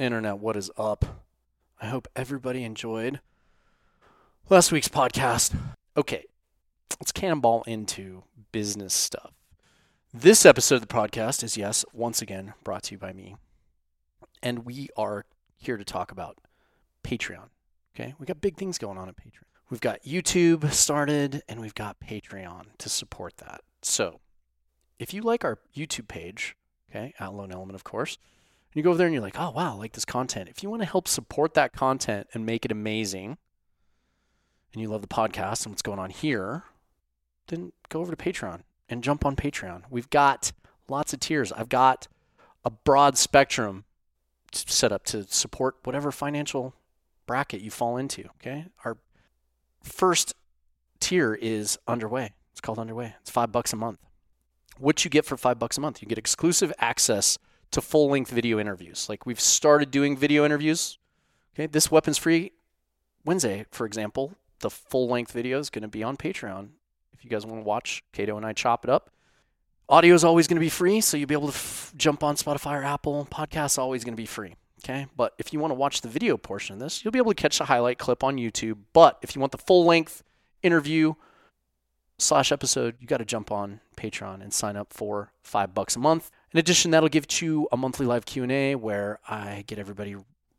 Internet, 0.00 0.38
what 0.38 0.56
is 0.56 0.70
up? 0.78 1.04
I 1.78 1.88
hope 1.88 2.08
everybody 2.16 2.64
enjoyed 2.64 3.20
last 4.48 4.72
week's 4.72 4.88
podcast. 4.88 5.54
Okay, 5.94 6.24
let's 6.98 7.12
cannonball 7.12 7.64
into 7.66 8.22
business 8.50 8.94
stuff. 8.94 9.32
This 10.14 10.46
episode 10.46 10.76
of 10.76 10.80
the 10.80 10.86
podcast 10.86 11.44
is, 11.44 11.58
yes, 11.58 11.84
once 11.92 12.22
again 12.22 12.54
brought 12.64 12.84
to 12.84 12.94
you 12.94 12.98
by 12.98 13.12
me. 13.12 13.36
And 14.42 14.64
we 14.64 14.88
are 14.96 15.26
here 15.58 15.76
to 15.76 15.84
talk 15.84 16.10
about 16.10 16.38
Patreon. 17.04 17.50
Okay, 17.94 18.14
we 18.18 18.24
got 18.24 18.40
big 18.40 18.56
things 18.56 18.78
going 18.78 18.96
on 18.96 19.06
at 19.10 19.16
Patreon. 19.18 19.44
We've 19.68 19.82
got 19.82 20.02
YouTube 20.02 20.72
started 20.72 21.42
and 21.46 21.60
we've 21.60 21.74
got 21.74 22.00
Patreon 22.00 22.68
to 22.78 22.88
support 22.88 23.36
that. 23.36 23.60
So 23.82 24.20
if 24.98 25.12
you 25.12 25.20
like 25.20 25.44
our 25.44 25.58
YouTube 25.76 26.08
page, 26.08 26.56
okay, 26.88 27.12
at 27.20 27.34
Lone 27.34 27.52
Element, 27.52 27.74
of 27.74 27.84
course, 27.84 28.16
and 28.72 28.76
you 28.76 28.82
go 28.82 28.90
over 28.90 28.98
there 28.98 29.06
and 29.06 29.14
you're 29.14 29.22
like, 29.22 29.38
oh, 29.38 29.50
wow, 29.50 29.74
I 29.74 29.76
like 29.76 29.92
this 29.92 30.04
content. 30.04 30.48
If 30.48 30.62
you 30.62 30.70
want 30.70 30.82
to 30.82 30.88
help 30.88 31.08
support 31.08 31.54
that 31.54 31.72
content 31.72 32.28
and 32.32 32.46
make 32.46 32.64
it 32.64 32.70
amazing, 32.70 33.36
and 34.72 34.80
you 34.80 34.88
love 34.88 35.02
the 35.02 35.08
podcast 35.08 35.64
and 35.64 35.72
what's 35.72 35.82
going 35.82 35.98
on 35.98 36.10
here, 36.10 36.64
then 37.48 37.72
go 37.88 38.00
over 38.00 38.14
to 38.14 38.16
Patreon 38.16 38.60
and 38.88 39.02
jump 39.02 39.26
on 39.26 39.34
Patreon. 39.34 39.82
We've 39.90 40.08
got 40.10 40.52
lots 40.88 41.12
of 41.12 41.18
tiers. 41.18 41.50
I've 41.50 41.68
got 41.68 42.06
a 42.64 42.70
broad 42.70 43.18
spectrum 43.18 43.84
set 44.52 44.92
up 44.92 45.04
to 45.06 45.24
support 45.24 45.76
whatever 45.82 46.12
financial 46.12 46.74
bracket 47.26 47.60
you 47.60 47.70
fall 47.70 47.96
into. 47.96 48.24
Okay. 48.36 48.66
Our 48.84 48.98
first 49.82 50.34
tier 51.00 51.34
is 51.34 51.78
underway. 51.88 52.32
It's 52.52 52.60
called 52.60 52.78
underway. 52.78 53.14
It's 53.20 53.30
five 53.30 53.50
bucks 53.50 53.72
a 53.72 53.76
month. 53.76 53.98
What 54.78 55.04
you 55.04 55.10
get 55.10 55.24
for 55.24 55.36
five 55.36 55.58
bucks 55.58 55.76
a 55.76 55.80
month? 55.80 56.02
You 56.02 56.08
get 56.08 56.18
exclusive 56.18 56.72
access 56.78 57.38
to 57.70 57.80
full 57.80 58.10
length 58.10 58.30
video 58.30 58.58
interviews. 58.58 59.08
Like 59.08 59.26
we've 59.26 59.40
started 59.40 59.90
doing 59.90 60.16
video 60.16 60.44
interviews. 60.44 60.98
Okay, 61.54 61.66
this 61.66 61.90
Weapons 61.90 62.18
Free 62.18 62.52
Wednesday, 63.24 63.66
for 63.70 63.86
example, 63.86 64.34
the 64.60 64.70
full 64.70 65.08
length 65.08 65.32
video 65.32 65.58
is 65.58 65.70
going 65.70 65.82
to 65.82 65.88
be 65.88 66.02
on 66.02 66.16
Patreon. 66.16 66.68
If 67.12 67.24
you 67.24 67.30
guys 67.30 67.44
want 67.44 67.60
to 67.60 67.66
watch 67.66 68.02
Cato 68.12 68.36
and 68.36 68.46
I 68.46 68.52
chop 68.52 68.84
it 68.84 68.90
up, 68.90 69.10
audio 69.88 70.14
is 70.14 70.24
always 70.24 70.46
going 70.46 70.56
to 70.56 70.60
be 70.60 70.70
free, 70.70 71.00
so 71.00 71.16
you'll 71.16 71.26
be 71.26 71.34
able 71.34 71.48
to 71.48 71.54
f- 71.54 71.92
jump 71.96 72.22
on 72.22 72.36
Spotify 72.36 72.80
or 72.80 72.84
Apple. 72.84 73.26
Podcasts 73.30 73.78
always 73.78 74.04
going 74.04 74.14
to 74.14 74.20
be 74.20 74.26
free. 74.26 74.54
Okay, 74.82 75.06
but 75.14 75.34
if 75.38 75.52
you 75.52 75.60
want 75.60 75.72
to 75.72 75.74
watch 75.74 76.00
the 76.00 76.08
video 76.08 76.38
portion 76.38 76.72
of 76.72 76.80
this, 76.80 77.04
you'll 77.04 77.12
be 77.12 77.18
able 77.18 77.32
to 77.32 77.42
catch 77.42 77.60
a 77.60 77.66
highlight 77.66 77.98
clip 77.98 78.24
on 78.24 78.36
YouTube. 78.36 78.78
But 78.94 79.18
if 79.20 79.36
you 79.36 79.40
want 79.40 79.52
the 79.52 79.58
full 79.58 79.84
length 79.84 80.22
interview 80.62 81.14
slash 82.18 82.50
episode, 82.50 82.96
you 82.98 83.06
got 83.06 83.18
to 83.18 83.26
jump 83.26 83.52
on 83.52 83.80
Patreon 83.96 84.40
and 84.40 84.54
sign 84.54 84.76
up 84.76 84.94
for 84.94 85.32
five 85.42 85.74
bucks 85.74 85.96
a 85.96 85.98
month. 85.98 86.30
In 86.52 86.58
addition, 86.58 86.90
that'll 86.90 87.08
give 87.08 87.26
you 87.40 87.68
a 87.70 87.76
monthly 87.76 88.06
live 88.06 88.26
Q&A 88.26 88.74
where 88.74 89.20
I 89.28 89.62
get 89.68 89.78
everybody 89.78 90.16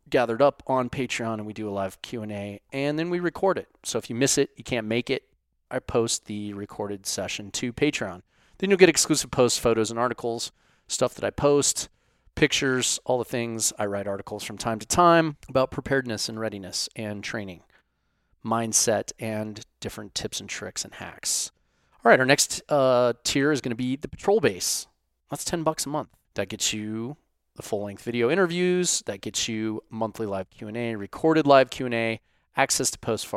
gathered 0.09 0.41
up 0.41 0.63
on 0.67 0.89
Patreon 0.89 1.35
and 1.35 1.45
we 1.45 1.53
do 1.53 1.67
a 1.67 1.71
live 1.71 2.01
Q&A 2.01 2.61
and 2.71 2.97
then 2.97 3.09
we 3.09 3.19
record 3.19 3.57
it. 3.57 3.67
So 3.83 3.97
if 3.97 4.09
you 4.09 4.15
miss 4.15 4.37
it, 4.37 4.51
you 4.55 4.63
can't 4.63 4.87
make 4.87 5.09
it, 5.09 5.23
I 5.69 5.79
post 5.79 6.25
the 6.25 6.53
recorded 6.53 7.05
session 7.05 7.51
to 7.51 7.73
Patreon. 7.73 8.21
Then 8.57 8.69
you'll 8.69 8.77
get 8.77 8.89
exclusive 8.89 9.31
posts, 9.31 9.59
photos 9.59 9.89
and 9.89 9.99
articles, 9.99 10.51
stuff 10.87 11.13
that 11.15 11.25
I 11.25 11.29
post, 11.29 11.89
pictures, 12.35 12.99
all 13.03 13.17
the 13.17 13.25
things. 13.25 13.73
I 13.77 13.85
write 13.85 14.07
articles 14.07 14.43
from 14.43 14.57
time 14.57 14.79
to 14.79 14.85
time 14.85 15.37
about 15.49 15.71
preparedness 15.71 16.29
and 16.29 16.39
readiness 16.39 16.87
and 16.95 17.23
training, 17.23 17.63
mindset 18.45 19.11
and 19.19 19.65
different 19.79 20.15
tips 20.15 20.39
and 20.39 20.47
tricks 20.47 20.85
and 20.85 20.93
hacks. 20.93 21.51
All 22.03 22.09
right, 22.09 22.19
our 22.19 22.25
next 22.25 22.61
uh, 22.69 23.13
tier 23.23 23.51
is 23.51 23.61
going 23.61 23.71
to 23.71 23.75
be 23.75 23.95
the 23.97 24.07
patrol 24.07 24.39
base. 24.39 24.87
That's 25.31 25.45
10 25.45 25.63
bucks 25.63 25.85
a 25.85 25.89
month. 25.89 26.09
That 26.35 26.49
gets 26.49 26.73
you 26.73 27.17
the 27.55 27.63
full-length 27.63 28.03
video 28.03 28.29
interviews, 28.29 29.01
that 29.07 29.21
gets 29.21 29.47
you 29.47 29.83
monthly 29.89 30.25
live 30.25 30.49
Q&A, 30.49 30.95
recorded 30.95 31.47
live 31.47 31.69
Q&A, 31.69 32.21
access 32.55 32.91
to 32.91 32.99
post 32.99 33.27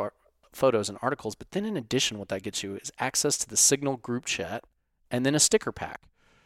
photos 0.53 0.89
and 0.89 0.97
articles, 1.01 1.35
but 1.35 1.51
then 1.51 1.65
in 1.65 1.75
addition 1.75 2.17
what 2.17 2.29
that 2.29 2.43
gets 2.43 2.63
you 2.63 2.75
is 2.75 2.91
access 2.99 3.37
to 3.37 3.49
the 3.49 3.57
Signal 3.57 3.97
group 3.97 4.25
chat 4.25 4.63
and 5.11 5.25
then 5.25 5.35
a 5.35 5.39
sticker 5.39 5.71
pack. 5.71 6.01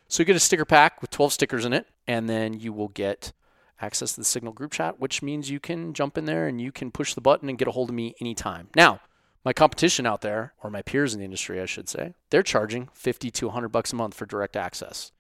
So 0.08 0.22
you 0.22 0.26
get 0.26 0.36
a 0.36 0.40
sticker 0.40 0.66
pack 0.66 1.02
with 1.02 1.12
12 1.12 1.34
stickers 1.34 1.66
in 1.66 1.74
it 1.74 1.88
and 2.08 2.28
then 2.28 2.54
you 2.54 2.74
will 2.74 2.88
get 2.88 3.34
access 3.82 4.14
to 4.14 4.22
the 4.22 4.26
Signal 4.26 4.54
group 4.54 4.72
chat, 4.72 5.00
which 5.00 5.22
means 5.22 5.52
you 5.52 5.60
can 5.60 5.94
jump 5.94 6.18
in 6.18 6.26
there 6.26 6.48
and 6.48 6.60
you 6.60 6.72
can 6.72 6.92
push 6.92 7.14
the 7.14 7.22
button 7.22 7.50
and 7.50 7.58
get 7.58 7.68
a 7.68 7.72
hold 7.72 7.90
of 7.90 7.96
me 7.96 8.16
anytime. 8.20 8.70
Now, 8.76 9.02
my 9.46 9.54
competition 9.54 10.06
out 10.06 10.22
there, 10.22 10.54
or 10.64 10.70
my 10.70 10.82
peers 10.82 11.14
in 11.14 11.20
the 11.20 11.26
industry, 11.26 11.62
I 11.62 11.66
should 11.66 11.88
say, 11.88 12.16
they're 12.30 12.44
charging 12.44 12.90
50 12.94 13.32
to 13.32 13.46
100 13.48 13.70
bucks 13.70 13.94
a 13.94 13.96
month 13.96 14.16
for 14.16 14.26
direct 14.26 14.56
access. 14.56 15.12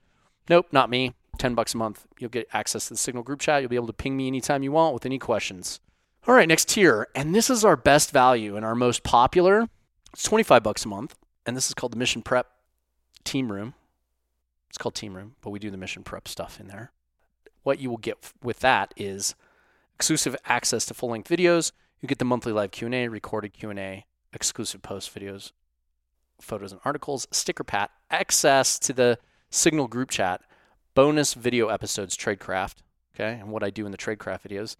Nope, 0.49 0.67
not 0.71 0.89
me. 0.89 1.13
10 1.37 1.55
bucks 1.55 1.73
a 1.73 1.77
month. 1.77 2.05
You'll 2.19 2.29
get 2.29 2.47
access 2.51 2.87
to 2.87 2.95
the 2.95 2.97
Signal 2.97 3.23
group 3.23 3.39
chat. 3.39 3.61
You'll 3.61 3.69
be 3.69 3.75
able 3.75 3.87
to 3.87 3.93
ping 3.93 4.17
me 4.17 4.27
anytime 4.27 4.63
you 4.63 4.71
want 4.71 4.93
with 4.93 5.05
any 5.05 5.19
questions. 5.19 5.79
All 6.27 6.33
right, 6.33 6.47
next 6.47 6.67
tier. 6.67 7.07
And 7.15 7.33
this 7.33 7.49
is 7.49 7.63
our 7.63 7.77
best 7.77 8.11
value 8.11 8.55
and 8.55 8.65
our 8.65 8.75
most 8.75 9.03
popular. 9.03 9.69
It's 10.11 10.23
25 10.23 10.63
bucks 10.63 10.83
a 10.83 10.87
month. 10.87 11.15
And 11.45 11.55
this 11.55 11.67
is 11.67 11.73
called 11.73 11.93
the 11.93 11.97
Mission 11.97 12.21
Prep 12.21 12.47
Team 13.23 13.51
Room. 13.51 13.73
It's 14.69 14.77
called 14.77 14.95
Team 14.95 15.15
Room, 15.15 15.35
but 15.41 15.49
we 15.49 15.59
do 15.59 15.71
the 15.71 15.77
mission 15.77 16.03
prep 16.03 16.27
stuff 16.27 16.59
in 16.59 16.67
there. 16.67 16.91
What 17.63 17.79
you 17.79 17.89
will 17.89 17.97
get 17.97 18.33
with 18.43 18.59
that 18.59 18.93
is 18.95 19.35
exclusive 19.95 20.35
access 20.45 20.85
to 20.85 20.93
full-length 20.93 21.29
videos. 21.29 21.71
You 22.01 22.07
get 22.07 22.19
the 22.19 22.25
monthly 22.25 22.53
live 22.53 22.71
Q&A, 22.71 23.07
recorded 23.07 23.53
Q&A, 23.53 24.05
exclusive 24.31 24.81
post 24.81 25.13
videos, 25.13 25.51
photos 26.39 26.71
and 26.71 26.79
articles, 26.85 27.27
sticker 27.31 27.63
pat, 27.63 27.91
access 28.11 28.77
to 28.79 28.93
the 28.93 29.17
Signal 29.49 29.87
group 29.87 30.09
chat, 30.09 30.41
bonus 30.93 31.33
video 31.33 31.69
episodes, 31.69 32.15
Tradecraft. 32.15 32.75
Okay, 33.15 33.39
and 33.39 33.49
what 33.49 33.63
I 33.63 33.69
do 33.69 33.85
in 33.85 33.91
the 33.91 33.97
Tradecraft 33.97 34.43
videos 34.47 34.75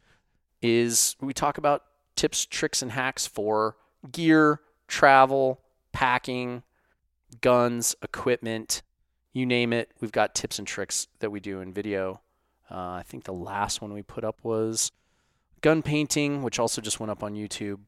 is 0.62 1.16
we 1.20 1.34
talk 1.34 1.58
about 1.58 1.84
tips, 2.16 2.46
tricks, 2.46 2.82
and 2.82 2.92
hacks 2.92 3.26
for 3.26 3.78
gear, 4.12 4.62
travel, 4.88 5.62
packing, 5.92 6.64
guns, 7.42 7.96
equipment, 8.02 8.82
you 9.34 9.46
name 9.46 9.74
it. 9.74 9.92
We've 10.00 10.12
got 10.12 10.36
tips 10.36 10.60
and 10.60 10.68
tricks 10.68 11.08
that 11.20 11.32
we 11.32 11.40
do 11.40 11.62
in 11.62 11.74
video. 11.74 12.22
Uh, 12.70 12.92
I 12.92 13.04
think 13.06 13.24
the 13.24 13.34
last 13.34 13.82
one 13.82 13.94
we 13.94 14.04
put 14.04 14.24
up 14.24 14.40
was 14.44 14.92
gun 15.62 15.82
painting, 15.82 16.44
which 16.44 16.60
also 16.60 16.82
just 16.82 17.00
went 17.00 17.12
up 17.12 17.24
on 17.24 17.36
YouTube. 17.36 17.80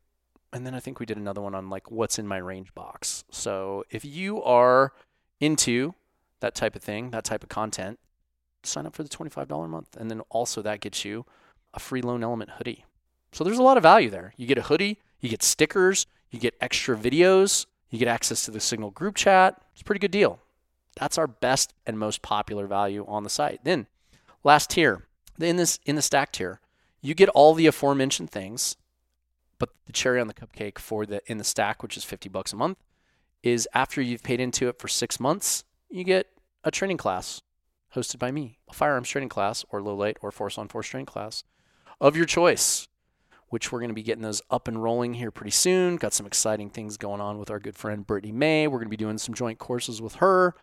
And 0.53 0.65
then 0.65 0.73
I 0.73 0.79
think 0.79 0.99
we 0.99 1.05
did 1.05 1.17
another 1.17 1.41
one 1.41 1.55
on 1.55 1.69
like 1.69 1.91
what's 1.91 2.19
in 2.19 2.27
my 2.27 2.37
range 2.37 2.73
box. 2.73 3.23
So 3.31 3.83
if 3.89 4.03
you 4.03 4.41
are 4.43 4.93
into 5.39 5.95
that 6.41 6.53
type 6.53 6.75
of 6.75 6.83
thing, 6.83 7.11
that 7.11 7.23
type 7.23 7.41
of 7.41 7.49
content, 7.49 7.97
sign 8.63 8.85
up 8.85 8.95
for 8.95 9.03
the 9.03 9.09
$25 9.09 9.65
a 9.65 9.67
month. 9.67 9.95
And 9.97 10.11
then 10.11 10.21
also 10.29 10.61
that 10.61 10.81
gets 10.81 11.05
you 11.05 11.25
a 11.73 11.79
free 11.79 12.01
Lone 12.01 12.23
Element 12.23 12.51
hoodie. 12.57 12.85
So 13.31 13.43
there's 13.43 13.57
a 13.57 13.63
lot 13.63 13.77
of 13.77 13.83
value 13.83 14.09
there. 14.09 14.33
You 14.35 14.45
get 14.45 14.57
a 14.57 14.63
hoodie, 14.63 14.99
you 15.19 15.29
get 15.29 15.41
stickers, 15.41 16.05
you 16.29 16.39
get 16.39 16.55
extra 16.59 16.97
videos, 16.97 17.65
you 17.89 17.97
get 17.97 18.07
access 18.07 18.45
to 18.45 18.51
the 18.51 18.59
Signal 18.59 18.91
group 18.91 19.15
chat. 19.15 19.61
It's 19.71 19.81
a 19.81 19.85
pretty 19.85 19.99
good 19.99 20.11
deal. 20.11 20.39
That's 20.99 21.17
our 21.17 21.27
best 21.27 21.73
and 21.87 21.97
most 21.97 22.21
popular 22.21 22.67
value 22.67 23.05
on 23.07 23.23
the 23.23 23.29
site. 23.29 23.61
Then 23.63 23.87
last 24.43 24.69
tier, 24.71 25.07
in 25.39 25.55
this 25.55 25.79
in 25.85 25.95
the 25.95 26.01
stack 26.01 26.33
tier, 26.33 26.59
you 27.01 27.13
get 27.13 27.29
all 27.29 27.53
the 27.53 27.67
aforementioned 27.67 28.29
things, 28.29 28.75
but 29.57 29.69
the 29.85 29.93
cherry 29.93 30.19
on 30.19 30.27
the 30.27 30.33
cupcake 30.33 30.77
for 30.77 31.05
the 31.05 31.21
in 31.25 31.37
the 31.37 31.43
stack, 31.43 31.81
which 31.81 31.95
is 31.95 32.03
50 32.03 32.29
bucks 32.29 32.51
a 32.51 32.57
month, 32.57 32.77
is 33.41 33.67
after 33.73 34.01
you've 34.01 34.23
paid 34.23 34.39
into 34.39 34.67
it 34.67 34.77
for 34.77 34.87
6 34.87 35.19
months, 35.19 35.63
you 35.91 36.03
get 36.03 36.27
a 36.63 36.71
training 36.71 36.97
class 36.97 37.41
hosted 37.95 38.19
by 38.19 38.31
me, 38.31 38.57
a 38.69 38.73
firearms 38.73 39.09
training 39.09 39.29
class 39.29 39.65
or 39.69 39.81
low 39.81 39.95
light 39.95 40.17
or 40.21 40.31
force 40.31 40.57
on 40.57 40.67
force 40.67 40.87
training 40.87 41.05
class 41.05 41.43
of 41.99 42.15
your 42.15 42.25
choice, 42.25 42.87
which 43.49 43.71
we're 43.71 43.79
going 43.79 43.89
to 43.89 43.95
be 43.95 44.03
getting 44.03 44.23
those 44.23 44.41
up 44.49 44.67
and 44.67 44.81
rolling 44.81 45.15
here 45.15 45.31
pretty 45.31 45.51
soon. 45.51 45.97
Got 45.97 46.13
some 46.13 46.25
exciting 46.25 46.69
things 46.69 46.97
going 46.97 47.21
on 47.21 47.37
with 47.37 47.51
our 47.51 47.59
good 47.59 47.75
friend 47.75 48.07
Brittany 48.07 48.31
May. 48.31 48.67
We're 48.67 48.79
going 48.79 48.87
to 48.87 48.89
be 48.89 48.97
doing 48.97 49.17
some 49.17 49.35
joint 49.35 49.59
courses 49.59 50.01
with 50.01 50.15
her 50.15 50.55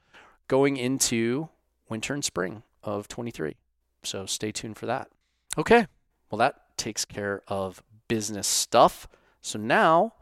going 0.48 0.76
into 0.76 1.50
winter 1.88 2.14
and 2.14 2.24
spring 2.24 2.62
of 2.82 3.08
23. 3.08 3.56
So 4.02 4.26
stay 4.26 4.52
tuned 4.52 4.76
for 4.76 4.86
that. 4.86 5.08
Okay. 5.56 5.86
Well, 6.30 6.38
that 6.38 6.76
takes 6.76 7.04
care 7.04 7.42
of 7.48 7.82
business 8.08 8.46
stuff. 8.46 9.06
So 9.42 9.58
now 9.58 10.14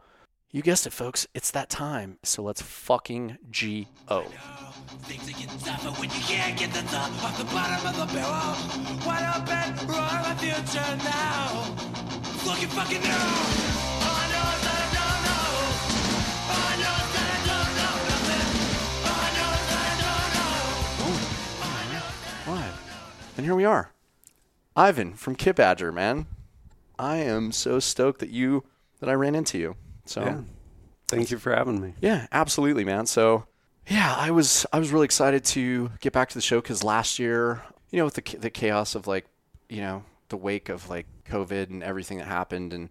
you 0.57 0.63
guessed 0.63 0.87
it, 0.87 0.91
folks. 0.91 1.27
It's 1.35 1.51
that 1.51 1.69
time. 1.69 2.17
So 2.23 2.41
let's 2.41 2.63
fucking 2.63 3.37
G 3.51 3.87
O. 4.09 4.23
Things 5.03 5.63
tougher 5.63 5.89
when 6.01 6.09
you 6.09 6.19
can't 6.21 6.57
get 6.57 6.73
the 6.73 6.81
top 6.81 7.23
off 7.23 7.37
the 7.37 7.43
bottom 7.45 7.85
of 7.85 7.95
the 7.95 8.07
barrel. 8.11 8.57
Wide 9.05 9.35
open, 9.37 9.87
roar 9.87 9.99
my 9.99 10.33
future 10.39 10.97
now. 11.05 11.75
Looking 12.43 12.69
fucking 12.69 13.01
new. 13.01 13.67
And 23.37 23.45
here 23.45 23.53
we 23.53 23.65
are. 23.65 23.91
Ivan 24.75 25.13
from 25.13 25.35
Kit 25.35 25.57
Badger, 25.57 25.91
man. 25.91 26.25
I 26.97 27.17
am 27.17 27.51
so 27.51 27.79
stoked 27.79 28.19
that 28.21 28.31
you 28.31 28.63
that 28.99 29.07
I 29.07 29.13
ran 29.13 29.35
into 29.35 29.59
you. 29.59 29.75
So 30.07 30.23
yeah. 30.23 30.41
Thank 31.07 31.31
you 31.31 31.37
for 31.37 31.55
having 31.55 31.81
me. 31.81 31.93
Yeah, 32.01 32.27
absolutely, 32.31 32.83
man. 32.83 33.05
So, 33.05 33.45
yeah, 33.87 34.13
I 34.17 34.31
was 34.31 34.65
I 34.73 34.79
was 34.79 34.91
really 34.91 35.05
excited 35.05 35.45
to 35.45 35.91
get 36.01 36.11
back 36.11 36.29
to 36.29 36.35
the 36.35 36.41
show 36.41 36.59
because 36.59 36.83
last 36.83 37.17
year, 37.17 37.63
you 37.91 37.97
know, 37.97 38.05
with 38.05 38.15
the 38.15 38.37
the 38.37 38.49
chaos 38.49 38.93
of 38.95 39.07
like, 39.07 39.25
you 39.69 39.81
know, 39.81 40.03
the 40.29 40.37
wake 40.37 40.67
of 40.67 40.89
like 40.89 41.05
COVID 41.29 41.69
and 41.69 41.81
everything 41.81 42.17
that 42.17 42.27
happened, 42.27 42.73
and 42.73 42.89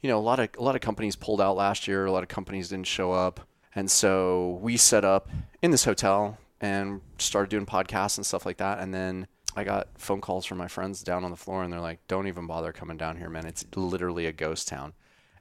you 0.00 0.08
know, 0.08 0.18
a 0.18 0.20
lot 0.20 0.40
of 0.40 0.48
a 0.58 0.62
lot 0.62 0.74
of 0.74 0.80
companies 0.80 1.14
pulled 1.14 1.40
out 1.40 1.56
last 1.56 1.86
year. 1.86 2.04
A 2.04 2.12
lot 2.12 2.24
of 2.24 2.28
companies 2.28 2.68
didn't 2.70 2.88
show 2.88 3.12
up, 3.12 3.40
and 3.76 3.88
so 3.88 4.58
we 4.60 4.76
set 4.76 5.04
up 5.04 5.30
in 5.62 5.70
this 5.70 5.84
hotel 5.84 6.38
and 6.60 7.00
started 7.18 7.48
doing 7.50 7.66
podcasts 7.66 8.16
and 8.16 8.26
stuff 8.26 8.44
like 8.44 8.56
that. 8.56 8.80
And 8.80 8.92
then 8.92 9.28
I 9.54 9.62
got 9.62 9.88
phone 9.98 10.20
calls 10.20 10.46
from 10.46 10.58
my 10.58 10.68
friends 10.68 11.02
down 11.04 11.24
on 11.24 11.30
the 11.30 11.36
floor, 11.36 11.62
and 11.62 11.72
they're 11.72 11.80
like, 11.80 12.00
"Don't 12.08 12.26
even 12.26 12.48
bother 12.48 12.72
coming 12.72 12.96
down 12.96 13.18
here, 13.18 13.30
man. 13.30 13.46
It's 13.46 13.64
literally 13.76 14.26
a 14.26 14.32
ghost 14.32 14.66
town." 14.66 14.94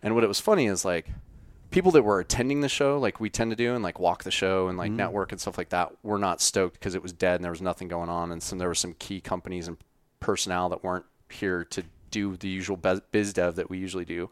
And 0.04 0.16
what 0.16 0.24
it 0.24 0.28
was 0.28 0.40
funny 0.40 0.68
is 0.68 0.84
like 0.84 1.08
people 1.70 1.92
that 1.92 2.04
were 2.04 2.20
attending 2.20 2.62
the 2.62 2.70
show, 2.70 3.00
like 3.00 3.20
we 3.20 3.30
tend 3.30 3.52
to 3.52 3.56
do, 3.56 3.74
and 3.74 3.84
like 3.84 4.00
walk 4.00 4.24
the 4.24 4.32
show 4.32 4.68
and 4.68 4.78
like 4.78 4.92
network 4.92 5.32
and 5.32 5.40
stuff 5.40 5.58
like 5.58 5.70
that, 5.70 5.92
were 6.04 6.18
not 6.18 6.42
stoked 6.42 6.74
because 6.74 6.96
it 6.96 7.04
was 7.04 7.14
dead 7.14 7.36
and 7.36 7.44
there 7.44 7.52
was 7.52 7.62
nothing 7.62 7.88
going 7.88 8.10
on, 8.10 8.32
and 8.32 8.42
some 8.42 8.60
there 8.60 8.68
were 8.68 8.76
some 8.76 8.94
key 8.94 9.22
companies 9.22 9.68
and 9.68 9.78
personnel 10.20 10.70
that 10.70 10.84
weren't 10.84 11.06
here 11.30 11.64
to 11.64 11.84
do 12.10 12.36
the 12.36 12.48
usual 12.48 12.78
biz 12.78 13.34
dev 13.34 13.56
that 13.56 13.70
we 13.70 13.78
usually 13.78 14.06
do. 14.06 14.30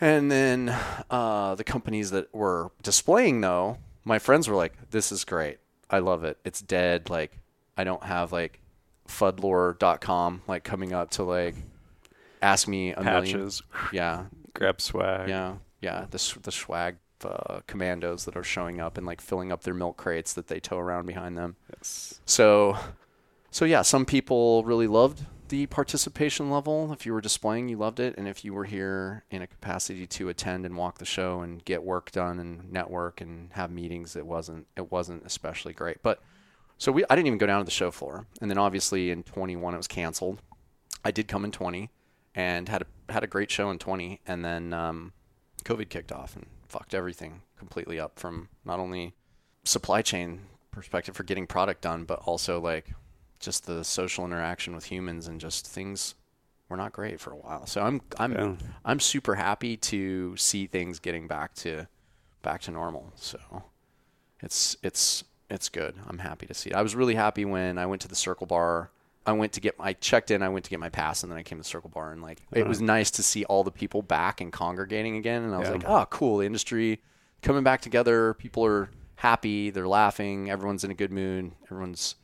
And 0.00 0.30
then 0.30 0.74
uh, 1.10 1.56
the 1.56 1.64
companies 1.64 2.12
that 2.12 2.32
were 2.32 2.70
displaying, 2.82 3.40
though, 3.40 3.78
my 4.04 4.18
friends 4.18 4.48
were 4.48 4.54
like, 4.54 4.90
"This 4.90 5.10
is 5.10 5.24
great. 5.24 5.58
I 5.90 5.98
love 5.98 6.22
it. 6.22 6.38
It's 6.44 6.60
dead. 6.60 7.10
Like, 7.10 7.40
I 7.76 7.84
don't 7.84 8.04
have 8.04 8.30
like 8.30 8.60
fudlore.com 9.08 10.42
like 10.46 10.62
coming 10.62 10.92
up 10.92 11.10
to 11.10 11.22
like 11.22 11.54
ask 12.42 12.68
me 12.68 12.92
a 12.92 13.02
million. 13.02 13.34
Patches, 13.38 13.62
Yeah, 13.92 14.26
grab 14.58 14.80
swag. 14.80 15.28
yeah, 15.28 15.56
yeah. 15.80 16.06
The 16.10 16.38
the 16.42 16.52
swag 16.52 16.96
uh, 17.24 17.60
commandos 17.66 18.24
that 18.24 18.36
are 18.36 18.44
showing 18.44 18.80
up 18.80 18.98
and 18.98 19.06
like 19.06 19.20
filling 19.20 19.52
up 19.52 19.62
their 19.62 19.74
milk 19.74 19.96
crates 19.96 20.34
that 20.34 20.48
they 20.48 20.60
tow 20.60 20.78
around 20.78 21.06
behind 21.06 21.36
them. 21.36 21.56
Yes. 21.74 22.20
So, 22.26 22.76
so 23.50 23.64
yeah, 23.64 23.82
some 23.82 24.04
people 24.04 24.64
really 24.64 24.86
loved 24.86 25.24
the 25.48 25.66
participation 25.66 26.50
level. 26.50 26.92
If 26.92 27.06
you 27.06 27.12
were 27.12 27.20
displaying, 27.20 27.68
you 27.68 27.78
loved 27.78 28.00
it, 28.00 28.14
and 28.18 28.28
if 28.28 28.44
you 28.44 28.52
were 28.52 28.64
here 28.64 29.24
in 29.30 29.42
a 29.42 29.46
capacity 29.46 30.06
to 30.06 30.28
attend 30.28 30.66
and 30.66 30.76
walk 30.76 30.98
the 30.98 31.04
show 31.04 31.40
and 31.40 31.64
get 31.64 31.82
work 31.82 32.10
done 32.10 32.38
and 32.38 32.70
network 32.70 33.20
and 33.20 33.52
have 33.52 33.70
meetings, 33.70 34.16
it 34.16 34.26
wasn't 34.26 34.66
it 34.76 34.90
wasn't 34.90 35.24
especially 35.24 35.72
great. 35.72 36.02
But 36.02 36.20
so 36.76 36.92
we 36.92 37.04
I 37.08 37.16
didn't 37.16 37.28
even 37.28 37.38
go 37.38 37.46
down 37.46 37.60
to 37.60 37.64
the 37.64 37.70
show 37.70 37.90
floor, 37.90 38.26
and 38.40 38.50
then 38.50 38.58
obviously 38.58 39.10
in 39.10 39.22
21 39.22 39.74
it 39.74 39.76
was 39.76 39.88
canceled. 39.88 40.42
I 41.04 41.10
did 41.10 41.28
come 41.28 41.44
in 41.44 41.52
20 41.52 41.90
and 42.34 42.68
had 42.68 42.82
a 42.82 42.86
had 43.08 43.24
a 43.24 43.26
great 43.26 43.50
show 43.50 43.70
in 43.70 43.78
20, 43.78 44.20
and 44.26 44.44
then 44.44 44.72
um, 44.72 45.12
COVID 45.64 45.88
kicked 45.88 46.12
off 46.12 46.36
and 46.36 46.46
fucked 46.68 46.94
everything 46.94 47.42
completely 47.58 47.98
up 47.98 48.18
from 48.18 48.48
not 48.64 48.78
only 48.78 49.14
supply 49.64 50.02
chain 50.02 50.40
perspective 50.70 51.16
for 51.16 51.24
getting 51.24 51.46
product 51.46 51.82
done, 51.82 52.04
but 52.04 52.20
also 52.20 52.60
like 52.60 52.92
just 53.40 53.66
the 53.66 53.84
social 53.84 54.24
interaction 54.24 54.74
with 54.74 54.86
humans 54.86 55.26
and 55.26 55.40
just 55.40 55.66
things 55.66 56.14
were 56.68 56.76
not 56.76 56.92
great 56.92 57.20
for 57.20 57.32
a 57.32 57.36
while. 57.36 57.66
So 57.66 57.82
I'm 57.82 58.00
I'm 58.18 58.32
Yeah. 58.32 58.54
I'm 58.84 59.00
super 59.00 59.36
happy 59.36 59.76
to 59.76 60.36
see 60.36 60.66
things 60.66 60.98
getting 60.98 61.26
back 61.26 61.54
to 61.56 61.86
back 62.42 62.60
to 62.62 62.70
normal. 62.70 63.12
So 63.16 63.38
it's 64.40 64.76
it's 64.82 65.24
it's 65.50 65.68
good. 65.68 65.94
I'm 66.06 66.18
happy 66.18 66.46
to 66.46 66.54
see 66.54 66.70
it. 66.70 66.76
I 66.76 66.82
was 66.82 66.94
really 66.94 67.14
happy 67.14 67.44
when 67.44 67.78
I 67.78 67.86
went 67.86 68.02
to 68.02 68.08
the 68.08 68.16
Circle 68.16 68.46
Bar. 68.46 68.90
I 69.26 69.32
went 69.32 69.52
to 69.54 69.60
get 69.60 69.74
I 69.78 69.92
checked 69.92 70.30
in, 70.30 70.42
I 70.42 70.48
went 70.48 70.64
to 70.64 70.70
get 70.70 70.80
my 70.80 70.88
pass 70.88 71.22
and 71.22 71.30
then 71.30 71.38
I 71.38 71.42
came 71.42 71.58
to 71.58 71.64
Circle 71.64 71.90
Bar 71.90 72.12
and 72.12 72.22
like 72.22 72.40
it 72.52 72.66
was 72.66 72.80
nice 72.80 73.10
to 73.12 73.22
see 73.22 73.44
all 73.44 73.62
the 73.64 73.70
people 73.70 74.00
back 74.02 74.40
and 74.40 74.52
congregating 74.52 75.16
again 75.16 75.42
and 75.42 75.54
I 75.54 75.58
was 75.58 75.68
Yeah. 75.68 75.72
like, 75.74 75.84
"Oh, 75.86 76.06
cool. 76.10 76.38
The 76.38 76.46
industry 76.46 77.00
coming 77.42 77.62
back 77.62 77.80
together. 77.82 78.34
People 78.34 78.64
are 78.64 78.90
happy, 79.16 79.70
they're 79.70 79.88
laughing, 79.88 80.48
everyone's 80.50 80.84
in 80.84 80.90
a 80.90 80.94
good 80.94 81.12
mood. 81.12 81.52
Everyone's 81.64 82.14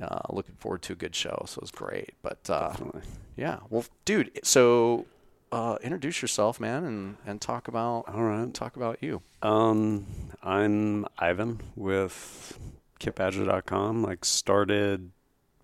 uh, 0.00 0.18
looking 0.30 0.54
forward 0.56 0.82
to 0.82 0.92
a 0.92 0.96
good 0.96 1.14
show. 1.14 1.42
So 1.46 1.58
it 1.58 1.62
was 1.62 1.70
great. 1.70 2.14
But 2.22 2.48
uh, 2.50 2.68
Definitely. 2.70 3.02
yeah. 3.36 3.60
Well, 3.70 3.84
dude, 4.04 4.38
so 4.44 5.06
uh, 5.52 5.78
introduce 5.82 6.20
yourself, 6.20 6.58
man, 6.60 6.84
and, 6.84 7.16
and 7.26 7.40
talk 7.40 7.68
about 7.68 8.04
All 8.08 8.22
right. 8.24 8.52
talk 8.52 8.76
about 8.76 9.02
you. 9.02 9.22
Um, 9.42 10.06
I'm 10.42 11.06
Ivan 11.18 11.60
with 11.76 12.58
kitbadger.com. 13.00 14.02
Like 14.02 14.24
started, 14.24 15.10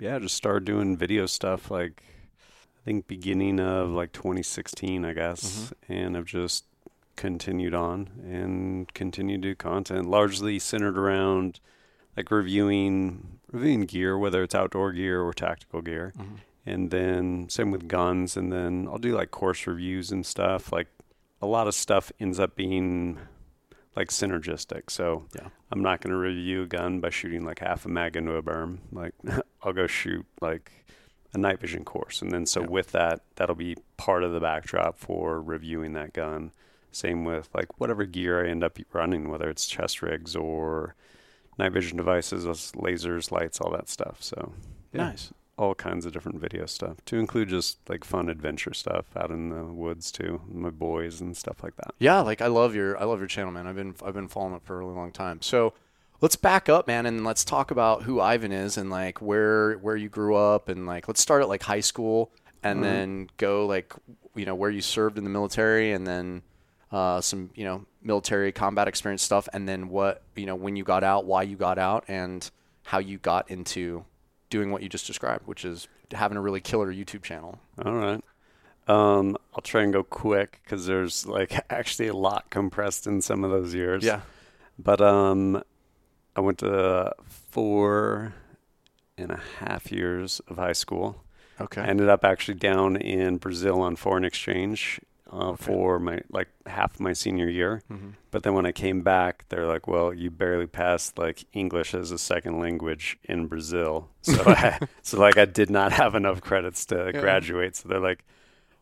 yeah, 0.00 0.18
just 0.18 0.34
started 0.34 0.64
doing 0.64 0.96
video 0.96 1.26
stuff. 1.26 1.70
Like 1.70 2.02
I 2.80 2.84
think 2.84 3.06
beginning 3.06 3.60
of 3.60 3.90
like 3.90 4.12
2016, 4.12 5.04
I 5.04 5.12
guess, 5.12 5.42
mm-hmm. 5.44 5.92
and 5.92 6.16
I've 6.16 6.24
just 6.24 6.64
continued 7.16 7.74
on 7.74 8.08
and 8.24 8.92
continued 8.94 9.42
to 9.42 9.48
do 9.48 9.54
content, 9.54 10.08
largely 10.08 10.58
centered 10.58 10.96
around 10.96 11.60
like 12.16 12.30
reviewing 12.30 13.38
reviewing 13.52 13.82
gear, 13.82 14.16
whether 14.16 14.42
it's 14.42 14.54
outdoor 14.54 14.92
gear 14.92 15.22
or 15.22 15.32
tactical 15.32 15.82
gear. 15.82 16.12
Mm-hmm. 16.18 16.34
And 16.66 16.90
then 16.90 17.48
same 17.48 17.70
with 17.70 17.88
guns, 17.88 18.36
and 18.36 18.52
then 18.52 18.86
I'll 18.88 18.98
do 18.98 19.14
like 19.14 19.30
course 19.30 19.66
reviews 19.66 20.10
and 20.10 20.24
stuff. 20.24 20.72
Like 20.72 20.88
a 21.42 21.46
lot 21.46 21.66
of 21.66 21.74
stuff 21.74 22.12
ends 22.20 22.38
up 22.38 22.54
being 22.54 23.18
like 23.96 24.08
synergistic. 24.08 24.90
So 24.90 25.24
Yeah. 25.34 25.48
I'm 25.72 25.82
not 25.82 26.00
going 26.00 26.10
to 26.12 26.16
review 26.16 26.62
a 26.62 26.66
gun 26.66 27.00
by 27.00 27.10
shooting 27.10 27.44
like 27.44 27.58
half 27.60 27.84
a 27.86 27.88
mag 27.88 28.16
into 28.16 28.34
a 28.34 28.42
berm. 28.42 28.78
Like 28.92 29.14
I'll 29.62 29.72
go 29.72 29.86
shoot 29.86 30.24
like 30.40 30.70
a 31.32 31.38
night 31.38 31.60
vision 31.60 31.84
course, 31.84 32.22
and 32.22 32.32
then 32.32 32.44
so 32.46 32.60
Yeah. 32.62 32.66
with 32.68 32.92
that, 32.92 33.20
that'll 33.36 33.54
be 33.54 33.76
part 33.96 34.24
of 34.24 34.32
the 34.32 34.40
backdrop 34.40 34.98
for 34.98 35.40
reviewing 35.40 35.92
that 35.92 36.12
gun. 36.12 36.50
Same 36.92 37.24
with 37.24 37.48
like 37.54 37.78
whatever 37.80 38.04
gear 38.04 38.44
I 38.44 38.50
end 38.50 38.64
up 38.64 38.78
running, 38.92 39.28
whether 39.28 39.48
it's 39.48 39.66
chest 39.66 40.02
rigs 40.02 40.34
or 40.34 40.96
night 41.58 41.72
vision 41.72 41.96
devices, 41.98 42.46
lasers, 42.72 43.30
lights, 43.30 43.60
all 43.60 43.70
that 43.72 43.88
stuff. 43.88 44.16
So 44.20 44.52
yeah, 44.92 45.04
Nice. 45.10 45.32
All 45.60 45.74
kinds 45.74 46.06
of 46.06 46.12
different 46.12 46.40
video 46.40 46.64
stuff 46.64 47.04
to 47.04 47.18
include 47.18 47.50
just 47.50 47.78
like 47.86 48.02
fun 48.02 48.30
adventure 48.30 48.72
stuff 48.72 49.04
out 49.14 49.30
in 49.30 49.50
the 49.50 49.62
woods 49.64 50.10
too, 50.10 50.40
my 50.50 50.70
boys 50.70 51.20
and 51.20 51.36
stuff 51.36 51.62
like 51.62 51.76
that. 51.76 51.94
Yeah, 51.98 52.20
like 52.20 52.40
I 52.40 52.46
love 52.46 52.74
your 52.74 52.98
I 52.98 53.04
love 53.04 53.18
your 53.18 53.28
channel, 53.28 53.52
man. 53.52 53.66
I've 53.66 53.76
been 53.76 53.94
I've 54.02 54.14
been 54.14 54.28
following 54.28 54.54
it 54.54 54.62
for 54.64 54.76
a 54.76 54.78
really 54.78 54.94
long 54.94 55.12
time. 55.12 55.42
So 55.42 55.74
let's 56.22 56.34
back 56.34 56.70
up, 56.70 56.86
man, 56.86 57.04
and 57.04 57.24
let's 57.24 57.44
talk 57.44 57.70
about 57.70 58.04
who 58.04 58.20
Ivan 58.20 58.52
is 58.52 58.78
and 58.78 58.88
like 58.88 59.20
where 59.20 59.74
where 59.74 59.96
you 59.96 60.08
grew 60.08 60.34
up 60.34 60.70
and 60.70 60.86
like 60.86 61.08
let's 61.08 61.20
start 61.20 61.42
at 61.42 61.48
like 61.50 61.62
high 61.62 61.80
school 61.80 62.32
and 62.62 62.82
then 62.82 63.28
go 63.36 63.66
like 63.66 63.92
you 64.34 64.46
know 64.46 64.54
where 64.54 64.70
you 64.70 64.80
served 64.80 65.18
in 65.18 65.24
the 65.24 65.30
military 65.30 65.92
and 65.92 66.06
then 66.06 66.40
uh, 66.90 67.20
some 67.20 67.50
you 67.54 67.64
know 67.64 67.84
military 68.02 68.50
combat 68.50 68.88
experience 68.88 69.22
stuff 69.22 69.46
and 69.52 69.68
then 69.68 69.90
what 69.90 70.22
you 70.36 70.46
know 70.46 70.54
when 70.54 70.74
you 70.74 70.84
got 70.84 71.04
out, 71.04 71.26
why 71.26 71.42
you 71.42 71.56
got 71.56 71.78
out, 71.78 72.04
and 72.08 72.50
how 72.84 72.98
you 72.98 73.18
got 73.18 73.50
into 73.50 74.06
doing 74.50 74.70
what 74.70 74.82
you 74.82 74.88
just 74.88 75.06
described, 75.06 75.46
which 75.46 75.64
is 75.64 75.88
having 76.12 76.36
a 76.36 76.40
really 76.40 76.60
killer 76.60 76.92
YouTube 76.92 77.22
channel. 77.22 77.58
All 77.84 77.94
right. 77.94 78.22
Um, 78.88 79.36
I'll 79.54 79.62
try 79.62 79.82
and 79.82 79.92
go 79.92 80.02
quick 80.02 80.60
because 80.64 80.86
there's 80.86 81.26
like 81.26 81.64
actually 81.70 82.08
a 82.08 82.14
lot 82.14 82.50
compressed 82.50 83.06
in 83.06 83.22
some 83.22 83.44
of 83.44 83.50
those 83.50 83.72
years. 83.72 84.04
Yeah. 84.04 84.22
But 84.78 85.00
um, 85.00 85.62
I 86.34 86.40
went 86.40 86.58
to 86.58 87.12
four 87.28 88.34
and 89.16 89.30
a 89.30 89.40
half 89.58 89.92
years 89.92 90.40
of 90.48 90.56
high 90.56 90.72
school. 90.72 91.22
Okay. 91.60 91.82
I 91.82 91.86
ended 91.86 92.08
up 92.08 92.24
actually 92.24 92.54
down 92.54 92.96
in 92.96 93.36
Brazil 93.36 93.80
on 93.82 93.96
foreign 93.96 94.24
exchange 94.24 95.00
uh, 95.30 95.54
for 95.56 95.98
my 96.00 96.20
like 96.30 96.48
half 96.66 96.98
my 97.00 97.12
senior 97.12 97.48
year. 97.48 97.82
Mhm. 97.90 98.14
But 98.30 98.42
then 98.42 98.54
when 98.54 98.66
I 98.66 98.72
came 98.72 99.02
back, 99.02 99.44
they're 99.48 99.66
like, 99.66 99.86
"Well, 99.86 100.12
you 100.12 100.30
barely 100.30 100.66
passed 100.66 101.18
like 101.18 101.44
English 101.52 101.94
as 101.94 102.10
a 102.10 102.18
second 102.18 102.58
language 102.58 103.18
in 103.24 103.46
Brazil." 103.46 104.10
So, 104.22 104.34
I, 104.46 104.78
so 105.02 105.18
like 105.20 105.38
I 105.38 105.44
did 105.44 105.70
not 105.70 105.92
have 105.92 106.14
enough 106.14 106.40
credits 106.40 106.84
to 106.86 107.10
Yeah. 107.14 107.20
graduate. 107.20 107.76
So 107.76 107.88
they're 107.88 108.00
like, 108.00 108.24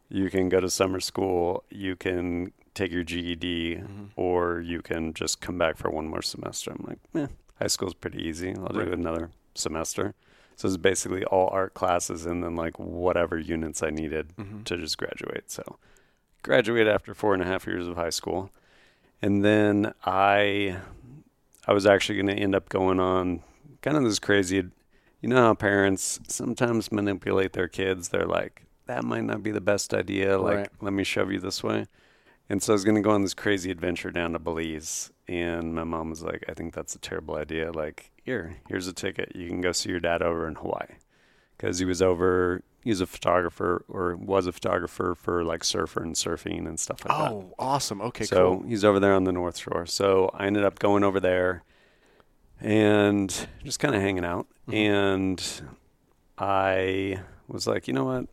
"You 0.09 0.31
can 0.31 0.49
go 0.49 0.59
to 0.61 0.71
summer 0.71 1.01
school, 1.01 1.65
you 1.71 1.97
can 1.97 2.53
take 2.75 2.93
your 2.93 3.03
GED, 3.05 3.77
Mhm. 3.77 4.11
or 4.17 4.61
you 4.61 4.81
can 4.83 5.13
just 5.13 5.41
come 5.41 5.59
back 5.59 5.77
for 5.77 5.91
one 5.91 6.09
more 6.09 6.23
semester." 6.23 6.71
I'm 6.73 6.85
like, 6.89 6.99
"Eh, 7.15 7.27
high 7.61 7.67
school's 7.67 7.95
pretty 7.95 8.23
easy. 8.27 8.55
I'll 8.57 8.69
do 8.73 8.79
Right. 8.81 8.89
another 8.93 9.31
semester." 9.55 10.15
So 10.57 10.67
it's 10.67 10.77
basically 10.77 11.25
all 11.25 11.49
art 11.53 11.75
classes 11.75 12.25
and 12.27 12.43
then 12.43 12.57
like 12.57 12.79
whatever 12.79 13.39
units 13.39 13.83
I 13.83 13.91
needed 13.91 14.33
Mhm. 14.37 14.65
to 14.65 14.77
just 14.77 14.97
graduate. 14.99 15.51
So 15.51 15.63
graduated 16.43 16.89
after 16.93 17.15
four 17.15 17.35
and 17.35 17.43
a 17.43 17.47
half 17.47 17.67
years 17.67 17.87
of 17.87 17.97
high 17.97 18.11
school. 18.11 18.51
And 19.21 19.45
then 19.45 19.93
I 20.05 20.79
I 21.67 21.73
was 21.73 21.87
actually 21.87 22.17
going 22.17 22.37
to 22.37 22.43
end 22.43 22.55
up 22.55 22.69
going 22.69 23.01
on 23.01 23.43
kind 23.83 23.97
of 23.97 24.05
this 24.05 24.19
crazy 24.19 24.65
you 25.21 25.29
know 25.29 25.37
how 25.37 25.55
parents 25.55 26.21
sometimes 26.29 26.93
manipulate 26.93 27.53
their 27.53 27.69
kids. 27.69 28.09
They're 28.09 28.27
like 28.27 28.65
that 28.87 29.05
might 29.05 29.25
not 29.25 29.43
be 29.43 29.51
the 29.51 29.61
best 29.61 29.93
idea. 29.93 30.39
Like 30.39 30.57
Right. 30.57 30.69
let 30.81 30.93
me 30.93 31.05
shove 31.05 31.31
you 31.33 31.41
this 31.41 31.63
way. 31.63 31.87
And 32.49 32.63
so 32.63 32.73
I 32.73 32.75
was 32.75 32.85
going 32.85 32.95
to 32.95 33.03
go 33.03 33.11
on 33.11 33.23
this 33.23 33.35
crazy 33.35 33.71
adventure 33.71 34.11
down 34.11 34.33
to 34.33 34.39
Belize 34.39 35.13
and 35.27 35.75
my 35.75 35.85
mom 35.85 36.09
was 36.11 36.23
like 36.23 36.45
I 36.49 36.55
think 36.55 36.73
that's 36.75 36.95
a 36.95 36.99
terrible 36.99 37.35
idea. 37.37 37.73
Like 37.73 38.11
here, 38.23 38.57
here's 38.69 38.87
a 38.87 38.93
ticket. 38.93 39.33
You 39.35 39.49
can 39.49 39.61
go 39.61 39.73
see 39.73 39.91
your 39.91 40.01
dad 40.01 40.23
over 40.23 40.47
in 40.47 40.55
Hawaii. 40.55 40.97
Cuz 41.59 41.81
he 41.81 41.85
was 41.85 42.01
over 42.01 42.63
he's 42.89 43.01
a 43.03 43.07
photographer 43.07 43.85
or 43.89 44.17
was 44.17 44.47
a 44.47 44.53
photographer 44.53 45.15
for 45.15 45.45
like 45.45 45.63
surfer 45.63 46.03
and 46.03 46.15
surfing 46.15 46.67
and 46.67 46.81
stuff 46.81 47.05
like 47.05 47.17
that. 47.17 47.31
Oh, 47.33 47.55
awesome. 47.59 48.01
Okay, 48.01 48.25
so 48.25 48.57
cool. 48.61 48.67
he's 48.69 48.83
over 48.85 48.99
there 48.99 49.13
on 49.15 49.25
the 49.25 49.33
North 49.33 49.59
Shore. 49.59 49.85
So 49.87 50.31
I 50.33 50.47
ended 50.47 50.65
up 50.65 50.79
going 50.79 51.05
over 51.05 51.21
there 51.21 51.63
and 52.61 53.47
just 53.65 53.79
kind 53.79 53.95
of 53.95 54.01
hanging 54.01 54.25
out. 54.25 54.47
Mhm. 54.69 54.75
And 54.75 55.63
I 56.39 57.21
was 57.47 57.67
like, 57.67 57.87
you 57.89 57.95
know 57.95 58.05
what? 58.05 58.27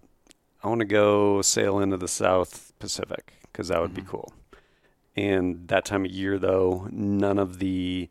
I 0.64 0.68
want 0.68 0.80
to 0.80 0.86
go 0.86 1.42
sail 1.42 1.80
into 1.80 1.98
the 1.98 2.08
South 2.08 2.72
Pacific 2.80 3.34
because 3.52 3.68
that 3.68 3.82
would 3.82 3.94
be 3.94 4.02
Mhm. 4.02 4.08
cool. 4.08 4.34
And 5.16 5.68
that 5.68 5.86
time 5.86 6.06
of 6.06 6.12
year, 6.12 6.38
though, 6.40 6.88
none 6.92 7.38
of 7.40 7.60
the 7.60 8.10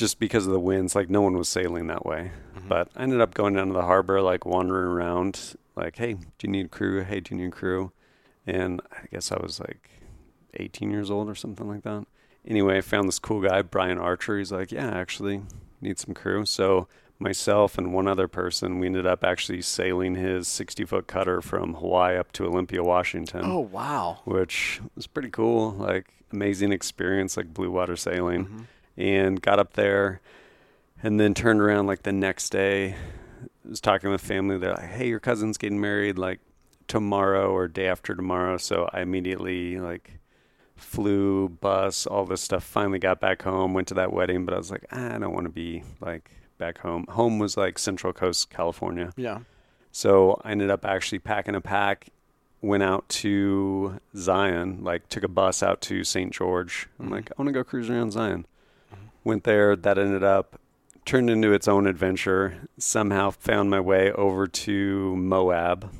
just 0.00 0.18
because 0.18 0.46
of 0.46 0.52
the 0.52 0.58
winds, 0.60 0.94
like 0.94 1.08
no 1.10 1.20
one 1.20 1.36
was 1.36 1.48
sailing 1.48 1.86
that 1.88 2.04
way. 2.06 2.32
Mhm. 2.56 2.68
But 2.68 2.88
I 2.96 3.02
ended 3.02 3.20
up 3.20 3.34
going 3.34 3.54
down 3.54 3.68
to 3.68 3.72
the 3.74 3.82
harbor, 3.82 4.20
like 4.22 4.44
wandering 4.46 4.86
around, 4.88 5.54
like, 5.76 5.96
hey, 5.96 6.14
do 6.14 6.22
you 6.42 6.48
need 6.48 6.70
crew? 6.70 7.04
Hey, 7.04 7.20
do 7.20 7.34
you 7.36 7.42
need 7.42 7.52
crew? 7.52 7.92
And 8.46 8.80
I 8.90 9.06
guess 9.12 9.30
I 9.30 9.38
was 9.40 9.60
like 9.60 9.90
18 10.54 10.90
years 10.90 11.10
old 11.10 11.28
or 11.28 11.34
something 11.34 11.68
like 11.68 11.82
that. 11.82 12.06
Anyway, 12.46 12.78
I 12.78 12.80
found 12.80 13.06
this 13.06 13.18
cool 13.18 13.42
guy, 13.42 13.60
Brian 13.62 13.98
Archer. 13.98 14.38
He's 14.38 14.50
like, 14.50 14.72
yeah, 14.72 14.88
actually, 14.90 15.42
need 15.80 15.98
some 15.98 16.14
crew. 16.14 16.46
So 16.46 16.88
myself 17.18 17.76
and 17.76 17.92
one 17.92 18.08
other 18.08 18.26
person, 18.26 18.78
we 18.78 18.86
ended 18.86 19.06
up 19.06 19.22
actually 19.22 19.60
sailing 19.60 20.14
his 20.14 20.48
60 20.48 20.86
foot 20.86 21.06
cutter 21.06 21.42
from 21.42 21.74
Hawaii 21.74 22.16
up 22.16 22.32
to 22.32 22.46
Olympia, 22.46 22.82
Washington, 22.82 23.42
oh 23.44 23.58
wow. 23.60 24.20
which 24.24 24.80
was 24.96 25.06
pretty 25.06 25.28
cool. 25.28 25.72
Like, 25.72 26.06
amazing 26.32 26.72
experience, 26.72 27.36
like 27.36 27.52
blue 27.52 27.70
water 27.70 27.96
sailing 27.96 28.46
Mhm. 28.46 28.64
And 28.96 29.40
got 29.40 29.58
up 29.58 29.74
there 29.74 30.20
and 31.02 31.18
then 31.18 31.32
turned 31.34 31.60
around 31.60 31.86
like 31.86 32.02
the 32.02 32.12
next 32.12 32.50
day 32.50 32.94
was 33.68 33.80
talking 33.80 34.10
with 34.10 34.20
family 34.20 34.58
they're 34.58 34.74
like 34.74 34.90
hey 34.90 35.08
your 35.08 35.20
cousin's 35.20 35.56
getting 35.58 35.80
married 35.80 36.18
like 36.18 36.40
tomorrow 36.88 37.50
or 37.52 37.68
day 37.68 37.86
after 37.86 38.14
tomorrow 38.14 38.56
so 38.56 38.88
i 38.92 39.00
immediately 39.00 39.78
like 39.78 40.18
flew 40.76 41.48
bus 41.48 42.06
all 42.06 42.24
this 42.24 42.40
stuff 42.40 42.64
finally 42.64 42.98
got 42.98 43.20
back 43.20 43.42
home 43.42 43.74
went 43.74 43.86
to 43.88 43.94
that 43.94 44.12
wedding 44.12 44.44
but 44.44 44.54
i 44.54 44.56
was 44.56 44.70
like 44.70 44.84
i 44.92 45.18
don't 45.18 45.32
want 45.34 45.44
to 45.44 45.52
be 45.52 45.82
like 46.00 46.30
back 46.58 46.78
home 46.78 47.04
home 47.10 47.38
was 47.38 47.56
like 47.56 47.78
central 47.78 48.12
coast 48.12 48.50
california 48.50 49.12
Yeah. 49.16 49.40
so 49.92 50.40
I 50.44 50.50
ended 50.52 50.70
up 50.70 50.84
actually 50.84 51.18
packing 51.20 51.54
a 51.54 51.60
pack, 51.60 52.08
went 52.62 52.82
out 52.82 53.08
to 53.08 53.98
Zion, 54.16 54.84
like 54.84 55.08
took 55.08 55.22
a 55.24 55.28
bus 55.28 55.62
out 55.62 55.80
to 55.82 56.04
St. 56.04 56.30
George. 56.32 56.88
I'm 57.00 57.06
Mhm. 57.08 57.10
like, 57.10 57.30
I 57.30 57.34
want 57.40 57.48
to 57.48 57.52
go 57.52 57.64
cruise 57.64 57.88
around 57.90 58.12
Zion. 58.12 58.44
Went 59.24 59.44
there. 59.44 59.76
That 59.76 59.98
ended 59.98 60.24
up 60.24 60.60
turned 61.04 61.30
into 61.30 61.52
its 61.52 61.68
own 61.68 61.86
adventure. 61.86 62.68
Somehow 62.78 63.30
found 63.30 63.70
my 63.70 63.80
way 63.80 64.12
over 64.12 64.46
to 64.46 65.16
Moab. 65.16 65.92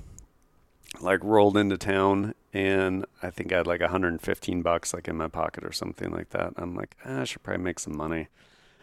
Like 1.01 1.23
rolled 1.23 1.57
into 1.57 1.79
town 1.79 2.35
and 2.53 3.07
I 3.23 3.31
think 3.31 3.53
I 3.53 3.59
had 3.59 3.67
like 3.67 3.81
115 3.81 4.63
bucks 4.63 4.93
like 4.93 5.09
in 5.09 5.17
my 5.17 5.29
pocket 5.29 5.65
or 5.65 5.73
something 5.73 6.11
like 6.11 6.31
that. 6.31 6.53
I'm 6.57 6.75
like, 6.75 6.97
ah, 7.05 7.21
I 7.21 7.25
should 7.25 7.43
probably 7.43 7.63
make 7.63 7.79
some 7.79 7.97
money. 7.97 8.29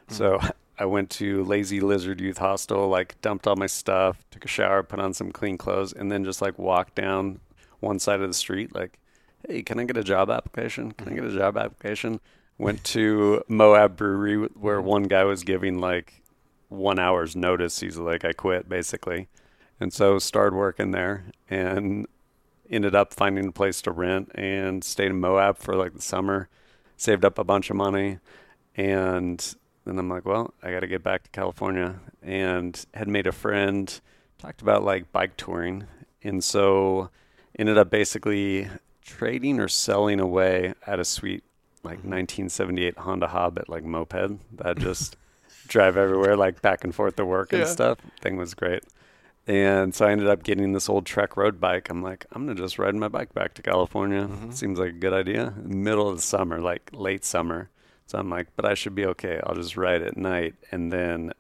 So 0.09 0.39
I 0.79 0.85
went 0.85 1.09
to 1.11 1.43
Lazy 1.43 1.79
Lizard 1.79 2.21
Youth 2.21 2.37
Hostel, 2.37 2.87
like 2.87 3.19
dumped 3.21 3.45
all 3.45 3.55
my 3.55 3.67
stuff, 3.67 4.23
took 4.31 4.45
a 4.45 4.47
shower, 4.47 4.83
put 4.83 4.99
on 4.99 5.13
some 5.13 5.31
clean 5.31 5.57
clothes, 5.57 5.91
and 5.91 6.11
then 6.11 6.23
just 6.23 6.41
like 6.41 6.57
walked 6.57 6.95
down 6.95 7.39
one 7.79 7.99
side 7.99 8.21
of 8.21 8.27
the 8.27 8.33
street, 8.33 8.73
like, 8.73 8.99
hey, 9.47 9.61
can 9.61 9.79
I 9.79 9.83
get 9.83 9.97
a 9.97 10.03
job 10.03 10.29
application? 10.29 10.91
Can 10.93 11.09
I 11.09 11.13
get 11.13 11.25
a 11.25 11.35
job 11.35 11.57
application? 11.57 12.19
Went 12.57 12.83
to 12.85 13.43
Moab 13.47 13.95
Brewery 13.95 14.37
where 14.37 14.81
one 14.81 15.03
guy 15.03 15.23
was 15.23 15.43
giving 15.43 15.79
like 15.79 16.21
one 16.69 16.99
hour's 16.99 17.35
notice. 17.35 17.79
He's 17.79 17.97
like, 17.97 18.25
I 18.25 18.33
quit 18.33 18.67
basically. 18.67 19.27
And 19.79 19.93
so 19.93 20.17
started 20.17 20.55
working 20.55 20.91
there 20.91 21.25
and 21.49 22.07
ended 22.69 22.95
up 22.95 23.13
finding 23.13 23.47
a 23.47 23.51
place 23.51 23.81
to 23.83 23.91
rent 23.91 24.31
and 24.35 24.83
stayed 24.83 25.11
in 25.11 25.19
Moab 25.19 25.59
for 25.59 25.75
like 25.75 25.93
the 25.93 26.01
summer, 26.01 26.49
saved 26.97 27.23
up 27.23 27.37
a 27.37 27.43
bunch 27.43 27.69
of 27.69 27.75
money 27.75 28.19
and 28.77 29.55
then 29.85 29.97
I'm 29.97 30.09
like, 30.09 30.25
well, 30.25 30.53
I 30.61 30.71
got 30.71 30.81
to 30.81 30.87
get 30.87 31.03
back 31.03 31.23
to 31.23 31.29
California 31.31 31.99
and 32.21 32.85
had 32.93 33.07
made 33.07 33.25
a 33.25 33.31
friend, 33.31 33.99
talked 34.37 34.61
about 34.61 34.83
like 34.83 35.11
bike 35.11 35.35
touring. 35.35 35.87
And 36.23 36.43
so 36.43 37.09
ended 37.57 37.77
up 37.77 37.89
basically 37.89 38.69
trading 39.01 39.59
or 39.59 39.67
selling 39.67 40.19
away 40.19 40.73
at 40.85 40.99
a 40.99 41.05
sweet 41.05 41.43
like 41.87 41.99
Mhm. 42.03 42.09
1978 42.09 42.97
Honda 42.99 43.27
Hobbit 43.27 43.69
like 43.69 43.83
moped 43.83 44.37
that 44.57 44.77
just 44.77 45.15
drive 45.67 45.97
everywhere 45.97 46.35
like 46.37 46.61
back 46.61 46.83
and 46.83 46.93
forth 46.93 47.15
to 47.15 47.25
work 47.25 47.51
and 47.53 47.61
Yeah. 47.61 47.67
stuff. 47.67 47.97
Thing 48.21 48.37
was 48.37 48.53
great. 48.53 48.83
And 49.47 49.95
so 49.95 50.05
I 50.05 50.11
ended 50.11 50.27
up 50.27 50.43
getting 50.43 50.73
this 50.73 50.89
old 50.89 51.05
Trek 51.05 51.37
road 51.37 51.59
bike. 51.59 51.89
I'm 51.89 52.01
like, 52.03 52.25
I'm 52.33 52.45
gonna 52.45 52.59
just 52.59 52.77
ride 52.77 52.95
my 52.95 53.07
bike 53.07 53.33
back 53.33 53.53
to 53.55 53.61
California. 53.61 54.27
Mhm. 54.27 54.53
Seems 54.53 54.77
like 54.77 54.89
a 54.89 54.99
good 55.05 55.13
idea. 55.13 55.53
Middle 55.63 56.09
of 56.09 56.17
the 56.17 56.21
summer, 56.21 56.59
like 56.59 56.89
late 56.93 57.23
summer. 57.23 57.69
So 58.05 58.17
I'm 58.19 58.29
like, 58.29 58.47
but 58.55 58.65
I 58.65 58.73
should 58.73 58.95
be 58.95 59.05
okay. 59.05 59.39
I'll 59.45 59.55
just 59.55 59.75
ride 59.77 60.01
at 60.01 60.17
night 60.17 60.55
and 60.71 60.91
then 60.91 61.33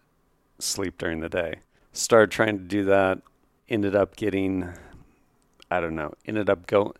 sleep 0.59 0.97
during 0.97 1.19
the 1.19 1.29
day. 1.29 1.55
Started 1.91 2.31
trying 2.31 2.57
to 2.57 2.63
do 2.63 2.83
that. 2.85 3.19
Ended 3.69 3.95
up 3.95 4.15
getting, 4.15 4.69
I 5.69 5.79
don't 5.81 5.95
know. 5.95 6.13
Ended 6.25 6.49
up 6.49 6.67
going. 6.67 6.93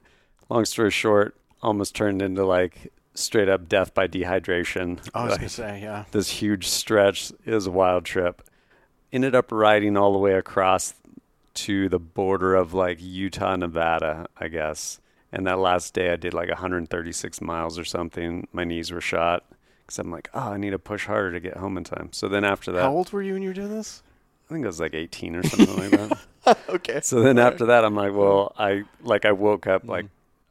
Long 0.50 0.66
story 0.66 0.92
short, 0.92 1.36
almost 1.62 1.96
turned 1.96 2.22
into 2.22 2.46
like 2.46 2.92
straight 3.18 3.50
up 3.50 3.68
death 3.68 3.94
by 3.94 4.08
dehydration. 4.08 5.00
Oh, 5.14 5.22
I 5.22 5.24
was 5.24 5.32
Like, 5.32 5.40
gonna 5.42 5.50
say 5.50 5.82
yeah. 5.82 6.06
this 6.12 6.30
huge 6.30 6.68
stretch. 6.68 7.32
is 7.46 7.68
a 7.68 7.72
wild 7.72 8.06
trip. 8.06 8.42
Ended 9.12 9.36
up 9.36 9.52
riding 9.52 9.96
all 9.98 10.12
the 10.14 10.20
way 10.20 10.34
across 10.34 10.94
to 11.56 11.90
the 11.90 12.00
border 12.00 12.56
of 12.56 12.74
like 12.74 12.98
Utah, 13.02 13.56
Nevada, 13.56 14.28
I 14.38 14.48
guess. 14.48 15.00
And 15.32 15.46
that 15.48 15.60
last 15.60 15.94
day, 15.94 16.12
I 16.12 16.16
did 16.16 16.34
like 16.34 16.50
136 16.50 17.42
miles 17.42 17.78
or 17.80 17.84
something. 17.86 18.48
My 18.54 18.64
knees 18.64 18.92
were 18.92 19.02
shot 19.02 19.44
because 19.86 20.00
I'm 20.00 20.12
like, 20.12 20.30
oh, 20.34 20.52
I 20.54 20.58
need 20.58 20.70
to 20.72 20.80
push 20.80 21.06
harder 21.06 21.32
to 21.34 21.40
get 21.40 21.58
home 21.58 21.78
in 21.78 21.84
time. 21.84 22.10
So 22.14 22.28
then 22.28 22.44
after 22.46 22.72
that, 22.74 22.82
How 22.84 22.92
old 22.94 23.12
were 23.12 23.22
you 23.22 23.34
when 23.34 23.42
you 23.42 23.50
were 23.50 23.54
doing 23.54 23.70
this? 23.76 24.04
I 24.50 24.54
think 24.54 24.64
I 24.66 24.68
was 24.68 24.80
like 24.80 24.94
18 24.94 25.36
or 25.36 25.44
something 25.44 25.76
like 25.78 25.92
that. 26.46 26.58
okay. 26.70 27.00
So 27.02 27.22
then 27.22 27.38
after 27.40 27.66
that, 27.66 27.84
I'm 27.84 27.96
like, 27.96 28.14
well, 28.14 28.54
I 28.58 28.84
like 29.02 29.26
I 29.26 29.32
woke 29.34 29.68
up 29.68 29.86
like. 29.88 30.06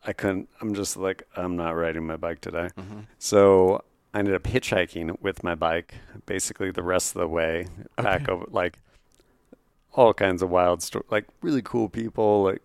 I 0.07 0.13
couldn't. 0.13 0.49
I'm 0.61 0.75
just 0.75 0.97
like 0.97 1.25
I'm 1.37 1.57
not 1.57 1.71
riding 1.73 2.07
my 2.07 2.17
bike 2.17 2.41
today. 2.41 2.71
Mhm. 2.79 3.07
So 3.19 3.83
I 4.15 4.21
ended 4.21 4.35
up 4.35 4.45
hitchhiking 4.45 5.21
with 5.21 5.43
my 5.43 5.55
bike 5.55 5.95
basically 6.27 6.71
the 6.71 6.83
rest 6.83 7.15
of 7.17 7.21
the 7.21 7.29
way 7.29 7.67
back 7.97 8.23
Okay. 8.23 8.33
over 8.33 8.47
like 8.51 8.79
all 9.93 10.13
kinds 10.15 10.43
of 10.43 10.51
wild 10.51 10.83
sto- 10.83 11.05
like 11.11 11.25
really 11.43 11.63
cool 11.63 11.89
people 11.89 12.43
like 12.45 12.63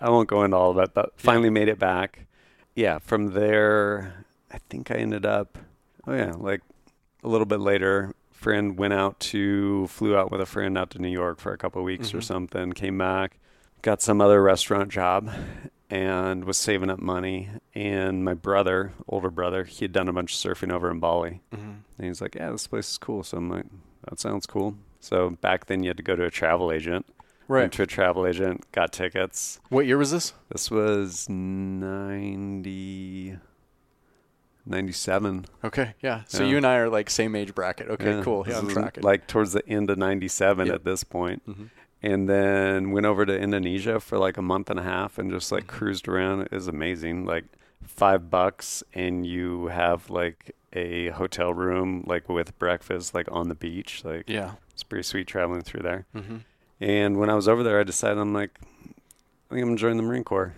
I 0.00 0.08
won't 0.10 0.28
go 0.28 0.42
into 0.44 0.56
all 0.56 0.70
of 0.70 0.76
that 0.76 0.94
but 0.94 1.12
finally 1.16 1.50
made 1.50 1.68
it 1.68 1.78
back. 1.78 2.26
Yeah, 2.74 2.98
from 2.98 3.32
there 3.32 4.24
I 4.52 4.58
think 4.68 4.90
I 4.90 4.94
ended 4.96 5.26
up 5.26 5.58
oh 6.06 6.14
yeah, 6.14 6.32
like 6.36 6.62
a 7.24 7.28
little 7.28 7.46
bit 7.46 7.60
later 7.60 8.14
friend 8.30 8.78
went 8.78 8.94
out 8.94 9.20
to 9.20 9.86
flew 9.88 10.16
out 10.16 10.30
with 10.30 10.40
a 10.40 10.46
friend 10.46 10.78
out 10.78 10.88
to 10.90 10.98
New 10.98 11.08
York 11.10 11.38
for 11.40 11.52
a 11.52 11.58
couple 11.58 11.80
of 11.82 11.84
weeks 11.84 12.14
or 12.14 12.18
Mhm. 12.18 12.24
something, 12.24 12.72
came 12.72 12.96
back, 12.96 13.38
got 13.82 14.00
some 14.00 14.20
other 14.22 14.42
restaurant 14.42 14.88
job 14.90 15.30
and 15.90 16.44
was 16.44 16.56
saving 16.56 16.90
up 16.90 17.00
money. 17.00 17.48
And 17.74 18.24
my 18.24 18.34
brother, 18.34 18.92
older 19.08 19.30
brother, 19.30 19.64
he 19.64 19.84
had 19.84 19.92
done 19.92 20.08
a 20.08 20.12
bunch 20.12 20.32
of 20.32 20.38
surfing 20.56 20.72
over 20.72 20.90
in 20.90 21.00
Bali. 21.00 21.40
Mhm. 21.52 21.80
And 21.98 22.06
he's 22.06 22.20
like, 22.20 22.34
Yeah, 22.36 22.50
this 22.52 22.66
place 22.66 22.90
is 22.90 22.98
cool. 22.98 23.22
So 23.22 23.36
I'm 23.38 23.48
like, 23.50 23.66
That 24.08 24.18
sounds 24.20 24.46
cool. 24.46 24.76
So 25.00 25.30
back 25.30 25.66
then 25.66 25.82
you 25.82 25.88
had 25.90 25.96
to 25.96 26.02
go 26.02 26.14
to 26.16 26.24
a 26.24 26.30
travel 26.30 26.70
agent. 26.72 27.06
Went 27.48 27.62
Right. 27.62 27.72
to 27.72 27.82
a 27.82 27.86
travel 27.86 28.26
agent, 28.26 28.70
got 28.72 28.92
tickets. 28.92 29.58
What 29.70 29.86
year 29.86 29.98
was 29.98 30.10
this? 30.12 30.32
This 30.50 30.70
was 30.70 31.28
90, 31.28 33.38
97. 34.66 35.46
Okay. 35.64 35.94
Yeah. 36.00 36.22
So 36.28 36.44
Yeah. 36.44 36.50
you 36.50 36.56
and 36.58 36.66
I 36.66 36.76
are 36.76 36.88
like 36.88 37.10
same 37.10 37.34
age 37.34 37.54
bracket. 37.54 37.88
Okay. 37.90 38.18
Yeah, 38.18 38.22
Cool. 38.22 38.44
Yeah, 38.48 38.58
I'm 38.58 38.68
tracking. 38.68 39.02
Like 39.02 39.26
towards 39.26 39.52
the 39.52 39.66
end 39.68 39.90
of 39.90 39.98
97 39.98 40.66
Yep. 40.66 40.74
at 40.76 40.84
this 40.84 41.02
point. 41.04 41.42
Mhm. 41.48 41.70
And 42.02 42.28
then 42.28 42.92
went 42.92 43.06
over 43.06 43.26
to 43.26 43.38
Indonesia 43.38 44.00
for 44.00 44.18
like 44.18 44.36
a 44.36 44.42
month 44.42 44.70
and 44.70 44.78
a 44.80 44.82
half 44.82 45.18
and 45.18 45.30
just 45.30 45.52
like 45.52 45.64
Mhm. 45.64 45.68
cruised 45.68 46.08
around. 46.08 46.42
It 46.42 46.52
was 46.52 46.68
amazing. 46.68 47.24
Like 47.26 47.44
five 47.82 48.30
bucks 48.30 48.82
and 48.94 49.26
you 49.26 49.66
have 49.68 50.08
like 50.10 50.54
a 50.72 51.08
hotel 51.10 51.52
room 51.52 52.04
like 52.06 52.28
with 52.28 52.56
breakfast 52.58 53.14
like 53.14 53.26
on 53.32 53.48
the 53.48 53.54
beach. 53.54 54.02
Like 54.04 54.28
Yeah. 54.28 54.52
it's 54.72 54.82
pretty 54.82 55.02
sweet 55.02 55.26
traveling 55.26 55.62
through 55.62 55.82
there. 55.82 56.06
Mm-hmm. 56.14 56.36
And 56.80 57.18
when 57.18 57.28
I 57.28 57.34
was 57.34 57.48
over 57.48 57.62
there, 57.62 57.78
I 57.80 57.84
decided 57.84 58.18
I'm 58.18 58.32
like, 58.32 58.58
I 59.50 59.54
think 59.54 59.62
I'm 59.64 59.70
enjoying 59.70 59.96
the 59.96 60.02
Marine 60.02 60.24
Corps. 60.24 60.54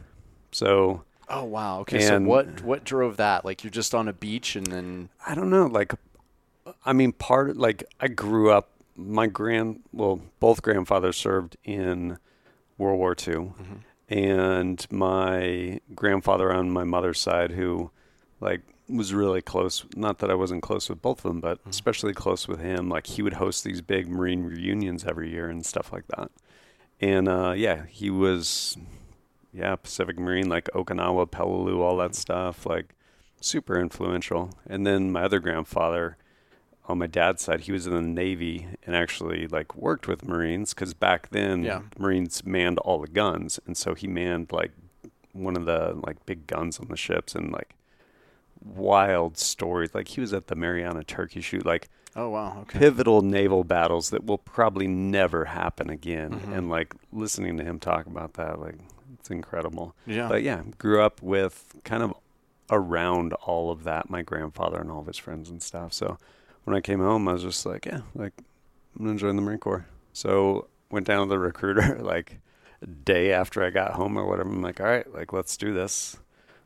So 0.53 1.03
Oh 1.29 1.45
wow. 1.45 1.81
Okay. 1.81 2.01
so 2.01 2.21
what 2.21 2.63
what 2.63 2.85
drove 2.85 3.17
that? 3.17 3.45
Like 3.45 3.65
you're 3.65 3.71
just 3.71 3.95
on 3.95 4.07
a 4.07 4.13
beach 4.13 4.55
and 4.55 4.67
then 4.67 5.09
I 5.27 5.35
don't 5.35 5.49
know. 5.51 5.67
Like, 5.67 5.95
I 6.85 6.93
mean, 6.93 7.13
part 7.13 7.57
like 7.57 7.85
I 8.01 8.09
grew 8.09 8.51
up. 8.51 8.69
My 8.97 9.27
grand, 9.27 9.81
well, 9.93 10.21
both 10.41 10.63
grandfathers 10.63 11.17
served 11.17 11.57
in 11.65 12.19
World 12.79 12.99
War 12.99 13.15
II. 13.27 13.53
and 14.09 14.87
my 14.91 15.81
grandfather 15.95 16.53
on 16.53 16.71
my 16.71 16.85
mother's 16.85 17.19
side 17.21 17.53
who 17.53 17.91
like 18.41 18.61
was 18.89 19.15
really 19.15 19.41
close 19.41 19.87
not 19.97 20.19
that 20.19 20.31
i 20.31 20.35
wasn't 20.35 20.61
close 20.61 20.91
with 20.91 21.01
both 21.01 21.19
of 21.25 21.31
them 21.31 21.41
but 21.41 21.65
Mhm. 21.65 21.71
especially 21.71 22.13
close 22.13 22.47
with 22.49 22.61
him. 22.61 22.89
Like 22.91 23.07
he 23.07 23.23
would 23.23 23.35
host 23.35 23.65
these 23.65 23.81
big 23.81 24.09
marine 24.09 24.43
reunions 24.43 25.05
every 25.05 25.31
year 25.31 25.49
and 25.49 25.65
stuff 25.65 25.93
like 25.93 26.07
that. 26.09 26.31
And 27.01 27.29
uh 27.29 27.53
yeah 27.57 27.85
he 27.89 28.11
was 28.11 28.77
yeah 29.53 29.77
pacific 29.77 30.19
marine 30.19 30.49
like 30.49 30.69
okinawa 30.75 31.31
peleliu 31.31 31.79
all 31.81 31.97
that 31.99 32.15
stuff 32.15 32.67
like 32.67 32.95
super 33.41 33.81
influential. 33.81 34.51
And 34.67 34.87
then 34.87 35.11
my 35.13 35.23
other 35.23 35.39
grandfather 35.39 36.17
on 36.87 36.99
my 36.99 37.07
dad's 37.07 37.43
side, 37.43 37.61
he 37.63 37.73
was 37.73 37.87
in 37.87 37.95
the 37.95 38.01
Navy 38.03 38.67
and 38.87 38.97
actually 38.97 39.47
like 39.47 39.75
worked 39.77 40.09
with 40.09 40.27
Marines 40.27 40.75
because 40.75 40.95
back 40.95 41.29
then 41.31 41.63
Yeah. 41.63 41.83
Marines 41.99 42.45
manned 42.45 42.79
all 42.79 42.99
the 43.01 43.09
guns, 43.09 43.61
and 43.67 43.77
so 43.77 43.95
he 43.95 44.07
manned 44.09 44.51
like 44.53 44.73
one 45.33 45.57
of 45.57 45.65
the 45.65 45.93
like 46.07 46.25
big 46.27 46.47
guns 46.47 46.79
on 46.81 46.89
the 46.89 46.97
ships 46.97 47.35
and 47.35 47.53
like 47.53 47.75
wild 48.65 49.39
stories. 49.39 49.95
Like 49.95 50.09
he 50.09 50.21
was 50.21 50.33
at 50.33 50.47
the 50.49 50.55
Mariana 50.55 51.05
Turkey 51.05 51.41
shoot, 51.41 51.65
like 51.67 51.89
Oh 52.15 52.29
wow. 52.29 52.59
Okay. 52.63 52.79
pivotal 52.79 53.23
naval 53.23 53.65
battles 53.65 54.11
that 54.11 54.25
will 54.25 54.37
probably 54.39 54.87
never 54.87 55.47
happen 55.47 55.89
again. 55.89 56.33
Mhm. 56.41 56.57
And 56.59 56.69
like 56.71 56.95
listening 57.13 57.57
to 57.59 57.65
him 57.65 57.79
talk 57.79 58.07
about 58.07 58.35
that, 58.35 58.61
like 58.61 58.75
it's 59.19 59.31
incredible. 59.31 59.95
Yeah. 60.07 60.29
But 60.29 60.43
yeah, 60.43 60.63
grew 60.79 61.01
up 61.03 61.23
with 61.23 61.75
kind 61.85 62.03
of 62.03 62.13
around 62.71 63.33
all 63.35 63.71
of 63.71 63.85
that, 63.85 64.11
my 64.11 64.23
grandfather 64.23 64.79
and 64.81 64.91
all 64.91 65.01
of 65.01 65.07
his 65.07 65.17
friends 65.19 65.49
and 65.49 65.63
stuff. 65.63 65.93
So 65.93 66.19
when 66.65 66.77
I 66.77 66.81
came 66.81 67.01
home, 67.01 67.29
I 67.29 67.33
was 67.35 67.43
just 67.43 67.67
like, 67.67 67.87
yeah, 67.87 68.01
like 68.15 68.33
I'm 68.99 69.07
gonna 69.07 69.19
join 69.19 69.37
the 69.37 69.43
Marine 69.43 69.59
Corps. 69.59 69.87
So 70.13 70.69
went 70.91 71.07
down 71.07 71.27
to 71.27 71.31
the 71.31 71.39
recruiter 71.51 71.99
like 72.03 72.39
a 72.83 72.87
day 72.87 73.33
after 73.33 73.63
I 73.65 73.71
got 73.71 73.93
home 73.93 74.17
or 74.17 74.27
whatever. 74.27 74.49
I'm 74.49 74.63
like, 74.63 74.81
all 74.81 74.87
right, 74.87 75.13
like 75.15 75.33
let's 75.33 75.57
do 75.57 75.73
this. 75.73 76.17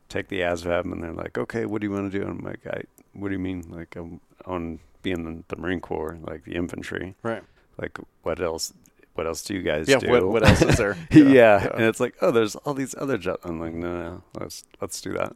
Take 0.09 0.29
the 0.29 0.39
ASVAB, 0.39 0.85
and 0.91 1.03
they're 1.03 1.11
like, 1.13 1.37
okay, 1.37 1.65
what 1.65 1.81
do 1.81 1.87
you 1.87 1.91
want 1.93 2.09
to 2.11 2.17
do? 2.17 2.23
And 2.25 2.39
I'm 2.39 2.45
like, 2.45 2.65
I, 2.65 2.83
what 3.13 3.27
do 3.27 3.33
you 3.33 3.39
mean? 3.39 3.65
Like 3.69 3.95
I'm 3.97 4.21
on 4.45 4.79
being 5.01 5.23
the, 5.25 5.43
the 5.53 5.61
Marine 5.61 5.81
Corps, 5.81 6.17
like 6.21 6.43
the 6.45 6.53
infantry. 6.55 7.15
Right. 7.23 7.43
Like 7.77 7.97
what 8.23 8.39
else? 8.39 8.73
What 9.15 9.25
else 9.27 9.41
do 9.43 9.53
you 9.55 9.61
guys 9.63 9.87
Yeah. 9.89 9.97
do? 9.97 10.09
What 10.11 10.27
What 10.27 10.47
else 10.47 10.61
is 10.61 10.77
there? 10.77 10.95
yeah, 11.11 11.67
and 11.73 11.83
it's 11.85 11.99
like, 11.99 12.15
oh, 12.21 12.31
there's 12.31 12.55
all 12.55 12.73
these 12.73 12.93
other 12.97 13.17
jobs. 13.17 13.39
I'm 13.43 13.59
like, 13.59 13.73
no, 13.73 13.97
no, 13.97 14.23
let's 14.39 14.63
let's 14.79 15.01
do 15.01 15.11
that. 15.13 15.35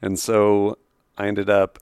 And 0.00 0.18
so 0.18 0.78
I 1.18 1.26
ended 1.26 1.50
up 1.50 1.78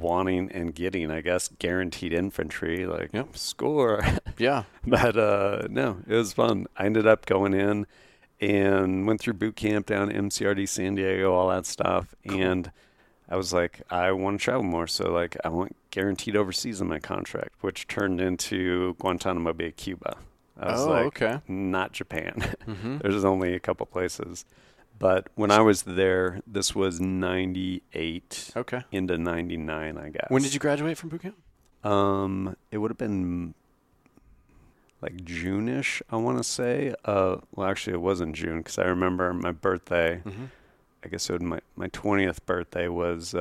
wanting 0.00 0.50
and 0.52 0.74
getting, 0.74 1.10
I 1.10 1.20
guess, 1.20 1.48
guaranteed 1.58 2.12
infantry, 2.12 2.86
like 2.86 3.10
Yep. 3.12 3.36
score. 3.36 4.04
Yeah. 4.38 4.64
but 4.86 5.16
uh, 5.16 5.68
no, 5.70 5.98
it 6.08 6.14
was 6.14 6.32
fun. 6.32 6.66
I 6.76 6.86
ended 6.86 7.06
up 7.06 7.24
going 7.26 7.54
in 7.54 7.86
and 8.40 9.06
went 9.06 9.20
through 9.20 9.34
boot 9.34 9.54
camp 9.56 9.86
down 9.86 10.10
MCRD 10.10 10.68
San 10.68 10.94
Diego, 10.96 11.32
all 11.32 11.48
that 11.48 11.66
stuff, 11.66 12.14
and. 12.24 12.70
I 13.26 13.36
was 13.36 13.54
like, 13.54 13.80
I 13.90 14.12
want 14.12 14.38
to 14.38 14.44
travel 14.44 14.64
more, 14.64 14.86
so 14.86 15.10
like 15.10 15.34
I 15.42 15.48
want 15.48 15.74
guaranteed 15.90 16.36
overseas 16.36 16.82
in 16.82 16.88
my 16.88 16.98
contract, 16.98 17.54
which 17.62 17.88
turned 17.88 18.20
into 18.20 18.94
Guantanamo 18.98 19.54
Bay, 19.54 19.72
Cuba. 19.72 20.18
I 20.60 20.72
was 20.72 20.82
Oh, 20.82 20.90
like, 20.90 21.06
okay. 21.06 21.40
not 21.48 21.92
Japan. 21.92 22.34
Mm-hmm. 22.68 22.98
There's 22.98 23.24
only 23.24 23.54
a 23.54 23.58
couple 23.60 23.86
places. 23.86 24.44
But 24.98 25.28
when 25.34 25.50
I 25.50 25.60
was 25.60 25.82
there, 25.82 26.40
this 26.46 26.74
was 26.74 27.00
98 27.00 28.52
Okay. 28.56 28.82
into 28.92 29.18
99, 29.18 29.98
I 29.98 30.08
guess. 30.10 30.26
When 30.28 30.42
did 30.42 30.54
you 30.54 30.60
graduate 30.60 30.96
from 30.96 31.08
boot 31.10 31.22
camp? 31.22 31.36
Um, 31.84 32.56
it 32.70 32.78
would 32.78 32.90
have 32.90 32.98
been 32.98 33.54
like 35.02 35.24
June-ish, 35.24 36.02
I 36.10 36.16
want 36.16 36.38
to 36.38 36.44
say. 36.44 36.94
Uh, 37.04 37.36
well, 37.54 37.66
actually, 37.68 37.94
it 37.94 38.00
wasn't 38.00 38.34
June 38.34 38.58
because 38.58 38.78
I 38.78 38.84
remember 38.84 39.32
my 39.34 39.52
birthday. 39.52 40.22
Mm-hmm. 40.24 40.44
I 41.04 41.08
guess 41.08 41.28
it 41.28 41.34
was 41.34 41.42
my 41.42 41.60
my 41.76 41.88
20th 41.88 42.38
birthday 42.46 42.88
was 42.88 43.34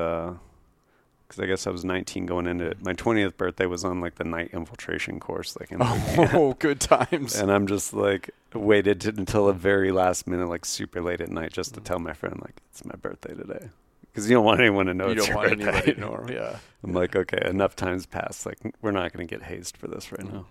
because 1.35 1.43
I 1.43 1.47
guess 1.47 1.67
I 1.67 1.71
was 1.71 1.83
19 1.83 2.25
going 2.25 2.47
into 2.47 2.65
it. 2.65 2.83
My 2.83 2.93
20th 2.93 3.37
birthday 3.37 3.65
was 3.65 3.83
on 3.83 4.01
like 4.01 4.15
the 4.15 4.23
night 4.23 4.51
infiltration 4.53 5.19
course, 5.19 5.57
like 5.59 5.71
in 5.71 5.79
Oh, 5.81 6.55
good 6.59 6.79
times. 6.79 7.35
and 7.35 7.51
I'm 7.51 7.67
just 7.67 7.93
like 7.93 8.29
waited 8.53 9.01
to, 9.01 9.09
until 9.09 9.47
the 9.47 9.53
very 9.53 9.91
last 9.91 10.27
minute, 10.27 10.47
like 10.47 10.65
super 10.65 11.01
late 11.01 11.21
at 11.21 11.29
night, 11.29 11.51
just 11.51 11.73
to 11.73 11.81
tell 11.81 11.99
my 11.99 12.13
friend 12.13 12.39
like 12.41 12.61
it's 12.69 12.85
my 12.85 12.95
birthday 12.95 13.33
today, 13.33 13.69
because 14.11 14.29
you 14.29 14.35
don't 14.35 14.45
want 14.45 14.59
anyone 14.59 14.85
to 14.85 14.93
know 14.93 15.09
you 15.09 15.15
don't 15.15 15.33
want 15.33 15.49
birthday. 15.49 15.63
anybody 15.69 15.93
to 15.95 15.99
know. 16.01 16.25
Yeah. 16.29 16.57
I'm 16.83 16.93
like, 16.93 17.15
okay, 17.15 17.41
enough 17.49 17.75
times 17.75 18.05
passed. 18.05 18.45
Like 18.45 18.59
we're 18.81 18.91
not 18.91 19.11
gonna 19.13 19.25
get 19.25 19.43
hazed 19.43 19.75
for 19.77 19.87
this 19.87 20.11
right 20.11 20.23
now. 20.31 20.45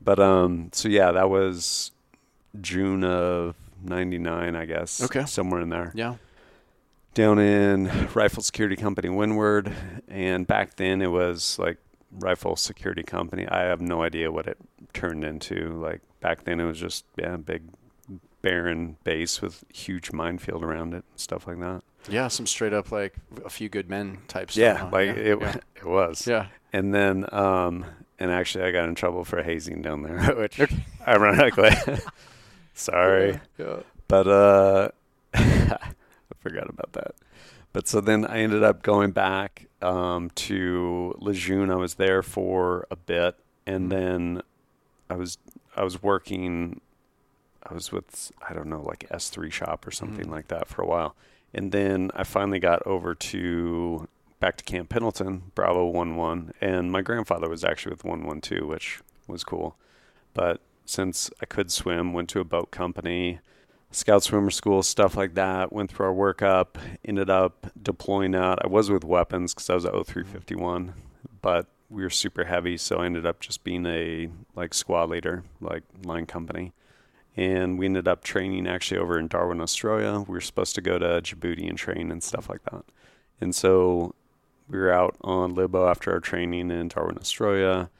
But 0.00 0.18
um, 0.18 0.70
so 0.72 0.88
yeah, 0.88 1.12
that 1.12 1.28
was 1.28 1.90
June 2.60 3.04
of 3.04 3.54
'99, 3.82 4.56
I 4.56 4.64
guess. 4.64 5.02
Okay. 5.02 5.24
somewhere 5.26 5.60
in 5.60 5.68
there 5.68 5.92
Yeah. 5.94 6.14
Down 7.16 7.38
in 7.38 7.90
Rifle 8.14 8.42
Security 8.42 8.76
Company 8.76 9.08
Windward, 9.08 9.72
and 10.06 10.46
back 10.46 10.76
then 10.76 11.00
it 11.00 11.10
was 11.10 11.58
like 11.58 11.78
Rifle 12.12 12.56
Security 12.56 13.02
Company. 13.02 13.48
I 13.48 13.62
have 13.62 13.80
no 13.80 14.02
idea 14.02 14.30
what 14.30 14.46
it 14.46 14.58
turned 14.92 15.24
into. 15.24 15.80
Like 15.80 16.02
back 16.20 16.44
then 16.44 16.60
it 16.60 16.64
was 16.64 16.78
just 16.78 17.06
yeah, 17.16 17.36
big 17.36 17.62
barren 18.42 18.98
base 19.02 19.40
with 19.40 19.64
huge 19.72 20.12
minefield 20.12 20.62
around 20.62 20.92
it, 20.92 21.04
stuff 21.16 21.46
like 21.46 21.58
that. 21.58 21.82
Yeah. 22.08 22.28
Some 22.28 22.46
straight 22.46 22.74
up 22.74 22.92
like 22.92 23.14
a 23.44 23.50
few 23.50 23.70
good 23.70 23.88
men 23.88 24.18
type 24.28 24.50
stuff. 24.50 24.60
Yeah, 24.60 24.84
like 24.92 25.06
yeah. 25.08 25.32
it 25.32 25.40
Yeah. 25.40 25.56
it 25.76 25.86
was. 25.86 26.26
yeah. 26.26 26.46
And 26.72 26.94
then 26.94 27.26
um 27.32 27.86
and 28.18 28.30
actually 28.30 28.64
I 28.64 28.72
got 28.72 28.90
in 28.90 28.94
trouble 28.94 29.24
for 29.24 29.42
hazing 29.42 29.80
down 29.80 30.02
there, 30.02 30.34
which 30.36 30.60
ironically 31.08 31.74
sorry. 32.74 33.40
Yeah. 33.58 33.78
But 34.06 34.28
uh, 34.28 34.88
forgot 36.48 36.68
about 36.68 36.92
that. 36.92 37.14
But 37.72 37.88
so 37.88 38.00
then 38.00 38.24
I 38.24 38.38
ended 38.38 38.62
up 38.62 38.82
going 38.82 39.10
back 39.10 39.66
um, 39.82 40.30
to 40.36 41.14
Lejeune. 41.18 41.70
I 41.70 41.76
was 41.76 41.94
there 41.94 42.22
for 42.22 42.86
a 42.90 42.96
bit, 42.96 43.36
and 43.66 43.86
Mhm. 43.86 43.90
then 43.90 44.42
I 45.10 45.14
was 45.16 45.38
I 45.76 45.84
was 45.84 46.02
working. 46.02 46.80
I 47.68 47.74
was 47.74 47.92
with 47.92 48.32
I 48.48 48.54
don't 48.54 48.68
know 48.68 48.80
like 48.80 49.06
S 49.10 49.28
three 49.28 49.50
shop 49.50 49.86
or 49.86 49.90
something 49.90 50.26
Mhm. 50.26 50.30
like 50.30 50.48
that 50.48 50.68
for 50.68 50.82
a 50.82 50.86
while, 50.86 51.14
and 51.52 51.72
then 51.72 52.10
I 52.14 52.24
finally 52.24 52.58
got 52.60 52.86
over 52.86 53.14
to 53.14 54.08
back 54.40 54.56
to 54.58 54.64
Camp 54.64 54.88
Pendleton, 54.88 55.50
Bravo 55.54 55.86
one 55.86 56.16
one, 56.16 56.52
and 56.60 56.90
my 56.92 57.02
grandfather 57.02 57.48
was 57.48 57.64
actually 57.64 57.92
with 57.92 58.04
one 58.04 58.24
one 58.24 58.40
two, 58.40 58.66
which 58.66 59.00
was 59.26 59.44
cool. 59.44 59.76
But 60.32 60.60
since 60.86 61.30
I 61.42 61.46
could 61.46 61.70
swim, 61.70 62.12
went 62.14 62.28
to 62.30 62.40
a 62.40 62.44
boat 62.44 62.70
company, 62.70 63.40
scout 63.90 64.22
swimmer 64.22 64.50
school, 64.50 64.82
stuff 64.82 65.16
like 65.16 65.34
that. 65.34 65.72
Went 65.72 65.90
through 65.90 66.06
our 66.06 66.12
workup, 66.12 66.76
ended 67.04 67.30
up 67.30 67.66
deploying 67.80 68.34
out. 68.34 68.64
I 68.64 68.68
was 68.68 68.90
with 68.90 69.04
weapons 69.04 69.54
because 69.54 69.70
I 69.70 69.74
was 69.74 69.84
at 69.84 69.92
0351, 69.92 70.94
but 71.42 71.66
we 71.88 72.02
were 72.02 72.10
super 72.10 72.44
heavy, 72.44 72.76
so 72.76 72.98
I 72.98 73.06
ended 73.06 73.26
up 73.26 73.40
just 73.40 73.64
being 73.64 73.86
a 73.86 74.28
like 74.54 74.74
squad 74.74 75.10
leader, 75.10 75.44
like 75.60 75.84
line 76.04 76.26
company. 76.26 76.72
And 77.36 77.78
we 77.78 77.86
ended 77.86 78.08
up 78.08 78.24
training 78.24 78.66
actually 78.66 78.98
over 78.98 79.18
in 79.18 79.28
Darwin, 79.28 79.60
Australia. 79.60 80.24
We 80.26 80.32
were 80.32 80.40
supposed 80.40 80.74
to 80.76 80.80
go 80.80 80.98
to 80.98 81.20
Djibouti 81.20 81.68
and 81.68 81.76
train 81.76 82.10
and 82.10 82.22
stuff 82.22 82.48
like 82.48 82.62
that. 82.64 82.84
And 83.40 83.54
so 83.54 84.14
we 84.68 84.78
were 84.78 84.90
out 84.90 85.16
on 85.20 85.54
Libo 85.54 85.86
after 85.86 86.12
our 86.12 86.20
training 86.20 86.70
in 86.70 86.88
Darwin, 86.88 87.18
Australia. 87.18 87.90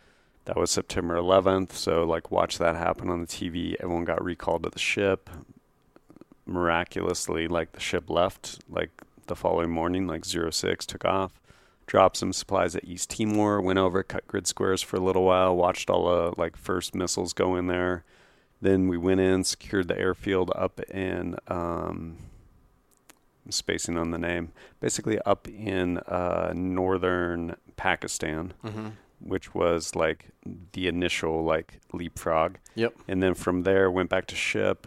That 0.46 0.56
was 0.56 0.70
September 0.70 1.16
11th. 1.16 1.72
So, 1.72 2.04
like, 2.04 2.30
watch 2.30 2.58
that 2.58 2.76
happen 2.76 3.10
on 3.10 3.20
the 3.20 3.26
TV. 3.26 3.74
Everyone 3.80 4.04
got 4.04 4.24
recalled 4.24 4.62
to 4.62 4.70
the 4.70 4.78
ship. 4.78 5.28
Miraculously, 6.46 7.48
like, 7.48 7.72
the 7.72 7.80
ship 7.80 8.08
left, 8.08 8.60
like, 8.68 8.90
the 9.26 9.36
following 9.36 9.70
morning, 9.70 10.06
like, 10.06 10.24
06 10.24 10.86
took 10.86 11.04
off. 11.04 11.40
Dropped 11.86 12.16
some 12.16 12.32
supplies 12.32 12.74
at 12.74 12.84
East 12.84 13.10
Timor, 13.10 13.60
went 13.60 13.78
over, 13.78 14.02
cut 14.02 14.26
grid 14.26 14.46
squares 14.46 14.82
for 14.82 14.96
a 14.96 15.00
little 15.00 15.24
while, 15.24 15.56
watched 15.56 15.88
all 15.90 16.06
the, 16.08 16.40
like, 16.40 16.56
first 16.56 16.94
missiles 16.94 17.32
go 17.32 17.56
in 17.56 17.66
there. 17.66 18.04
Then 18.60 18.88
we 18.88 18.96
went 18.96 19.20
in, 19.20 19.44
secured 19.44 19.88
the 19.88 19.98
airfield 19.98 20.50
up 20.56 20.80
in, 20.90 21.36
um, 21.48 22.16
I'm 23.44 23.52
spacing 23.52 23.96
on 23.98 24.10
the 24.10 24.18
name, 24.18 24.52
basically 24.80 25.18
up 25.20 25.46
in 25.46 25.98
uh, 25.98 26.52
northern 26.56 27.56
Pakistan 27.76 28.54
Mm-hmm. 28.64 28.88
which 29.20 29.54
was 29.54 29.94
like 29.94 30.30
the 30.72 30.88
initial 30.88 31.44
like 31.44 31.80
leapfrog. 31.92 32.56
Yep. 32.74 32.94
And 33.06 33.22
then 33.22 33.34
from 33.34 33.62
there 33.62 33.90
went 33.90 34.10
back 34.10 34.26
to 34.28 34.34
ship, 34.34 34.86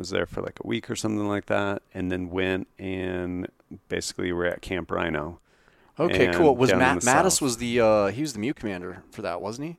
was 0.00 0.10
there 0.10 0.26
for 0.26 0.42
like 0.42 0.58
a 0.64 0.66
week 0.66 0.90
or 0.90 0.96
something 0.96 1.28
like 1.28 1.46
that, 1.46 1.82
and 1.94 2.10
then 2.10 2.28
went 2.30 2.66
and 2.78 3.46
basically 3.88 4.32
we're 4.32 4.46
at 4.46 4.60
Camp 4.62 4.90
Rhino. 4.90 5.38
Okay. 5.98 6.32
Cool. 6.32 6.56
Was 6.56 6.72
Matt 6.74 6.98
Mattis 6.98 7.32
south. 7.32 7.42
was 7.42 7.58
the 7.58 7.78
uh, 7.80 8.06
he 8.08 8.22
was 8.22 8.32
the 8.32 8.40
MEU 8.40 8.54
commander 8.54 9.04
for 9.12 9.22
that, 9.22 9.40
wasn't 9.40 9.68
he? 9.68 9.76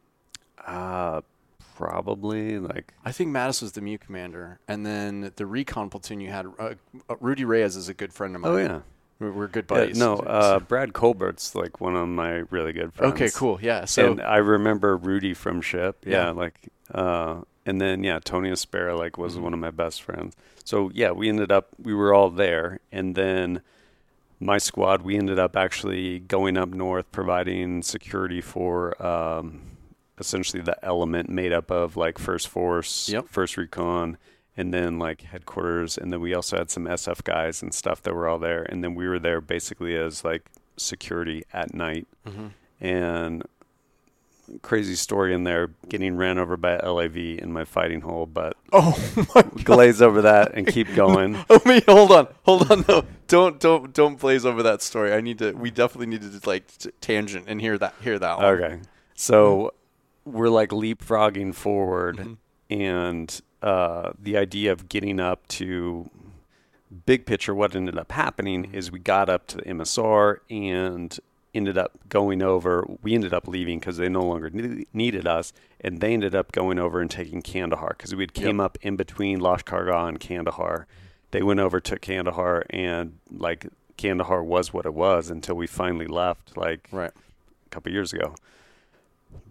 Uh 0.66 1.22
probably 1.76 2.60
like 2.60 2.94
I 3.04 3.12
think 3.12 3.32
Mattis 3.36 3.62
was 3.62 3.72
the 3.72 3.82
MEU 3.82 3.98
commander, 3.98 4.60
and 4.68 4.86
then 4.86 5.32
the 5.36 5.46
recon 5.48 5.90
platoon 5.90 6.22
you 6.22 6.30
had 6.30 6.46
uh, 6.60 6.76
uh, 7.10 7.16
Rudy 7.20 7.44
Reyes 7.44 7.76
is 7.76 7.90
a 7.90 7.94
good 7.94 8.14
friend 8.14 8.36
of 8.36 8.42
mine. 8.42 8.52
oh 8.52 8.58
yeah. 8.58 8.80
we're, 9.20 9.32
we're 9.32 9.48
good 9.48 9.66
Yeah, 9.70 9.78
buddies. 9.78 9.98
no, 9.98 10.16
uh, 10.20 10.60
Brad 10.60 10.94
Colbert's 10.94 11.56
like 11.56 11.82
one 11.82 11.96
of 11.96 12.08
my 12.08 12.44
really 12.52 12.72
good 12.74 12.94
friends. 12.94 13.14
okay, 13.14 13.30
cool. 13.34 13.58
Yeah. 13.62 13.86
So 13.86 14.12
and 14.12 14.22
I 14.22 14.38
remember 14.38 14.96
Rudy 14.96 15.34
from 15.34 15.62
Ship. 15.62 15.98
Yeah, 16.06 16.26
Yeah. 16.26 16.32
like 16.32 16.70
uh 16.94 17.42
and 17.72 17.80
then 17.82 18.04
yeah, 18.04 18.20
Tony 18.24 18.50
Espera 18.52 18.98
like 18.98 19.18
was 19.18 19.36
Mhm. 19.38 19.42
one 19.42 19.54
of 19.54 19.60
my 19.60 19.72
best 19.72 20.04
friends. 20.04 20.36
So 20.66 20.92
yeah, 20.94 21.12
we 21.12 21.28
ended 21.30 21.52
up 21.52 21.70
we 21.82 21.94
were 21.94 22.14
all 22.14 22.30
there 22.30 22.80
and 22.92 23.16
then 23.16 23.62
my 24.40 24.58
squad 24.60 25.02
we 25.04 25.18
ended 25.18 25.40
up 25.40 25.56
actually 25.56 26.20
going 26.20 26.58
up 26.58 26.70
north 26.70 27.12
providing 27.12 27.82
security 27.82 28.42
for 28.42 28.76
um 29.04 29.62
essentially 30.20 30.62
the 30.62 30.78
element 30.86 31.30
made 31.30 31.52
up 31.54 31.72
of 31.72 31.96
like 31.98 32.20
first 32.20 32.48
force, 32.48 33.10
Yep. 33.10 33.28
first 33.30 33.58
recon 33.58 34.18
and 34.58 34.74
then 34.74 35.00
like 35.00 35.22
headquarters 35.22 35.98
and 35.98 36.12
then 36.12 36.20
we 36.22 36.34
also 36.34 36.58
had 36.58 36.70
some 36.70 36.86
SF 36.86 37.24
guys 37.24 37.64
and 37.64 37.74
stuff 37.74 38.02
that 38.04 38.14
were 38.14 38.28
all 38.28 38.38
there 38.40 38.64
and 38.70 38.84
then 38.84 38.94
we 38.96 39.08
were 39.08 39.20
there 39.20 39.40
basically 39.42 39.96
as 39.96 40.24
like 40.26 40.44
security 40.78 41.44
at 41.54 41.74
night 41.74 42.06
Mhm. 42.28 42.52
and 42.82 43.44
crazy 44.62 44.96
story 44.96 45.34
in 45.34 45.44
there, 45.44 45.70
getting 45.90 46.16
ran 46.18 46.38
over 46.38 46.58
by 46.58 46.74
a 46.78 46.92
LAV 46.92 47.16
in 47.18 47.52
my 47.52 47.66
fighting 47.66 48.02
hole, 48.02 48.26
but 48.26 48.56
Oh 48.74 48.98
my 49.36 49.42
God. 49.42 49.64
glaze 49.66 50.02
over 50.02 50.22
that 50.24 50.54
and 50.54 50.68
keep 50.68 50.94
going. 50.96 51.38
Oh 51.50 51.62
wait, 51.66 51.86
hold 51.86 52.12
on, 52.12 52.28
hold 52.44 52.72
on. 52.72 52.86
No, 52.88 53.04
don't 53.28 53.60
don't 53.60 53.94
don't 53.94 54.20
blaze 54.20 54.46
over 54.46 54.62
that 54.64 54.82
story. 54.82 55.14
I 55.14 55.22
need 55.22 55.40
to. 55.40 55.52
We 55.54 55.72
definitely 55.72 56.08
need 56.08 56.22
to 56.22 56.50
like 56.50 56.68
t- 56.78 56.92
tangent 57.02 57.46
and 57.48 57.60
hear 57.62 57.78
that 57.78 57.94
hear 58.02 58.18
that 58.20 58.38
one. 58.38 58.46
Okay. 58.46 58.80
So 59.16 59.74
we're 60.26 60.50
like 60.50 60.70
leapfrogging 60.70 61.54
forward, 61.56 62.18
Mhm. 62.18 62.38
and 62.70 63.42
uh, 63.62 64.12
the 64.20 64.38
idea 64.38 64.72
of 64.72 64.90
getting 64.90 65.20
up 65.20 65.48
to 65.48 66.10
big 67.06 67.26
picture, 67.26 67.56
what 67.56 67.76
ended 67.76 67.98
up 67.98 68.12
happening 68.12 68.70
is 68.74 68.92
we 68.92 69.00
got 69.00 69.30
up 69.30 69.48
to 69.48 69.58
the 69.58 69.64
MSR 69.64 70.38
and 70.50 71.18
ended 71.54 71.78
up 71.78 71.98
going 72.10 72.42
over. 72.42 72.86
We 73.02 73.14
ended 73.14 73.34
up 73.34 73.48
leaving 73.48 73.80
because 73.80 73.98
they 73.98 74.10
no 74.10 74.24
longer 74.24 74.50
ne- 74.50 74.86
needed 74.94 75.28
us, 75.28 75.54
and 75.80 76.00
they 76.00 76.14
ended 76.14 76.34
up 76.36 76.52
going 76.52 76.80
over 76.80 77.02
and 77.02 77.10
taking 77.12 77.42
Kandahar 77.42 77.96
because 77.98 78.14
we 78.16 78.24
had 78.24 78.34
came 78.34 78.60
up 78.60 78.78
in 78.82 78.96
between 78.96 79.40
Lashkargah 79.40 80.08
and 80.08 80.20
Kandahar. 80.20 80.88
They 81.32 81.42
went 81.44 81.60
over 81.60 81.80
to 81.80 81.98
Kandahar, 82.00 82.66
and 82.70 83.18
like 83.32 83.68
Kandahar 83.98 84.44
was 84.44 84.74
what 84.74 84.86
it 84.86 84.94
was 84.94 85.30
until 85.30 85.56
we 85.56 85.68
finally 85.68 86.08
left. 86.08 86.56
Like 86.58 86.88
Right. 86.92 87.12
a 87.66 87.70
couple 87.70 87.92
years 87.92 88.14
ago. 88.14 88.36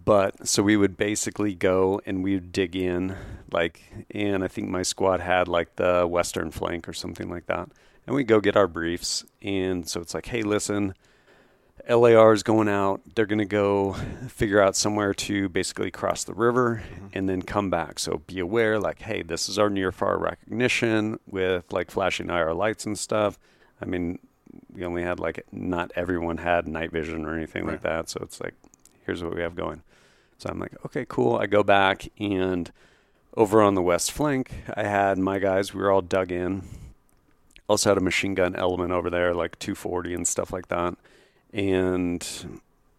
But 0.05 0.47
so 0.49 0.63
we 0.63 0.77
would 0.77 0.97
basically 0.97 1.55
go 1.55 2.01
and 2.07 2.23
we 2.25 2.35
would 2.35 2.53
dig 2.53 2.75
in, 2.75 3.17
like, 3.53 3.83
and 4.11 4.43
I 4.43 4.49
think 4.49 4.69
my 4.69 4.83
squad 4.83 5.21
had 5.21 5.47
like 5.49 5.77
the 5.77 6.07
western 6.07 6.51
flank 6.51 6.89
or 6.89 6.93
something 6.93 7.29
like 7.31 7.47
that. 7.47 7.69
And 8.07 8.17
we'd 8.17 8.27
go 8.27 8.41
get 8.41 8.57
our 8.57 8.67
briefs. 8.67 9.25
And 9.43 9.89
so 9.89 10.01
it's 10.01 10.15
like, 10.15 10.27
hey, 10.27 10.43
listen, 10.43 10.95
LAR 11.89 12.33
is 12.33 12.43
going 12.43 12.69
out. 12.69 13.01
They're 13.15 13.27
going 13.27 13.39
to 13.39 13.45
go 13.45 13.95
figure 14.29 14.61
out 14.61 14.77
somewhere 14.77 15.15
to 15.15 15.49
basically 15.49 15.91
cross 15.91 16.25
the 16.25 16.35
river 16.35 16.83
mm-hmm. 16.85 17.07
and 17.13 17.29
then 17.29 17.43
come 17.43 17.71
back. 17.71 17.99
So 17.99 18.23
be 18.27 18.39
aware, 18.39 18.79
like, 18.79 19.03
hey, 19.03 19.23
this 19.23 19.49
is 19.49 19.59
our 19.59 19.71
near 19.71 19.93
far 19.93 20.19
recognition 20.19 21.19
with 21.27 21.73
like 21.73 21.91
flashing 21.91 22.31
IR 22.31 22.55
lights 22.55 22.87
and 22.87 22.99
stuff. 22.99 23.39
I 23.81 23.85
mean, 23.87 24.19
we 24.73 24.85
only 24.85 25.03
had 25.03 25.21
like 25.21 25.45
not 25.53 25.93
everyone 25.95 26.39
had 26.39 26.69
night 26.69 26.91
vision 26.91 27.25
or 27.25 27.35
anything 27.37 27.67
like 27.67 27.83
that. 27.83 28.09
So 28.09 28.21
it's 28.23 28.41
like, 28.41 28.55
here's 29.05 29.23
what 29.23 29.35
we 29.35 29.43
have 29.43 29.55
going. 29.55 29.83
So 30.39 30.49
I'm 30.51 30.59
like, 30.59 30.75
okay, 30.87 31.05
cool. 31.09 31.37
I 31.37 31.47
go 31.47 31.63
back 31.63 32.09
and 32.19 32.71
over 33.37 33.63
on 33.63 33.75
the 33.75 33.83
west 33.83 34.13
flank, 34.13 34.53
I 34.75 34.85
had 34.85 35.19
my 35.19 35.39
guys. 35.39 35.73
We 35.73 35.81
were 35.81 35.91
all 35.91 36.03
dug 36.03 36.33
in. 36.33 36.63
Also 37.69 37.91
had 37.91 37.99
a 37.99 38.03
machine 38.03 38.35
gun 38.35 38.57
element 38.57 38.91
over 38.91 39.11
there, 39.11 39.35
like 39.35 39.59
240 39.59 40.15
and 40.15 40.27
stuff 40.27 40.53
like 40.53 40.69
that. 40.69 40.97
And 41.53 42.27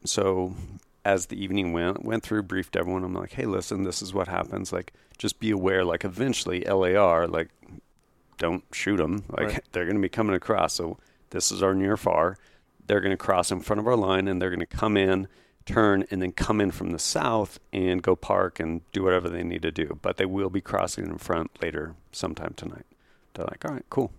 so 0.03 0.55
as 1.03 1.27
the 1.27 1.41
evening 1.41 1.73
went, 1.73 2.03
went 2.03 2.23
through, 2.23 2.43
briefed 2.43 2.75
everyone. 2.75 3.03
I'm 3.03 3.13
like, 3.13 3.33
hey, 3.33 3.45
listen, 3.45 3.83
this 3.83 4.01
is 4.01 4.13
what 4.13 4.27
happens. 4.27 4.71
Like, 4.71 4.93
just 5.17 5.39
be 5.39 5.51
aware. 5.51 5.83
Like, 5.83 6.05
eventually, 6.05 6.61
LAR, 6.61 7.27
like, 7.27 7.49
don't 8.37 8.63
shoot 8.71 8.97
them. 8.97 9.23
Like, 9.29 9.47
Right. 9.47 9.63
they're 9.71 9.85
going 9.85 9.95
to 9.95 10.01
be 10.01 10.09
coming 10.09 10.35
across. 10.35 10.73
So 10.73 10.97
this 11.31 11.51
is 11.51 11.63
our 11.63 11.73
near 11.73 11.97
far. 11.97 12.37
They're 12.85 13.01
going 13.01 13.11
to 13.11 13.17
cross 13.17 13.51
in 13.51 13.61
front 13.61 13.79
of 13.79 13.87
our 13.87 13.95
line, 13.95 14.27
and 14.27 14.41
they're 14.41 14.49
going 14.49 14.59
to 14.59 14.65
come 14.65 14.97
in, 14.97 15.27
turn, 15.65 16.05
and 16.11 16.21
then 16.21 16.31
come 16.31 16.59
in 16.59 16.71
from 16.71 16.91
the 16.91 16.99
south 16.99 17.59
and 17.71 18.01
go 18.01 18.15
park 18.15 18.59
and 18.59 18.81
do 18.91 19.03
whatever 19.03 19.29
they 19.29 19.43
need 19.43 19.61
to 19.61 19.71
do. 19.71 19.97
But 20.01 20.17
they 20.17 20.25
will 20.25 20.49
be 20.49 20.61
crossing 20.61 21.05
in 21.05 21.17
front 21.17 21.51
later, 21.61 21.95
sometime 22.11 22.53
tonight. 22.55 22.85
They're 23.33 23.45
like, 23.45 23.63
all 23.65 23.73
right, 23.73 23.85
cool. 23.89 24.11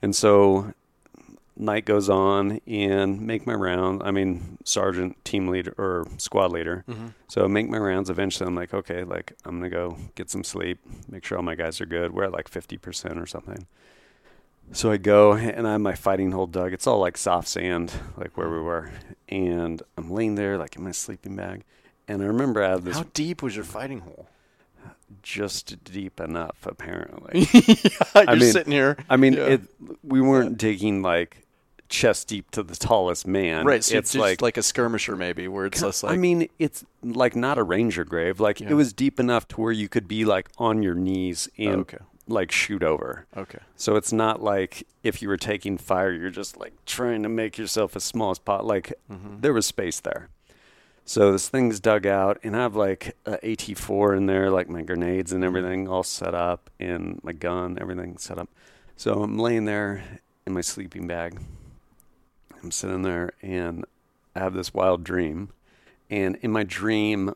And 0.00 0.16
so 0.16 0.74
night 1.56 1.84
goes 1.84 2.08
on 2.08 2.60
and 2.66 3.20
make 3.20 3.46
my 3.46 3.54
round. 3.54 4.02
I 4.02 4.10
mean, 4.10 4.58
sergeant, 4.64 5.22
team 5.24 5.48
leader, 5.48 5.74
or 5.78 6.06
squad 6.18 6.52
leader. 6.52 6.84
Mm-hmm. 6.88 7.08
So 7.28 7.46
make 7.48 7.68
my 7.68 7.78
rounds. 7.78 8.10
Eventually, 8.10 8.46
I'm 8.48 8.54
like, 8.54 8.72
okay, 8.74 9.04
like 9.04 9.32
I'm 9.44 9.58
gonna 9.58 9.70
go 9.70 9.96
get 10.14 10.30
some 10.30 10.44
sleep, 10.44 10.78
make 11.08 11.24
sure 11.24 11.38
all 11.38 11.44
my 11.44 11.54
guys 11.54 11.80
are 11.80 11.86
good. 11.86 12.12
We're 12.12 12.24
at 12.24 12.32
like 12.32 12.50
50% 12.50 13.20
or 13.22 13.26
something. 13.26 13.66
So 14.72 14.90
I 14.90 14.96
go 14.96 15.32
and 15.34 15.66
I 15.68 15.72
have 15.72 15.80
my 15.80 15.94
fighting 15.94 16.32
hole 16.32 16.46
dug. 16.46 16.72
It's 16.72 16.86
all 16.86 16.98
like 16.98 17.18
soft 17.18 17.48
sand, 17.48 17.92
like 18.16 18.36
where 18.36 18.48
we 18.48 18.58
were. 18.58 18.90
And 19.28 19.82
I'm 19.98 20.10
laying 20.10 20.36
there, 20.36 20.56
like 20.56 20.76
in 20.76 20.84
my 20.84 20.92
sleeping 20.92 21.36
bag. 21.36 21.64
And 22.08 22.22
I 22.22 22.26
remember 22.26 22.62
I 22.62 22.70
had 22.70 22.82
this 22.84 22.96
How 22.96 23.04
deep 23.12 23.42
was 23.42 23.54
your 23.54 23.64
fighting 23.64 24.00
hole? 24.00 24.28
just 25.22 25.84
deep 25.84 26.20
enough, 26.20 26.66
apparently. 26.66 27.46
yeah, 27.52 28.22
you're 28.28 28.36
mean, 28.36 28.52
sitting 28.52 28.72
here. 28.72 28.96
I 29.08 29.16
mean, 29.16 29.34
Yeah. 29.34 29.44
it. 29.46 29.60
We 30.02 30.20
weren't 30.20 30.58
digging 30.58 31.02
like 31.02 31.41
chest 31.92 32.28
deep 32.28 32.50
to 32.50 32.62
the 32.62 32.74
tallest 32.74 33.26
man. 33.26 33.64
right. 33.64 33.84
So 33.84 33.96
it's 33.98 34.14
it's 34.14 34.20
like, 34.20 34.42
like 34.42 34.56
a 34.56 34.62
skirmisher, 34.62 35.14
maybe, 35.14 35.46
where 35.46 35.66
it's 35.66 35.80
just 35.80 36.02
like 36.02 36.14
I 36.14 36.16
mean, 36.16 36.48
it's 36.58 36.84
like 37.02 37.36
not 37.36 37.58
a 37.58 37.62
ranger 37.62 38.04
grave. 38.04 38.40
Like 38.40 38.60
Yeah. 38.60 38.70
it 38.70 38.74
was 38.74 38.92
deep 38.92 39.20
enough 39.20 39.46
to 39.48 39.60
where 39.60 39.72
you 39.72 39.88
could 39.88 40.08
be 40.08 40.24
like 40.24 40.48
on 40.58 40.82
your 40.82 40.94
knees 40.94 41.48
and 41.58 41.82
okay, 41.82 41.98
like 42.26 42.50
shoot 42.50 42.82
over. 42.82 43.26
okay, 43.36 43.58
So 43.76 43.96
it's 43.96 44.12
not 44.12 44.42
like 44.42 44.86
if 45.02 45.22
you 45.22 45.28
were 45.28 45.36
taking 45.36 45.78
fire, 45.78 46.12
you're 46.12 46.30
just 46.30 46.56
like 46.56 46.72
trying 46.86 47.22
to 47.22 47.28
make 47.28 47.58
yourself 47.58 47.94
as 47.94 48.04
small 48.04 48.30
as 48.30 48.38
possible. 48.38 48.68
Like 48.68 48.94
mm-hmm. 49.10 49.40
there 49.40 49.52
was 49.52 49.66
space 49.66 50.00
there. 50.00 50.28
So 51.04 51.32
this 51.32 51.48
thing's 51.48 51.80
dug 51.80 52.06
out, 52.06 52.38
and 52.44 52.56
I 52.56 52.60
have 52.60 52.76
like 52.76 53.16
a 53.26 53.36
AT4 53.38 54.16
in 54.16 54.26
there, 54.26 54.50
like 54.50 54.68
my 54.68 54.82
grenades 54.82 55.32
and 55.32 55.42
everything 55.44 55.88
all 55.88 56.04
set 56.04 56.32
up, 56.34 56.70
and 56.78 57.20
my 57.22 57.32
gun, 57.32 57.76
everything 57.80 58.16
set 58.18 58.38
up. 58.38 58.48
So 58.96 59.22
I'm 59.22 59.36
laying 59.36 59.64
there 59.64 60.04
in 60.46 60.52
my 60.52 60.60
sleeping 60.60 61.06
bag. 61.08 61.40
I'm 62.62 62.70
sitting 62.70 63.02
there, 63.02 63.32
and 63.42 63.84
I 64.34 64.40
have 64.40 64.54
this 64.54 64.72
wild 64.72 65.04
dream. 65.04 65.50
And 66.10 66.36
in 66.42 66.52
my 66.52 66.62
dream, 66.62 67.34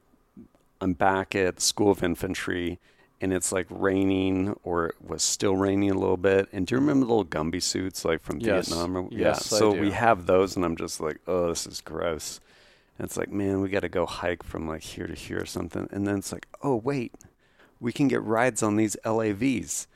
I'm 0.81 0.93
back 0.93 1.35
at 1.35 1.61
School 1.61 1.91
of 1.91 2.03
Infantry, 2.03 2.79
and 3.21 3.33
it's 3.33 3.51
like 3.51 3.67
raining, 3.71 4.55
or 4.63 4.87
it 4.89 4.95
was 5.01 5.23
still 5.23 5.57
raining 5.57 5.91
a 5.91 5.95
little 5.99 6.17
bit. 6.19 6.49
And 6.53 6.67
do 6.67 6.75
you 6.75 6.81
remember 6.81 7.07
the 7.07 7.13
little 7.15 7.25
Gumby 7.25 7.63
suits, 7.63 8.05
like 8.05 8.23
from 8.23 8.41
Yes. 8.41 8.69
Vietnam? 8.69 8.97
Or- 8.97 9.09
Yes, 9.11 9.53
I 9.53 9.59
So 9.59 9.73
we 9.73 9.91
have 9.93 10.27
those, 10.27 10.55
and 10.57 10.65
I'm 10.65 10.77
just 10.77 11.01
like, 11.01 11.19
oh, 11.27 11.49
this 11.49 11.67
is 11.67 11.81
gross. 11.81 12.41
And 12.99 13.07
it's 13.07 13.17
like, 13.17 13.31
man, 13.31 13.61
we 13.61 13.69
got 13.69 13.81
to 13.81 13.89
go 13.89 14.07
hike 14.07 14.43
from 14.43 14.67
like 14.69 14.83
here 14.83 15.07
to 15.07 15.15
here 15.15 15.41
or 15.43 15.47
something. 15.47 15.89
And 15.91 16.07
then 16.07 16.19
it's 16.19 16.33
like, 16.33 16.47
oh, 16.63 16.77
wait, 16.77 17.13
we 17.81 17.93
can 17.93 18.09
get 18.09 18.23
rides 18.23 18.63
on 18.63 18.77
these 18.77 18.97
LAVs. 19.05 19.87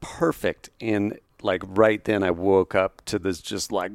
Perfect. 0.00 0.70
And 0.80 1.18
like 1.42 1.62
right 1.66 2.02
then, 2.04 2.22
I 2.22 2.30
woke 2.30 2.74
up 2.74 3.04
to 3.06 3.18
this 3.18 3.40
just 3.40 3.72
like, 3.72 3.92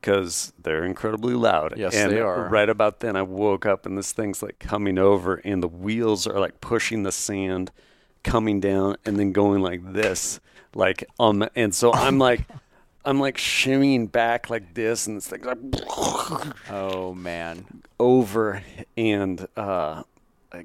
because 0.00 0.52
they're 0.62 0.84
incredibly 0.84 1.34
loud. 1.34 1.74
Yes, 1.76 1.94
and 1.94 2.12
they 2.12 2.20
are. 2.20 2.48
Right 2.48 2.68
about 2.68 3.00
then, 3.00 3.16
I 3.16 3.22
woke 3.22 3.66
up 3.66 3.86
and 3.86 3.98
this 3.98 4.12
thing's 4.12 4.42
like 4.42 4.58
coming 4.58 4.98
over, 4.98 5.36
and 5.36 5.62
the 5.62 5.68
wheels 5.68 6.26
are 6.26 6.38
like 6.38 6.60
pushing 6.60 7.02
the 7.02 7.12
sand, 7.12 7.70
coming 8.22 8.60
down, 8.60 8.96
and 9.04 9.18
then 9.18 9.32
going 9.32 9.62
like 9.62 9.92
this, 9.92 10.40
like 10.74 11.04
um. 11.18 11.48
And 11.54 11.74
so 11.74 11.92
I'm 11.94 12.18
like, 12.18 12.46
I'm 13.04 13.20
like 13.20 13.36
shimmying 13.36 14.10
back 14.10 14.48
like 14.48 14.74
this, 14.74 15.06
and 15.06 15.16
this 15.16 15.28
thing's 15.28 15.44
like 15.44 15.58
oh 16.70 17.14
man, 17.14 17.82
over, 17.98 18.62
and 18.96 19.46
uh, 19.56 20.02
I, 20.52 20.64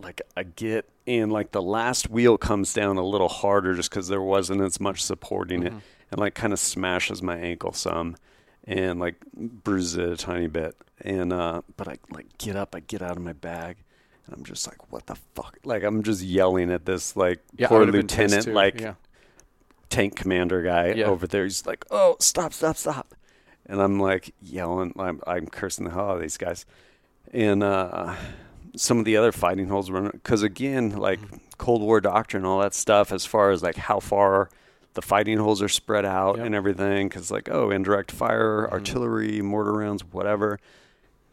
like 0.00 0.22
I 0.36 0.42
get 0.42 0.88
and 1.18 1.32
like 1.32 1.50
the 1.52 1.62
last 1.62 2.08
wheel 2.10 2.38
comes 2.38 2.72
down 2.72 2.96
a 2.96 3.04
little 3.04 3.28
harder 3.28 3.74
just 3.74 3.90
because 3.90 4.08
there 4.08 4.22
wasn't 4.22 4.60
as 4.60 4.78
much 4.80 5.02
supporting 5.02 5.62
it, 5.64 5.72
Mhm. 5.72 5.80
and 6.12 6.20
like 6.20 6.34
kind 6.34 6.52
of 6.52 6.58
smashes 6.58 7.22
my 7.22 7.36
ankle 7.36 7.72
some, 7.72 8.16
and 8.64 9.00
like 9.00 9.16
bruises 9.34 9.96
it 9.98 10.08
a 10.10 10.16
tiny 10.16 10.46
bit, 10.46 10.76
and 11.00 11.32
uh, 11.32 11.62
but 11.76 11.88
I 11.88 11.96
like 12.10 12.26
get 12.38 12.56
up, 12.56 12.74
I 12.74 12.80
get 12.80 13.02
out 13.02 13.16
of 13.16 13.22
my 13.22 13.32
bag. 13.34 13.76
And 14.26 14.36
I'm 14.36 14.44
just 14.44 14.66
like, 14.68 14.92
what 14.92 15.06
the 15.06 15.16
fuck? 15.34 15.58
Like, 15.64 15.82
I'm 15.82 16.02
just 16.04 16.22
yelling 16.22 16.70
at 16.70 16.84
this, 16.84 17.16
like, 17.16 17.40
yeah, 17.56 17.66
poor 17.68 17.80
would've 17.80 17.92
been 17.92 18.06
pissed, 18.06 18.34
lieutenant, 18.46 18.54
like, 18.54 18.80
yeah. 18.80 18.94
tank 19.88 20.14
commander 20.14 20.62
guy 20.62 20.92
Yeah. 20.92 21.06
over 21.06 21.26
there. 21.26 21.42
He's 21.44 21.66
like, 21.66 21.84
"Oh, 21.90 22.16
stop, 22.20 22.52
stop, 22.52 22.76
stop!" 22.76 23.14
And 23.66 23.80
I'm 23.80 23.98
like 23.98 24.32
yelling. 24.40 24.92
I'm, 24.98 25.20
I'm 25.26 25.46
cursing 25.46 25.86
the 25.86 25.90
hell 25.92 26.10
out 26.10 26.16
of 26.16 26.22
these 26.22 26.36
guys. 26.36 26.64
And 27.32 27.62
uh, 27.64 28.14
some 28.76 28.98
of 28.98 29.04
the 29.04 29.16
other 29.16 29.32
fighting 29.32 29.68
holes 29.68 29.90
were 29.90 30.10
because 30.10 30.42
again, 30.42 30.90
like 30.90 31.20
Mm-hmm. 31.20 31.36
Cold 31.58 31.82
War 31.82 32.00
doctrine, 32.00 32.44
all 32.46 32.60
that 32.60 32.72
stuff, 32.72 33.12
as 33.12 33.26
far 33.26 33.50
as 33.50 33.62
like 33.62 33.76
how 33.76 34.00
far 34.00 34.48
the 34.94 35.02
fighting 35.02 35.36
holes 35.38 35.60
are 35.60 35.68
spread 35.68 36.04
out 36.06 36.38
Yep. 36.38 36.46
and 36.46 36.54
everything. 36.54 37.08
Because 37.08 37.30
like, 37.30 37.48
oh, 37.50 37.70
indirect 37.70 38.10
fire, 38.10 38.66
Mhm. 38.66 38.72
artillery, 38.72 39.42
mortar 39.42 39.72
rounds, 39.74 40.02
whatever. 40.10 40.58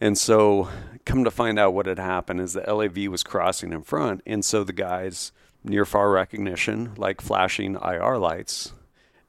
And 0.02 0.18
so, 0.18 0.68
come 1.06 1.24
to 1.24 1.32
find 1.32 1.58
out 1.58 1.74
what 1.74 1.86
had 1.88 1.98
happened 1.98 2.40
is 2.42 2.54
the 2.54 2.62
LAV 2.70 3.08
was 3.10 3.24
crossing 3.24 3.72
in 3.74 3.82
front, 3.82 4.22
and 4.28 4.44
so 4.46 4.64
the 4.64 4.74
guys 4.74 5.32
near 5.64 5.86
far 5.86 6.12
recognition, 6.12 6.92
like 6.98 7.20
flashing 7.22 7.76
IR 7.82 8.18
lights. 8.20 8.74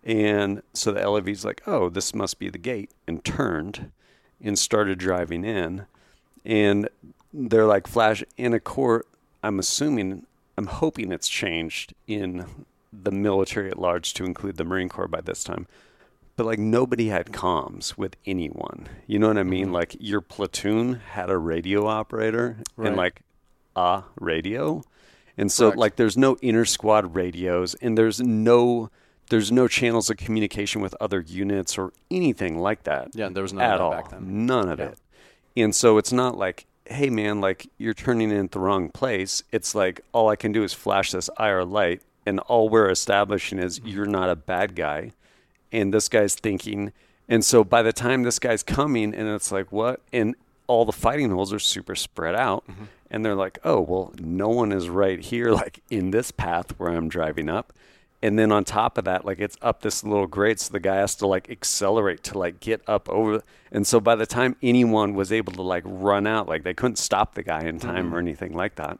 And 0.04 0.62
so 0.74 0.92
the 0.92 1.00
LAV's 1.08 1.44
like, 1.44 1.62
oh, 1.66 1.88
this 1.88 2.14
must 2.14 2.38
be 2.38 2.50
the 2.50 2.58
gate, 2.58 2.90
and 3.06 3.24
turned 3.24 3.90
and 4.42 4.58
started 4.58 4.98
driving 4.98 5.44
in. 5.44 5.86
And 6.44 6.88
they're 7.48 7.66
like, 7.66 7.86
flash 7.86 8.22
in 8.36 8.52
a 8.54 8.60
court. 8.60 9.06
I'm 9.42 9.58
assuming, 9.58 10.26
I'm 10.56 10.66
hoping 10.66 11.12
it's 11.12 11.28
changed 11.28 11.94
in 12.06 12.44
the 12.92 13.12
military 13.12 13.70
at 13.70 13.78
large 13.78 14.14
to 14.14 14.24
include 14.24 14.56
the 14.56 14.64
Marine 14.64 14.88
Corps 14.88 15.08
by 15.08 15.20
this 15.20 15.44
time. 15.44 15.66
but 16.36 16.46
like 16.46 16.58
nobody 16.60 17.08
had 17.08 17.32
comms 17.32 17.98
with 17.98 18.14
anyone. 18.24 18.86
You 19.08 19.18
know 19.18 19.26
what 19.26 19.38
I 19.38 19.42
mean? 19.42 19.70
Mhm. 19.70 19.72
Like 19.72 19.96
your 19.98 20.20
platoon 20.20 21.00
had 21.10 21.30
a 21.30 21.36
radio 21.36 21.86
operator 21.88 22.58
Right. 22.76 22.86
and 22.86 22.96
like 22.96 23.22
a 23.74 24.04
radio. 24.20 24.84
And 25.36 25.50
so 25.50 25.64
Correct. 25.70 25.78
like 25.78 25.96
there's 25.96 26.16
no 26.16 26.36
inter 26.40 26.64
squad 26.64 27.16
radios 27.16 27.74
and 27.82 27.98
there's 27.98 28.20
no 28.20 28.88
there's 29.30 29.50
no 29.50 29.66
channels 29.66 30.10
of 30.10 30.16
communication 30.16 30.80
with 30.80 30.94
other 31.00 31.20
units 31.20 31.76
or 31.76 31.92
anything 32.08 32.56
like 32.60 32.84
that 32.84 33.08
Yeah, 33.14 33.28
there 33.30 33.42
was 33.42 33.52
none 33.52 33.64
at 33.68 33.80
all. 33.80 33.90
back 33.90 34.10
then. 34.10 34.46
None 34.46 34.68
of 34.68 34.78
Yeah. 34.78 34.86
it. 34.90 34.98
And 35.56 35.74
so 35.74 35.98
it's 35.98 36.12
not 36.12 36.38
like, 36.38 36.66
hey 36.88 37.10
man, 37.10 37.40
like 37.40 37.68
you're 37.78 37.94
turning 37.94 38.30
in 38.30 38.44
at 38.46 38.50
the 38.52 38.58
wrong 38.60 38.88
place. 38.90 39.42
It's 39.52 39.74
like 39.74 40.00
all 40.12 40.28
I 40.28 40.36
can 40.36 40.52
do 40.52 40.62
is 40.64 40.72
flash 40.74 41.12
this 41.12 41.28
IR 41.38 41.64
light, 41.64 42.02
and 42.26 42.40
all 42.40 42.68
we're 42.68 42.90
establishing 42.90 43.58
is 43.58 43.78
Mm-hmm. 43.78 43.88
you're 43.88 44.06
not 44.06 44.30
a 44.30 44.36
bad 44.36 44.74
guy, 44.74 45.12
and 45.72 45.92
this 45.92 46.08
guy's 46.08 46.34
thinking. 46.34 46.92
And 47.28 47.44
so 47.44 47.62
by 47.62 47.82
the 47.82 47.92
time 47.92 48.22
this 48.22 48.38
guy's 48.38 48.62
coming, 48.62 49.14
and 49.14 49.28
it's 49.28 49.52
like 49.52 49.70
what, 49.70 50.00
and 50.12 50.34
all 50.66 50.84
the 50.84 50.92
fighting 50.92 51.30
holes 51.30 51.52
are 51.52 51.58
super 51.58 51.94
spread 51.94 52.34
out, 52.34 52.66
Mm-hmm. 52.68 52.84
and 53.10 53.24
they're 53.24 53.34
like, 53.34 53.58
oh 53.64 53.80
well, 53.80 54.12
no 54.18 54.48
one 54.48 54.72
is 54.72 54.88
right 54.88 55.20
here, 55.20 55.50
like 55.62 55.80
in 55.90 56.10
this 56.10 56.30
path 56.30 56.78
where 56.78 56.90
I'm 56.90 57.08
driving 57.08 57.48
up. 57.48 57.72
And 58.20 58.36
then 58.36 58.50
on 58.50 58.64
top 58.64 58.98
of 58.98 59.04
that, 59.04 59.24
like 59.24 59.38
it's 59.38 59.56
up 59.62 59.82
this 59.82 60.02
little 60.02 60.26
grade, 60.26 60.58
so 60.58 60.72
the 60.72 60.80
guy 60.80 60.96
has 60.96 61.14
to 61.16 61.26
like 61.26 61.48
accelerate 61.50 62.24
to 62.24 62.38
like 62.38 62.58
get 62.58 62.82
up 62.88 63.08
over. 63.08 63.42
And 63.70 63.86
so 63.86 64.00
by 64.00 64.16
the 64.16 64.26
time 64.26 64.56
anyone 64.60 65.14
was 65.14 65.30
able 65.30 65.52
to 65.52 65.62
like 65.62 65.84
run 65.86 66.26
out, 66.26 66.48
like 66.48 66.64
they 66.64 66.74
couldn't 66.74 66.96
stop 66.98 67.34
the 67.34 67.44
guy 67.44 67.62
in 67.62 67.78
time 67.78 68.06
Mm-hmm. 68.06 68.14
or 68.14 68.18
anything 68.18 68.54
like 68.54 68.74
that. 68.74 68.98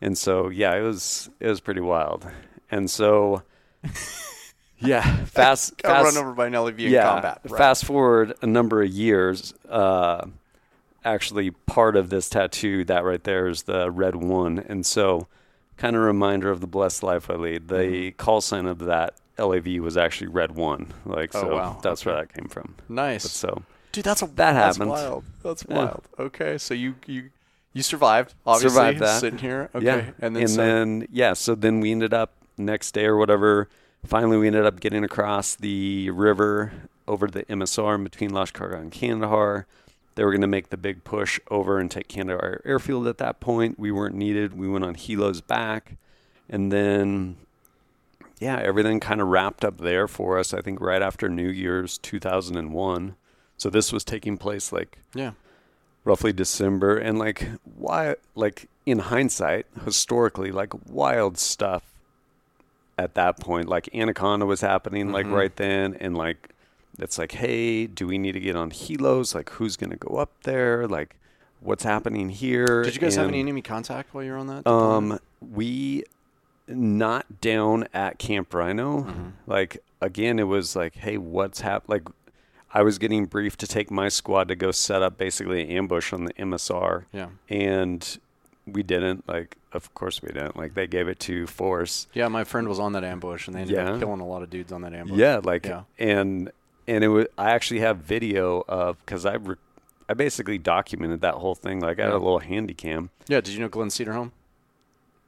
And 0.00 0.16
so 0.16 0.48
yeah, 0.50 0.74
it 0.76 0.82
was 0.82 1.30
it 1.40 1.48
was 1.48 1.60
pretty 1.60 1.80
wild. 1.80 2.30
And 2.70 2.88
so 2.88 3.42
yeah, 4.78 5.24
fast 5.24 5.76
Got 5.78 6.04
fast 6.04 6.16
run 6.16 6.24
over 6.24 6.34
by 6.34 6.46
an 6.46 6.52
LEV 6.52 6.78
in 6.80 6.92
yeah, 6.92 7.10
combat. 7.10 7.40
Right. 7.48 7.58
Fast 7.58 7.84
forward 7.84 8.34
a 8.40 8.46
number 8.46 8.82
of 8.82 8.88
years. 8.90 9.52
Uh, 9.68 10.26
actually, 11.04 11.50
part 11.50 11.96
of 11.96 12.08
this 12.10 12.28
tattoo, 12.28 12.84
that 12.84 13.04
right 13.04 13.22
there, 13.24 13.48
is 13.48 13.64
the 13.64 13.90
red 13.90 14.16
one, 14.16 14.58
and 14.58 14.86
so 14.86 15.26
kind 15.80 15.96
of 15.96 16.02
reminder 16.02 16.50
of 16.50 16.60
the 16.60 16.66
blessed 16.66 17.02
life 17.02 17.30
I 17.30 17.34
lead. 17.34 17.68
The 17.68 17.74
Mm-hmm. 17.76 18.16
call 18.16 18.40
sign 18.42 18.66
of 18.66 18.80
that 18.80 19.14
LAV 19.38 19.66
was 19.80 19.96
actually 19.96 20.26
red 20.28 20.54
one. 20.54 20.92
Like 21.06 21.34
Oh, 21.34 21.40
so, 21.40 21.56
wow. 21.56 21.80
that's 21.82 22.04
where 22.04 22.14
that 22.16 22.32
came 22.34 22.48
from. 22.48 22.74
Nice. 22.88 23.22
But 23.24 23.30
so 23.32 23.62
Dude, 23.92 24.04
that's 24.04 24.22
a 24.22 24.26
That 24.26 24.36
that's 24.52 24.76
happened. 24.76 24.90
wild. 24.90 25.24
That's 25.42 25.64
Yeah. 25.68 25.76
wild. 25.78 26.02
Okay, 26.18 26.58
so 26.58 26.74
you 26.74 26.94
you 27.06 27.30
you 27.72 27.82
survived. 27.82 28.34
Obviously, 28.46 28.70
Survived 28.76 28.98
that. 29.00 29.20
sitting 29.20 29.38
here. 29.38 29.70
Okay, 29.74 29.84
yeah, 29.86 30.10
and 30.20 30.36
then 30.36 30.48
so, 31.02 31.06
yeah, 31.10 31.32
so 31.32 31.54
then 31.54 31.80
we 31.80 31.90
ended 31.92 32.12
up 32.12 32.32
next 32.58 32.92
day 32.92 33.06
or 33.06 33.16
whatever. 33.16 33.68
Finally, 34.04 34.36
we 34.38 34.46
ended 34.48 34.66
up 34.66 34.80
getting 34.80 35.02
across 35.04 35.54
the 35.56 36.10
river 36.10 36.72
over 37.08 37.26
to 37.26 37.32
the 37.32 37.44
MSR 37.52 37.94
in 37.96 38.04
between 38.04 38.30
Lashkar 38.30 38.74
and 38.74 38.90
Kandahar. 38.92 39.66
They 40.20 40.24
were 40.26 40.32
going 40.32 40.42
to 40.42 40.46
make 40.46 40.68
the 40.68 40.76
big 40.76 41.02
push 41.02 41.40
over 41.50 41.78
and 41.78 41.90
take 41.90 42.08
Kandahar 42.08 42.60
airfield 42.66 43.06
at 43.06 43.16
that 43.16 43.40
point. 43.40 43.78
We 43.78 43.90
weren't 43.90 44.14
needed. 44.14 44.52
We 44.54 44.68
went 44.68 44.84
on 44.84 44.94
helos 44.94 45.40
back. 45.46 45.96
And 46.46 46.70
then, 46.70 47.36
yeah, 48.38 48.58
everything 48.58 49.00
kind 49.00 49.22
of 49.22 49.28
wrapped 49.28 49.64
up 49.64 49.78
there 49.78 50.06
for 50.06 50.38
us, 50.38 50.52
I 50.52 50.60
think, 50.60 50.78
right 50.78 51.00
after 51.00 51.30
New 51.30 51.48
Year's 51.48 51.96
2001. 51.96 53.16
So 53.56 53.70
this 53.70 53.92
was 53.94 54.04
taking 54.04 54.36
place 54.36 54.72
like 54.72 54.98
yeah, 55.14 55.30
roughly 56.04 56.34
December, 56.34 56.98
and 56.98 57.18
like 57.18 57.48
why, 57.78 58.16
like 58.34 58.68
in 58.84 58.98
hindsight, 58.98 59.64
historically, 59.86 60.50
like 60.52 60.74
wild 60.86 61.38
stuff 61.38 61.94
at 62.98 63.14
that 63.14 63.40
point. 63.40 63.70
Like 63.70 63.88
Anaconda 63.94 64.44
was 64.44 64.60
happening 64.60 65.12
like 65.12 65.24
Mhm. 65.24 65.32
right 65.32 65.56
then, 65.56 65.94
and 65.94 66.14
like 66.14 66.50
it's 67.02 67.18
like, 67.18 67.32
hey, 67.32 67.86
do 67.86 68.06
we 68.06 68.18
need 68.18 68.32
to 68.32 68.40
get 68.40 68.56
on 68.56 68.70
helos? 68.70 69.34
Like 69.34 69.50
who's 69.50 69.76
gonna 69.76 69.96
go 69.96 70.16
up 70.16 70.30
there? 70.42 70.86
Like 70.86 71.16
what's 71.60 71.84
happening 71.84 72.30
here? 72.30 72.82
Did 72.82 72.94
you 72.94 73.00
guys 73.00 73.16
have 73.16 73.28
any 73.28 73.40
enemy 73.40 73.62
contact 73.62 74.14
while 74.14 74.24
you 74.24 74.32
were 74.32 74.38
on 74.38 74.46
that? 74.48 74.66
Um, 74.66 75.18
we 75.40 76.04
not 76.68 77.40
down 77.40 77.86
at 77.92 78.18
Camp 78.18 78.52
Rhino. 78.54 79.02
Mhm. 79.02 79.32
Like 79.46 79.82
again, 80.00 80.38
it 80.38 80.44
was 80.44 80.76
like, 80.76 80.94
hey, 80.96 81.16
what's 81.16 81.60
hap? 81.60 81.84
Like 81.88 82.02
I 82.72 82.82
was 82.82 82.98
getting 82.98 83.26
briefed 83.26 83.58
to 83.60 83.66
take 83.66 83.90
my 83.90 84.08
squad 84.08 84.46
to 84.48 84.54
go 84.54 84.70
set 84.70 85.02
up 85.02 85.18
basically 85.18 85.62
an 85.62 85.70
ambush 85.70 86.12
on 86.12 86.24
the 86.24 86.32
MSR, 86.34 87.04
yeah, 87.12 87.30
and 87.48 88.18
we 88.64 88.84
didn't. 88.84 89.26
Like, 89.28 89.56
of 89.72 89.92
course 89.94 90.22
we 90.22 90.28
didn't. 90.28 90.56
Like 90.56 90.74
they 90.74 90.86
gave 90.86 91.08
it 91.08 91.18
to 91.20 91.48
Force. 91.48 92.06
yeah. 92.12 92.28
My 92.28 92.44
friend 92.44 92.68
was 92.68 92.78
on 92.78 92.92
that 92.92 93.02
ambush, 93.02 93.48
and 93.48 93.56
they 93.56 93.62
ended 93.62 93.74
Yeah. 93.76 93.92
up 93.94 93.98
killing 93.98 94.20
a 94.20 94.26
lot 94.26 94.42
of 94.42 94.50
dudes 94.50 94.70
on 94.70 94.82
that 94.82 94.92
ambush. 94.94 95.18
Yeah, 95.18 95.40
like 95.42 95.66
Yeah. 95.66 95.82
and 95.98 96.52
and 96.90 97.02
it 97.04 97.08
was. 97.08 97.26
I 97.38 97.50
actually 97.52 97.80
have 97.80 97.98
video 97.98 98.64
of 98.68 98.98
because 99.04 99.24
I. 99.26 99.34
Re- 99.34 99.56
I 100.08 100.14
basically 100.14 100.58
documented 100.58 101.20
that 101.20 101.34
whole 101.36 101.54
thing. 101.54 101.78
Like 101.80 102.00
I 102.00 102.04
had 102.06 102.12
a 102.12 102.18
little 102.18 102.40
handy 102.40 102.74
cam. 102.74 103.10
yeah. 103.28 103.40
Did 103.40 103.54
you 103.54 103.60
know 103.60 103.68
Glenn 103.68 103.88
Cedarholm? 103.90 104.32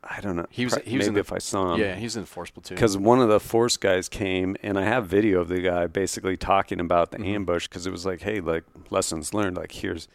I 0.03 0.21
don't 0.21 0.35
know. 0.35 0.47
He 0.51 0.65
was- 0.65 0.75
he 0.85 0.97
was 0.99 1.07
in 1.07 1.15
maybe 1.15 1.23
the- 1.23 1.29
if 1.29 1.33
I 1.33 1.39
saw 1.39 1.75
him. 1.75 1.81
yeah, 1.81 1.95
he's 1.95 2.17
in 2.17 2.23
the 2.23 2.27
force 2.27 2.51
platoon. 2.51 2.75
because 2.75 2.99
one 2.99 3.21
of 3.21 3.29
the 3.29 3.39
force 3.39 3.77
guys 3.77 4.09
came 4.09 4.57
and 4.63 4.77
i 4.77 4.83
have 4.83 5.07
video 5.07 5.41
of 5.41 5.47
the 5.49 5.61
guy 5.61 5.87
basically 5.87 6.37
talking 6.37 6.81
about 6.81 7.13
the 7.13 7.19
Mhm. 7.19 7.35
ambush 7.37 7.69
because 7.69 7.87
it 7.87 7.93
was 7.93 8.05
like 8.05 8.23
hey 8.23 8.41
like 8.41 8.65
lessons 8.91 9.33
learned 9.33 9.57
like 9.57 9.71
here's 9.71 10.09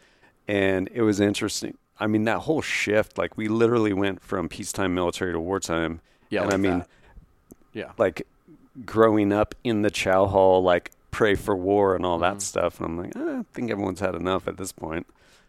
and 0.46 0.90
it 0.92 1.00
was 1.00 1.18
interesting 1.20 1.78
i 1.98 2.06
mean 2.06 2.24
that 2.24 2.40
whole 2.40 2.60
shift 2.60 3.16
like 3.16 3.38
we 3.38 3.48
literally 3.48 3.94
went 3.94 4.20
from 4.20 4.46
peacetime 4.50 4.94
military 4.94 5.32
to 5.32 5.40
wartime 5.40 6.02
yeah, 6.28 6.42
and 6.42 6.50
like 6.50 6.54
i 6.54 6.56
mean 6.58 6.78
that. 6.80 6.88
yeah, 7.72 7.92
like 7.96 8.26
growing 8.84 9.32
up 9.32 9.54
in 9.64 9.80
the 9.80 9.90
chow 9.90 10.26
hall 10.26 10.62
like 10.62 10.90
pray 11.18 11.34
for 11.34 11.56
war 11.56 11.96
and 11.96 12.06
all 12.06 12.18
Mhm. 12.18 12.20
that 12.20 12.42
stuff 12.42 12.78
and 12.78 12.86
i'm 12.88 12.96
like 12.96 13.16
"Eh, 13.16 13.38
i 13.40 13.44
think 13.52 13.70
everyone's 13.72 13.98
had 13.98 14.14
enough 14.14 14.46
at 14.46 14.56
this 14.56 14.70
point 14.70 15.04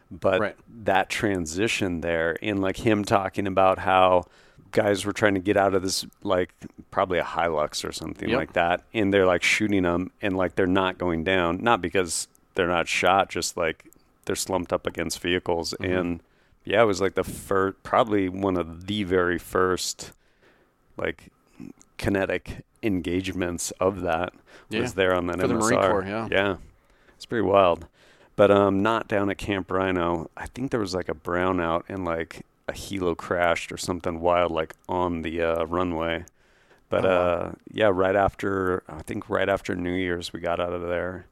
but 0.10 0.39
Right. 0.41 0.55
that 0.86 1.10
transition 1.10 2.01
there 2.01 2.36
and 2.41 2.60
like 2.60 2.77
him 2.77 3.05
talking 3.05 3.45
about 3.45 3.77
how 3.79 4.23
guys 4.71 5.05
were 5.05 5.13
trying 5.13 5.36
to 5.36 5.39
get 5.39 5.58
out 5.58 5.75
of 5.75 5.84
this 5.84 6.05
like 6.23 6.51
probably 6.89 7.19
a 7.19 7.23
Hilux 7.23 7.88
or 7.88 7.91
something 7.91 8.29
Yep. 8.29 8.38
like 8.38 8.53
that 8.53 8.82
and 8.95 9.13
they're 9.13 9.27
like 9.27 9.43
shooting 9.43 9.84
them 9.84 10.12
and 10.23 10.36
like 10.36 10.55
they're 10.55 10.65
not 10.84 10.97
going 10.97 11.23
down 11.23 11.60
not 11.62 11.82
because 11.82 12.27
they're 12.55 12.67
not 12.77 12.88
shot 12.88 13.29
just 13.29 13.55
like 13.55 13.86
they're 14.25 14.36
slumped 14.36 14.73
up 14.73 14.88
against 14.88 15.19
vehicles 15.21 15.75
Mhm. 15.79 15.99
and 15.99 16.19
yeah 16.65 16.82
it 16.82 16.86
was 16.86 16.99
like 16.99 17.13
the 17.13 17.23
first 17.23 17.75
probably 17.84 18.27
one 18.27 18.58
of 18.58 18.88
the 18.88 19.03
very 19.03 19.38
first 19.38 20.13
like 20.97 21.29
kinetic 21.97 22.63
engagements 22.81 23.71
of 23.79 24.01
that 24.01 24.33
yeah. 24.69 24.81
was 24.81 24.93
there 24.93 25.13
on 25.15 25.27
that 25.27 25.39
For 25.39 25.47
the 25.47 25.53
Marine 25.55 25.79
Corps, 25.79 26.05
yeah. 26.05 26.27
Yeah. 26.31 26.55
It's 27.15 27.25
pretty 27.25 27.45
wild. 27.45 27.87
But 28.35 28.51
um 28.51 28.81
not 28.81 29.07
down 29.07 29.29
at 29.29 29.37
Camp 29.37 29.69
Rhino. 29.71 30.29
I 30.37 30.45
think 30.47 30.71
there 30.71 30.79
was 30.79 30.95
like 30.95 31.09
a 31.09 31.13
brownout 31.13 31.83
and 31.89 32.05
like 32.05 32.45
a 32.67 32.71
helo 32.71 33.17
crashed 33.17 33.71
or 33.71 33.77
something 33.77 34.19
wild 34.21 34.51
like 34.51 34.75
on 34.87 35.23
the 35.23 35.41
uh, 35.41 35.65
runway. 35.65 36.23
But 36.89 37.05
Oh, 37.05 37.09
wow. 37.09 37.15
uh 37.15 37.51
yeah, 37.71 37.91
right 37.93 38.15
after 38.15 38.83
I 38.87 39.01
think 39.01 39.29
right 39.29 39.49
after 39.49 39.75
New 39.75 39.93
Year's 39.93 40.31
we 40.31 40.39
got 40.39 40.59
out 40.59 40.73
of 40.73 40.81
there. 40.83 41.25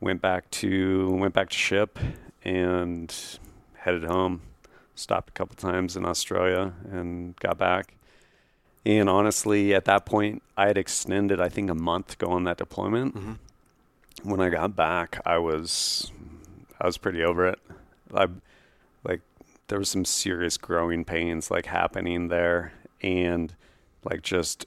Went 0.00 0.20
back 0.20 0.50
to 0.52 1.10
went 1.10 1.34
back 1.34 1.50
to 1.50 1.56
ship 1.56 1.98
and 2.44 3.14
headed 3.74 4.04
home. 4.04 4.40
Stopped 4.94 5.30
a 5.30 5.32
couple 5.32 5.54
times 5.54 5.96
in 5.96 6.04
Australia 6.04 6.72
and 6.90 7.36
got 7.36 7.56
back. 7.58 7.94
And 8.88 9.08
honestly, 9.08 9.74
at 9.74 9.84
that 9.84 10.06
point, 10.06 10.42
I 10.56 10.66
had 10.66 10.78
extended, 10.78 11.40
I 11.40 11.48
think, 11.50 11.68
a 11.70 11.74
month 11.74 12.16
going 12.16 12.44
that 12.44 12.56
deployment. 12.56 13.14
hmm 13.14 13.32
When 14.22 14.40
I 14.40 14.48
got 14.48 14.74
back, 14.74 15.20
I 15.26 15.36
was, 15.38 16.10
I 16.80 16.86
was 16.86 16.96
pretty 16.96 17.22
over 17.22 17.46
it. 17.46 17.58
I, 18.14 18.28
like, 19.04 19.20
there 19.68 19.78
was 19.78 19.90
some 19.90 20.06
serious 20.06 20.56
growing 20.56 21.04
pains 21.04 21.50
like 21.50 21.66
happening 21.66 22.28
there, 22.28 22.72
and 23.02 23.54
like 24.04 24.22
just 24.22 24.64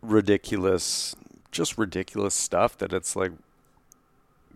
ridiculous, 0.00 1.14
just 1.50 1.76
ridiculous 1.78 2.34
stuff 2.34 2.78
that 2.78 2.92
it's 2.92 3.14
like, 3.14 3.32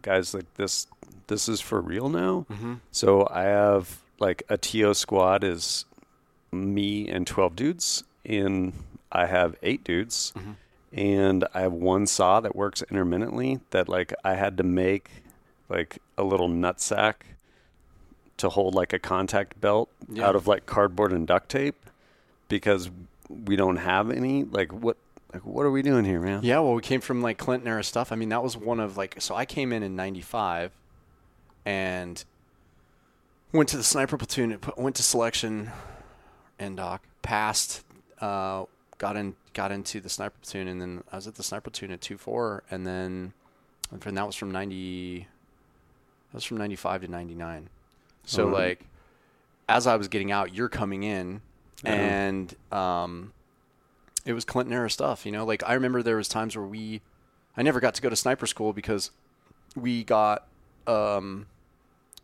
guys, 0.03 0.33
like 0.35 0.53
this, 0.55 0.87
this 1.27 1.49
is 1.49 1.61
for 1.61 1.81
real 1.81 2.09
now. 2.09 2.47
hmm 2.49 2.75
So 2.91 3.29
I 3.31 3.43
have 3.43 4.01
like 4.19 4.45
a 4.49 4.57
TO 4.57 4.95
squad 4.95 5.45
is 5.45 5.85
me 6.51 7.07
and 7.09 7.27
12 7.27 7.55
dudes, 7.55 8.05
and 8.27 8.73
I 9.13 9.27
have 9.27 9.57
eight 9.63 9.85
dudes, 9.85 10.33
hmm 10.37 10.53
and 10.93 11.45
I 11.53 11.61
have 11.61 11.73
one 11.73 12.07
saw 12.07 12.41
that 12.41 12.55
works 12.57 12.83
intermittently 12.91 13.61
that 13.71 13.89
like 13.89 14.15
I 14.25 14.35
had 14.35 14.57
to 14.59 14.63
make 14.63 15.11
like 15.69 15.99
a 16.17 16.23
little 16.23 16.49
nutsack 16.49 17.15
to 18.39 18.49
hold 18.49 18.75
like 18.75 18.93
a 18.93 18.99
contact 18.99 19.61
belt 19.61 19.91
Yeah. 20.09 20.27
out 20.29 20.37
of 20.37 20.47
like 20.47 20.65
cardboard 20.65 21.13
and 21.13 21.27
duct 21.27 21.49
tape 21.51 21.75
because 22.49 22.89
we 23.29 23.57
don't 23.57 23.77
have 23.77 24.11
any 24.11 24.45
like 24.45 24.73
what 24.73 24.97
like 25.35 25.45
what 25.45 25.67
are 25.67 25.71
we 25.71 25.83
doing 25.83 26.05
here 26.05 26.21
man 26.21 26.41
Yeah, 26.45 26.61
well, 26.61 26.75
we 26.75 26.83
came 26.83 27.01
from 27.03 27.21
like 27.21 27.37
Clinton 27.37 27.69
era 27.69 27.83
stuff. 27.85 28.11
I 28.13 28.17
mean, 28.17 28.29
that 28.31 28.43
was 28.43 28.57
one 28.57 28.79
of 28.81 28.97
like, 28.97 29.17
so 29.21 29.35
I 29.35 29.45
came 29.45 29.73
in 29.73 29.83
in 29.83 29.97
'95, 29.97 30.71
and 31.67 32.25
went 33.53 33.69
to 33.71 33.77
the 33.77 33.83
sniper 33.83 34.17
platoon. 34.17 34.59
Went 34.77 34.97
to 34.97 35.03
selection, 35.03 35.73
and 36.59 36.77
doc 36.77 37.03
passed. 37.23 37.83
Uh, 38.21 38.65
got 38.99 39.17
in, 39.17 39.35
got 39.53 39.71
into 39.73 40.01
the 40.01 40.09
sniper 40.09 40.37
platoon, 40.43 40.69
and 40.69 40.81
then 40.81 41.05
I 41.13 41.17
was 41.17 41.27
at 41.27 41.35
the 41.35 41.43
sniper 41.43 41.71
platoon 41.71 41.91
at 41.91 42.01
two 42.01 42.17
four, 42.19 42.63
and 42.71 42.87
then 42.87 43.33
and 43.91 44.17
that 44.17 44.27
was 44.27 44.35
from 44.37 44.51
ninety. 44.51 45.27
That 46.31 46.35
was 46.39 46.45
from 46.45 46.57
ninety 46.59 46.77
five 46.77 47.03
to 47.03 47.09
ninety 47.09 47.35
nine. 47.35 47.69
So 48.25 48.49
Oh. 48.49 48.53
like, 48.53 48.85
as 49.69 49.87
I 49.87 49.97
was 49.97 50.09
getting 50.09 50.33
out, 50.33 50.55
you're 50.55 50.69
coming 50.69 51.03
in, 51.03 51.41
Yeah. 51.85 51.93
and 51.93 52.55
um, 52.73 53.33
it 54.25 54.33
was 54.33 54.45
Clinton 54.45 54.73
era 54.75 54.91
stuff. 54.91 55.25
You 55.27 55.33
know, 55.33 55.45
like 55.45 55.63
I 55.67 55.75
remember 55.75 56.03
there 56.03 56.17
was 56.17 56.29
times 56.29 56.57
where 56.57 56.67
we, 56.67 57.03
I 57.57 57.63
never 57.63 57.79
got 57.81 57.95
to 57.95 58.03
go 58.03 58.09
to 58.09 58.17
sniper 58.17 58.47
school 58.47 58.73
because 58.73 59.11
we 59.77 60.03
got, 60.05 60.47
um, 60.87 61.47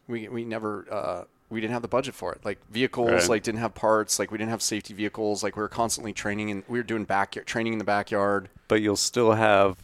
we 0.09 0.26
we 0.28 0.44
never. 0.44 0.87
Uh, 0.90 1.24
we 1.53 1.61
didn't 1.61 1.73
have 1.75 1.83
the 1.83 1.88
budget 1.88 2.15
for 2.15 2.33
it. 2.33 2.41
Like 2.45 2.59
vehicles, 2.71 3.11
Right. 3.11 3.29
like 3.29 3.43
didn't 3.43 3.61
have 3.61 3.75
parts. 3.75 4.19
Like 4.19 4.31
we 4.31 4.38
didn't 4.38 4.51
have 4.51 4.62
safety 4.62 4.95
vehicles. 4.95 5.43
Like 5.43 5.55
we 5.57 5.62
were 5.62 5.69
constantly 5.69 6.12
training 6.12 6.51
and 6.51 6.62
we 6.67 6.79
were 6.79 6.83
doing 6.83 7.05
backyard 7.05 7.47
training 7.47 7.75
in 7.75 7.79
the 7.79 7.85
backyard. 7.85 8.49
But 8.69 8.81
you'll 8.81 8.97
still 8.97 9.33
have 9.33 9.77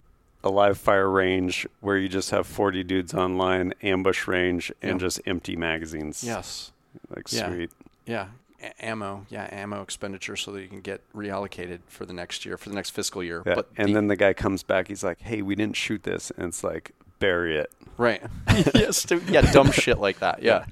a 0.43 0.49
live 0.49 0.79
fire 0.79 1.11
range 1.11 1.67
where 1.81 1.99
you 1.99 2.09
just 2.09 2.31
have 2.31 2.47
40 2.47 2.83
dudes 2.85 3.13
online, 3.13 3.75
ambush 3.83 4.27
range, 4.27 4.73
and 4.81 4.93
Yeah. 4.93 5.07
just 5.07 5.21
empty 5.27 5.57
magazines. 5.57 6.25
Yes. 6.25 6.73
Like, 7.15 7.31
Yeah. 7.33 7.49
sweet. 7.53 7.71
Yeah, 8.07 8.29
A- 8.63 8.85
ammo. 8.85 9.27
Yeah, 9.29 9.49
ammo 9.53 9.83
expenditure 9.83 10.37
so 10.37 10.53
that 10.53 10.63
you 10.63 10.69
can 10.69 10.81
get 10.81 11.03
reallocated 11.15 11.81
for 11.89 12.07
the 12.07 12.13
next 12.15 12.47
year, 12.47 12.57
for 12.57 12.71
the 12.71 12.75
next 12.75 12.91
fiscal 12.91 13.23
year. 13.23 13.43
Yeah. 13.45 13.57
But 13.57 13.69
and 13.77 13.91
the- 13.91 13.93
then 13.95 14.07
the 14.07 14.17
guy 14.17 14.33
comes 14.33 14.63
back, 14.63 14.89
he's 14.89 15.05
like, 15.05 15.21
hey, 15.21 15.43
we 15.43 15.55
didn't 15.55 15.77
shoot 15.77 16.05
this. 16.05 16.31
And 16.37 16.47
it's 16.47 16.65
like, 16.65 16.93
bury 17.19 17.57
it. 17.59 17.73
right, 17.97 18.23
yeah, 18.75 18.91
stu- 18.91 19.23
yeah, 19.29 19.41
dumb 19.53 19.71
shit 19.73 19.99
like 19.99 20.21
that. 20.21 20.43
Yeah, 20.43 20.65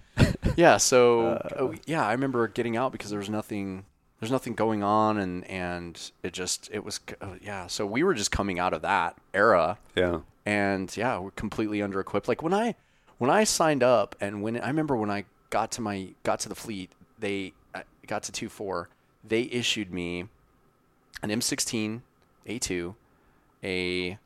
yeah. 0.57 0.77
So 0.77 1.43
oh, 1.59 1.75
yeah, 1.87 2.07
I 2.07 2.13
remember 2.13 2.47
getting 2.49 2.77
out 2.77 2.93
because 2.93 3.11
there 3.11 3.19
was 3.19 3.29
nothing, 3.31 3.85
there's 4.21 4.31
nothing 4.33 4.55
going 4.55 4.83
on, 4.83 5.19
and 5.19 5.45
and 5.51 6.11
it 6.23 6.33
just 6.33 6.69
it 6.73 6.85
was 6.85 7.01
uh, 7.21 7.35
yeah. 7.43 7.67
So 7.67 7.85
we 7.87 8.03
were 8.03 8.15
just 8.15 8.31
coming 8.31 8.59
out 8.59 8.73
of 8.73 8.83
that 8.83 9.17
era, 9.35 9.79
Yeah. 9.95 10.21
and 10.45 10.95
yeah, 10.97 11.19
we're 11.19 11.31
completely 11.33 11.83
under 11.83 12.01
equipped. 12.01 12.29
Like 12.29 12.43
when 12.43 12.55
I 12.55 12.75
when 13.19 13.31
I 13.31 13.45
signed 13.45 13.83
up, 13.83 14.15
and 14.21 14.43
when 14.43 14.61
I 14.61 14.69
remember 14.69 14.97
when 14.97 15.11
I 15.11 15.25
got 15.51 15.71
to 15.73 15.81
my 15.81 16.09
got 16.23 16.41
to 16.41 16.49
the 16.49 16.55
fleet, 16.55 16.91
they 17.19 17.53
I 17.75 17.83
got 18.07 18.23
to 18.25 18.33
two 18.33 18.49
four. 18.49 18.89
They 19.25 19.43
issued 19.43 19.93
me 19.93 20.27
an 21.23 21.31
M16 21.31 22.03
A2, 22.47 22.95
a 23.65 24.19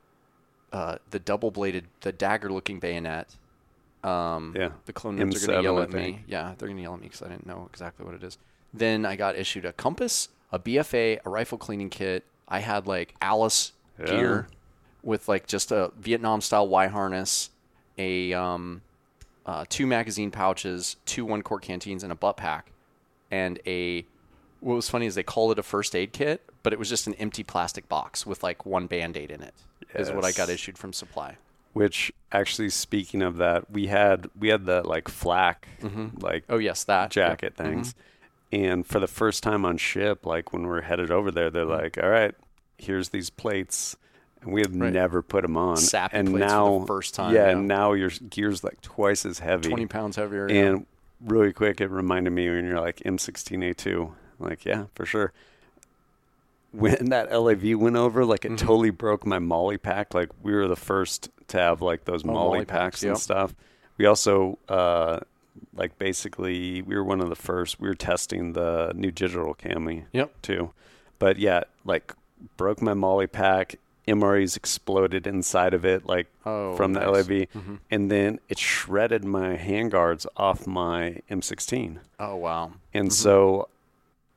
uh, 0.73 0.99
the 1.11 1.19
double 1.19 1.51
bladed, 1.51 1.87
the 2.01 2.13
dagger 2.13 2.51
looking 2.51 2.79
bayonet. 2.79 3.37
Um, 4.03 4.55
Yeah. 4.57 4.71
the 4.87 4.93
clone 4.93 5.17
nerds 5.19 5.37
are 5.43 5.47
going 5.47 5.59
to 5.59 5.63
yell 5.63 5.81
at 5.81 5.91
me. 5.91 6.25
Yeah, 6.27 6.55
they're 6.57 6.69
going 6.69 6.77
to 6.77 6.83
yell 6.83 6.95
at 6.95 7.01
me 7.01 7.09
because 7.09 7.23
I 7.23 7.29
didn't 7.29 7.47
know 7.47 7.67
exactly 7.71 8.05
what 8.07 8.15
it 8.15 8.23
is. 8.23 8.39
Then 8.73 9.05
I 9.05 9.17
got 9.17 9.37
issued 9.37 9.65
a 9.65 9.73
compass, 9.73 10.29
a 10.53 10.59
BFA, 10.59 11.19
a 11.25 11.29
rifle 11.31 11.59
cleaning 11.59 11.91
kit. 11.91 12.25
I 12.49 12.61
had 12.61 12.87
like 12.87 13.15
Alice 13.21 13.73
Yeah. 13.99 14.07
gear 14.07 14.49
with 15.03 15.29
like 15.29 15.47
just 15.47 15.71
a 15.71 15.93
Vietnam 15.99 16.41
style 16.41 16.69
Y 16.69 16.87
harness, 16.87 17.51
a 17.99 18.33
um, 18.33 18.83
uh, 19.45 19.65
two 19.69 19.87
magazine 19.87 20.31
pouches, 20.31 20.97
two 21.05 21.25
one 21.25 21.43
quart 21.43 21.63
canteens, 21.63 22.03
and 22.03 22.13
a 22.13 22.17
butt 22.17 22.37
pack, 22.37 22.73
and 23.31 23.59
a. 23.67 24.07
What 24.61 24.75
was 24.75 24.91
funny 24.91 25.07
is 25.07 25.15
they 25.15 25.23
called 25.23 25.53
it 25.53 25.59
a 25.59 25.63
first 25.63 25.97
aid 25.97 26.13
kit, 26.13 26.43
but 26.63 26.73
it 26.75 26.79
was 26.79 26.89
just 26.91 27.07
an 27.07 27.15
empty 27.15 27.43
plastic 27.43 27.89
box 27.89 28.27
with 28.27 28.43
like 28.43 28.67
one 28.67 28.87
band 28.87 29.17
aid 29.17 29.31
in 29.31 29.43
it. 29.43 29.55
Is 29.95 30.11
what 30.11 30.25
I 30.25 30.33
got 30.33 30.49
issued 30.49 30.79
from 30.79 30.93
supply. 30.93 31.37
Which 31.73 32.13
actually, 32.33 32.71
speaking 32.71 33.23
of 33.23 33.37
that, 33.37 33.71
we 33.71 33.87
had 33.87 34.29
we 34.39 34.49
had 34.49 34.67
the 34.67 34.83
like 34.83 35.09
flak, 35.09 35.69
mm-hmm. 35.81 36.19
like 36.21 36.45
Oh 36.49 36.59
yes, 36.59 36.85
that 36.85 37.11
jacket 37.11 37.57
mm-hmm. 37.57 37.71
things. 37.71 37.95
And 38.53 38.85
for 38.85 38.99
the 38.99 39.07
first 39.07 39.43
time 39.43 39.65
on 39.65 39.77
ship, 39.77 40.27
like 40.27 40.53
when 40.53 40.67
we're 40.67 40.81
headed 40.81 41.11
over 41.11 41.31
there, 41.31 41.51
they're 41.51 41.65
mm-hmm. 41.65 41.83
like, 41.83 41.99
"All 42.03 42.09
right, 42.11 42.35
here's 42.79 43.11
these 43.11 43.31
plates," 43.31 43.97
and 44.43 44.53
we 44.53 44.63
have 44.63 44.75
Right. 44.75 44.93
never 44.93 45.23
put 45.23 45.43
them 45.43 45.57
on. 45.57 45.77
SAPI 45.77 46.09
and 46.13 46.33
now, 46.33 46.81
the 46.81 46.87
first 46.87 47.15
time, 47.15 47.35
yeah, 47.35 47.47
yeah. 47.47 47.51
and 47.51 47.69
now 47.69 47.93
your 47.93 48.11
gear's 48.11 48.65
like 48.65 48.81
twice 48.81 49.25
as 49.25 49.39
heavy. 49.39 49.69
twenty 49.69 49.87
pounds 49.87 50.17
heavier. 50.17 50.49
yeah. 50.51 50.63
And 50.63 50.87
really 51.21 51.53
quick, 51.53 51.81
it 51.81 51.89
reminded 51.89 52.31
me 52.33 52.49
when 52.49 52.65
you're 52.65 52.81
like 52.81 52.97
M16A2. 53.05 54.13
Like, 54.41 54.65
yeah, 54.65 54.87
for 54.95 55.07
sure. 55.07 55.33
When 56.73 57.07
that 57.11 57.33
LAV 57.33 57.75
went 57.79 57.97
over, 57.97 58.25
like 58.25 58.41
Mm-hmm. 58.43 58.55
it 58.55 58.59
totally 58.59 58.91
broke 58.91 59.27
my 59.27 59.39
MOLLE 59.39 59.79
pack. 59.79 60.15
Like 60.15 60.31
we 60.43 60.53
were 60.53 60.69
the 60.69 60.77
first 60.77 61.31
to 61.49 61.59
have 61.59 61.83
like 61.83 62.05
those 62.05 62.25
MOLLE, 62.25 62.37
Oh, 62.37 62.55
MOLLE 62.55 62.65
packs, 62.65 62.71
packs, 62.71 63.03
and 63.03 63.11
yep. 63.11 63.19
stuff. 63.19 63.55
We 63.99 64.07
also, 64.07 64.59
uh, 64.69 65.21
like 65.75 65.99
basically, 65.99 66.81
we 66.83 66.95
were 66.95 67.05
one 67.05 67.21
of 67.21 67.29
the 67.29 67.37
first. 67.37 67.81
We 67.81 67.89
were 67.89 67.95
testing 67.95 68.53
the 68.55 68.93
new 68.95 69.11
digital 69.11 69.55
cami 69.55 70.05
Yep. 70.13 70.43
too. 70.43 70.71
But 71.19 71.39
yeah, 71.39 71.65
like 71.85 72.15
broke 72.57 72.81
my 72.81 72.95
MOLLE 72.95 73.27
pack. 73.27 73.77
MREs 74.09 74.57
exploded 74.57 75.27
inside 75.27 75.73
of 75.75 75.85
it, 75.85 76.05
like 76.07 76.27
Oh, 76.45 76.75
from 76.75 76.95
the 76.95 77.01
nice. 77.01 77.29
LAV, 77.29 77.47
and 77.93 78.11
then 78.11 78.41
it 78.49 78.59
shredded 78.59 79.25
my 79.25 79.57
handguards 79.57 80.27
off 80.37 80.67
my 80.67 81.21
M16. 81.31 81.99
Oh 82.19 82.35
wow. 82.37 82.73
And 82.95 83.13
so, 83.13 83.69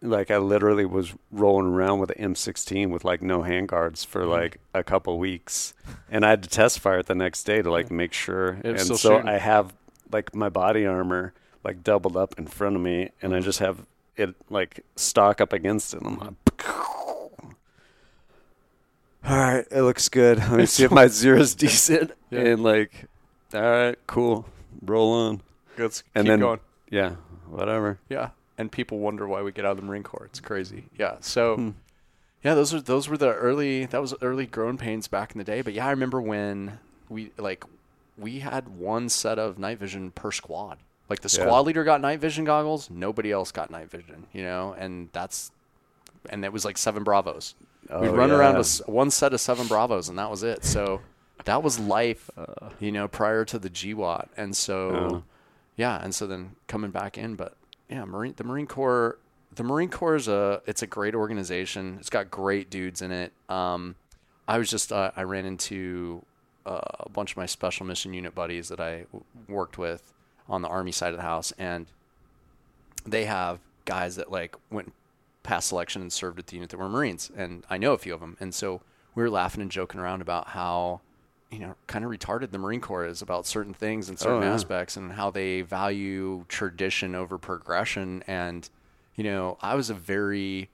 like, 0.04 0.30
I 0.30 0.38
literally 0.38 0.86
was 0.86 1.14
rolling 1.32 1.68
around 1.68 2.00
with 2.00 2.12
an 2.12 2.34
M16 2.34 2.90
with 2.90 3.06
like 3.06 3.22
no 3.22 3.42
handguards 3.42 4.06
for 4.06 4.22
mm-hmm. 4.22 4.32
like 4.32 4.60
a 4.74 4.84
couple 4.84 5.18
weeks, 5.18 5.74
and 6.10 6.26
I 6.26 6.32
had 6.32 6.44
to 6.44 6.50
test 6.50 6.80
fire 6.80 7.00
it 7.00 7.06
the 7.06 7.16
next 7.16 7.44
day 7.44 7.62
to 7.62 7.72
like 7.72 7.90
make 7.90 8.14
sure. 8.14 8.60
And 8.64 8.80
so 8.80 8.96
shooting. 8.96 9.28
I 9.28 9.38
have 9.38 9.74
like 10.12 10.36
my 10.36 10.50
body 10.50 10.86
armor 10.86 11.34
like 11.64 11.84
doubled 11.84 12.18
up 12.18 12.38
in 12.38 12.48
front 12.48 12.76
of 12.76 12.82
me, 12.82 13.10
and 13.22 13.34
I 13.34 13.40
just 13.40 13.60
have 13.60 13.86
it 14.18 14.36
like 14.50 14.82
stock 14.96 15.40
up 15.42 15.54
against 15.54 15.94
it. 15.94 16.02
And 16.02 16.08
I'm 16.08 16.20
like. 16.20 16.34
All 19.26 19.38
right, 19.38 19.66
it 19.72 19.84
looks 19.84 20.10
good. 20.10 20.38
Let 20.38 20.52
me 20.52 20.66
see 20.66 20.84
if 20.84 20.92
my 20.92 21.08
zero's 21.08 21.56
decent. 21.56 22.12
Yeah. 22.30 22.40
And 22.40 22.64
like, 22.64 23.06
all 23.54 23.62
right, 23.62 23.98
cool, 24.06 24.46
roll 24.82 25.14
on. 25.14 25.42
Let's 25.78 26.04
And 26.14 26.26
keep 26.26 26.30
then- 26.30 26.40
going. 26.40 26.60
Yeah, 26.90 27.16
whatever. 27.50 28.00
Yeah. 28.10 28.30
And 28.64 28.72
people 28.72 29.00
wonder 29.00 29.28
why 29.28 29.42
we 29.42 29.52
get 29.52 29.66
out 29.66 29.72
of 29.72 29.78
the 29.78 29.84
Marine 29.84 30.04
Corps. 30.04 30.24
It's 30.28 30.40
crazy. 30.40 30.86
Yeah. 30.98 31.18
So 31.20 31.56
Hmm. 31.58 31.70
yeah, 32.46 32.54
those 32.56 32.74
are 32.74 32.80
those 32.80 33.10
were 33.10 33.18
the 33.18 33.34
early 33.34 33.86
that 33.88 34.00
was 34.00 34.14
early 34.22 34.46
growing 34.46 34.78
pains 34.78 35.10
back 35.10 35.34
in 35.34 35.38
the 35.38 35.44
day. 35.44 35.62
But 35.62 35.74
yeah, 35.74 35.86
I 35.88 35.90
remember 35.92 36.22
when 36.22 36.80
we 37.10 37.32
like 37.38 37.66
we 38.18 38.40
had 38.40 38.70
one 38.70 39.10
set 39.10 39.38
of 39.38 39.60
night 39.60 39.80
vision 39.80 40.12
per 40.12 40.32
squad. 40.32 40.78
Like 41.10 41.20
the 41.20 41.28
Yeah. 41.38 41.44
squad 41.44 41.62
leader 41.66 41.84
got 41.84 42.00
night 42.00 42.22
vision 42.22 42.46
goggles, 42.46 42.90
nobody 42.90 43.34
else 43.34 43.52
got 43.52 43.70
night 43.70 43.92
vision, 43.92 44.28
you 44.32 44.44
know, 44.44 44.74
and 44.80 45.10
that's 45.12 45.52
and 46.30 46.46
it 46.46 46.54
was 46.54 46.64
like 46.64 46.78
seven 46.78 47.04
bravos. 47.04 47.56
We'd 47.90 48.08
Oh, 48.08 48.14
run 48.16 48.32
around 48.32 48.58
with 48.58 48.82
one 48.88 49.12
set 49.12 49.34
of 49.34 49.42
seven 49.42 49.68
bravos 49.68 50.08
and 50.08 50.18
that 50.18 50.30
was 50.32 50.42
it. 50.42 50.64
So 50.64 51.02
that 51.44 51.62
was 51.62 51.80
life, 51.82 52.30
Uh. 52.38 52.70
you 52.80 52.94
know, 52.94 53.10
prior 53.10 53.44
to 53.44 53.60
the 53.60 53.70
GWOT. 53.70 54.30
And 54.38 54.56
so 54.56 54.78
Yeah. 54.96 55.20
yeah, 55.98 56.02
and 56.02 56.16
so 56.16 56.26
then 56.28 56.56
coming 56.68 56.92
back 56.92 57.18
in, 57.18 57.36
but 57.36 57.58
yeah, 57.94 58.06
Marine 58.06 58.34
the 58.36 58.44
Marine 58.44 58.66
Corps 58.66 59.20
the 59.54 59.64
Marine 59.64 59.90
Corps 59.90 60.16
is 60.16 60.28
a 60.28 60.62
it's 60.66 60.82
a 60.82 60.88
great 60.88 61.14
organization. 61.14 61.98
It's 62.00 62.10
got 62.10 62.32
great 62.32 62.70
dudes 62.70 63.02
in 63.02 63.12
it. 63.12 63.34
Um, 63.50 63.96
I 64.48 64.58
was 64.58 64.70
just 64.70 64.92
uh, 64.92 65.12
I 65.16 65.24
ran 65.24 65.46
into 65.46 66.26
uh, 66.66 66.82
a 67.02 67.10
bunch 67.10 67.32
of 67.32 67.38
my 67.38 67.46
special 67.46 67.86
mission 67.86 68.14
unit 68.14 68.34
buddies 68.34 68.70
that 68.70 68.80
I 68.80 69.06
w- 69.14 69.24
worked 69.48 69.78
with 69.78 70.12
on 70.50 70.64
the 70.64 70.68
Army 70.68 70.92
side 70.92 71.12
of 71.12 71.18
the 71.18 71.24
house, 71.24 71.54
and 71.60 71.86
they 73.06 73.26
have 73.26 73.60
guys 73.86 74.16
that 74.16 74.32
like 74.32 74.56
went 74.72 74.92
past 75.44 75.68
selection 75.68 76.02
and 76.02 76.12
served 76.12 76.40
at 76.40 76.48
the 76.48 76.56
unit 76.56 76.72
that 76.72 76.78
were 76.78 76.90
Marines, 76.90 77.30
and 77.36 77.64
I 77.70 77.78
know 77.78 77.94
a 77.94 77.98
few 78.00 78.14
of 78.14 78.22
them, 78.22 78.38
and 78.40 78.56
so 78.56 78.82
we 79.14 79.22
were 79.22 79.30
laughing 79.30 79.62
and 79.62 79.70
joking 79.70 80.00
around 80.00 80.22
about 80.22 80.50
how 80.50 81.02
you 81.54 81.60
know 81.60 81.76
kind 81.88 82.04
of 82.04 82.12
retarded 82.12 82.52
the 82.52 82.58
Marine 82.58 82.82
Corps 82.82 83.06
is 83.06 83.22
about 83.22 83.46
certain 83.46 83.74
things 83.74 84.10
and 84.10 84.18
certain 84.20 84.44
Oh, 84.44 84.46
yeah. 84.48 84.54
aspects, 84.54 84.98
and 84.98 85.14
how 85.14 85.30
they 85.32 85.62
value 85.62 86.46
tradition 86.48 87.16
over 87.16 87.38
progression, 87.38 88.24
and 88.28 88.70
you 89.16 89.24
know 89.24 89.58
I 89.62 89.76
was 89.76 89.90
a 89.90 89.94
very 89.94 90.70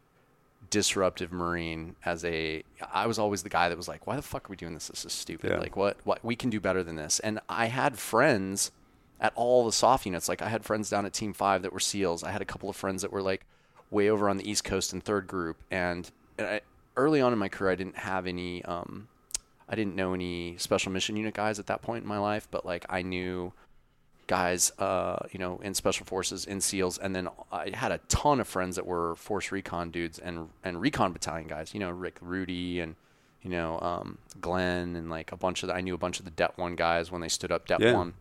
disruptive 0.70 1.32
marine 1.32 1.96
as 2.06 2.24
a 2.24 2.64
I 2.94 3.08
was 3.08 3.18
always 3.18 3.42
the 3.44 3.50
guy 3.50 3.70
that 3.70 3.78
was 3.78 3.88
like 3.88 4.06
why 4.06 4.16
the 4.16 4.22
fuck 4.22 4.48
are 4.48 4.52
we 4.52 4.56
doing 4.56 4.74
this? 4.76 4.88
This 4.88 5.04
is 5.06 5.12
stupid. 5.14 5.52
Yeah. 5.52 5.58
like 5.60 5.76
what 5.76 5.98
what 6.04 6.24
we 6.24 6.36
can 6.36 6.50
do 6.50 6.60
better 6.60 6.84
than 6.84 6.96
this. 6.96 7.20
And 7.20 7.40
I 7.50 7.66
had 7.66 7.98
friends 7.98 8.72
at 9.20 9.34
all 9.36 9.66
the 9.66 9.72
soft 9.72 10.06
units. 10.06 10.30
Like 10.30 10.42
I 10.42 10.48
had 10.50 10.64
friends 10.64 10.90
down 10.90 11.06
at 11.06 11.14
team 11.14 11.34
5 11.34 11.64
that 11.64 11.74
were 11.74 11.80
seals. 11.80 12.24
I 12.24 12.32
had 12.32 12.42
a 12.42 12.46
couple 12.46 12.70
of 12.70 12.76
friends 12.76 13.02
that 13.02 13.12
were 13.12 13.22
like 13.22 13.46
way 13.92 14.10
over 14.10 14.30
on 14.30 14.38
the 14.38 14.50
east 14.50 14.64
coast 14.64 14.94
in 14.94 15.02
third 15.02 15.26
group. 15.28 15.58
And, 15.72 16.10
and 16.38 16.48
I, 16.48 16.62
early 16.96 17.20
on 17.20 17.34
in 17.34 17.40
my 17.40 17.50
career 17.50 17.72
I 17.72 17.76
didn't 17.76 17.98
have 17.98 18.28
any 18.28 18.64
um 18.66 19.08
I 19.70 19.76
didn't 19.76 19.96
know 19.96 20.14
any 20.14 20.58
special 20.58 20.92
mission 20.92 21.16
unit 21.16 21.34
guys 21.34 21.60
at 21.60 21.68
that 21.68 21.82
point 21.82 22.04
in 22.04 22.10
my 22.10 22.20
life 22.20 22.48
but 22.50 22.66
like 22.66 22.86
I 22.90 23.02
knew 23.02 23.54
guys, 24.30 24.72
uh, 24.78 25.18
you 25.32 25.40
know, 25.40 25.60
in 25.64 25.74
special 25.74 26.06
forces, 26.06 26.46
in 26.46 26.62
SEALs, 26.62 27.00
and 27.00 27.16
then 27.16 27.28
I 27.52 27.72
had 27.74 27.92
a 27.92 27.98
ton 28.10 28.40
of 28.40 28.48
friends 28.48 28.76
that 28.76 28.86
were 28.86 29.16
force 29.16 29.52
recon 29.52 29.90
dudes 29.90 30.20
and 30.20 30.50
and 30.64 30.80
recon 30.80 31.12
battalion 31.12 31.48
guys. 31.48 31.74
You 31.74 31.80
know, 31.80 31.90
Rick 31.90 32.18
Rudy 32.22 32.80
and 32.80 32.96
you 33.42 33.50
know 33.50 33.80
um, 33.80 34.20
Glenn 34.40 34.96
and 34.96 35.10
like 35.10 35.32
a 35.32 35.36
bunch 35.36 35.64
of 35.64 35.68
the, 35.68 35.74
I 35.74 35.82
knew 35.82 35.96
a 35.96 35.98
bunch 35.98 36.20
of 36.20 36.26
the 36.26 36.32
Det 36.32 36.52
One 36.58 36.76
guys 36.76 37.12
when 37.12 37.22
they 37.22 37.28
stood 37.28 37.52
up 37.52 37.68
Det 37.68 37.80
Yeah. 37.82 37.94
One. 37.94 38.14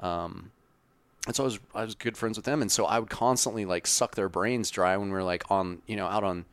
Um, 0.00 0.50
and 1.28 1.36
so 1.36 1.44
I 1.44 1.46
was 1.46 1.60
I 1.76 1.84
was 1.84 1.94
good 1.94 2.16
friends 2.16 2.36
with 2.36 2.44
them, 2.44 2.60
and 2.60 2.70
so 2.70 2.84
I 2.84 2.98
would 2.98 3.10
constantly 3.10 3.64
like 3.64 3.86
suck 3.86 4.16
their 4.16 4.28
brains 4.28 4.68
dry 4.68 4.96
when 4.96 5.08
we 5.08 5.14
were 5.14 5.22
like 5.22 5.48
on 5.48 5.80
you 5.86 5.94
know 5.94 6.06
out 6.06 6.24
on 6.24 6.44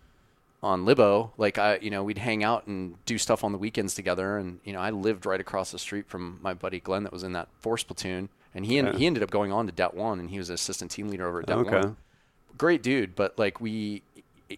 on 0.62 0.86
Libo, 0.86 1.32
like 1.38 1.58
I, 1.58 1.78
you 1.82 1.90
know, 1.90 2.04
we'd 2.04 2.18
hang 2.18 2.44
out 2.44 2.68
and 2.68 3.04
do 3.06 3.18
stuff 3.18 3.44
on 3.44 3.52
the 3.52 3.58
weekends 3.58 3.94
together. 3.94 4.38
And 4.38 4.60
you 4.64 4.74
know, 4.74 4.80
I 4.80 4.90
lived 4.90 5.26
right 5.26 5.40
across 5.40 5.72
the 5.72 5.80
street 5.80 6.08
from 6.08 6.40
my 6.42 6.54
buddy 6.54 6.80
Glenn 6.80 7.04
that 7.04 7.14
was 7.14 7.24
in 7.24 7.32
that 7.34 7.48
force 7.60 7.84
platoon, 7.84 8.30
and 8.54 8.66
he 8.66 8.78
Yeah. 8.78 8.94
he 8.94 9.06
ended 9.06 9.24
up 9.24 9.32
going 9.32 9.52
on 9.52 9.66
to 9.68 9.72
Det 9.72 9.94
One, 9.94 10.20
and 10.20 10.30
he 10.30 10.38
was 10.38 10.50
an 10.50 10.56
assistant 10.56 10.92
team 10.92 11.08
leader 11.10 11.28
over 11.28 11.40
at 11.40 11.46
Det 11.48 11.54
Okay. 11.56 11.80
One. 11.80 11.98
Great 12.58 12.84
dude, 12.84 13.16
but 13.16 13.40
like 13.40 13.62
we, 13.62 14.04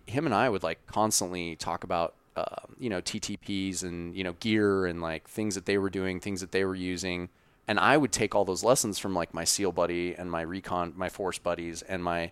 him 0.07 0.25
and 0.25 0.33
I 0.33 0.49
would 0.49 0.63
like 0.63 0.85
constantly 0.87 1.55
talk 1.55 1.83
about. 1.83 2.15
Uh, 2.33 2.45
you 2.79 2.89
know 2.89 3.01
TTPs 3.01 3.83
and 3.83 4.15
you 4.15 4.23
know 4.23 4.31
gear 4.39 4.85
and 4.85 5.01
like 5.01 5.27
things 5.27 5.53
that 5.55 5.65
they 5.65 5.77
were 5.77 5.89
doing, 5.89 6.21
things 6.21 6.39
that 6.39 6.53
they 6.53 6.63
were 6.63 6.73
using, 6.73 7.27
and 7.67 7.77
I 7.77 7.97
would 7.97 8.13
take 8.13 8.33
all 8.33 8.45
those 8.45 8.63
lessons 8.63 8.97
from 8.97 9.13
like 9.13 9.33
my 9.33 9.43
SEAL 9.43 9.73
buddy 9.73 10.15
and 10.15 10.31
my 10.31 10.41
recon, 10.41 10.93
my 10.95 11.09
force 11.09 11.37
buddies, 11.37 11.81
and 11.81 12.01
my 12.01 12.31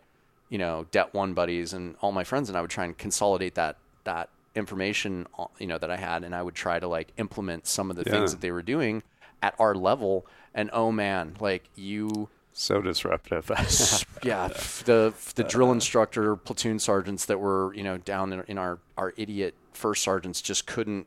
you 0.49 0.57
know 0.57 0.85
Det 0.91 1.13
One 1.13 1.33
buddies 1.33 1.73
and 1.73 1.95
all 2.01 2.11
my 2.11 2.23
friends, 2.23 2.49
and 2.49 2.57
I 2.57 2.61
would 2.61 2.69
try 2.71 2.85
and 2.85 2.97
consolidate 2.97 3.55
that 3.55 3.77
that 4.03 4.29
information 4.55 5.27
uh, 5.37 5.45
you 5.59 5.67
know 5.67 5.77
that 5.77 5.89
I 5.91 5.97
had, 5.97 6.23
and 6.23 6.33
I 6.35 6.41
would 6.41 6.55
try 6.55 6.79
to 6.79 6.87
like 6.87 7.11
implement 7.17 7.67
some 7.67 7.89
of 7.89 7.95
the 7.95 8.03
Yeah. 8.05 8.11
things 8.11 8.31
that 8.31 8.41
they 8.41 8.51
were 8.51 8.61
doing 8.63 9.03
at 9.41 9.55
our 9.59 9.75
level. 9.75 10.25
And 10.53 10.69
oh 10.73 10.91
man, 10.91 11.35
like 11.39 11.69
you, 11.75 12.29
So 12.51 12.81
disruptive. 12.81 13.49
yeah, 14.23 14.47
the 14.85 15.13
the 15.35 15.43
drill 15.43 15.71
instructor, 15.71 16.35
platoon 16.35 16.79
sergeants 16.79 17.25
that 17.25 17.39
were 17.39 17.73
you 17.75 17.83
know 17.83 17.97
down 17.97 18.33
in, 18.33 18.43
in 18.47 18.57
our 18.57 18.79
our 18.97 19.13
idiot 19.17 19.53
first 19.73 20.03
sergeants 20.03 20.41
just 20.41 20.65
couldn't 20.65 21.05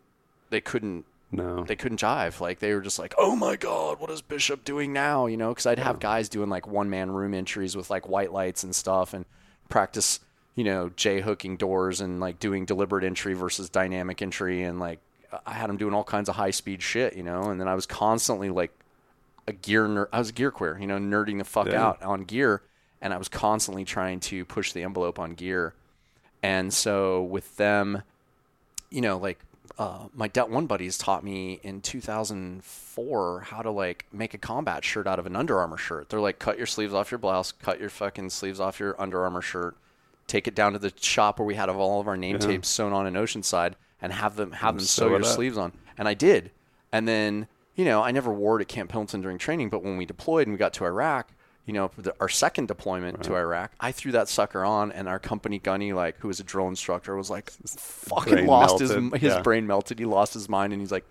they 0.50 0.60
couldn't 0.60 1.04
no. 1.32 1.64
they 1.64 1.74
couldn't 1.76 2.00
jive. 2.00 2.40
Like 2.40 2.58
they 2.60 2.72
were 2.74 2.80
just 2.80 2.98
like, 2.98 3.14
"Oh 3.18 3.34
my 3.34 3.56
god, 3.56 3.98
what 3.98 4.10
is 4.10 4.22
Bishop 4.22 4.64
doing 4.64 4.92
now?" 4.92 5.26
You 5.26 5.36
know, 5.36 5.48
because 5.48 5.66
I'd 5.66 5.78
have 5.78 5.98
guys 5.98 6.28
doing 6.28 6.48
like 6.50 6.66
one 6.68 6.88
man 6.90 7.10
room 7.10 7.34
entries 7.34 7.74
with 7.76 7.90
like 7.90 8.08
white 8.08 8.32
lights 8.32 8.62
and 8.62 8.74
stuff, 8.74 9.14
and 9.14 9.24
practice, 9.68 10.20
you 10.54 10.64
know, 10.64 10.90
J 10.94 11.20
hooking 11.22 11.56
doors 11.56 12.00
and 12.00 12.20
like 12.20 12.38
doing 12.38 12.64
deliberate 12.66 13.04
entry 13.04 13.34
versus 13.34 13.68
dynamic 13.70 14.20
entry, 14.22 14.62
and 14.62 14.78
like 14.78 15.00
I 15.46 15.52
had 15.54 15.68
them 15.70 15.78
doing 15.78 15.94
all 15.94 16.04
kinds 16.04 16.28
of 16.28 16.36
high 16.36 16.50
speed 16.50 16.82
shit, 16.82 17.16
you 17.16 17.22
know, 17.22 17.44
and 17.44 17.58
then 17.60 17.66
I 17.68 17.74
was 17.74 17.86
constantly 17.86 18.50
like 18.50 18.72
a 19.48 19.52
gear 19.52 19.86
nerd. 19.88 20.08
I 20.12 20.18
was 20.18 20.28
a 20.28 20.32
gear 20.32 20.50
queer, 20.50 20.78
you 20.78 20.86
know, 20.86 20.98
nerding 20.98 21.38
the 21.38 21.44
fuck 21.44 21.66
Yeah. 21.68 21.82
out 21.82 22.02
on 22.02 22.24
gear, 22.24 22.62
and 23.00 23.14
I 23.14 23.16
was 23.16 23.28
constantly 23.28 23.84
trying 23.86 24.20
to 24.20 24.44
push 24.44 24.72
the 24.72 24.82
envelope 24.82 25.18
on 25.18 25.32
gear, 25.34 25.72
and 26.42 26.72
so 26.72 27.22
with 27.22 27.56
them 27.56 28.02
you 28.90 29.00
know, 29.00 29.16
like 29.16 29.38
uh, 29.78 30.06
my 30.14 30.28
Det 30.28 30.48
One 30.50 30.66
buddies 30.66 30.98
taught 30.98 31.24
me 31.24 31.60
in 31.62 31.80
2004 31.80 33.40
how 33.40 33.62
to 33.62 33.70
like 33.70 34.06
make 34.12 34.34
a 34.34 34.38
combat 34.38 34.84
shirt 34.84 35.06
out 35.06 35.18
of 35.18 35.26
an 35.26 35.36
Under 35.36 35.58
Armour 35.58 35.76
shirt. 35.76 36.08
They're 36.08 36.20
like, 36.20 36.38
cut 36.38 36.58
your 36.58 36.66
sleeves 36.66 36.92
off 36.94 37.10
your 37.10 37.18
blouse, 37.18 37.52
cut 37.52 37.80
your 37.80 37.88
fucking 37.90 38.30
sleeves 38.30 38.60
off 38.60 38.78
your 38.80 39.00
Under 39.00 39.22
Armour 39.24 39.42
shirt, 39.42 39.76
take 40.26 40.46
it 40.46 40.54
down 40.54 40.72
to 40.72 40.78
the 40.78 40.92
shop 41.00 41.38
where 41.38 41.46
we 41.46 41.54
had 41.54 41.68
all 41.68 42.00
of 42.00 42.08
our 42.08 42.16
name 42.16 42.36
Yeah. 42.40 42.46
tapes 42.46 42.68
sewn 42.68 42.92
on 42.92 43.06
in 43.06 43.14
Oceanside, 43.14 43.74
and 44.00 44.12
have 44.12 44.36
them 44.36 44.52
have 44.52 44.76
them 44.76 44.84
sew 44.84 45.04
sew 45.04 45.08
your 45.10 45.20
up. 45.20 45.24
sleeves 45.26 45.56
on. 45.56 45.72
And 45.96 46.08
I 46.08 46.14
did. 46.14 46.50
And 46.90 47.06
then 47.08 47.48
you 47.74 47.86
know, 47.86 48.02
I 48.02 48.10
never 48.10 48.30
wore 48.30 48.58
it 48.58 48.62
at 48.62 48.68
Camp 48.68 48.90
Pendleton 48.90 49.22
during 49.22 49.38
training, 49.38 49.70
but 49.70 49.82
when 49.82 49.96
we 49.96 50.04
deployed 50.04 50.46
and 50.46 50.52
we 50.52 50.58
got 50.58 50.74
to 50.74 50.84
Iraq. 50.84 51.32
You 51.66 51.74
know, 51.74 51.90
the, 51.96 52.12
our 52.18 52.28
second 52.28 52.66
deployment 52.66 53.22
to 53.22 53.36
Iraq, 53.36 53.72
I 53.78 53.92
threw 53.92 54.10
that 54.12 54.28
sucker 54.28 54.64
on, 54.64 54.90
and 54.90 55.08
our 55.08 55.20
company 55.20 55.60
gunny, 55.60 55.92
like 55.92 56.18
who 56.18 56.26
was 56.28 56.40
a 56.40 56.44
drill 56.44 56.66
instructor, 56.66 57.16
was 57.16 57.30
like, 57.30 57.52
fucking 57.52 58.32
Brain 58.32 58.46
lost 58.46 58.80
his 58.80 58.90
melted, 58.90 59.20
his 59.20 59.34
yeah. 59.34 59.42
brain 59.42 59.66
melted. 59.66 60.00
He 60.00 60.04
lost 60.04 60.34
his 60.34 60.48
mind, 60.48 60.72
and 60.72 60.82
he's 60.82 60.90
like, 60.90 61.04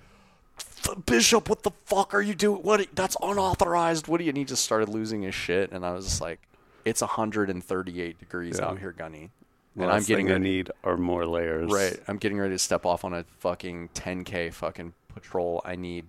"Bishop, 1.05 1.47
what 1.47 1.63
the 1.63 1.71
fuck 1.85 2.13
are 2.13 2.21
you 2.21 2.35
doing? 2.35 2.63
What? 2.63 2.85
That's 2.93 3.15
unauthorized. 3.21 4.09
What 4.09 4.17
do 4.17 4.25
you?" 4.25 4.29
And 4.29 4.37
he 4.37 4.43
just 4.43 4.65
started 4.65 4.89
losing 4.89 5.21
his 5.21 5.33
shit, 5.33 5.71
and 5.71 5.85
I 5.85 5.93
was 5.93 6.03
just 6.03 6.19
like, 6.19 6.41
"It's 6.83 7.01
138 7.01 8.19
degrees 8.19 8.57
Yeah. 8.59 8.65
out 8.65 8.79
here, 8.79 8.91
gunny," 8.91 9.31
and 9.77 9.89
I'm 9.89 10.03
getting 10.03 10.27
thing 10.27 10.35
I 10.35 10.39
need 10.39 10.69
are 10.83 10.97
more 10.97 11.25
layers. 11.25 11.71
Right, 11.71 11.97
I'm 12.09 12.17
getting 12.17 12.37
ready 12.37 12.55
to 12.55 12.59
step 12.59 12.85
off 12.85 13.05
on 13.05 13.13
a 13.13 13.23
fucking 13.39 13.89
10k 13.93 14.49
fucking 14.53 14.93
patrol. 15.13 15.61
I 15.63 15.77
need 15.77 16.07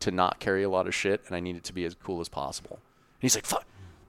to 0.00 0.10
not 0.10 0.40
carry 0.40 0.64
a 0.64 0.68
lot 0.68 0.88
of 0.88 0.94
shit, 0.94 1.22
and 1.28 1.36
I 1.36 1.40
need 1.40 1.54
it 1.54 1.64
to 1.64 1.72
be 1.72 1.84
as 1.84 1.94
cool 1.94 2.20
as 2.20 2.28
possible. 2.28 2.80
And 3.24 3.30
he's 3.30 3.36
like, 3.36 3.46
"Fuck." 3.46 3.64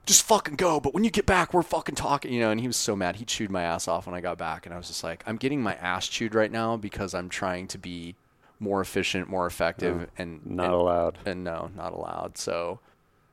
Just 0.05 0.23
fucking 0.23 0.55
go, 0.57 0.81
but 0.81 0.93
when 0.93 1.03
you 1.05 1.09
get 1.09 1.25
back, 1.25 1.53
we're 1.53 1.63
fucking 1.63 1.95
talking, 1.95 2.33
you 2.33 2.41
know. 2.41 2.51
And 2.51 2.59
he 2.59 2.67
was 2.67 2.75
so 2.75 2.95
mad. 2.97 3.15
He 3.15 3.23
chewed 3.25 3.49
my 3.49 3.63
ass 3.63 3.87
off 3.87 4.05
when 4.05 4.13
I 4.13 4.19
got 4.19 4.37
back, 4.37 4.65
and 4.65 4.73
I 4.75 4.77
was 4.77 4.87
just 4.87 5.03
like, 5.05 5.23
I'm 5.25 5.37
getting 5.37 5.63
my 5.63 5.73
ass 5.75 6.07
chewed 6.09 6.35
right 6.35 6.51
now 6.51 6.75
because 6.75 7.13
I'm 7.15 7.29
trying 7.29 7.67
to 7.69 7.77
be 7.77 8.15
more 8.59 8.81
efficient, 8.81 9.29
more 9.29 9.47
effective, 9.47 10.09
and 10.17 10.45
Not 10.45 10.65
and, 10.65 10.73
allowed. 10.75 11.17
and 11.25 11.43
no, 11.45 11.71
not 11.77 11.93
allowed. 11.93 12.37
So 12.37 12.79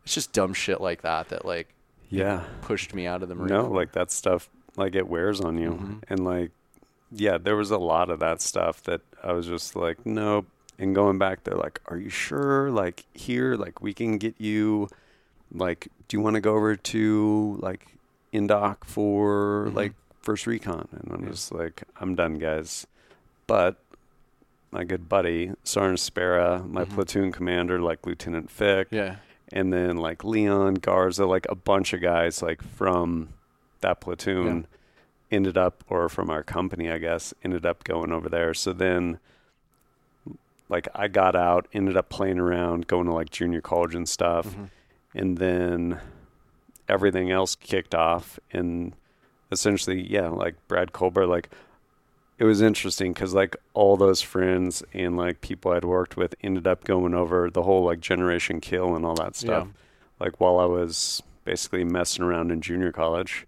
it's 0.05 0.15
just 0.15 0.33
dumb 0.33 0.55
shit 0.55 0.81
like 0.81 1.03
that 1.03 1.29
that 1.31 1.45
like 1.45 1.69
Yeah. 2.11 2.45
pushed 2.63 2.95
me 2.95 3.07
out 3.07 3.23
of 3.25 3.29
the 3.29 3.35
Marine 3.35 3.49
No, 3.53 3.67
like 3.69 3.93
that 3.93 4.11
stuff, 4.13 4.49
like 4.77 4.95
it 4.95 5.09
wears 5.09 5.41
on 5.43 5.59
you. 5.59 5.73
Mm-hmm. 5.73 5.99
And 6.09 6.25
like, 6.25 6.53
yeah, 7.11 7.37
there 7.39 7.57
was 7.57 7.71
a 7.73 7.79
lot 7.79 8.09
of 8.09 8.21
that 8.21 8.41
stuff 8.41 8.83
that 8.85 9.03
I 9.23 9.33
was 9.33 9.47
just 9.47 9.77
like, 9.77 10.07
nope. 10.07 10.47
And 10.79 10.95
going 10.95 11.19
back, 11.19 11.45
they're 11.45 11.55
like, 11.59 11.81
are 11.87 11.99
you 11.99 12.09
sure? 12.09 12.71
Like, 12.71 13.05
here, 13.13 13.57
like, 13.57 13.83
we 13.83 13.93
can 13.93 14.17
get 14.17 14.41
you, 14.41 14.89
like, 15.53 15.89
do 16.09 16.17
you 16.17 16.21
want 16.23 16.35
to 16.35 16.41
go 16.41 16.55
over 16.55 16.77
to, 16.77 17.59
like, 17.61 17.87
Indoc 18.33 18.85
for, 18.85 19.67
Mhm. 19.71 19.75
like, 19.75 19.93
first 20.23 20.47
recon? 20.47 20.89
And 20.93 21.13
I'm 21.13 21.23
Yeah. 21.25 21.31
just 21.31 21.53
like, 21.53 21.83
I'm 22.01 22.15
done, 22.15 22.35
guys. 22.39 22.87
But 23.47 23.77
my 24.71 24.85
good 24.85 25.09
buddy, 25.09 25.53
Sergeant 25.65 25.99
Espera, 25.99 26.67
my 26.69 26.85
Mhm. 26.85 26.95
platoon 26.95 27.33
commander, 27.33 27.79
like 27.81 28.07
Lieutenant 28.07 28.51
Fick, 28.51 28.89
yeah, 28.91 29.17
and 29.53 29.71
then 29.71 29.99
like 29.99 30.25
Leon 30.25 30.75
Garza, 30.75 31.27
like 31.27 31.47
a 31.51 31.55
bunch 31.55 31.93
of 31.93 32.01
guys 32.01 32.41
like 32.41 32.63
from 32.63 33.29
that 33.83 34.01
platoon 34.01 34.67
ended 35.31 35.59
up, 35.59 35.85
or 35.89 36.09
from 36.09 36.31
our 36.31 36.43
company, 36.43 36.91
I 36.91 36.97
guess, 36.99 37.35
ended 37.45 37.67
up 37.67 37.85
going 37.85 38.13
over 38.13 38.29
there. 38.31 38.55
So 38.55 38.73
then, 38.73 39.19
like, 40.69 40.89
I 40.95 41.09
got 41.09 41.35
out, 41.37 41.67
ended 41.75 41.97
up 41.97 42.09
playing 42.09 42.39
around, 42.39 42.87
going 42.87 43.07
to 43.07 43.13
like 43.13 43.29
junior 43.31 43.61
college 43.61 43.95
and 43.95 44.09
stuff, 44.09 44.55
Mhm. 44.57 44.71
And 45.15 45.39
then 45.39 46.01
everything 46.89 47.31
else 47.31 47.55
kicked 47.55 47.95
off, 47.95 48.39
and 48.53 48.95
essentially, 49.51 50.11
yeah, 50.11 50.29
like 50.29 50.55
Brad 50.69 50.93
Colbert, 50.93 51.27
like. 51.27 51.51
It 52.39 52.45
was 52.45 52.61
interesting 52.61 53.13
because 53.13 53.35
like 53.35 53.57
all 53.73 53.97
those 53.97 54.21
friends 54.21 54.83
and 54.93 55.17
like 55.17 55.43
people 55.43 55.71
I'd 55.71 55.85
worked 55.85 56.17
with 56.17 56.35
ended 56.43 56.67
up 56.67 56.83
going 56.83 57.15
over 57.15 57.49
the 57.49 57.63
whole 57.63 57.85
like 57.85 58.01
generation 58.01 58.61
kill 58.61 58.97
and 58.97 59.07
all 59.07 59.15
that 59.15 59.37
stuff 59.37 59.69
yeah. 59.69 60.25
like 60.25 60.41
while 60.41 60.59
I 60.59 60.65
was 60.65 61.23
basically 61.45 61.85
messing 61.85 62.25
around 62.25 62.51
in 62.51 62.61
junior 62.61 62.91
college. 62.91 63.47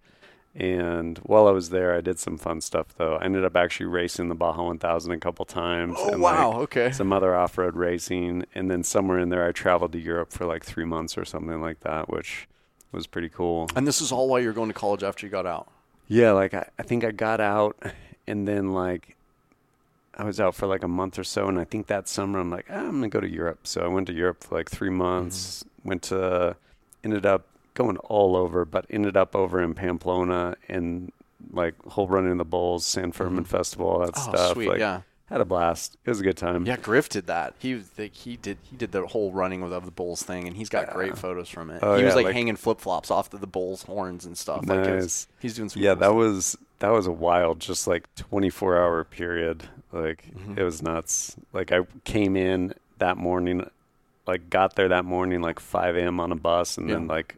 And 0.56 1.18
while 1.18 1.48
I 1.48 1.50
was 1.50 1.70
there, 1.70 1.94
I 1.94 2.00
did 2.00 2.18
some 2.18 2.38
fun 2.38 2.60
stuff 2.60 2.94
though. 2.96 3.16
I 3.16 3.24
ended 3.24 3.44
up 3.44 3.56
actually 3.56 3.86
racing 3.86 4.28
the 4.28 4.36
Baja 4.36 4.62
1000 4.62 5.10
a 5.12 5.18
couple 5.18 5.44
times. 5.44 5.96
Oh 5.98 6.12
and, 6.12 6.22
wow, 6.22 6.50
like, 6.50 6.58
okay. 6.60 6.92
some 6.92 7.12
other 7.12 7.34
off 7.34 7.58
road 7.58 7.74
racing. 7.74 8.44
And 8.54 8.70
then 8.70 8.84
somewhere 8.84 9.18
in 9.18 9.30
there, 9.30 9.46
I 9.46 9.52
traveled 9.52 9.92
to 9.92 9.98
Europe 9.98 10.32
for 10.32 10.46
like 10.46 10.64
three 10.64 10.84
months 10.84 11.18
or 11.18 11.24
something 11.24 11.60
like 11.60 11.80
that, 11.80 12.08
which 12.08 12.46
was 12.92 13.08
pretty 13.08 13.28
cool. 13.28 13.68
And 13.74 13.86
this 13.86 14.00
is 14.00 14.12
all 14.12 14.28
while 14.28 14.40
you're 14.40 14.52
going 14.52 14.68
to 14.68 14.74
college 14.74 15.02
after 15.02 15.26
you 15.26 15.30
got 15.30 15.46
out. 15.46 15.68
Yeah, 16.06 16.32
like 16.32 16.54
I, 16.54 16.68
I 16.78 16.82
think 16.84 17.02
I 17.02 17.10
got 17.10 17.40
out 17.40 17.76
and 18.26 18.46
then 18.46 18.72
like 18.72 19.16
I 20.16 20.22
was 20.22 20.38
out 20.38 20.54
for 20.54 20.66
like 20.66 20.84
a 20.84 20.88
month 20.88 21.18
or 21.18 21.24
so 21.24 21.48
and 21.48 21.58
I 21.58 21.64
think 21.64 21.88
that 21.88 22.06
summer 22.06 22.38
I'm 22.38 22.50
like, 22.50 22.66
ah, 22.70 22.74
I'm 22.74 22.92
gonna 22.92 23.08
go 23.08 23.20
to 23.20 23.28
Europe. 23.28 23.66
So 23.66 23.82
I 23.82 23.88
went 23.88 24.06
to 24.06 24.12
Europe 24.12 24.44
for 24.44 24.54
like 24.54 24.70
three 24.70 24.90
months, 24.90 25.64
went 25.82 26.02
to 26.02 26.56
ended 27.02 27.26
up 27.26 27.46
going 27.74 27.96
all 27.98 28.36
over, 28.36 28.64
but 28.64 28.86
ended 28.88 29.16
up 29.16 29.34
over 29.36 29.60
in 29.62 29.74
Pamplona 29.74 30.56
and 30.68 31.12
like 31.52 31.74
whole 31.86 32.08
running 32.08 32.36
the 32.38 32.44
bulls, 32.44 32.86
San 32.86 33.12
Fermin 33.12 33.44
Mhm. 33.44 33.48
Festival, 33.48 33.86
all 33.86 33.98
that 34.00 34.12
Oh, 34.16 34.20
stuff. 34.20 34.52
sweet, 34.54 34.68
like 34.68 34.78
yeah. 34.78 35.02
had 35.26 35.40
a 35.40 35.44
blast. 35.44 35.96
It 36.04 36.10
was 36.10 36.20
a 36.20 36.22
good 36.22 36.36
time. 36.36 36.64
Yeah, 36.66 36.76
Griff 36.76 37.08
did 37.08 37.26
that. 37.26 37.54
He 37.58 37.82
like, 37.98 38.14
he 38.14 38.36
did 38.36 38.58
he 38.62 38.76
did 38.76 38.92
the 38.92 39.06
whole 39.06 39.30
running 39.32 39.60
with 39.60 39.72
of 39.72 39.84
the 39.84 39.90
bulls 39.90 40.22
thing, 40.22 40.46
and 40.46 40.56
he's 40.56 40.68
got 40.68 40.90
great 40.94 41.18
photos 41.18 41.48
from 41.48 41.70
it. 41.70 41.80
Oh, 41.82 41.96
he 41.96 42.04
was 42.04 42.14
like, 42.14 42.24
like- 42.26 42.34
hanging 42.34 42.56
flip 42.56 42.80
flops 42.80 43.10
off 43.10 43.32
of 43.34 43.40
the 43.40 43.46
bulls' 43.46 43.82
horns 43.82 44.24
and 44.24 44.38
stuff. 44.38 44.64
Like 44.66 44.80
was, 44.86 45.02
Nice. 45.04 45.28
he's 45.40 45.54
doing 45.56 45.68
some. 45.68 45.82
Yeah, 45.82 45.90
cool 45.94 46.00
that 46.00 46.06
stuff. 46.06 46.14
was 46.16 46.58
that 46.78 46.88
was 46.90 47.06
a 47.06 47.12
wild, 47.12 47.60
just 47.60 47.86
like 47.86 48.12
twenty 48.14 48.50
four 48.50 48.78
hour 48.78 49.04
period. 49.04 49.64
Like 49.92 50.24
Mhm. 50.36 50.56
it 50.58 50.62
was 50.64 50.80
nuts. 50.82 51.36
Like 51.52 51.72
I 51.72 51.80
came 52.04 52.36
in 52.36 52.74
that 52.98 53.16
morning, 53.16 53.68
like 54.26 54.48
got 54.50 54.76
there 54.76 54.88
that 54.88 55.04
morning 55.04 55.40
like 55.42 55.60
five 55.60 55.96
a.m. 55.96 56.20
on 56.20 56.32
a 56.32 56.36
bus, 56.36 56.78
and 56.78 56.88
then 56.88 57.06
like 57.06 57.36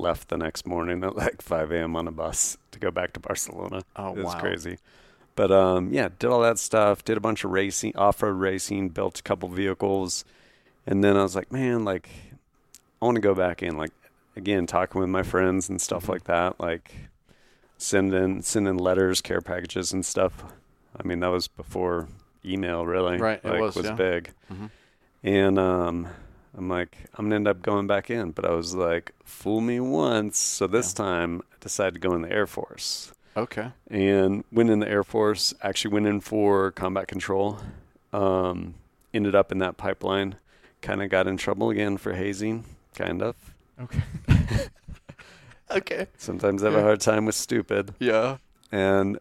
left 0.00 0.28
the 0.28 0.36
next 0.36 0.66
morning 0.66 1.04
at 1.04 1.16
like 1.16 1.42
five 1.42 1.70
a.m. 1.70 1.96
on 1.96 2.08
a 2.08 2.12
bus 2.12 2.58
to 2.72 2.78
go 2.78 2.90
back 2.90 3.12
to 3.14 3.20
Barcelona. 3.20 3.82
Oh 3.96 4.04
wow. 4.04 4.10
it 4.10 4.16
was 4.16 4.34
wow. 4.34 4.40
crazy. 4.40 4.78
But 5.36 5.52
um, 5.52 5.92
yeah, 5.92 6.08
did 6.18 6.28
all 6.28 6.40
that 6.40 6.58
stuff. 6.58 7.04
Did 7.04 7.16
a 7.16 7.20
bunch 7.20 7.44
of 7.44 7.50
racing, 7.50 7.96
off 7.96 8.22
road 8.22 8.32
racing. 8.32 8.90
Built 8.90 9.20
a 9.20 9.22
couple 9.22 9.48
vehicles, 9.48 10.24
and 10.86 11.02
then 11.02 11.16
I 11.16 11.22
was 11.22 11.36
like, 11.36 11.52
man, 11.52 11.84
like 11.84 12.08
I 13.00 13.04
want 13.04 13.16
to 13.16 13.20
go 13.20 13.34
back 13.34 13.62
in. 13.62 13.76
Like 13.76 13.92
again, 14.36 14.66
talking 14.66 15.00
with 15.00 15.10
my 15.10 15.22
friends 15.22 15.68
and 15.68 15.80
stuff 15.80 16.08
like 16.08 16.24
that. 16.24 16.60
Like 16.60 16.94
sending 17.78 18.42
sending 18.42 18.76
letters, 18.76 19.20
care 19.20 19.40
packages, 19.40 19.92
and 19.92 20.04
stuff. 20.04 20.44
I 20.98 21.06
mean, 21.06 21.20
that 21.20 21.28
was 21.28 21.48
before 21.48 22.08
email, 22.44 22.84
really. 22.84 23.18
Right, 23.18 23.40
it 23.42 23.48
like, 23.48 23.60
was, 23.60 23.76
yeah. 23.76 23.92
big. 23.92 24.32
Mhm. 24.52 24.70
And 25.22 25.58
um, 25.58 26.08
I'm 26.56 26.68
like, 26.68 26.96
I'm 27.14 27.26
gonna 27.26 27.36
end 27.36 27.48
up 27.48 27.62
going 27.62 27.86
back 27.86 28.10
in. 28.10 28.32
But 28.32 28.44
I 28.44 28.50
was 28.50 28.74
like, 28.74 29.12
fool 29.24 29.60
me 29.60 29.80
once. 29.80 30.38
So 30.38 30.66
this 30.66 30.92
time, 30.92 31.42
I 31.52 31.56
decided 31.60 31.94
to 31.94 32.00
go 32.00 32.14
in 32.14 32.22
the 32.22 32.32
Air 32.32 32.46
Force. 32.46 33.12
Okay. 33.36 33.70
and 33.88 34.42
went 34.50 34.70
in 34.70 34.80
the 34.80 34.88
Air 34.88 35.04
Force. 35.04 35.54
Actually, 35.62 35.94
went 35.94 36.06
in 36.06 36.20
for 36.20 36.72
combat 36.72 37.06
control. 37.06 37.58
Um, 38.12 38.74
ended 39.14 39.34
up 39.34 39.52
in 39.52 39.58
that 39.58 39.76
pipeline. 39.76 40.36
Kind 40.82 41.02
of 41.02 41.10
got 41.10 41.26
in 41.26 41.36
trouble 41.36 41.70
again 41.70 41.96
for 41.96 42.14
hazing. 42.14 42.64
Kind 42.94 43.22
of. 43.22 43.36
Okay. 43.80 44.02
okay. 45.70 46.06
Sometimes 46.16 46.62
I 46.62 46.70
have 46.70 46.78
a 46.78 46.82
hard 46.82 47.00
time 47.00 47.24
with 47.24 47.36
stupid. 47.36 47.94
Yeah. 47.98 48.38
And 48.72 49.18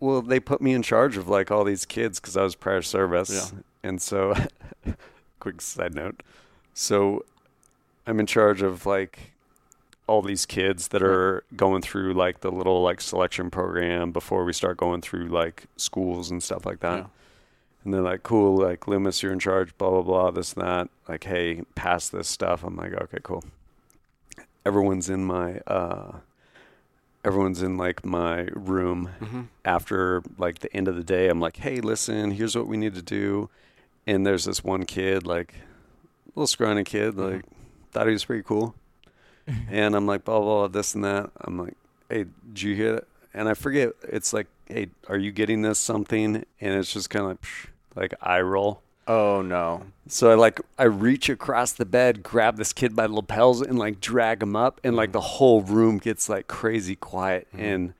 well, 0.00 0.22
they 0.22 0.40
put 0.40 0.60
me 0.62 0.72
in 0.72 0.82
charge 0.82 1.16
of 1.16 1.28
like 1.28 1.50
all 1.50 1.64
these 1.64 1.84
kids 1.84 2.20
because 2.20 2.36
I 2.36 2.42
was 2.42 2.54
prior 2.54 2.82
service. 2.82 3.52
Yeah. 3.52 3.60
And 3.82 4.00
so, 4.00 4.34
quick 5.40 5.60
side 5.60 5.94
note. 5.94 6.22
So, 6.74 7.24
I'm 8.06 8.18
in 8.20 8.26
charge 8.26 8.62
of 8.62 8.86
like 8.86 9.32
all 10.08 10.20
these 10.22 10.46
kids 10.46 10.88
that 10.88 11.02
are 11.02 11.44
going 11.54 11.80
through 11.80 12.12
like 12.14 12.40
the 12.40 12.50
little 12.50 12.82
like 12.82 13.00
selection 13.00 13.50
program 13.50 14.10
before 14.10 14.44
we 14.44 14.52
start 14.52 14.76
going 14.76 15.00
through 15.00 15.28
like 15.28 15.64
schools 15.76 16.30
and 16.30 16.42
stuff 16.42 16.66
like 16.66 16.80
that. 16.80 16.98
Yeah. 16.98 17.06
And 17.84 17.94
they're 17.94 18.02
like, 18.02 18.22
cool, 18.22 18.56
like 18.56 18.86
Loomis, 18.88 19.22
you're 19.22 19.32
in 19.32 19.38
charge, 19.38 19.76
blah, 19.78 19.90
blah, 19.90 20.02
blah, 20.02 20.30
this 20.32 20.54
and 20.54 20.62
that. 20.64 20.88
Like, 21.08 21.24
hey, 21.24 21.62
pass 21.74 22.08
this 22.08 22.28
stuff. 22.28 22.62
I'm 22.64 22.76
like, 22.76 22.92
okay, 22.94 23.18
cool. 23.22 23.44
Everyone's 24.66 25.08
in 25.08 25.24
my, 25.24 25.58
uh, 25.66 26.12
everyone's 27.24 27.62
in 27.62 27.76
like 27.76 28.04
my 28.04 28.42
room 28.52 29.10
Mm-hmm. 29.20 29.42
after 29.64 30.22
like 30.38 30.60
the 30.60 30.74
end 30.76 30.88
of 30.88 30.96
the 30.96 31.02
day. 31.04 31.28
I'm 31.28 31.40
like, 31.40 31.56
hey, 31.56 31.80
listen, 31.80 32.32
here's 32.32 32.56
what 32.56 32.66
we 32.66 32.76
need 32.76 32.94
to 32.94 33.02
do. 33.02 33.48
And 34.06 34.26
there's 34.26 34.44
this 34.44 34.62
one 34.64 34.84
kid, 34.84 35.26
like, 35.26 35.54
little 36.34 36.46
scrawny 36.46 36.84
kid, 36.84 37.14
Mhm. 37.14 37.32
like, 37.34 37.44
thought 37.92 38.06
he 38.06 38.12
was 38.12 38.24
pretty 38.24 38.42
cool. 38.42 38.74
and 39.70 39.94
I'm 39.96 40.06
like, 40.06 40.24
blah, 40.24 40.38
blah, 40.40 40.58
blah, 40.60 40.68
this 40.68 40.94
and 40.94 41.04
that. 41.04 41.30
I'm 41.40 41.58
like, 41.58 41.76
hey, 42.08 42.26
did 42.48 42.62
you 42.62 42.74
hear 42.74 42.92
that? 42.94 43.04
And 43.34 43.48
I 43.48 43.54
forget, 43.54 43.92
it's 44.02 44.32
like, 44.32 44.46
hey, 44.66 44.88
are 45.08 45.16
you 45.18 45.32
getting 45.32 45.62
this 45.62 45.78
something? 45.78 46.36
And 46.60 46.74
it's 46.74 46.92
just 46.92 47.10
kind 47.10 47.22
of 47.24 47.28
like, 47.32 47.40
psh, 47.42 47.66
like 47.96 48.14
eye 48.22 48.40
roll. 48.40 48.82
Oh 49.08 49.42
no. 49.42 49.82
So 50.06 50.30
I 50.30 50.34
like 50.34 50.60
I 50.78 50.84
reach 50.84 51.28
across 51.28 51.72
the 51.72 51.84
bed, 51.84 52.22
grab 52.22 52.56
this 52.56 52.72
kid 52.72 52.94
by 52.94 53.08
the 53.08 53.12
lapels, 53.14 53.60
and 53.60 53.76
like 53.76 54.00
drag 54.00 54.40
him 54.42 54.54
up, 54.54 54.80
and 54.84 54.94
like 54.94 55.10
the 55.10 55.20
whole 55.20 55.62
room 55.62 55.98
gets 55.98 56.28
like 56.28 56.46
crazy 56.46 56.94
quiet, 56.94 57.48
Mhm. 57.52 57.60
and 57.60 57.94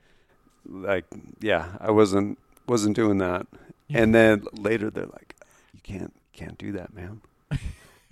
like 0.65 1.03
yeah, 1.41 1.73
I 1.81 1.91
wasn't 1.91 2.39
wasn't 2.67 2.95
doing 2.95 3.17
that. 3.17 3.47
And 3.89 4.15
then 4.15 4.45
later 4.53 4.89
they're 4.89 5.05
like, 5.07 5.35
you 5.73 5.81
can't 5.83 6.13
can't 6.31 6.57
do 6.57 6.71
that, 6.71 6.93
man. 6.93 7.19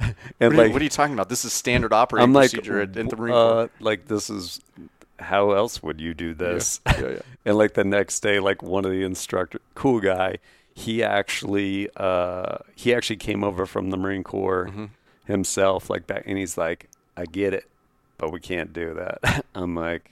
What 0.02 0.16
and 0.40 0.54
are, 0.54 0.58
like 0.58 0.68
you, 0.68 0.74
what 0.74 0.82
are 0.82 0.84
you 0.84 0.90
talking 0.90 1.14
about? 1.14 1.30
This 1.30 1.46
is 1.46 1.54
standard 1.54 1.94
operating 1.94 2.24
I'm 2.24 2.34
like, 2.34 2.52
procedure 2.52 2.82
at, 2.82 2.96
at 2.98 3.10
the 3.10 3.16
Marine 3.16 3.34
Corps. 3.34 3.62
uh, 3.64 3.68
like 3.80 4.08
this 4.08 4.30
is 4.30 4.60
how 5.20 5.52
else 5.52 5.84
would 5.84 6.02
you 6.02 6.14
do 6.14 6.34
this? 6.34 6.80
Yeah, 7.00 7.10
yeah. 7.10 7.20
And 7.46 7.58
like 7.58 7.74
the 7.74 7.84
next 7.84 8.20
day, 8.22 8.40
like 8.40 8.62
one 8.64 8.86
of 8.86 8.92
the 8.92 9.04
instructor, 9.04 9.60
cool 9.76 10.00
guy, 10.00 10.38
he 10.74 11.04
actually 11.04 11.90
uh, 11.96 12.58
he 12.76 12.94
actually 12.94 13.18
came 13.18 13.44
over 13.44 13.66
from 13.66 13.90
the 13.92 13.98
Marine 13.98 14.24
Corps 14.24 14.68
Mhm. 14.72 14.90
himself, 15.26 15.90
like 15.90 16.08
back, 16.08 16.24
and 16.26 16.38
he's 16.38 16.58
like, 16.58 16.90
I 17.16 17.26
get 17.26 17.54
it, 17.54 17.66
but 18.18 18.32
we 18.32 18.40
can't 18.40 18.74
do 18.74 18.94
that. 18.96 19.46
I'm 19.56 19.76
like, 19.76 20.12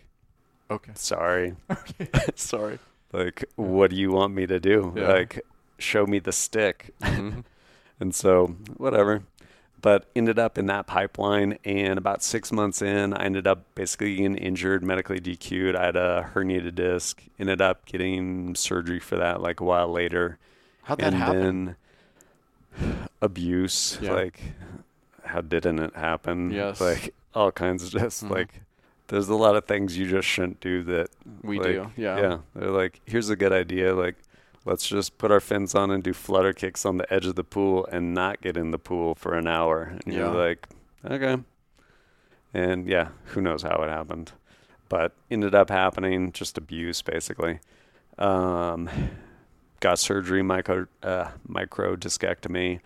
Okay. 0.72 0.92
sorry, 0.96 1.56
Sorry. 2.36 2.78
like 3.12 3.46
what 3.56 3.90
do 3.90 3.96
you 3.96 4.12
want 4.12 4.34
me 4.36 4.46
to 4.46 4.60
do? 4.60 4.94
Yeah. 4.96 5.08
Like 5.14 5.42
show 5.80 6.06
me 6.06 6.20
the 6.20 6.32
stick. 6.32 6.94
Mhm. 7.02 7.44
And 8.00 8.14
so, 8.16 8.56
whatever. 8.78 9.24
But 9.82 10.06
ended 10.16 10.38
up 10.40 10.58
in 10.58 10.66
that 10.66 10.88
pipeline, 10.88 11.58
and 11.64 11.98
about 11.98 12.22
six 12.22 12.52
months 12.52 12.82
in, 12.82 13.14
I 13.14 13.24
ended 13.24 13.48
up 13.48 13.64
basically 13.76 14.16
getting 14.16 14.36
injured, 14.36 14.84
medically 14.84 15.20
DQ'd. 15.22 15.76
I 15.76 15.86
had 15.86 15.96
a 15.96 16.30
herniated 16.34 16.76
disc. 16.76 17.24
Ended 17.40 17.62
up 17.62 17.86
getting 17.86 18.56
surgery 18.56 19.00
for 19.00 19.16
that 19.16 19.42
like 19.42 19.60
a 19.62 19.64
while 19.64 19.90
later. 19.90 20.38
How'd 20.84 21.00
that 21.00 21.14
and 21.14 21.16
happen? 21.16 21.76
then 22.78 23.00
abuse. 23.22 23.98
Yeah. 24.02 24.14
Like, 24.14 24.40
how 25.24 25.42
didn't 25.42 25.80
it 25.80 25.96
happen? 25.96 26.52
Yes. 26.52 26.82
Like 26.82 27.14
all 27.34 27.52
kinds 27.52 27.84
of 27.84 27.92
just 27.92 28.24
Mhm. 28.26 28.32
like. 28.32 28.62
There's 29.08 29.28
a 29.28 29.36
lot 29.36 29.56
of 29.56 29.66
things 29.66 29.98
you 29.98 30.08
just 30.08 30.28
shouldn't 30.28 30.60
do 30.60 30.84
that 30.84 31.10
we 31.42 31.58
like, 31.58 31.68
do. 31.68 31.92
Yeah. 31.98 32.20
yeah. 32.20 32.38
They're 32.54 32.70
like, 32.70 33.02
here's 33.06 33.30
a 33.32 33.36
good 33.36 33.52
idea. 33.52 33.96
Like, 33.96 34.18
let's 34.70 34.88
just 34.88 35.18
put 35.18 35.32
our 35.32 35.40
fins 35.40 35.74
on 35.74 35.90
and 35.92 36.04
do 36.04 36.14
flutter 36.14 36.54
kicks 36.54 36.86
on 36.86 36.98
the 36.98 37.12
edge 37.14 37.26
of 37.26 37.36
the 37.36 37.44
pool 37.44 37.88
and 37.92 38.14
not 38.14 38.40
get 38.42 38.56
in 38.56 38.70
the 38.72 38.78
pool 38.80 39.16
for 39.16 39.34
an 39.36 39.48
hour. 39.48 39.84
And 40.06 40.14
Yeah. 40.14 40.20
you're 40.32 40.48
like, 40.48 40.68
okay. 41.04 41.38
And 42.54 42.88
yeah, 42.88 43.10
who 43.26 43.42
knows 43.42 43.64
how 43.64 43.82
it 43.84 43.90
happened. 43.90 44.32
But 44.88 45.14
ended 45.30 45.54
up 45.56 45.70
happening, 45.70 46.32
just 46.32 46.58
abuse 46.58 47.02
basically. 47.02 47.60
Um, 48.18 48.90
got 49.80 49.98
surgery, 50.00 50.42
micro, 50.44 50.88
uh, 51.04 51.30
micro 51.48 51.96
discectomy. 51.96 52.80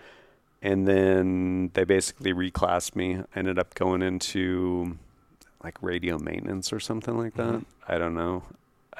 And 0.61 0.87
then 0.87 1.71
they 1.73 1.83
basically 1.83 2.31
reclassed 2.33 2.95
me. 2.95 3.17
I 3.17 3.39
ended 3.39 3.59
up 3.59 3.73
going 3.75 4.01
into 4.01 4.97
like 5.63 5.77
radio 5.81 6.17
maintenance 6.17 6.71
or 6.71 6.79
something 6.79 7.17
like 7.17 7.33
that. 7.35 7.53
Mhm. 7.55 7.65
I 7.87 7.97
don't 7.97 8.13
know. 8.13 8.43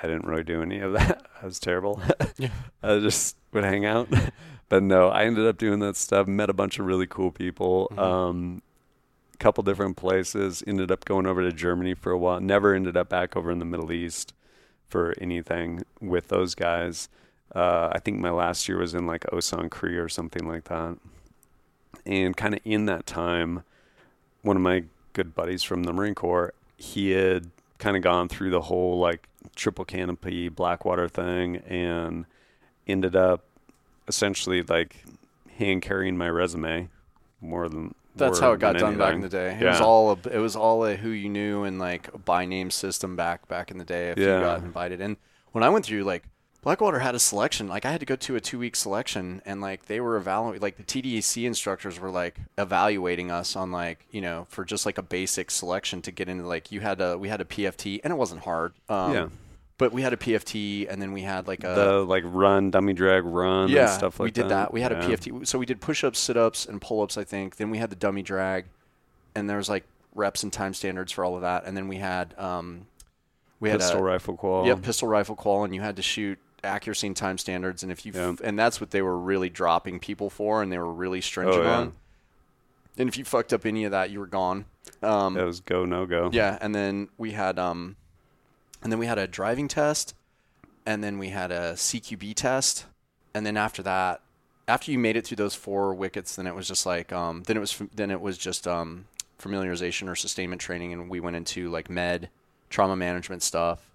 I 0.04 0.08
didn't 0.08 0.26
really 0.26 0.44
do 0.44 0.62
any 0.62 0.80
of 0.80 0.94
that. 0.94 1.26
I 1.42 1.46
was 1.46 1.60
terrible. 1.60 2.02
Yeah. 2.38 2.50
I 2.82 3.00
just 3.00 3.38
would 3.52 3.64
hang 3.64 3.86
out. 3.86 4.10
but 4.70 4.82
no, 4.82 5.10
I 5.10 5.26
ended 5.26 5.46
up 5.46 5.58
doing 5.58 5.80
that 5.80 5.96
stuff, 5.96 6.28
met 6.28 6.50
a 6.50 6.54
bunch 6.54 6.80
of 6.80 6.86
really 6.88 7.06
cool 7.06 7.32
people. 7.32 7.90
Mhm. 7.94 8.00
Um, 8.00 8.62
couple 9.40 9.64
different 9.64 9.98
places, 9.98 10.64
ended 10.66 10.90
up 10.90 11.06
going 11.06 11.28
over 11.28 11.42
to 11.44 11.52
Germany 11.52 11.94
for 11.94 12.12
a 12.12 12.18
while. 12.18 12.40
Never 12.40 12.74
ended 12.74 12.96
up 12.96 13.10
back 13.10 13.36
over 13.36 13.52
in 13.52 13.60
the 13.60 13.66
Middle 13.66 13.92
East 13.92 14.34
for 14.88 15.14
anything 15.20 15.84
with 16.00 16.30
those 16.30 16.56
guys. 16.56 17.10
Uh, 17.54 17.90
I 17.92 18.00
think 18.00 18.20
my 18.20 18.32
last 18.32 18.68
year 18.68 18.80
was 18.80 18.94
in 18.94 19.06
like 19.06 19.22
Osan, 19.32 19.70
Korea 19.70 20.04
or 20.04 20.10
something 20.10 20.48
like 20.48 20.66
that. 20.66 20.98
And 22.06 22.36
kind 22.36 22.54
of 22.54 22.62
in 22.64 22.86
that 22.86 23.06
time, 23.06 23.64
one 24.42 24.56
of 24.56 24.62
my 24.64 24.86
good 25.14 25.36
buddies 25.36 25.62
from 25.62 25.84
the 25.84 25.94
Marine 25.94 26.16
Corps, 26.16 26.54
he 26.78 27.12
had 27.12 27.52
kind 27.84 27.98
of 27.98 28.02
gone 28.04 28.30
through 28.30 28.50
the 28.50 28.62
whole 28.62 28.98
like 29.00 29.28
triple 29.56 29.84
canopy 29.86 30.48
Blackwater 30.50 31.08
thing 31.10 31.58
and 31.68 32.26
ended 32.88 33.16
up 33.16 33.44
essentially 34.08 34.64
like 34.64 35.04
hand 35.58 35.82
carrying 35.82 36.18
my 36.18 36.30
resume 36.30 36.90
more 37.42 37.68
than 37.70 37.94
That's 38.16 38.40
how 38.40 38.54
it 38.54 38.60
got 38.60 38.78
done 38.78 38.98
back 38.98 39.14
in 39.16 39.22
the 39.22 39.30
day. 39.30 39.58
It 39.60 39.66
was 39.66 39.82
all 39.82 40.12
a, 40.12 40.30
it 40.30 40.40
was 40.40 40.56
all 40.56 40.86
a 40.86 40.96
who 40.96 41.10
you 41.10 41.30
knew 41.30 41.64
and 41.64 41.78
like 41.78 42.08
a 42.14 42.18
by 42.18 42.46
name 42.46 42.72
system 42.72 43.16
back 43.16 43.48
back 43.48 43.70
in 43.70 43.78
the 43.78 43.86
day 43.86 44.10
if 44.12 44.18
Yeah. 44.18 44.38
you 44.38 44.44
got 44.44 44.64
invited. 44.64 45.02
And 45.02 45.18
when 45.52 45.64
I 45.64 45.70
went 45.70 45.86
through 45.86 46.04
like 46.04 46.24
Blackwater 46.64 47.00
had 47.00 47.14
a 47.14 47.20
selection. 47.20 47.68
Like 47.68 47.86
I 47.86 47.92
had 47.92 48.00
to 48.00 48.06
go 48.06 48.16
to 48.16 48.36
a 48.36 48.42
two 48.42 48.58
week 48.58 48.76
selection 48.76 49.42
and 49.46 49.62
like 49.62 49.86
they 49.86 50.00
were 50.00 50.16
evaluating 50.18 50.62
like 50.62 50.78
the 50.78 50.84
TDEC 50.84 51.46
instructors 51.46 52.00
were 52.00 52.10
like 52.10 52.36
evaluating 52.58 53.30
us 53.32 53.56
on 53.56 53.72
like, 53.72 54.06
you 54.12 54.22
know, 54.22 54.48
for 54.50 54.64
just 54.66 54.86
like 54.86 54.98
a 54.98 55.04
basic 55.04 55.52
selection 55.52 56.02
to 56.04 56.12
get 56.12 56.30
into 56.30 56.48
like 56.48 56.72
you 56.72 56.80
had 56.80 57.02
a 57.02 57.18
we 57.18 57.28
had 57.28 57.42
a 57.42 57.46
PFT 57.46 58.00
and 58.04 58.12
it 58.12 58.16
wasn't 58.16 58.42
hard. 58.44 58.74
Um 58.88 59.14
yeah, 59.14 59.28
but 59.78 59.92
we 59.92 60.02
had 60.04 60.14
a 60.14 60.18
PFT 60.18 60.88
and 60.90 61.02
then 61.02 61.12
we 61.12 61.22
had 61.24 61.48
like 61.48 61.64
a 61.66 61.74
the 61.76 62.06
like 62.06 62.24
run 62.26 62.72
dummy 62.72 62.94
drag 62.94 63.26
run 63.26 63.68
yeah, 63.70 63.82
and 63.82 63.90
stuff 63.90 64.20
like 64.20 64.34
that. 64.34 64.42
we 64.42 64.44
did 64.44 64.50
that. 64.50 64.74
We 64.74 64.82
had 64.82 64.92
Yeah. 64.94 65.00
a 65.06 65.10
PFT. 65.18 65.46
So 65.46 65.60
we 65.60 65.66
did 65.66 65.82
push-ups, 65.82 66.18
sit-ups, 66.18 66.66
and 66.66 66.80
pull-ups. 66.82 67.18
I 67.18 67.26
think. 67.26 67.58
Then 67.58 67.70
we 67.72 67.78
had 67.80 67.90
the 67.90 67.96
dummy 67.98 68.22
drag, 68.22 68.66
and 69.36 69.50
there 69.50 69.58
was 69.58 69.68
like 69.68 69.84
reps 70.16 70.44
and 70.44 70.54
time 70.54 70.74
standards 70.74 71.12
for 71.12 71.26
all 71.26 71.36
of 71.36 71.42
that. 71.42 71.66
And 71.66 71.76
then 71.76 71.88
we 71.90 71.98
had 71.98 72.34
um, 72.40 72.86
we 73.60 73.70
had 73.70 73.80
pistol 73.82 74.00
a 74.00 74.04
rifle 74.04 74.38
qual. 74.38 74.66
yep 74.66 74.82
pistol 74.82 75.10
rifle 75.10 75.36
qual, 75.36 75.66
and 75.66 75.76
you 75.76 75.82
had 75.82 75.98
to 75.98 76.02
shoot 76.02 76.40
accuracy 76.64 77.08
and 77.08 77.16
time 77.16 77.38
standards. 77.38 77.84
And 77.84 77.92
if 77.92 78.06
you 78.06 78.12
Yeah. 78.14 78.36
and 78.44 78.58
that's 78.58 78.80
what 78.82 78.92
they 78.92 79.02
were 79.02 79.18
really 79.18 79.50
dropping 79.50 80.00
people 80.00 80.30
for, 80.30 80.62
and 80.62 80.72
they 80.72 80.78
were 80.78 80.92
really 80.94 81.22
stringent 81.22 81.58
Oh, 81.60 81.64
yeah. 81.64 81.78
on. 81.78 81.94
And 82.98 83.10
if 83.10 83.18
you 83.18 83.26
fucked 83.26 83.54
up 83.54 83.66
any 83.66 83.86
of 83.86 83.92
that, 83.92 84.12
you 84.12 84.20
were 84.20 84.28
gone. 84.28 84.66
Um, 85.02 85.34
That 85.34 85.46
was 85.46 85.60
go 85.62 85.86
no 85.86 86.06
go. 86.06 86.30
yeah, 86.32 86.58
and 86.62 86.74
then 86.76 87.10
we 87.18 87.32
had 87.32 87.58
um, 87.58 87.96
and 88.82 88.92
then 88.92 89.00
we 89.00 89.06
had 89.08 89.18
a 89.18 89.28
driving 89.28 89.68
test, 89.68 90.14
and 90.86 91.04
then 91.04 91.18
we 91.18 91.30
had 91.30 91.52
a 91.52 91.74
CQB 91.76 92.34
test, 92.36 92.86
and 93.34 93.46
then 93.46 93.58
after 93.58 93.82
that, 93.84 94.22
after 94.68 94.92
you 94.92 95.00
made 95.00 95.16
it 95.18 95.26
through 95.26 95.38
those 95.38 95.56
four 95.56 95.94
wickets, 95.94 96.36
then 96.36 96.46
it 96.48 96.54
was 96.56 96.68
just 96.68 96.86
like 96.86 97.12
um, 97.12 97.44
then 97.44 97.58
it 97.58 97.62
was 97.62 97.82
then 97.96 98.12
it 98.12 98.22
was 98.22 98.38
just 98.38 98.68
um, 98.68 99.06
familiarization 99.42 100.08
or 100.08 100.16
sustainment 100.16 100.62
training, 100.62 100.94
and 100.94 101.10
we 101.10 101.20
went 101.20 101.36
into 101.36 101.70
like 101.70 101.90
med, 101.90 102.30
trauma 102.70 102.96
management 102.96 103.42
stuff, 103.42 103.90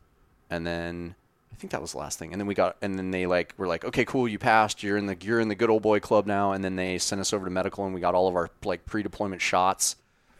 and 0.50 0.66
then 0.66 1.14
I 1.52 1.56
think 1.56 1.72
that 1.72 1.80
was 1.80 1.92
the 1.92 1.98
last 1.98 2.18
thing, 2.18 2.32
and 2.32 2.40
then 2.40 2.46
we 2.46 2.54
got 2.54 2.76
and 2.82 2.96
then 2.98 3.10
they 3.10 3.26
like 3.26 3.54
were 3.56 3.66
like, 3.66 3.84
okay, 3.84 4.04
cool, 4.04 4.28
you 4.28 4.38
passed, 4.38 4.82
you're 4.82 4.96
in 4.96 5.06
the 5.06 5.16
you're 5.20 5.40
in 5.40 5.48
the 5.48 5.54
good 5.54 5.70
old 5.70 5.82
boy 5.82 5.98
club 6.00 6.26
now, 6.26 6.52
and 6.52 6.62
then 6.64 6.76
they 6.76 6.98
sent 6.98 7.20
us 7.20 7.32
over 7.32 7.44
to 7.46 7.50
medical, 7.50 7.84
and 7.84 7.94
we 7.94 8.00
got 8.00 8.14
all 8.14 8.28
of 8.28 8.36
our 8.36 8.50
like 8.64 8.86
pre-deployment 8.86 9.42
shots. 9.42 9.96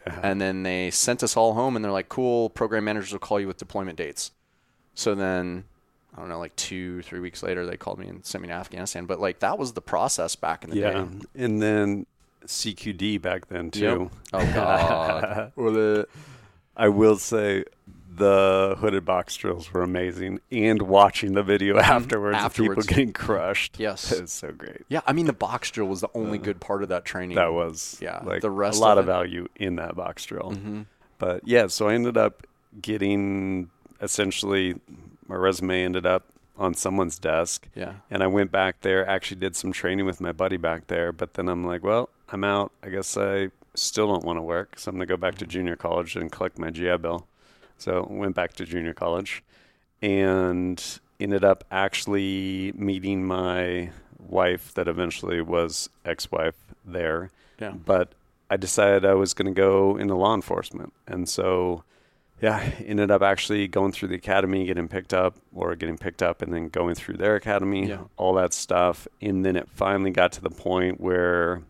Uh-huh. 0.07 0.19
And 0.23 0.39
then 0.39 0.63
they 0.63 0.91
sent 0.91 1.21
us 1.23 1.35
all 1.35 1.53
home, 1.53 1.75
and 1.75 1.83
they're 1.83 1.91
like, 1.91 2.07
"Cool, 2.09 2.49
program 2.49 2.85
managers 2.85 3.11
will 3.11 3.19
call 3.19 3.39
you 3.39 3.47
with 3.47 3.57
deployment 3.57 3.97
dates." 3.97 4.31
So 4.95 5.13
then, 5.13 5.65
I 6.15 6.19
don't 6.19 6.29
know, 6.29 6.39
like 6.39 6.55
two, 6.55 7.01
three 7.01 7.19
weeks 7.19 7.43
later, 7.43 7.65
they 7.65 7.75
called 7.77 7.99
me 7.99 8.07
and 8.07 8.25
sent 8.25 8.41
me 8.41 8.47
to 8.47 8.53
Afghanistan. 8.53 9.05
But 9.05 9.19
like 9.19 9.39
that 9.39 9.59
was 9.59 9.73
the 9.73 9.81
process 9.81 10.35
back 10.37 10.63
in 10.63 10.69
the 10.69 10.77
Yeah, 10.77 10.91
day. 10.91 11.43
and 11.43 11.61
then 11.61 12.05
CQB 12.45 13.21
back 13.21 13.47
then 13.49 13.71
too. 13.71 14.09
Oh 14.33 14.53
God. 14.53 15.51
or 15.57 15.71
the 15.71 16.07
uh, 16.09 16.19
I 16.77 16.87
will 16.87 17.17
say 17.17 17.65
the 18.19 18.75
hooded 18.79 19.05
box 19.05 19.35
drills 19.35 19.73
were 19.73 19.81
amazing, 19.81 20.39
and 20.51 20.81
watching 20.83 21.33
the 21.33 21.43
video 21.43 21.75
mm-hmm. 21.75 21.91
afterwards, 21.91 22.37
of 22.37 22.43
Afterwards. 22.43 22.85
people 22.85 22.95
getting 22.95 23.13
crushed. 23.13 23.79
Yes. 23.79 24.11
it's 24.11 24.33
so 24.33 24.51
great. 24.51 24.83
Yeah, 24.87 25.01
I 25.07 25.13
mean 25.13 25.25
the 25.25 25.33
box 25.33 25.71
drill 25.71 25.87
was 25.87 26.01
the 26.01 26.07
uh, 26.07 26.19
only 26.19 26.37
good 26.37 26.59
part 26.59 26.83
of 26.83 26.89
that 26.89 27.05
training. 27.05 27.35
That 27.35 27.53
was 27.53 27.97
Yeah, 27.99 28.21
like 28.23 28.41
the 28.41 28.51
rest 28.51 28.77
a 28.77 28.81
lot 28.81 28.97
of 28.97 28.99
of, 28.99 29.05
value 29.07 29.47
in 29.55 29.77
that 29.77 29.95
box 29.95 30.25
drill. 30.25 30.51
Mhm. 30.51 30.85
But 31.17 31.47
yeah, 31.47 31.67
so 31.67 31.87
I 31.87 31.95
ended 31.95 32.17
up 32.17 32.45
getting 32.81 33.69
essentially 34.01 34.75
my 35.27 35.35
resume 35.35 35.83
ended 35.83 36.05
up 36.05 36.25
on 36.57 36.73
someone's 36.73 37.17
desk. 37.17 37.67
Yeah. 37.73 37.93
And 38.11 38.21
I 38.21 38.27
went 38.27 38.51
back 38.51 38.81
there, 38.81 39.07
actually 39.07 39.39
did 39.39 39.55
some 39.55 39.71
training 39.71 40.05
with 40.05 40.19
my 40.19 40.33
buddy 40.33 40.57
back 40.57 40.87
there, 40.87 41.11
but 41.11 41.33
then 41.35 41.47
I'm 41.47 41.65
like, 41.65 41.83
well, 41.83 42.09
I'm 42.29 42.43
out. 42.43 42.71
I 42.83 42.89
guess 42.89 43.15
I 43.15 43.49
still 43.75 44.07
don't 44.07 44.25
want 44.25 44.37
to 44.37 44.41
work, 44.41 44.77
so 44.77 44.89
I'm 44.89 44.97
going 44.97 45.07
to 45.07 45.11
go 45.11 45.17
back 45.17 45.35
to 45.35 45.45
mm-hmm. 45.45 45.51
junior 45.51 45.75
college 45.75 46.15
and 46.15 46.31
collect 46.31 46.59
my 46.59 46.69
GI 46.69 46.97
Bill. 46.97 47.25
So 47.79 48.05
went 48.09 48.35
back 48.35 48.53
to 48.53 48.65
junior 48.65 48.93
college 48.93 49.43
and 50.01 50.99
ended 51.19 51.43
up 51.43 51.63
actually 51.71 52.71
meeting 52.75 53.25
my 53.25 53.91
wife 54.19 54.73
that 54.75 54.87
eventually 54.87 55.41
was 55.41 55.89
ex-wife 56.05 56.55
there. 56.85 57.31
Yeah. 57.59 57.71
But 57.71 58.13
I 58.49 58.57
decided 58.57 59.05
I 59.05 59.13
was 59.15 59.33
going 59.33 59.53
to 59.53 59.57
go 59.59 59.97
into 59.97 60.15
law 60.15 60.33
enforcement. 60.33 60.93
And 61.07 61.27
so 61.27 61.83
yeah, 62.41 62.71
ended 62.85 63.11
up 63.11 63.21
actually 63.21 63.67
going 63.67 63.91
through 63.91 64.07
the 64.09 64.15
academy, 64.15 64.65
getting 64.65 64.87
picked 64.87 65.13
up, 65.13 65.35
or 65.53 65.75
getting 65.75 65.97
picked 65.97 66.23
up, 66.23 66.41
and 66.41 66.53
then 66.53 66.69
going 66.69 66.95
through 66.95 67.17
their 67.17 67.35
academy, 67.35 67.87
Yeah. 67.87 68.03
all 68.15 68.33
that 68.35 68.53
stuff, 68.53 69.09
and 69.21 69.43
then 69.45 69.57
it 69.57 69.67
finally 69.69 70.11
got 70.11 70.31
to 70.33 70.41
the 70.41 70.49
point 70.49 71.01
where 71.01 71.63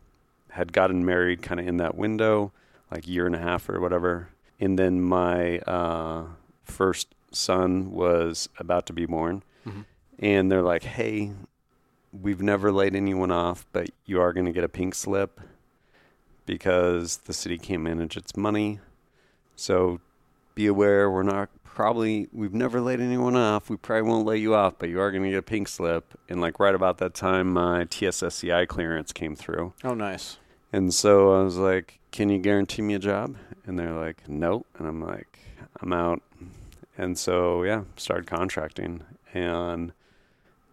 had 0.51 0.71
gotten 0.71 1.03
married, 1.03 1.41
kind 1.41 1.59
of 1.59 1.67
in 1.67 1.77
that 1.77 1.95
window, 1.95 2.51
like 2.91 3.07
year 3.07 3.25
and 3.25 3.35
a 3.35 3.39
half 3.39 3.67
or 3.67 3.79
whatever, 3.79 4.29
and 4.59 4.77
then 4.77 5.01
my 5.01 5.59
uh, 5.59 6.25
first 6.63 7.07
son 7.31 7.91
was 7.91 8.49
about 8.57 8.85
to 8.87 8.93
be 8.93 9.05
born, 9.05 9.43
Mhm. 9.65 9.85
and 10.19 10.51
they're 10.51 10.61
like, 10.63 10.83
"Hey, 10.83 11.31
we've 12.11 12.41
never 12.41 12.71
laid 12.71 12.95
anyone 12.95 13.31
off, 13.31 13.65
but 13.71 13.89
you 14.05 14.19
are 14.19 14.33
going 14.33 14.45
to 14.47 14.51
get 14.51 14.63
a 14.63 14.69
pink 14.69 14.95
slip 14.95 15.39
because 16.45 17.17
the 17.17 17.33
city 17.33 17.57
can't 17.57 17.83
manage 17.83 18.17
its 18.17 18.35
money." 18.35 18.79
So 19.55 19.99
be 20.55 20.67
aware 20.67 21.09
we're 21.09 21.23
not 21.23 21.49
probably 21.63 22.27
we've 22.33 22.53
never 22.53 22.81
laid 22.81 22.99
anyone 22.99 23.35
off. 23.35 23.69
We 23.69 23.77
probably 23.77 24.09
won't 24.09 24.25
lay 24.25 24.37
you 24.37 24.53
off, 24.55 24.73
but 24.79 24.89
you 24.89 24.99
are 24.99 25.11
going 25.11 25.23
to 25.23 25.29
get 25.29 25.37
a 25.37 25.41
pink 25.43 25.67
slip. 25.67 26.17
And 26.27 26.41
like 26.41 26.59
right 26.59 26.75
about 26.75 26.97
that 26.97 27.13
time, 27.13 27.53
my 27.53 27.85
TSSCI 27.85 28.65
clearance 28.67 29.13
came 29.13 29.35
through, 29.35 29.73
Oh, 29.83 29.93
nice. 29.93 30.37
and 30.73 30.93
so 30.93 31.39
I 31.39 31.43
was 31.43 31.57
like, 31.57 31.99
"Can 32.11 32.29
you 32.29 32.39
guarantee 32.39 32.81
me 32.81 32.95
a 32.95 32.99
job?" 32.99 33.37
And 33.69 33.77
they're 33.77 33.93
like, 33.93 34.27
"Nope." 34.27 34.65
And 34.79 34.87
I'm 34.87 34.99
like, 34.99 35.37
"I'm 35.79 35.93
out." 35.93 36.23
And 36.97 37.17
so 37.17 37.61
yeah, 37.63 37.83
started 37.95 38.25
contracting 38.25 39.03
and 39.31 39.93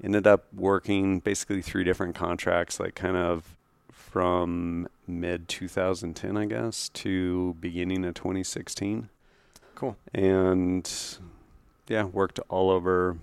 ended 0.02 0.26
up 0.26 0.46
working 0.54 1.20
basically 1.20 1.60
three 1.60 1.84
different 1.84 2.14
contracts, 2.14 2.80
like 2.80 2.94
kind 2.94 3.18
of 3.18 3.54
from 3.92 4.88
mid 5.06 5.46
2010, 5.46 6.38
I 6.38 6.46
guess, 6.46 6.88
to 6.90 7.54
beginning 7.60 8.02
of 8.06 8.14
2016 8.14 9.10
Cool. 9.74 9.96
and 10.14 10.90
yeah, 11.88 12.04
worked 12.04 12.40
all 12.48 12.70
over, 12.70 13.18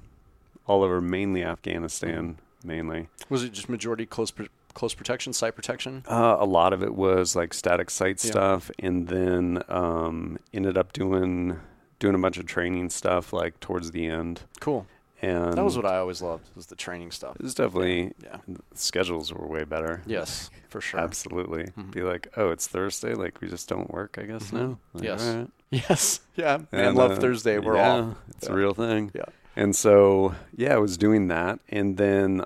all 0.68 0.84
over 0.84 1.02
mainly 1.02 1.44
Afghanistan, 1.44 2.36
mm-hmm. 2.36 2.68
mainly. 2.68 3.10
Was 3.28 3.44
it 3.44 3.54
just 3.54 3.70
majority 3.70 4.06
close 4.06 4.32
close 4.74 4.94
protection, 4.94 5.34
site 5.34 5.56
protection? 5.56 6.04
Uh, 6.08 6.38
a 6.40 6.46
lot 6.46 6.74
of 6.74 6.82
it 6.84 6.96
was 6.96 7.36
like 7.36 7.54
static 7.54 7.90
site 7.90 8.24
Yeah. 8.24 8.32
stuff, 8.32 8.72
and 8.80 9.08
then 9.08 9.64
um, 9.70 10.38
ended 10.54 10.78
up 10.78 10.94
doing 10.94 11.60
doing 12.00 12.16
a 12.16 12.20
bunch 12.20 12.38
of 12.38 12.46
training 12.46 12.90
stuff 12.90 13.32
like 13.32 13.60
towards 13.60 13.92
the 13.92 14.06
end. 14.08 14.42
Cool. 14.60 14.86
And 15.22 15.54
That 15.54 15.64
was 15.64 15.78
what 15.78 15.86
I 15.86 16.00
always 16.00 16.22
loved 16.22 16.50
was 16.54 16.66
the 16.66 16.76
training 16.76 17.12
stuff. 17.12 17.38
it 17.38 17.44
was 17.44 17.56
definitely 17.56 18.12
Yeah. 18.22 18.38
schedules 18.74 19.32
were 19.32 19.48
way 19.48 19.64
better. 19.64 20.02
Yes, 20.06 20.50
for 20.68 20.82
sure. 20.82 21.00
Absolutely. 21.00 21.68
Mhm. 21.78 21.92
Be 21.92 22.02
like, 22.02 22.28
oh, 22.36 22.50
it's 22.50 22.68
Thursday. 22.68 23.14
Like 23.14 23.40
we 23.40 23.48
just 23.48 23.70
don't 23.70 23.90
work, 23.90 24.18
I 24.20 24.24
guess 24.24 24.52
Mhm. 24.52 24.54
now. 24.54 24.80
Like, 24.94 25.04
Yes. 25.06 25.26
right. 25.26 25.48
Yes. 25.72 26.20
Yeah. 26.36 26.58
Man, 26.74 26.86
And, 26.88 26.98
love 26.98 27.12
uh, 27.12 27.16
Thursday. 27.16 27.58
We're 27.58 27.78
yeah, 27.78 27.90
off. 27.94 28.16
It's 28.30 28.48
Yeah. 28.48 28.54
a 28.54 28.56
real 28.58 28.74
thing. 28.74 29.12
Yeah. 29.16 29.24
And 29.56 29.74
so, 29.74 30.36
yeah, 30.56 30.74
I 30.76 30.78
was 30.80 30.98
doing 30.98 31.30
that. 31.30 31.60
And 31.70 31.96
then 31.98 32.44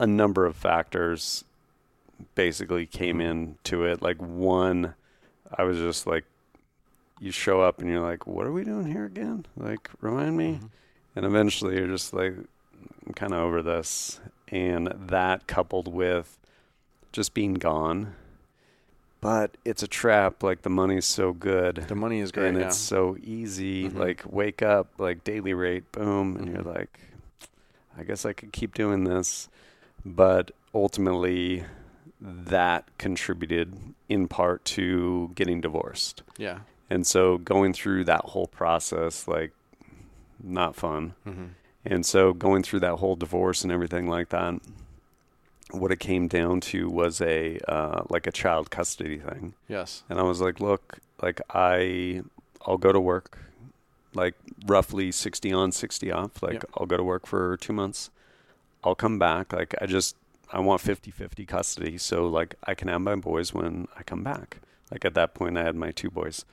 a 0.00 0.06
number 0.06 0.44
of 0.46 0.56
factors 0.56 1.44
basically 2.34 2.86
came 2.86 3.18
Mhm. 3.18 3.22
into 3.64 3.84
it. 3.84 4.02
Like, 4.02 4.18
one, 4.20 4.94
I 5.56 5.64
was 5.64 5.78
just 5.78 6.06
like, 6.06 6.24
you 7.20 7.30
show 7.30 7.60
up 7.60 7.80
and 7.80 7.88
you're 7.90 8.00
like, 8.00 8.26
what 8.26 8.46
are 8.46 8.52
we 8.52 8.64
doing 8.64 8.86
here 8.86 9.04
again? 9.06 9.46
Like, 9.56 9.88
remind 10.00 10.36
me. 10.36 10.60
Mhm. 10.62 10.70
And 11.14 11.24
eventually 11.24 11.76
you're 11.78 11.86
just 11.88 12.12
like, 12.12 12.34
I'm 13.06 13.14
kind 13.14 13.32
of 13.32 13.40
over 13.40 13.62
this. 13.62 14.20
And 14.48 14.88
that 15.08 15.46
coupled 15.46 15.88
with 15.92 16.38
just 17.12 17.32
being 17.34 17.54
gone. 17.54 18.14
But 19.22 19.56
it's 19.64 19.82
a 19.82 19.88
trap. 19.88 20.42
Like, 20.42 20.62
the 20.62 20.70
money's 20.70 21.06
so 21.06 21.32
good 21.32 21.76
The 21.88 21.94
money 21.94 22.20
is 22.20 22.30
great. 22.32 22.48
and 22.48 22.58
yeah. 22.58 22.66
it's 22.66 22.76
so 22.76 23.16
easy. 23.22 23.88
Mhm. 23.88 23.96
Like 23.98 24.22
wake 24.28 24.62
up, 24.62 24.88
like 24.98 25.24
daily 25.24 25.54
rate, 25.54 25.90
boom, 25.92 26.36
and 26.36 26.48
you're 26.48 26.62
Mhm. 26.62 26.76
like, 26.76 27.00
I 27.98 28.04
guess 28.04 28.26
I 28.26 28.34
could 28.34 28.52
keep 28.52 28.74
doing 28.74 29.04
this, 29.04 29.48
but 30.04 30.50
ultimately, 30.74 31.64
that 32.20 32.86
contributed 32.98 33.94
in 34.08 34.28
part 34.28 34.64
to 34.64 35.30
getting 35.34 35.60
divorced, 35.60 36.22
yeah. 36.38 36.60
and 36.88 37.06
so 37.06 37.38
going 37.38 37.72
through 37.72 38.04
that 38.04 38.26
whole 38.26 38.46
process, 38.46 39.26
like, 39.28 39.52
not 40.42 40.76
fun. 40.76 41.14
Mm-hmm. 41.26 41.44
And 41.84 42.04
so 42.04 42.32
going 42.32 42.62
through 42.64 42.80
that 42.80 42.96
whole 42.96 43.14
divorce 43.14 43.62
and 43.62 43.72
everything 43.72 44.08
like 44.08 44.30
that, 44.30 44.60
what 45.70 45.92
it 45.92 46.00
came 46.00 46.26
down 46.28 46.60
to 46.60 46.88
was 46.88 47.20
a 47.20 47.58
uh, 47.68 48.02
like 48.08 48.26
a 48.26 48.32
child 48.32 48.70
custody 48.70 49.18
thing. 49.18 49.54
Yes. 49.68 50.02
And 50.08 50.18
I 50.18 50.22
was 50.22 50.40
like, 50.40 50.60
look, 50.60 50.98
like 51.22 51.40
I 51.50 52.22
I'll 52.66 52.76
go 52.78 52.92
to 52.92 53.00
work 53.00 53.38
like 54.14 54.34
roughly 54.66 55.12
60 55.12 55.52
on, 55.52 55.72
60 55.72 56.10
off. 56.10 56.42
Like 56.42 56.54
Yep. 56.54 56.64
I'll 56.76 56.86
go 56.86 56.96
to 56.96 57.04
work 57.04 57.26
for 57.26 57.56
2 57.56 57.72
months. 57.72 58.10
I'll 58.82 58.94
come 58.94 59.18
back. 59.18 59.52
Like 59.52 59.74
I 59.80 59.86
just 59.86 60.16
I 60.52 60.60
want 60.60 60.82
50/50 60.82 61.46
custody 61.46 61.98
so 61.98 62.26
like 62.26 62.54
I 62.64 62.74
can 62.74 62.88
have 62.88 63.00
my 63.00 63.16
boys 63.16 63.52
when 63.52 63.88
I 63.98 64.02
come 64.02 64.22
back. 64.22 64.58
Like 64.90 65.04
at 65.04 65.14
that 65.14 65.34
point 65.34 65.58
I 65.58 65.64
had 65.64 65.74
my 65.74 65.90
two 65.90 66.10
boys. 66.10 66.44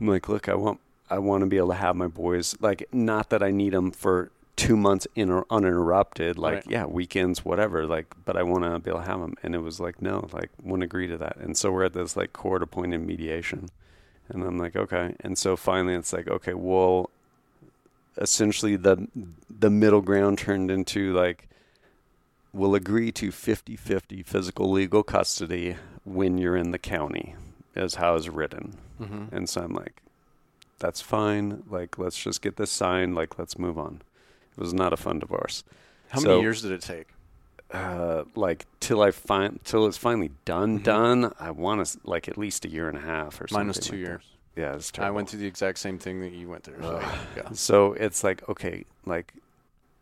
I'm 0.00 0.06
like, 0.06 0.28
look, 0.28 0.48
I 0.48 0.54
want 0.54 0.80
I 1.08 1.18
want 1.18 1.42
to 1.42 1.46
be 1.46 1.56
able 1.56 1.68
to 1.68 1.74
have 1.74 1.96
my 1.96 2.06
boys 2.08 2.56
like 2.60 2.86
not 2.92 3.30
that 3.30 3.42
I 3.42 3.50
need 3.50 3.72
them 3.72 3.90
for 3.90 4.30
2 4.56 4.76
months 4.76 5.06
in 5.14 5.30
or 5.30 5.46
uninterrupted 5.50 6.38
like 6.38 6.54
Right. 6.56 6.64
yeah, 6.68 6.84
weekends 6.84 7.44
whatever 7.44 7.86
like 7.86 8.14
but 8.26 8.36
I 8.36 8.42
want 8.42 8.64
to 8.64 8.78
be 8.78 8.90
able 8.90 9.00
to 9.00 9.06
have 9.06 9.20
them 9.20 9.34
and 9.42 9.54
it 9.54 9.62
was 9.62 9.80
like 9.80 10.02
no, 10.02 10.28
like 10.32 10.50
wouldn't 10.62 10.84
agree 10.84 11.06
to 11.06 11.16
that. 11.18 11.36
And 11.38 11.56
so 11.56 11.70
we're 11.72 11.84
at 11.84 11.94
this 11.94 12.16
like 12.16 12.32
court 12.34 12.62
appointed 12.62 12.98
mediation. 13.00 13.70
And 14.28 14.44
I'm 14.44 14.58
like, 14.58 14.76
okay. 14.76 15.16
And 15.20 15.36
so 15.38 15.56
finally 15.56 15.94
it's 15.94 16.12
like, 16.12 16.28
okay, 16.28 16.54
well 16.54 17.10
essentially 18.18 18.76
the 18.76 19.08
the 19.48 19.70
middle 19.70 20.02
ground 20.02 20.38
turned 20.38 20.70
into 20.70 21.12
like 21.14 21.48
we'll 22.52 22.74
agree 22.74 23.12
to 23.12 23.30
50-50 23.30 24.24
physical 24.26 24.70
legal 24.70 25.02
custody 25.02 25.76
when 26.04 26.38
you're 26.38 26.56
in 26.56 26.70
the 26.72 26.78
county 26.78 27.34
is 27.76 27.96
how 27.96 28.14
it's 28.16 28.28
written. 28.28 28.76
Mm-hmm. 29.00 29.34
And 29.34 29.48
so 29.48 29.62
I'm 29.62 29.72
like, 29.72 30.02
that's 30.78 31.00
fine. 31.00 31.62
Like, 31.68 31.98
let's 31.98 32.20
just 32.20 32.42
get 32.42 32.56
this 32.56 32.70
signed. 32.70 33.14
Like, 33.14 33.38
let's 33.38 33.58
move 33.58 33.78
on. 33.78 34.02
It 34.56 34.60
was 34.60 34.72
not 34.74 34.92
a 34.92 34.96
fun 34.96 35.18
divorce. 35.18 35.62
How 36.08 36.20
So- 36.20 36.28
many 36.28 36.40
years 36.42 36.62
did 36.62 36.72
it 36.72 36.82
take? 36.82 37.06
Uh, 37.72 38.24
like 38.34 38.66
till 38.80 39.00
I 39.00 39.12
find 39.12 39.60
till 39.62 39.86
it's 39.86 39.96
finally 39.96 40.32
done, 40.44 40.80
Mhm. 40.80 40.82
done. 40.82 41.32
I 41.38 41.52
want 41.52 41.86
to 41.86 41.98
like 42.02 42.26
at 42.26 42.36
least 42.36 42.64
a 42.64 42.68
year 42.68 42.88
and 42.88 42.98
a 42.98 43.00
half 43.00 43.40
or 43.40 43.46
something. 43.46 43.58
Mine 43.58 43.68
was 43.68 43.78
two 43.78 43.92
like 43.92 44.02
that. 44.02 44.08
years. 44.08 44.22
Yeah, 44.56 44.74
it's 44.74 44.90
I 44.98 45.10
went 45.10 45.28
through 45.28 45.38
the 45.38 45.46
exact 45.46 45.78
same 45.78 45.96
thing 45.96 46.20
that 46.22 46.32
you 46.32 46.48
went 46.48 46.64
through. 46.64 46.82
So, 46.82 47.00
yeah. 47.36 47.50
So 47.52 47.92
it's 47.92 48.24
like, 48.24 48.46
okay, 48.48 48.84
like 49.06 49.34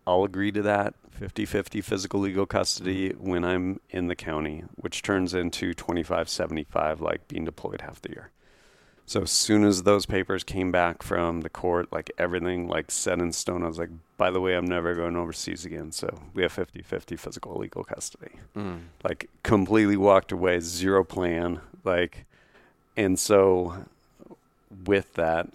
I'll 0.06 0.24
agree 0.24 0.50
to 0.52 0.62
that 0.62 0.94
50 1.18 1.44
50 1.46 1.80
physical 1.80 2.20
legal 2.20 2.46
custody 2.46 3.10
when 3.18 3.44
I'm 3.44 3.80
in 3.90 4.06
the 4.06 4.14
county, 4.14 4.62
which 4.76 5.02
turns 5.02 5.34
into 5.34 5.74
25 5.74 6.28
75, 6.28 7.00
like 7.00 7.26
being 7.26 7.44
deployed 7.44 7.80
half 7.80 8.00
the 8.00 8.10
year. 8.10 8.30
So 9.04 9.22
as 9.22 9.30
soon 9.30 9.64
as 9.64 9.82
those 9.84 10.04
papers 10.06 10.44
came 10.44 10.70
back 10.70 11.02
from 11.02 11.40
the 11.40 11.48
court, 11.48 11.90
like 11.90 12.10
everything 12.18 12.68
like 12.68 12.90
set 12.90 13.18
in 13.20 13.32
stone, 13.32 13.64
I 13.64 13.66
was 13.68 13.78
like, 13.78 13.88
by 14.16 14.30
the 14.30 14.40
way, 14.40 14.54
I'm 14.54 14.66
never 14.66 14.94
going 14.94 15.16
overseas 15.16 15.64
again. 15.64 15.90
So 15.92 16.20
we 16.34 16.42
have 16.42 16.52
50 16.52 16.82
50 16.82 17.16
physical 17.16 17.56
legal 17.58 17.84
custody 17.84 18.32
Mm. 18.54 18.80
like 19.02 19.28
completely 19.42 19.96
walked 19.96 20.30
away, 20.30 20.60
zero 20.60 21.02
plan. 21.04 21.60
Like, 21.84 22.26
and 22.96 23.18
so 23.18 23.86
with 24.84 25.14
that, 25.14 25.48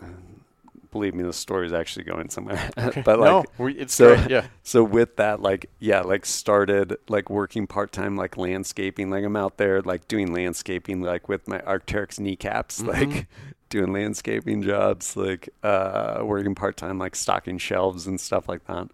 believe 0.93 1.13
me, 1.13 1.23
the 1.23 1.33
story 1.33 1.65
is 1.65 1.73
actually 1.73 2.05
going 2.05 2.29
somewhere. 2.29 2.69
but 2.75 3.19
like, 3.19 3.29
no, 3.29 3.43
we, 3.57 3.73
it's 3.73 3.93
so- 3.93 4.15
great. 4.15 4.29
Yeah. 4.29 4.45
so 4.63 4.81
with 4.83 5.17
that, 5.17 5.41
like, 5.41 5.69
yeah, 5.79 5.99
like 6.01 6.25
started 6.25 6.95
like 7.09 7.29
working 7.29 7.67
part 7.67 7.91
time, 7.91 8.15
like 8.15 8.37
landscaping. 8.37 9.09
Like 9.09 9.25
I'm 9.25 9.35
out 9.35 9.57
there 9.57 9.81
like 9.81 10.07
doing 10.07 10.31
landscaping, 10.33 11.01
like 11.01 11.27
with 11.27 11.45
my 11.49 11.59
Arc'teryx 11.59 12.19
kneecaps, 12.19 12.81
Mhm. 12.81 12.87
like 12.87 13.27
doing 13.69 13.91
landscaping 13.91 14.61
jobs, 14.61 15.17
like 15.17 15.49
uh, 15.63 16.21
working 16.23 16.55
part 16.55 16.77
time, 16.77 16.97
like 16.99 17.15
stocking 17.15 17.57
shelves 17.57 18.07
and 18.07 18.21
stuff 18.21 18.47
like 18.47 18.65
that. 18.67 18.87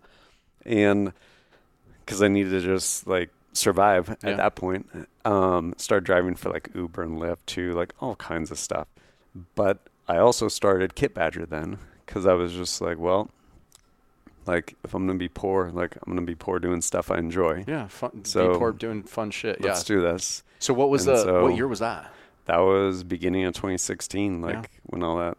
And 0.65 1.13
because 2.05 2.21
I 2.23 2.27
needed 2.27 2.49
to 2.51 2.61
just 2.61 3.05
like 3.05 3.29
survive 3.53 4.15
Yeah. 4.23 4.31
at 4.31 4.37
that 4.37 4.55
point, 4.55 4.87
um, 5.25 5.73
started 5.77 6.05
driving 6.05 6.35
for 6.35 6.49
like 6.49 6.69
Uber 6.73 7.03
and 7.03 7.17
Lyft 7.19 7.45
too, 7.45 7.73
like 7.73 7.93
all 7.99 8.15
kinds 8.15 8.51
of 8.51 8.57
stuff. 8.57 8.87
But 9.55 9.79
I 10.09 10.17
also 10.17 10.47
started 10.47 10.95
Kit 10.95 11.13
Badger 11.13 11.45
then 11.45 11.77
because 12.05 12.25
I 12.25 12.33
was 12.33 12.51
just 12.51 12.81
like, 12.81 12.97
well, 12.97 13.29
like 14.47 14.75
if 14.83 14.95
I'm 14.95 15.05
gonna 15.05 15.19
be 15.19 15.29
poor, 15.29 15.69
like 15.69 15.95
I'm 15.95 16.13
gonna 16.13 16.25
be 16.25 16.33
poor 16.35 16.57
doing 16.57 16.81
stuff 16.81 17.11
I 17.11 17.19
enjoy. 17.19 17.63
Yeah, 17.67 17.87
fun. 17.87 18.25
So, 18.25 18.53
be 18.53 18.57
poor 18.57 18.71
doing 18.71 19.03
fun 19.03 19.29
shit. 19.29 19.61
Let's 19.61 19.87
yeah. 19.87 19.95
do 19.95 20.01
this. 20.01 20.43
So 20.57 20.73
what 20.73 20.89
was 20.89 21.07
and 21.07 21.15
the 21.15 21.23
so- 21.23 21.43
what 21.43 21.55
year 21.55 21.67
was 21.67 21.79
that? 21.79 22.11
That 22.45 22.57
was 22.57 23.03
beginning 23.03 23.43
of 23.45 23.53
2016, 23.53 24.41
like 24.41 24.55
Yeah. 24.55 24.63
when 24.87 25.03
all 25.03 25.17
that 25.19 25.37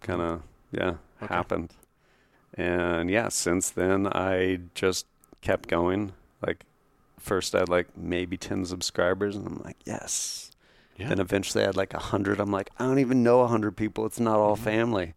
kind 0.00 0.22
of 0.22 0.42
yeah 0.70 0.94
Okay. 1.20 1.34
happened. 1.34 1.72
And 2.54 3.10
yeah, 3.10 3.28
since 3.28 3.70
then 3.70 4.06
I 4.06 4.60
just 4.76 5.06
kept 5.40 5.68
going. 5.68 6.12
Like 6.46 6.64
first 7.18 7.56
I 7.56 7.60
had 7.60 7.68
like 7.68 7.96
maybe 7.96 8.36
10 8.36 8.64
subscribers, 8.66 9.34
and 9.34 9.44
I'm 9.48 9.60
like 9.64 9.78
yes. 9.84 10.51
Yeah. 10.96 11.08
Then 11.08 11.20
eventually 11.20 11.62
I 11.64 11.66
had 11.66 11.76
like 11.76 11.94
a 11.94 11.98
100. 11.98 12.38
I'm 12.40 12.50
like 12.52 12.70
I 12.78 12.84
don't 12.84 12.98
even 12.98 13.22
know 13.22 13.38
a 13.40 13.44
100 13.44 13.76
people. 13.76 14.06
It's 14.06 14.20
not 14.20 14.36
all 14.38 14.56
Mhm. 14.56 14.60
family. 14.60 15.14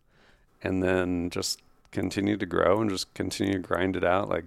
And 0.63 0.81
then 0.81 1.29
just 1.29 1.61
continue 1.91 2.37
to 2.37 2.45
grow 2.45 2.81
and 2.81 2.89
just 2.89 3.13
continue 3.13 3.53
to 3.53 3.59
grind 3.59 3.95
it 3.95 4.03
out 4.03 4.27
like 4.29 4.45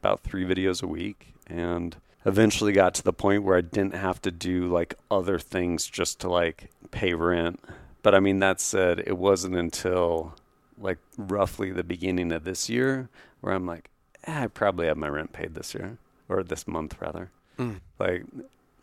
about 0.00 0.20
three 0.20 0.44
videos 0.44 0.82
a 0.82 0.86
week 0.86 1.34
and 1.46 1.96
eventually 2.26 2.72
got 2.72 2.94
to 2.94 3.02
the 3.02 3.12
point 3.12 3.42
where 3.42 3.56
I 3.56 3.60
didn't 3.62 3.94
have 3.94 4.20
to 4.22 4.30
do 4.30 4.66
like 4.66 4.94
other 5.10 5.38
things 5.38 5.86
just 5.86 6.20
to 6.20 6.28
like 6.28 6.70
pay 6.90 7.14
rent. 7.14 7.60
But 8.02 8.14
I 8.14 8.20
mean 8.20 8.38
that 8.40 8.60
said, 8.60 9.00
it 9.06 9.16
wasn't 9.16 9.56
until 9.56 10.34
like 10.78 10.98
roughly 11.16 11.70
the 11.70 11.84
beginning 11.84 12.32
of 12.32 12.44
this 12.44 12.68
year 12.68 13.08
where 13.40 13.54
I'm 13.54 13.66
like, 13.66 13.90
eh, 14.24 14.44
I 14.44 14.46
probably 14.48 14.86
have 14.86 14.96
my 14.96 15.08
rent 15.08 15.32
paid 15.32 15.54
this 15.54 15.74
year 15.74 15.98
or 16.28 16.42
this 16.42 16.66
month 16.68 17.00
rather. 17.00 17.30
Mm. 17.58 17.80
Like 17.98 18.24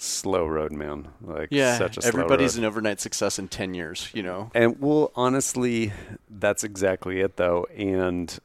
slow 0.03 0.45
road, 0.47 0.71
man. 0.71 1.07
Like 1.21 1.49
Yeah, 1.51 1.77
such 1.77 1.97
a 1.97 2.01
slow 2.01 2.07
everybody's 2.09 2.57
an 2.57 2.65
overnight 2.65 2.99
success 2.99 3.37
in 3.37 3.47
ten 3.47 3.73
years. 3.73 4.09
You 4.13 4.23
know. 4.23 4.49
And 4.55 4.81
well, 4.81 5.11
honestly, 5.15 5.93
that's 6.29 6.63
exactly 6.63 7.19
it 7.21 7.37
though. 7.37 7.65
And 7.77 8.37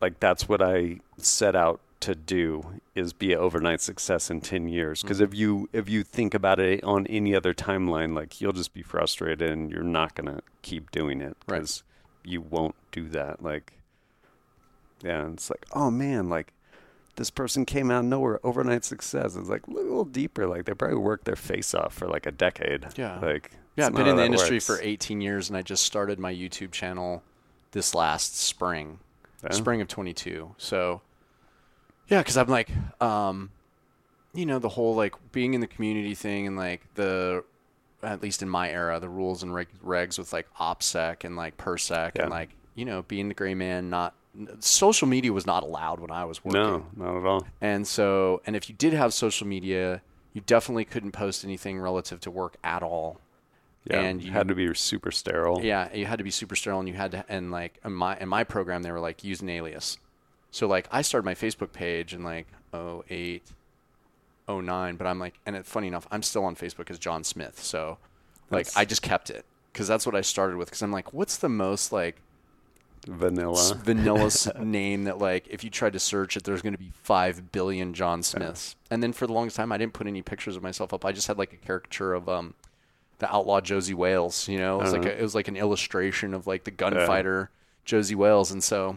like 0.00 0.20
that's 0.20 0.48
what 0.48 0.62
I 0.62 1.00
set 1.18 1.54
out 1.54 1.80
to 2.00 2.14
do 2.14 2.80
is 2.94 3.12
be 3.14 3.32
an 3.32 3.38
overnight 3.38 3.80
success 3.80 4.30
in 4.30 4.40
10 4.42 4.68
years 4.68 5.00
because 5.00 5.20
Mhm. 5.20 5.24
if 5.24 5.34
you 5.34 5.68
if 5.72 5.88
you 5.88 6.02
think 6.02 6.34
about 6.34 6.60
it 6.60 6.84
on 6.84 7.06
any 7.06 7.34
other 7.34 7.54
timeline 7.54 8.14
like 8.14 8.42
you'll 8.42 8.52
just 8.52 8.74
be 8.74 8.82
frustrated 8.82 9.50
and 9.50 9.70
you're 9.70 9.82
not 9.82 10.14
going 10.14 10.26
to 10.26 10.42
keep 10.60 10.90
doing 10.90 11.22
it 11.22 11.34
Right. 11.48 11.60
because 11.60 11.82
you 12.22 12.42
won't 12.42 12.74
do 12.92 13.08
that 13.08 13.42
like 13.42 13.72
yeah 15.02 15.28
it's 15.32 15.48
like 15.48 15.64
oh 15.72 15.90
man 15.90 16.28
like 16.28 16.52
this 17.16 17.30
person 17.30 17.64
came 17.64 17.90
out 17.90 18.00
of 18.00 18.04
nowhere 18.06 18.40
overnight 18.44 18.84
success 18.84 19.36
it's 19.36 19.48
like 19.48 19.66
a 19.66 19.70
little 19.70 20.04
deeper 20.04 20.46
like 20.46 20.64
they 20.64 20.74
probably 20.74 20.96
worked 20.98 21.24
their 21.24 21.36
face 21.36 21.74
off 21.74 21.94
for 21.94 22.06
like 22.08 22.26
a 22.26 22.32
decade 22.32 22.86
Yeah. 22.96 23.18
like 23.20 23.52
Yeah, 23.76 23.86
I've 23.86 23.94
been 23.94 24.06
in 24.06 24.16
the 24.16 24.24
industry 24.24 24.56
works. 24.56 24.66
for 24.66 24.78
18 24.80 25.20
years, 25.20 25.48
and 25.48 25.56
I 25.56 25.62
just 25.62 25.82
started 25.82 26.18
my 26.20 26.32
YouTube 26.32 26.70
channel 26.70 27.22
this 27.72 27.92
last 27.92 28.36
spring, 28.38 29.00
Yeah. 29.42 29.50
spring 29.50 29.80
of 29.80 29.88
22. 29.88 30.54
So, 30.58 31.00
yeah, 32.06 32.18
because 32.20 32.36
I'm 32.36 32.46
like, 32.48 32.68
um, 33.00 33.50
you 34.32 34.46
know, 34.46 34.60
the 34.60 34.68
whole 34.68 34.94
like 34.94 35.14
being 35.32 35.54
in 35.54 35.60
the 35.60 35.66
community 35.66 36.14
thing, 36.14 36.46
and 36.46 36.56
like 36.56 36.82
the, 36.94 37.42
at 38.00 38.22
least 38.22 38.42
in 38.42 38.48
my 38.48 38.70
era, 38.70 39.00
the 39.00 39.08
rules 39.08 39.42
and 39.42 39.52
reg- 39.52 39.68
regs 39.84 40.18
with 40.20 40.32
like 40.32 40.46
OPSEC 40.60 41.24
and 41.24 41.34
like 41.34 41.56
PERSEC, 41.56 42.12
Yeah. 42.14 42.22
and 42.22 42.30
like 42.30 42.50
you 42.76 42.84
know, 42.84 43.02
being 43.02 43.26
the 43.28 43.34
gray 43.34 43.54
man, 43.56 43.90
not 43.90 44.14
social 44.60 45.06
media 45.08 45.32
was 45.32 45.46
not 45.46 45.62
allowed 45.62 46.00
when 46.00 46.10
I 46.10 46.24
was 46.24 46.44
working. 46.44 46.60
no 46.60 46.86
not 46.96 47.16
at 47.16 47.24
all 47.26 47.46
And 47.60 47.86
so, 47.86 48.42
and 48.46 48.56
if 48.56 48.68
you 48.68 48.74
did 48.74 48.92
have 48.92 49.14
social 49.14 49.46
media, 49.46 50.02
you 50.32 50.40
definitely 50.40 50.84
couldn't 50.84 51.12
post 51.12 51.44
anything 51.44 51.78
relative 51.78 52.20
to 52.20 52.30
work 52.30 52.56
at 52.64 52.82
all. 52.82 53.20
yeah 53.84 54.00
And 54.00 54.22
you 54.22 54.32
had 54.32 54.48
to 54.48 54.54
be 54.54 54.72
super 54.74 55.10
sterile 55.12 55.60
Yeah, 55.62 55.92
you 55.94 56.06
had 56.06 56.18
to 56.18 56.24
be 56.24 56.30
super 56.30 56.56
sterile, 56.56 56.80
and 56.80 56.88
you 56.88 56.94
had 56.94 57.12
to, 57.12 57.24
and 57.28 57.50
like 57.50 57.78
in 57.84 57.92
my 57.92 58.16
in 58.18 58.28
my 58.28 58.42
program, 58.44 58.82
they 58.82 58.90
were 58.92 59.00
like 59.00 59.22
use 59.24 59.40
an 59.40 59.48
alias. 59.48 59.98
So 60.50 60.66
like 60.66 60.88
I 60.90 61.02
started 61.02 61.24
my 61.24 61.34
Facebook 61.34 61.72
page 61.72 62.12
in 62.14 62.22
like 62.24 62.46
08, 62.74 63.42
09, 64.48 64.96
but 64.96 65.06
I'm 65.06 65.18
like, 65.18 65.34
and 65.46 65.56
it, 65.56 65.64
funny 65.66 65.88
enough, 65.88 66.06
I'm 66.10 66.22
still 66.22 66.44
on 66.44 66.54
Facebook 66.56 66.90
as 66.90 66.98
John 66.98 67.24
Smith. 67.24 67.62
So 67.62 67.98
like 68.50 68.66
That's- 68.66 68.76
I 68.76 68.84
just 68.84 69.02
kept 69.02 69.30
it 69.30 69.44
because 69.72 69.88
that's 69.88 70.06
what 70.06 70.14
I 70.14 70.20
started 70.20 70.56
with. 70.56 70.68
Because 70.68 70.82
I'm 70.82 70.92
like, 70.92 71.12
what's 71.12 71.36
the 71.36 71.48
most 71.48 71.92
like 71.92 72.16
vanilla 73.06 73.58
s- 73.58 73.72
vanilla 73.72 74.30
name 74.64 75.04
that 75.04 75.18
like 75.18 75.46
if 75.48 75.62
you 75.64 75.70
tried 75.70 75.92
to 75.94 75.98
search 75.98 76.36
it, 76.36 76.44
there's 76.44 76.62
going 76.62 76.72
to 76.74 76.78
be 76.78 76.92
five 77.02 77.52
billion 77.52 77.94
John 77.94 78.22
Smiths. 78.22 78.76
And 78.90 79.02
then 79.02 79.12
for 79.12 79.26
the 79.26 79.32
longest 79.32 79.56
time, 79.56 79.72
I 79.72 79.78
didn't 79.78 79.92
put 79.94 80.06
any 80.06 80.22
pictures 80.22 80.56
of 80.56 80.62
myself 80.62 80.92
up. 80.94 81.04
I 81.04 81.12
just 81.12 81.26
had 81.26 81.38
like 81.38 81.52
a 81.52 81.56
caricature 81.56 82.14
of 82.14 82.28
um 82.28 82.54
the 83.18 83.32
outlaw 83.32 83.60
Josey 83.60 83.94
Wales. 83.94 84.48
You 84.48 84.58
know, 84.58 84.80
it 84.80 84.82
was 84.84 84.92
like 84.92 85.02
Uh-huh. 85.02 85.10
a, 85.10 85.18
it 85.18 85.22
was 85.22 85.34
like 85.34 85.48
an 85.48 85.56
illustration 85.56 86.34
of 86.34 86.46
like 86.46 86.64
the 86.64 86.70
gunfighter 86.70 87.50
Josey 87.84 88.14
Wales, 88.14 88.50
and 88.50 88.62
so 88.64 88.96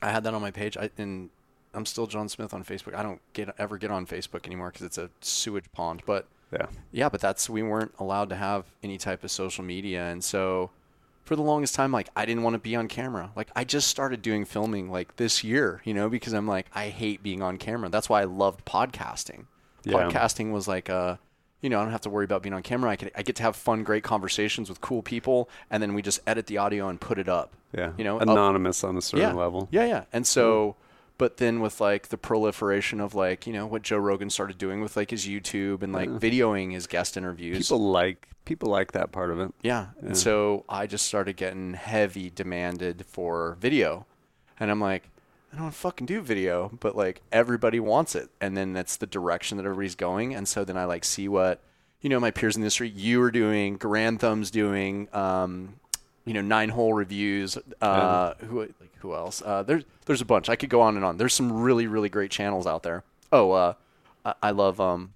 I 0.00 0.10
had 0.10 0.24
that 0.24 0.34
on 0.34 0.40
my 0.42 0.50
page. 0.50 0.76
I 0.76 0.90
and 0.98 1.30
I'm 1.74 1.86
still 1.86 2.06
John 2.06 2.28
Smith 2.28 2.52
on 2.52 2.62
Facebook. 2.64 2.94
I 2.94 3.02
don't 3.02 3.20
get 3.32 3.54
ever 3.58 3.78
get 3.78 3.90
on 3.90 4.06
Facebook 4.06 4.46
anymore 4.46 4.70
because 4.70 4.84
it's 4.86 4.98
a 4.98 5.08
sewage 5.22 5.64
pond. 5.72 6.02
But 6.06 6.26
yeah 6.52 6.66
yeah, 6.92 7.08
but 7.08 7.20
that's 7.22 7.48
we 7.48 7.62
weren't 7.62 7.94
allowed 7.98 8.28
to 8.28 8.36
have 8.36 8.66
any 8.82 8.98
type 8.98 9.24
of 9.24 9.30
social 9.30 9.64
media, 9.64 10.04
and 10.08 10.22
so 10.22 10.70
for 11.24 11.36
the 11.36 11.42
longest 11.42 11.74
time, 11.74 11.92
like 11.92 12.08
I 12.16 12.26
didn't 12.26 12.42
want 12.42 12.54
to 12.54 12.58
be 12.58 12.74
on 12.76 12.88
camera. 12.88 13.30
Like 13.36 13.50
I 13.54 13.64
just 13.64 13.88
started 13.88 14.22
doing 14.22 14.44
filming 14.44 14.90
like 14.90 15.16
this 15.16 15.44
year, 15.44 15.80
you 15.84 15.94
know, 15.94 16.08
because 16.08 16.32
I'm 16.32 16.46
like 16.46 16.66
I 16.74 16.88
hate 16.88 17.22
being 17.22 17.42
on 17.42 17.58
camera. 17.58 17.88
That's 17.88 18.08
why 18.08 18.22
I 18.22 18.24
loved 18.24 18.64
podcasting. 18.64 19.46
Yeah. 19.84 19.94
Podcasting 19.94 20.52
was 20.52 20.66
like 20.68 20.90
uh 20.90 21.16
you 21.60 21.70
know, 21.70 21.78
I 21.78 21.84
don't 21.84 21.92
have 21.92 22.00
to 22.02 22.10
worry 22.10 22.24
about 22.24 22.42
being 22.42 22.54
on 22.54 22.62
camera. 22.62 22.90
I 22.90 22.96
could 22.96 23.12
I 23.14 23.22
get 23.22 23.36
to 23.36 23.42
have 23.44 23.54
fun, 23.54 23.84
great 23.84 24.02
conversations 24.02 24.68
with 24.68 24.80
cool 24.80 25.02
people, 25.02 25.48
and 25.70 25.82
then 25.82 25.94
we 25.94 26.02
just 26.02 26.20
edit 26.26 26.46
the 26.48 26.58
audio 26.58 26.88
and 26.88 27.00
put 27.00 27.18
it 27.18 27.28
up. 27.28 27.52
Yeah. 27.72 27.92
You 27.96 28.04
know, 28.04 28.16
up- 28.16 28.22
anonymous 28.22 28.82
on 28.82 28.96
a 28.96 29.02
certain 29.02 29.28
yeah. 29.28 29.32
level. 29.32 29.68
Yeah, 29.70 29.86
yeah. 29.86 30.04
And 30.12 30.26
so, 30.26 30.76
but 31.22 31.36
then 31.36 31.60
with 31.60 31.80
like 31.80 32.08
the 32.08 32.18
proliferation 32.18 33.00
of 33.00 33.14
like 33.14 33.46
you 33.46 33.52
know 33.52 33.64
what 33.64 33.82
Joe 33.82 33.98
Rogan 33.98 34.28
started 34.28 34.58
doing 34.58 34.80
with 34.80 34.96
like 34.96 35.12
his 35.12 35.24
YouTube 35.24 35.84
and 35.84 35.92
like 35.92 36.08
Yeah. 36.08 36.18
videoing 36.18 36.72
his 36.72 36.88
guest 36.88 37.16
interviews. 37.16 37.58
People 37.68 37.78
like 37.92 38.26
people 38.44 38.68
like 38.68 38.90
that 38.90 39.12
part 39.12 39.30
of 39.30 39.38
it. 39.38 39.54
yeah. 39.62 39.86
Yeah. 40.02 40.06
And 40.08 40.18
so 40.18 40.64
I 40.68 40.88
just 40.88 41.06
started 41.06 41.36
getting 41.36 41.74
heavy 41.74 42.28
demanded 42.28 43.06
for 43.06 43.56
video, 43.60 44.04
and 44.58 44.68
I'm 44.70 44.80
like. 44.80 45.04
I 45.54 45.58
don't 45.58 45.74
fucking 45.74 46.06
do 46.06 46.22
video, 46.22 46.70
but 46.80 46.96
like 46.96 47.20
everybody 47.30 47.78
wants 47.78 48.14
it, 48.14 48.30
and 48.40 48.56
then 48.56 48.72
that's 48.72 48.96
the 48.96 49.06
direction 49.06 49.58
that 49.58 49.66
everybody's 49.66 49.94
going. 49.94 50.34
And 50.34 50.48
so 50.48 50.64
then 50.64 50.78
I 50.78 50.86
like 50.86 51.04
see 51.04 51.28
what 51.28 51.60
you 52.00 52.08
know 52.08 52.18
my 52.18 52.30
peers 52.30 52.56
in 52.56 52.62
the 52.62 52.64
industry. 52.64 52.88
You 52.88 53.20
were 53.20 53.30
doing, 53.30 53.78
Garand 53.78 54.18
Thumb's 54.20 54.50
doing, 54.50 55.08
um, 55.12 55.74
you 56.24 56.34
know, 56.34 56.40
nine 56.40 56.68
hole 56.68 56.94
reviews. 56.94 57.58
Uh, 57.80 58.34
who 58.48 58.60
like 58.60 58.96
who 58.98 59.14
else? 59.14 59.42
Uh, 59.44 59.62
there's 59.62 59.84
there's 60.06 60.20
a 60.20 60.24
bunch. 60.24 60.48
I 60.48 60.56
could 60.56 60.70
go 60.70 60.80
on 60.80 60.96
and 60.96 61.04
on. 61.04 61.16
There's 61.16 61.34
some 61.34 61.52
really 61.52 61.86
really 61.86 62.08
great 62.08 62.30
channels 62.30 62.66
out 62.66 62.82
there. 62.82 63.02
Oh, 63.32 63.52
uh, 63.52 63.74
I, 64.24 64.34
I 64.42 64.50
love 64.50 64.80
um, 64.80 65.12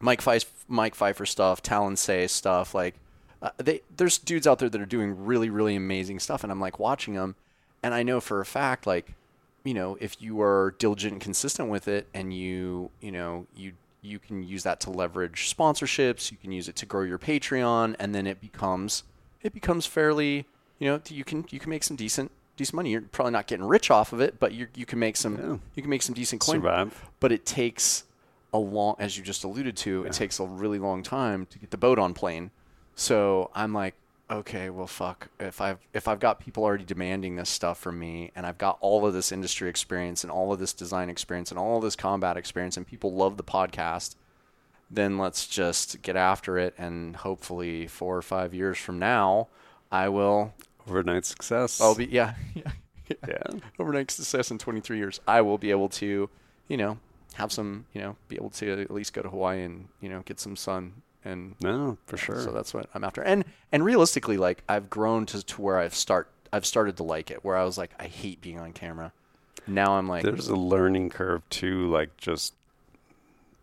Mike 0.00 0.20
Pfeiffer, 0.20 0.50
Mike 0.68 0.94
Pfeiffer 0.94 1.26
stuff, 1.26 1.62
Talon 1.62 1.96
Say 1.96 2.26
stuff. 2.26 2.74
Like, 2.74 2.96
uh, 3.42 3.50
they 3.58 3.82
there's 3.96 4.18
dudes 4.18 4.46
out 4.46 4.58
there 4.58 4.68
that 4.68 4.80
are 4.80 4.86
doing 4.86 5.24
really 5.24 5.50
really 5.50 5.76
amazing 5.76 6.18
stuff, 6.18 6.42
and 6.42 6.50
I'm 6.50 6.60
like 6.60 6.78
watching 6.78 7.14
them, 7.14 7.36
and 7.82 7.94
I 7.94 8.02
know 8.02 8.20
for 8.20 8.40
a 8.40 8.46
fact 8.46 8.86
like, 8.86 9.14
you 9.62 9.74
know, 9.74 9.96
if 10.00 10.20
you 10.20 10.40
are 10.42 10.74
diligent 10.78 11.12
and 11.12 11.20
consistent 11.20 11.68
with 11.68 11.86
it, 11.86 12.08
and 12.12 12.34
you 12.34 12.90
you 13.00 13.12
know 13.12 13.46
you 13.56 13.72
you 14.02 14.18
can 14.18 14.42
use 14.42 14.64
that 14.64 14.80
to 14.80 14.90
leverage 14.90 15.54
sponsorships, 15.56 16.30
you 16.30 16.36
can 16.36 16.52
use 16.52 16.68
it 16.68 16.76
to 16.76 16.86
grow 16.86 17.02
your 17.02 17.18
Patreon, 17.18 17.94
and 17.98 18.14
then 18.14 18.26
it 18.26 18.40
becomes 18.40 19.04
it 19.44 19.52
becomes 19.54 19.86
fairly 19.86 20.46
you 20.80 20.88
know 20.90 21.00
you 21.08 21.22
can 21.22 21.44
you 21.50 21.60
can 21.60 21.70
make 21.70 21.84
some 21.84 21.96
decent 21.96 22.32
decent 22.56 22.74
money. 22.74 22.90
You're 22.90 23.02
probably 23.02 23.32
not 23.32 23.46
getting 23.46 23.64
rich 23.66 23.90
off 23.90 24.12
of 24.12 24.20
it, 24.20 24.40
but 24.40 24.52
you 24.52 24.66
you 24.74 24.86
can 24.86 24.98
make 24.98 25.16
some 25.16 25.36
Yeah. 25.36 25.56
you 25.76 25.82
can 25.82 25.90
make 25.90 26.02
some 26.02 26.14
decent 26.14 26.40
coin 26.40 26.56
Survive. 26.56 27.10
but 27.20 27.30
it 27.30 27.44
takes 27.46 28.04
a 28.52 28.58
long 28.58 28.94
as 29.00 29.16
you 29.18 29.24
just 29.24 29.42
alluded 29.44 29.76
to 29.76 30.04
it 30.04 30.12
takes 30.12 30.38
a 30.38 30.44
really 30.44 30.78
long 30.78 31.02
time 31.02 31.44
to 31.46 31.58
get 31.58 31.70
the 31.72 31.76
boat 31.76 31.98
on 31.98 32.14
plane 32.14 32.52
so 32.94 33.50
i'm 33.52 33.72
like 33.72 33.94
okay 34.30 34.70
well 34.70 34.86
fuck 34.86 35.26
if 35.40 35.60
i've 35.60 35.78
if 35.92 36.06
i've 36.06 36.20
got 36.20 36.38
people 36.38 36.62
already 36.62 36.84
demanding 36.84 37.34
this 37.34 37.50
stuff 37.50 37.80
from 37.80 37.98
me 37.98 38.30
and 38.36 38.46
i've 38.46 38.56
got 38.56 38.78
all 38.80 39.04
of 39.04 39.12
this 39.12 39.32
industry 39.32 39.68
experience 39.68 40.22
and 40.22 40.30
all 40.30 40.52
of 40.52 40.60
this 40.60 40.72
design 40.72 41.10
experience 41.10 41.50
and 41.50 41.58
all 41.58 41.78
of 41.78 41.82
this 41.82 41.96
combat 41.96 42.36
experience 42.36 42.76
and 42.76 42.86
people 42.86 43.12
love 43.12 43.36
the 43.36 43.42
podcast 43.42 44.14
then 44.94 45.18
let's 45.18 45.46
just 45.46 46.02
get 46.02 46.16
after 46.16 46.58
it 46.58 46.74
and 46.78 47.16
hopefully 47.16 47.86
four 47.86 48.16
or 48.16 48.22
five 48.22 48.54
years 48.54 48.78
from 48.78 48.98
now 48.98 49.48
i 49.90 50.08
will 50.08 50.54
Overnight 50.88 51.24
success. 51.24 51.80
i'll 51.80 51.94
be 51.94 52.06
yeah 52.06 52.34
yeah 52.54 52.70
yeah. 53.28 53.42
overnight 53.78 54.10
success 54.10 54.50
in 54.50 54.58
23 54.58 54.96
years, 54.96 55.20
I 55.28 55.42
will 55.42 55.58
be 55.58 55.70
able 55.70 55.90
to, 55.90 56.30
you 56.68 56.76
know, 56.78 56.96
have 57.34 57.52
some, 57.52 57.84
you 57.92 58.00
know, 58.00 58.16
be 58.28 58.36
able 58.36 58.50
to 58.50 58.80
at 58.80 58.90
least 58.90 59.12
go 59.12 59.20
to 59.20 59.28
Hawaii 59.28 59.62
and, 59.62 59.88
you 60.00 60.08
know, 60.08 60.22
get 60.24 60.40
some 60.40 60.56
sun 60.56 61.02
and 61.22 61.54
No, 61.60 61.98
for 62.06 62.16
sure. 62.16 62.40
so 62.40 62.50
that's 62.50 62.72
what 62.72 62.88
I'm 62.94 63.04
after. 63.04 63.22
And 63.22 63.44
and 63.72 63.84
realistically, 63.84 64.38
like 64.38 64.62
I've 64.68 64.88
grown 64.88 65.26
to 65.26 65.42
to 65.44 65.60
where 65.62 65.78
I've 65.78 65.94
start 65.94 66.28
I've 66.52 66.64
started 66.64 66.96
to 66.96 67.02
like 67.02 67.30
it. 67.30 67.44
Where 67.44 67.56
I 67.56 67.64
was 67.64 67.76
like, 67.76 67.90
I 67.98 68.04
hate 68.06 68.40
being 68.40 68.58
on 68.58 68.72
camera. 68.72 69.12
Now 69.66 69.96
I'm 69.98 70.08
like, 70.08 70.22
There's 70.22 70.48
a 70.48 70.56
learning 70.56 71.10
curve 71.10 71.42
too, 71.50 71.90
like 71.90 72.16
just 72.16 72.54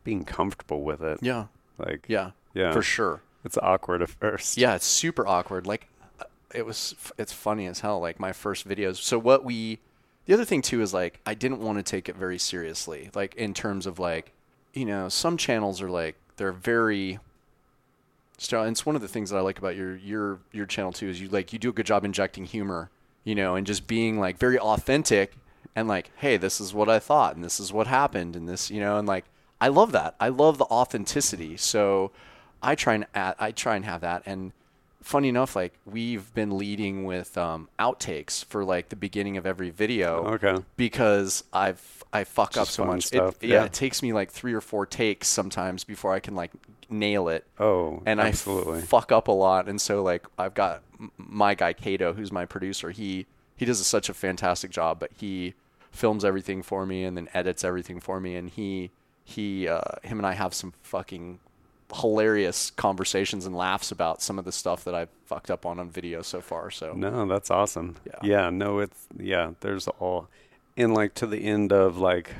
being 0.03 0.23
comfortable 0.23 0.83
with 0.83 1.01
it. 1.01 1.19
yeah, 1.21 1.45
Like 1.77 2.05
yeah, 2.07 2.31
yeah, 2.53 2.71
for 2.71 2.81
sure. 2.81 3.21
it's 3.43 3.57
awkward 3.57 4.01
at 4.01 4.09
first. 4.09 4.57
Yeah, 4.57 4.75
it's 4.75 4.85
super 4.85 5.25
awkward. 5.27 5.65
Like 5.67 5.87
uh, 6.19 6.25
it 6.53 6.65
was 6.65 6.95
it's 7.17 7.33
funny 7.33 7.67
as 7.67 7.79
hell 7.81 7.99
like 7.99 8.19
my 8.19 8.31
first 8.33 8.67
videos. 8.67 8.97
So 8.97 9.17
what 9.19 9.43
we 9.43 9.79
the 10.25 10.33
other 10.33 10.45
thing 10.45 10.61
too 10.61 10.81
is 10.81 10.93
like 10.93 11.19
I 11.25 11.33
didn't 11.33 11.59
want 11.59 11.77
to 11.77 11.83
take 11.83 12.07
it 12.09 12.15
very 12.15 12.37
seriously. 12.37 13.09
Like 13.13 13.35
in 13.35 13.53
terms 13.53 13.85
of 13.85 13.99
like, 13.99 14.31
you 14.73 14.85
know, 14.85 15.09
some 15.09 15.37
channels 15.37 15.81
are 15.81 15.89
like 15.89 16.15
they're 16.37 16.51
very 16.51 17.19
and 18.51 18.71
it's 18.71 18.87
one 18.87 18.95
of 18.95 19.03
the 19.03 19.07
things 19.07 19.29
that 19.29 19.37
I 19.37 19.41
like 19.41 19.59
about 19.59 19.75
your 19.75 19.95
your 19.97 20.39
your 20.51 20.65
channel 20.65 20.91
too 20.91 21.07
is 21.07 21.21
you 21.21 21.29
like 21.29 21.53
you 21.53 21.59
do 21.59 21.69
a 21.69 21.73
good 21.73 21.85
job 21.85 22.03
injecting 22.03 22.45
humor, 22.45 22.89
you 23.23 23.35
know, 23.35 23.55
and 23.55 23.67
just 23.67 23.85
being 23.85 24.19
like 24.19 24.39
very 24.39 24.57
authentic 24.57 25.33
and 25.75 25.87
like, 25.87 26.09
hey, 26.17 26.37
this 26.37 26.59
is 26.59 26.73
what 26.73 26.89
I 26.89 26.97
thought 26.99 27.35
and 27.35 27.45
this 27.45 27.59
is 27.59 27.71
what 27.71 27.85
happened 27.87 28.35
and 28.35 28.49
this, 28.49 28.71
you 28.71 28.79
know, 28.79 28.97
and 28.97 29.07
like 29.07 29.25
I 29.61 29.67
love 29.69 29.91
that. 29.93 30.15
I 30.19 30.27
love 30.29 30.57
the 30.57 30.65
authenticity. 30.65 31.55
So 31.55 32.11
I 32.61 32.75
try 32.75 32.95
and 32.95 33.05
add, 33.15 33.35
I 33.39 33.51
try 33.51 33.75
and 33.77 33.85
have 33.85 34.01
that. 34.01 34.23
And 34.25 34.51
funny 35.01 35.29
enough, 35.29 35.55
like 35.55 35.73
we've 35.85 36.33
been 36.33 36.57
leading 36.57 37.05
with 37.05 37.37
um, 37.37 37.69
outtakes 37.79 38.43
for 38.43 38.65
like 38.65 38.89
the 38.89 38.95
beginning 38.95 39.37
of 39.37 39.45
every 39.45 39.69
video 39.69 40.25
Okay. 40.33 40.57
because 40.77 41.43
I've 41.53 42.03
I 42.13 42.25
fuck 42.25 42.57
up 42.57 42.67
so 42.67 42.83
much. 42.83 43.05
stuff, 43.05 43.37
It, 43.41 43.47
yeah, 43.47 43.55
yeah. 43.59 43.63
it 43.65 43.71
takes 43.73 44.03
me 44.03 44.11
like 44.11 44.31
three 44.31 44.53
or 44.53 44.59
four 44.59 44.85
takes 44.85 45.27
sometimes 45.29 45.85
before 45.85 46.13
I 46.13 46.19
can 46.19 46.35
like 46.35 46.51
nail 46.89 47.29
it 47.29 47.45
Oh, 47.57 48.03
and 48.05 48.19
absolutely. 48.19 48.79
I 48.79 48.81
fuck 48.81 49.13
up 49.13 49.29
a 49.29 49.31
lot. 49.31 49.69
And 49.69 49.79
so 49.79 50.03
like 50.03 50.25
I've 50.37 50.53
got 50.53 50.83
my 51.17 51.55
guy 51.55 51.71
Kato, 51.73 52.13
who's 52.13 52.31
my 52.31 52.45
producer. 52.45 52.89
He 52.91 53.27
he 53.55 53.65
does 53.65 53.85
such 53.87 54.09
a 54.09 54.13
fantastic 54.13 54.71
job, 54.71 54.99
but 54.99 55.11
he 55.17 55.53
films 55.91 56.25
everything 56.25 56.61
for 56.63 56.85
me 56.85 57.03
and 57.05 57.15
then 57.15 57.29
edits 57.33 57.63
everything 57.63 57.99
for 57.99 58.19
me. 58.19 58.35
And 58.35 58.49
he 58.49 58.91
he 59.31 59.67
uh, 59.67 59.81
him 60.03 60.17
and 60.19 60.25
I 60.27 60.33
have 60.33 60.53
some 60.53 60.73
fucking 60.83 61.39
hilarious 61.93 62.71
conversations 62.71 63.45
and 63.45 63.55
laughs 63.55 63.91
about 63.91 64.21
some 64.21 64.39
of 64.39 64.45
the 64.45 64.51
stuff 64.51 64.83
that 64.85 64.95
I've 64.95 65.09
fucked 65.25 65.51
up 65.51 65.65
on 65.65 65.79
on 65.79 65.89
video 65.89 66.21
so 66.21 66.39
far. 66.41 66.71
So 66.71 66.93
No, 66.93 67.25
that's 67.25 67.51
awesome. 67.51 67.95
Yeah. 68.05 68.13
Yeah, 68.23 68.49
no, 68.49 68.79
it's 68.79 69.07
yeah, 69.17 69.51
there's 69.59 69.87
all 69.99 70.27
and 70.77 70.93
like 70.93 71.13
to 71.15 71.27
the 71.27 71.43
end 71.43 71.73
of 71.73 71.97
like 71.97 72.31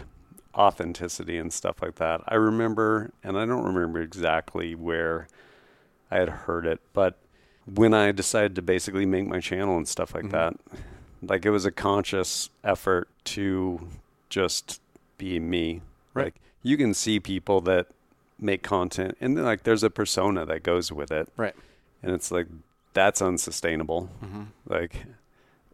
authenticity 0.55 1.37
and 1.37 1.51
stuff 1.51 1.81
like 1.81 1.95
that. 1.95 2.21
I 2.27 2.35
remember 2.35 3.11
and 3.23 3.37
I 3.37 3.45
don't 3.45 3.65
remember 3.65 4.01
exactly 4.01 4.75
where 4.75 5.27
I 6.09 6.17
had 6.17 6.29
heard 6.29 6.65
it, 6.65 6.79
but 6.93 7.17
when 7.65 7.93
I 7.93 8.11
decided 8.11 8.55
to 8.55 8.61
basically 8.61 9.05
make 9.05 9.27
my 9.27 9.39
channel 9.39 9.77
and 9.77 9.87
stuff 9.87 10.13
like 10.15 10.25
Mhm. 10.25 10.31
that, 10.31 10.53
like 11.21 11.45
it 11.45 11.51
was 11.51 11.65
a 11.65 11.71
conscious 11.71 12.49
effort 12.63 13.07
to 13.25 13.87
just 14.29 14.81
be 15.17 15.39
me. 15.39 15.81
Right. 16.13 16.25
Like 16.25 16.40
you 16.63 16.77
can 16.77 16.93
see 16.93 17.19
people 17.19 17.61
that 17.61 17.87
make 18.39 18.63
content 18.63 19.17
and 19.21 19.37
then 19.37 19.43
like 19.45 19.63
there's 19.63 19.83
a 19.83 19.89
persona 19.89 20.45
that 20.45 20.63
goes 20.63 20.91
with 20.91 21.11
it. 21.11 21.27
Right. 21.37 21.55
And 22.03 22.11
it's 22.13 22.31
like 22.31 22.47
that's 22.93 23.21
unsustainable 23.21 24.07
hmm 24.19 24.43
like 24.67 25.05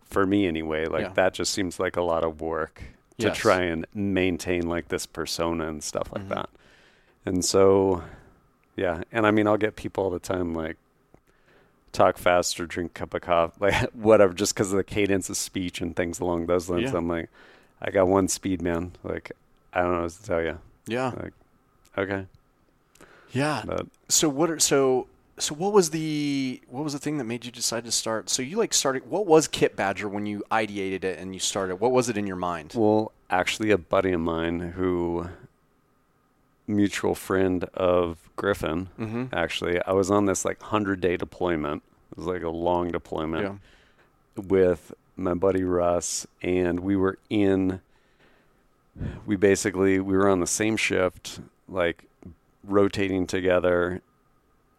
for 0.05 0.25
me 0.25 0.45
anyway 0.47 0.85
like 0.85 1.01
Yeah. 1.03 1.13
that 1.13 1.33
just 1.33 1.51
seems 1.53 1.79
like 1.79 1.95
a 1.97 2.01
lot 2.01 2.23
of 2.23 2.39
work 2.41 2.83
to 3.19 3.27
Yes. 3.27 3.37
try 3.37 3.61
and 3.63 3.85
maintain 3.93 4.67
like 4.69 4.89
this 4.89 5.05
persona 5.07 5.67
and 5.67 5.83
stuff 5.83 6.11
like 6.13 6.25
Mhm. 6.25 6.29
that 6.29 6.49
and 7.25 7.43
so 7.43 8.03
yeah 8.75 9.01
and 9.11 9.25
i 9.25 9.31
mean 9.31 9.47
i'll 9.47 9.57
get 9.57 9.75
people 9.75 10.03
all 10.03 10.09
the 10.11 10.19
time 10.19 10.53
like 10.53 10.77
talk 11.91 12.17
fast 12.17 12.59
or 12.59 12.65
drink 12.67 12.91
a 12.91 12.93
cup 12.93 13.13
of 13.13 13.21
coffee 13.21 13.55
like 13.59 13.89
whatever 13.91 14.33
just 14.33 14.53
because 14.53 14.71
of 14.71 14.77
the 14.77 14.83
cadence 14.83 15.29
of 15.29 15.37
speech 15.37 15.81
and 15.81 15.95
things 15.95 16.19
along 16.19 16.45
those 16.45 16.69
lines 16.69 16.91
Yeah. 16.91 16.97
i'm 16.97 17.07
like 17.07 17.29
i 17.81 17.89
got 17.89 18.07
one 18.07 18.27
speed 18.27 18.61
man 18.61 18.91
like 19.03 19.31
i 19.73 19.81
don't 19.81 19.93
know 19.93 20.01
what 20.03 20.11
to 20.11 20.23
tell 20.23 20.41
you 20.43 20.59
yeah, 20.87 21.11
okay 21.97 22.25
yeah. 23.31 23.61
but 23.65 23.87
So 24.07 24.29
what 24.29 24.49
are 24.49 24.59
so 24.59 25.07
so 25.37 25.53
what 25.53 25.73
was 25.73 25.89
the 25.91 26.61
what 26.69 26.83
was 26.83 26.93
the 26.93 26.99
thing 26.99 27.17
that 27.17 27.25
made 27.25 27.45
you 27.45 27.51
decide 27.51 27.83
to 27.85 27.91
start? 27.91 28.29
So 28.29 28.41
you 28.41 28.57
like 28.57 28.73
started 28.73 29.09
what 29.09 29.25
was 29.27 29.47
Kit 29.47 29.75
Badger 29.75 30.07
when 30.09 30.25
you 30.25 30.43
ideated 30.51 31.03
it 31.03 31.19
and 31.19 31.33
you 31.33 31.39
started? 31.39 31.75
What 31.75 31.91
was 31.91 32.09
it 32.09 32.17
in 32.17 32.25
your 32.25 32.37
mind? 32.37 32.73
Well, 32.75 33.11
actually, 33.29 33.69
a 33.71 33.77
buddy 33.77 34.13
of 34.13 34.21
mine 34.21 34.59
who, 34.75 35.27
mutual 36.67 37.15
friend 37.15 37.63
of 37.73 38.17
Griffin, 38.35 38.89
Mm-hmm. 38.99 39.25
actually, 39.33 39.81
I 39.83 39.91
was 39.93 40.09
on 40.11 40.25
this 40.25 40.43
like 40.45 40.61
100 40.61 40.99
day 41.01 41.17
deployment. 41.17 41.83
It 42.11 42.17
was 42.17 42.27
like 42.27 42.43
a 42.43 42.49
long 42.49 42.91
deployment 42.91 43.43
Yeah. 44.37 44.43
with 44.47 44.93
my 45.15 45.33
buddy 45.33 45.63
Russ, 45.63 46.27
and 46.41 46.79
we 46.79 46.95
were 46.95 47.17
in, 47.29 47.81
we 49.25 49.35
basically, 49.35 49.99
we 49.99 50.15
were 50.17 50.29
on 50.29 50.39
the 50.39 50.47
same 50.47 50.77
shift, 50.77 51.39
like 51.67 52.05
rotating 52.63 53.27
together, 53.27 54.01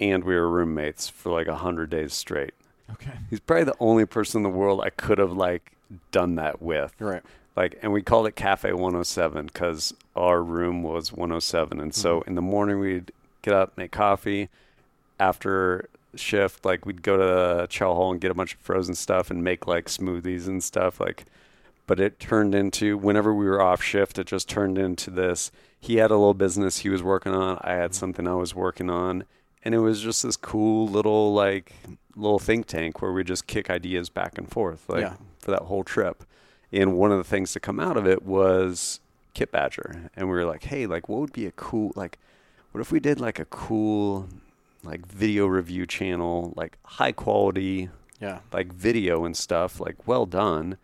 and 0.01 0.25
we 0.25 0.35
were 0.35 0.49
roommates 0.49 1.09
for 1.09 1.31
like 1.33 1.47
100 1.49 1.91
days 1.91 2.13
straight. 2.15 2.55
Okay. 2.93 3.13
He's 3.31 3.41
probably 3.41 3.65
the 3.65 3.77
only 3.81 4.07
person 4.07 4.39
in 4.39 4.43
the 4.45 4.57
world 4.57 4.81
I 4.83 4.91
could 4.91 5.19
have 5.19 5.33
like 5.33 5.73
done 6.11 6.35
that 6.37 6.61
with 6.63 6.95
Right. 6.99 7.23
like 7.57 7.79
and 7.83 7.93
we 7.93 8.03
called 8.03 8.27
it 8.27 8.37
cafe 8.37 8.73
107 8.73 9.47
because 9.47 9.95
our 10.15 10.43
room 10.43 10.83
was 10.83 11.13
107 11.13 11.81
and 11.81 11.95
so 11.95 12.21
Mm-hmm. 12.21 12.29
in 12.31 12.35
the 12.35 12.43
morning 12.43 12.79
we'd 12.79 13.11
get 13.43 13.55
up 13.55 13.77
make 13.79 13.91
coffee 13.91 14.49
after 15.21 15.89
shift 16.15 16.65
like 16.65 16.85
we'd 16.87 17.03
go 17.03 17.17
to 17.17 17.25
the 17.25 17.67
chow 17.69 17.95
hall 17.95 18.11
and 18.11 18.21
get 18.21 18.31
a 18.31 18.35
bunch 18.35 18.55
of 18.55 18.61
frozen 18.61 18.95
stuff 18.95 19.31
and 19.31 19.43
make 19.45 19.67
like 19.67 19.87
smoothies 19.87 20.47
and 20.47 20.63
stuff 20.63 21.01
like 21.01 21.25
but 21.89 21.99
it 21.99 22.21
turned 22.21 22.55
into 22.55 22.97
whenever 22.97 23.35
we 23.35 23.45
were 23.47 23.61
off 23.61 23.83
shift 23.83 24.19
it 24.19 24.27
just 24.29 24.49
turned 24.49 24.79
into 24.79 25.11
this 25.11 25.51
he 25.81 25.97
had 25.97 26.11
a 26.13 26.17
little 26.17 26.35
business 26.35 26.79
he 26.79 26.89
was 26.89 27.03
working 27.03 27.33
on 27.35 27.59
i 27.63 27.73
had 27.73 27.93
something 27.95 28.29
i 28.29 28.35
was 28.35 28.55
working 28.55 28.89
on 28.91 29.25
and 29.65 29.75
it 29.75 29.79
was 29.81 30.01
just 30.01 30.23
this 30.23 30.37
cool 30.37 30.87
little 30.87 31.33
like 31.35 31.73
little 32.15 32.39
think 32.39 32.67
tank 32.67 33.03
where 33.03 33.13
we 33.13 33.25
just 33.25 33.47
kick 33.49 33.69
ideas 33.71 34.09
back 34.09 34.39
and 34.39 34.49
forth 34.51 34.89
like 34.89 35.01
Yeah. 35.03 35.15
for 35.41 35.51
that 35.51 35.63
whole 35.63 35.83
trip 35.83 36.23
and 36.73 36.97
one 36.97 37.11
of 37.11 37.19
the 37.19 37.25
things 37.25 37.53
to 37.55 37.61
come 37.61 37.81
out 37.81 37.97
of 37.97 38.07
it 38.07 38.23
was 38.25 39.01
Kit 39.35 39.51
Badger. 39.53 40.11
And 40.17 40.29
we 40.29 40.35
were 40.35 40.45
like, 40.45 40.65
hey, 40.65 40.87
like, 40.87 41.09
what 41.09 41.21
would 41.21 41.33
be 41.33 41.47
a 41.47 41.53
cool, 41.53 41.93
like, 41.95 42.19
what 42.73 42.81
if 42.83 42.91
we 42.93 42.99
did 43.01 43.21
like 43.21 43.39
a 43.39 43.45
cool, 43.47 44.29
like, 44.83 45.07
video 45.07 45.47
review 45.47 45.87
channel, 45.87 46.53
like, 46.57 46.77
high 46.85 47.13
quality, 47.13 47.89
Yeah. 48.21 48.41
like, 48.53 48.73
video 48.73 49.25
and 49.25 49.35
stuff, 49.37 49.81
like, 49.81 50.07
well 50.09 50.27
done. 50.27 50.77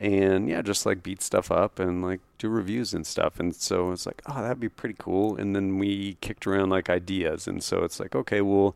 And 0.00 0.48
yeah, 0.48 0.62
just 0.62 0.86
like 0.86 1.02
beat 1.02 1.20
stuff 1.22 1.50
up 1.50 1.78
and 1.78 2.02
like 2.02 2.20
do 2.38 2.48
reviews 2.48 2.94
and 2.94 3.06
stuff. 3.06 3.38
And 3.38 3.54
so 3.54 3.90
it's 3.92 4.06
like, 4.06 4.22
oh, 4.26 4.40
that'd 4.40 4.58
be 4.58 4.70
pretty 4.70 4.96
cool. 4.98 5.36
And 5.36 5.54
then 5.54 5.78
we 5.78 6.16
kicked 6.22 6.46
around 6.46 6.70
like 6.70 6.88
ideas. 6.88 7.46
And 7.46 7.62
so 7.62 7.84
it's 7.84 8.00
like, 8.00 8.14
okay, 8.16 8.40
well, 8.40 8.74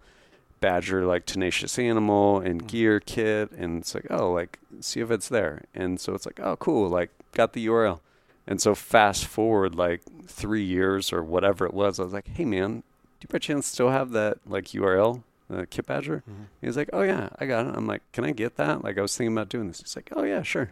Badger 0.61 1.05
like 1.07 1.25
Tenacious 1.27 1.79
Animal 1.79 2.41
and 2.41 2.63
Mhm. 2.63 2.67
Gear 2.69 3.01
Kit, 3.01 3.51
and 3.53 3.79
it's 3.81 3.95
like, 3.95 4.07
oh, 4.11 4.33
like 4.33 4.59
see 4.81 5.01
if 5.01 5.11
it's 5.11 5.29
there. 5.29 5.63
And 5.75 5.99
so 5.99 6.15
it's 6.15 6.27
like, 6.27 6.41
oh, 6.41 6.57
cool, 6.57 6.89
like 6.89 7.11
got 7.33 7.55
the 7.55 7.67
URL. 7.67 8.01
And 8.47 8.61
so 8.61 8.75
fast 8.75 9.25
forward 9.27 9.75
like 9.75 10.03
three 10.27 10.63
years 10.65 11.11
or 11.13 11.23
whatever 11.23 11.65
it 11.65 11.73
was, 11.75 11.99
I 11.99 12.05
was 12.05 12.13
like, 12.13 12.29
hey 12.29 12.45
man, 12.45 12.83
do 13.21 13.27
you 13.27 13.29
by 13.31 13.39
chance 13.39 13.67
still 13.67 13.89
have 13.91 14.11
that 14.13 14.39
like 14.47 14.67
URL, 14.75 15.23
uh, 15.51 15.65
Kit 15.71 15.87
Badger? 15.87 16.23
Mhm. 16.29 16.47
He 16.61 16.67
was 16.67 16.77
like, 16.77 16.91
oh 16.93 17.03
yeah, 17.03 17.31
I 17.39 17.47
got 17.47 17.67
it. 17.67 17.75
I'm 17.75 17.87
like, 17.87 18.03
can 18.13 18.25
I 18.25 18.33
get 18.33 18.57
that? 18.57 18.85
Like 18.85 18.99
I 18.99 19.03
was 19.03 19.17
thinking 19.17 19.35
about 19.35 19.49
doing 19.49 19.69
this. 19.69 19.81
He's 19.81 19.97
like, 19.97 20.11
oh 20.15 20.25
yeah, 20.25 20.43
sure. 20.43 20.71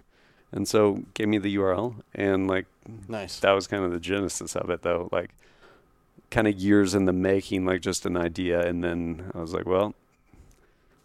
And 0.52 0.68
so 0.68 1.02
gave 1.14 1.28
me 1.28 1.38
the 1.38 1.56
URL, 1.56 1.94
and 2.14 2.46
like 2.46 2.66
Nice. 3.08 3.40
that 3.40 3.52
was 3.52 3.66
kind 3.66 3.84
of 3.84 3.90
the 3.92 4.00
genesis 4.00 4.54
of 4.56 4.68
it 4.70 4.82
though 4.82 5.08
like 5.12 5.30
kind 6.30 6.46
of 6.48 6.54
years 6.58 6.94
in 6.94 7.04
the 7.04 7.12
making 7.12 7.64
like 7.64 7.80
just 7.80 8.04
an 8.06 8.16
idea 8.16 8.60
and 8.66 8.82
then 8.82 9.30
i 9.34 9.38
was 9.38 9.52
like 9.54 9.66
well 9.66 9.94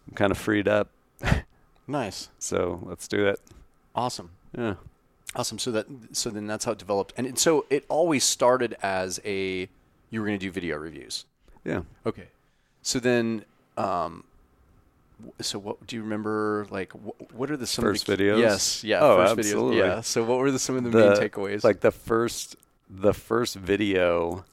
i'm 0.08 0.14
kind 0.14 0.32
of 0.32 0.38
freed 0.38 0.66
up 0.66 0.88
Nice. 1.86 2.28
so 2.38 2.80
let's 2.84 3.06
do 3.08 3.26
it 3.26 3.40
Awesome. 3.94 4.30
yeah 4.56 4.74
Awesome. 5.36 5.58
So 5.58 5.70
that 5.72 5.86
so 6.12 6.30
then 6.30 6.46
that's 6.46 6.64
how 6.64 6.72
it 6.72 6.78
developed. 6.78 7.12
And 7.18 7.26
it, 7.26 7.38
so 7.38 7.66
it 7.68 7.84
always 7.90 8.24
started 8.24 8.74
as 8.82 9.20
a 9.26 9.68
you 10.10 10.20
were 10.20 10.26
going 10.26 10.38
to 10.38 10.44
do 10.46 10.50
video 10.50 10.76
reviews. 10.78 11.26
yeah 11.64 11.82
Okay. 12.06 12.28
So 12.82 12.98
then 12.98 13.44
um 13.76 14.24
so 15.40 15.58
what 15.58 15.86
do 15.86 15.96
you 15.96 16.02
remember 16.02 16.66
like 16.70 16.92
wh- 16.92 17.34
what 17.34 17.50
are 17.50 17.56
the 17.56 17.66
some 17.66 17.84
First 17.84 18.08
of 18.08 18.16
the, 18.18 18.24
videos? 18.24 18.38
Yes, 18.40 18.84
yeah, 18.84 19.00
Oh, 19.00 19.16
first 19.16 19.38
absolutely. 19.38 19.76
videos. 19.76 19.86
Yeah. 19.96 20.00
So 20.02 20.24
what 20.24 20.38
were 20.38 20.50
the, 20.50 20.58
some 20.58 20.76
of 20.76 20.84
the, 20.84 20.90
The- 20.90 20.98
main 21.10 21.16
takeaways? 21.30 21.64
like 21.64 21.80
the 21.80 21.90
first 21.90 22.56
the 22.90 23.12
first 23.14 23.54
video 23.56 24.44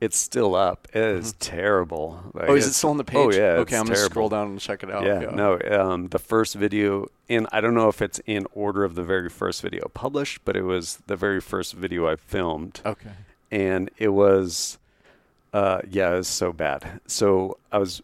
it's 0.00 0.16
still 0.16 0.54
up 0.54 0.88
it 0.94 1.02
is 1.02 1.34
terrible 1.34 2.20
like, 2.32 2.48
oh, 2.48 2.54
is 2.56 2.66
it 2.66 2.72
still 2.72 2.88
on 2.90 2.96
the 2.96 3.04
page? 3.04 3.18
oh 3.18 3.30
yeah 3.32 3.58
Okay, 3.60 3.76
I'm 3.76 3.84
going 3.84 3.96
to 3.96 4.00
scroll 4.04 4.30
down 4.30 4.46
and 4.52 4.58
check 4.60 4.82
it 4.82 4.90
out. 4.90 5.04
yeah, 5.04 5.18
no 5.30 5.58
um 5.70 6.08
the 6.08 6.18
first 6.18 6.54
video 6.54 7.06
and 7.28 7.46
i 7.52 7.60
don't 7.60 7.74
know 7.74 7.88
if 7.88 8.00
it's 8.00 8.18
in 8.24 8.46
order 8.54 8.82
of 8.84 8.94
the 8.94 9.02
very 9.02 9.28
first 9.28 9.60
video 9.60 9.88
published 9.92 10.40
but 10.46 10.56
it 10.56 10.62
was 10.62 11.00
the 11.06 11.16
very 11.16 11.38
first 11.40 11.74
video 11.74 12.08
i 12.08 12.16
filmed 12.16 12.80
Okay. 12.86 13.10
and 13.50 13.90
it 13.98 14.08
was 14.08 14.78
Uh, 15.52 15.80
yeah, 15.90 16.12
it 16.14 16.18
was 16.18 16.28
so 16.28 16.52
bad. 16.52 17.00
So 17.08 17.58
I 17.72 17.78
was 17.78 18.00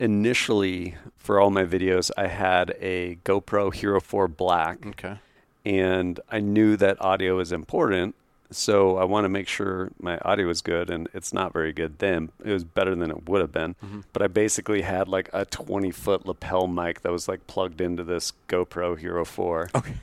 initially 0.00 0.96
for 1.16 1.38
all 1.38 1.50
my 1.50 1.64
videos, 1.64 2.10
I 2.16 2.26
had 2.26 2.74
a 2.80 3.18
GoPro 3.24 3.72
Hero 3.72 4.00
4 4.00 4.26
Black, 4.26 4.84
Okay. 4.86 5.18
and 5.64 6.18
I 6.30 6.40
knew 6.40 6.76
that 6.78 7.00
audio 7.00 7.38
is 7.38 7.52
important. 7.52 8.16
So 8.52 8.96
I 8.96 9.04
want 9.04 9.26
to 9.26 9.28
make 9.28 9.46
sure 9.46 9.90
my 10.00 10.18
audio 10.18 10.48
is 10.48 10.60
good, 10.60 10.90
and 10.90 11.08
it's 11.14 11.32
not 11.32 11.52
very 11.52 11.72
good 11.72 12.00
then. 12.00 12.30
It 12.44 12.50
was 12.52 12.64
better 12.64 12.96
than 12.96 13.08
it 13.08 13.28
would 13.28 13.40
have 13.40 13.52
been. 13.52 13.76
Mm-hmm. 13.84 14.00
But 14.12 14.22
I 14.22 14.26
basically 14.26 14.82
had 14.82 15.06
like 15.06 15.30
a 15.32 15.44
20 15.44 15.92
foot 15.92 16.26
lapel 16.26 16.66
mic 16.66 17.02
that 17.02 17.12
was 17.12 17.28
like 17.28 17.46
plugged 17.46 17.80
into 17.80 18.02
this 18.02 18.32
GoPro 18.48 18.98
Hero 18.98 19.24
4. 19.24 19.70
Okay. 19.76 19.94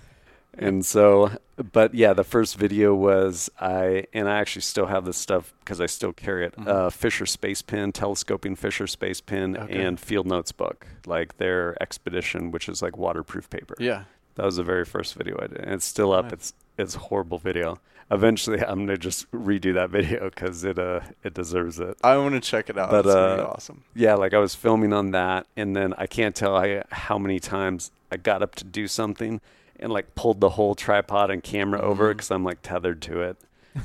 And 0.58 0.86
so, 0.86 1.32
but 1.72 1.94
yeah, 1.94 2.14
the 2.14 2.24
first 2.24 2.58
video 2.58 2.96
was 2.96 3.50
I, 3.60 4.06
and 4.14 4.28
I 4.28 4.38
actually 4.40 4.64
still 4.64 4.88
have 4.88 5.06
this 5.06 5.18
stuff 5.18 5.54
because 5.60 5.80
I 5.80 5.86
still 5.86 6.14
carry 6.14 6.46
it. 6.46 6.56
Mhm. 6.58 6.68
Uh, 6.68 6.90
Fisher 6.90 7.26
Space 7.26 7.62
Pen, 7.62 7.92
telescoping 7.92 8.56
Fisher 8.56 8.88
Space 8.88 9.22
Pen, 9.22 9.56
Okay. 9.58 9.82
and 9.86 10.00
Field 10.00 10.26
Notes 10.26 10.52
book, 10.52 10.88
like 11.06 11.38
their 11.38 11.76
Expedition, 11.82 12.52
which 12.52 12.68
is 12.68 12.82
like 12.82 12.98
waterproof 12.98 13.50
paper. 13.50 13.76
Yeah. 13.80 14.04
That 14.36 14.46
was 14.46 14.58
the 14.58 14.64
very 14.64 14.86
first 14.86 15.16
video 15.16 15.38
I 15.42 15.48
did, 15.48 15.60
and 15.60 15.72
it's 15.74 15.86
still 15.86 16.12
up. 16.12 16.26
Nice. 16.26 16.34
It's 16.34 16.54
it's 16.78 16.96
horrible 16.96 17.40
video. 17.40 17.80
Eventually, 18.12 18.60
I'm 18.68 18.80
gonna 18.86 18.98
just 18.98 19.30
redo 19.32 19.74
that 19.74 19.90
video 19.90 20.30
because 20.30 20.64
it 20.64 20.78
uh 20.80 21.02
it 21.24 21.34
deserves 21.34 21.80
it. 21.80 21.98
I 22.04 22.18
want 22.18 22.36
to 22.36 22.40
check 22.40 22.70
it 22.70 22.78
out. 22.78 22.92
But, 22.92 23.06
uh, 23.08 23.48
awesome. 23.52 23.84
Yeah, 23.96 24.14
like 24.16 24.34
I 24.34 24.38
was 24.40 24.54
filming 24.56 24.94
on 24.94 25.12
that, 25.12 25.48
and 25.56 25.76
then 25.76 25.94
I 25.98 26.06
can't 26.08 26.36
tell 26.36 26.56
I, 26.56 26.84
how 26.92 27.18
many 27.18 27.40
times 27.40 27.92
I 28.12 28.18
got 28.18 28.42
up 28.44 28.54
to 28.56 28.64
do 28.64 28.88
something 28.88 29.42
and 29.80 29.92
like 29.92 30.16
pulled 30.16 30.40
the 30.42 30.50
whole 30.50 30.76
tripod 30.76 31.30
and 31.30 31.44
camera 31.44 31.82
over 31.82 32.06
mm-hmm. 32.06 32.18
because 32.18 32.32
I'm 32.32 32.44
like 32.44 32.62
tethered 32.62 33.02
to 33.04 33.22
it. 33.22 33.38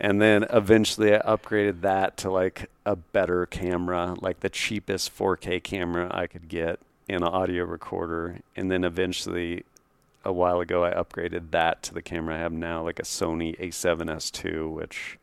and 0.00 0.20
then 0.20 0.44
eventually 0.50 1.14
I 1.14 1.20
upgraded 1.20 1.82
that 1.82 2.16
to 2.18 2.30
like 2.30 2.70
a 2.84 2.96
better 2.96 3.46
camera, 3.46 4.16
like 4.20 4.40
the 4.40 4.50
cheapest 4.50 5.16
4K 5.16 5.62
camera 5.62 6.10
I 6.12 6.26
could 6.26 6.48
get 6.48 6.80
and 7.08 7.22
an 7.22 7.28
audio 7.28 7.64
recorder. 7.64 8.40
And 8.56 8.70
then 8.70 8.84
eventually, 8.84 9.64
a 10.24 10.32
while 10.32 10.60
ago, 10.60 10.84
I 10.84 10.92
upgraded 10.92 11.50
that 11.52 11.82
to 11.84 11.94
the 11.94 12.02
camera 12.02 12.34
I 12.34 12.38
have 12.38 12.52
now, 12.52 12.82
like 12.82 12.98
a 12.98 13.04
Sony 13.04 13.58
A7S 13.60 14.44
II, 14.44 14.68
which 14.72 15.18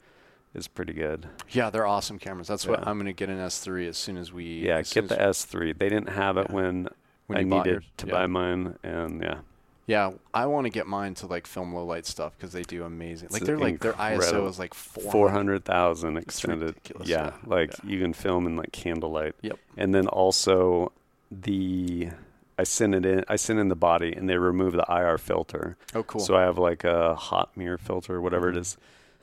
is 0.54 0.68
pretty 0.68 0.94
good. 0.94 1.28
Yeah, 1.50 1.70
they're 1.70 1.86
awesome 1.86 2.20
cameras. 2.20 2.48
That's 2.48 2.66
what 2.66 2.88
I'm 2.88 2.98
gonna 2.98 3.14
get 3.14 3.30
an 3.30 3.38
S3 3.38 3.90
as 3.90 3.98
soon 3.98 4.18
as 4.18 4.32
we. 4.32 4.66
Yeah, 4.66 4.78
as 4.78 4.94
get 4.94 5.10
the 5.10 5.16
S3. 5.16 5.78
They 5.78 5.90
didn't 5.90 6.10
have 6.10 6.38
it 6.38 6.48
Yeah. 6.50 6.56
when, 6.56 6.88
when 7.28 7.40
I 7.40 7.44
needed 7.44 7.84
to 7.98 8.08
yeah. 8.08 8.12
buy 8.12 8.28
mine, 8.28 8.78
and 8.84 9.22
yeah, 9.22 9.40
Yeah, 9.86 10.12
I 10.34 10.46
want 10.46 10.66
to 10.66 10.70
get 10.70 10.88
mine 10.88 11.14
to 11.16 11.28
like 11.28 11.46
film 11.46 11.74
low 11.74 11.86
light 11.86 12.06
stuff 12.06 12.34
because 12.38 12.54
they 12.54 12.64
do 12.64 12.84
amazing. 12.86 13.30
Like 13.32 13.44
they're 13.44 13.58
like 13.58 13.82
their 13.82 13.94
ISO 13.94 14.48
is 14.48 14.58
like 14.58 14.74
four 14.74 15.30
hundred 15.30 15.66
thousand 15.66 16.18
extended. 16.18 16.76
Yeah, 17.04 17.04
yeah, 17.06 17.32
like 17.46 17.72
yeah. 17.84 17.90
you 17.92 18.00
can 18.00 18.14
film 18.14 18.48
in 18.48 18.56
like 18.56 18.72
candlelight. 18.72 19.36
Yep. 19.42 19.60
And 19.76 19.94
then 19.94 20.08
also 20.08 20.94
the 21.30 22.10
I 22.58 22.64
sent 22.64 22.96
it 22.96 23.06
in. 23.06 23.26
I 23.28 23.36
sent 23.36 23.60
in 23.60 23.68
the 23.68 23.76
body, 23.76 24.14
and 24.14 24.30
they 24.30 24.38
remove 24.38 24.74
the 24.74 24.86
IR 24.88 25.18
filter. 25.18 25.76
Oh, 25.94 26.04
cool. 26.04 26.22
So 26.22 26.36
I 26.36 26.42
have 26.42 26.58
like 26.58 26.84
a 26.84 27.16
hot 27.16 27.56
mirror 27.58 27.78
filter, 27.78 28.22
whatever 28.22 28.52
Mhm. 28.52 28.58
it 28.58 28.62
is, 28.62 28.78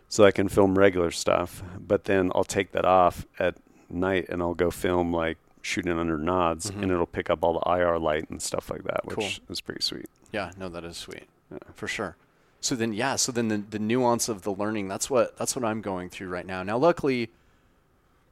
so 0.08 0.24
I 0.24 0.30
can 0.30 0.48
film 0.48 0.78
regular 0.78 1.10
stuff. 1.10 1.62
But 1.78 2.04
then 2.04 2.32
I'll 2.34 2.44
take 2.44 2.72
that 2.72 2.84
off 2.84 3.26
at 3.38 3.56
night, 3.88 4.26
and 4.28 4.42
I'll 4.42 4.54
go 4.54 4.70
film 4.70 5.12
like 5.12 5.38
shooting 5.62 5.98
under 5.98 6.16
nods, 6.18 6.70
Mhm. 6.70 6.82
and 6.82 6.90
it'll 6.92 7.06
pick 7.06 7.28
up 7.30 7.44
all 7.44 7.54
the 7.54 7.68
IR 7.70 7.98
light 7.98 8.28
and 8.30 8.40
stuff 8.40 8.70
like 8.70 8.84
that, 8.84 9.04
which 9.04 9.16
Cool. 9.16 9.28
is 9.48 9.60
pretty 9.60 9.82
sweet. 9.82 10.06
yeah, 10.32 10.52
no, 10.56 10.68
that 10.68 10.84
is 10.84 10.96
sweet 10.96 11.28
Yeah. 11.50 11.58
for 11.74 11.86
sure. 11.88 12.16
So 12.60 12.74
then, 12.74 12.92
yeah, 12.92 13.16
so 13.16 13.32
then 13.32 13.48
the 13.48 13.56
the 13.58 13.78
nuance 13.78 14.28
of 14.28 14.42
the 14.42 14.52
learning 14.52 14.88
that's 14.88 15.08
what 15.10 15.36
that's 15.38 15.56
what 15.56 15.64
I'm 15.64 15.80
going 15.80 16.10
through 16.10 16.28
right 16.28 16.44
now. 16.46 16.62
Now, 16.62 16.76
luckily, 16.78 17.30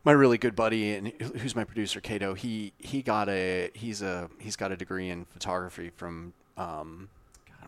my 0.05 0.13
really 0.13 0.39
good 0.39 0.55
buddy 0.55 0.95
and 0.95 1.09
who's 1.39 1.57
my 1.57 1.65
producer, 1.65 2.01
Kato, 2.01 2.35
he 2.35 2.73
he 2.79 3.03
got 3.03 3.29
a 3.29 3.71
he's 3.75 4.03
a 4.03 4.29
he's 4.39 4.55
got 4.57 4.71
a 4.71 4.77
degree 4.77 5.09
in 5.11 5.25
photography 5.27 5.91
from 5.97 6.33
um, 6.57 7.09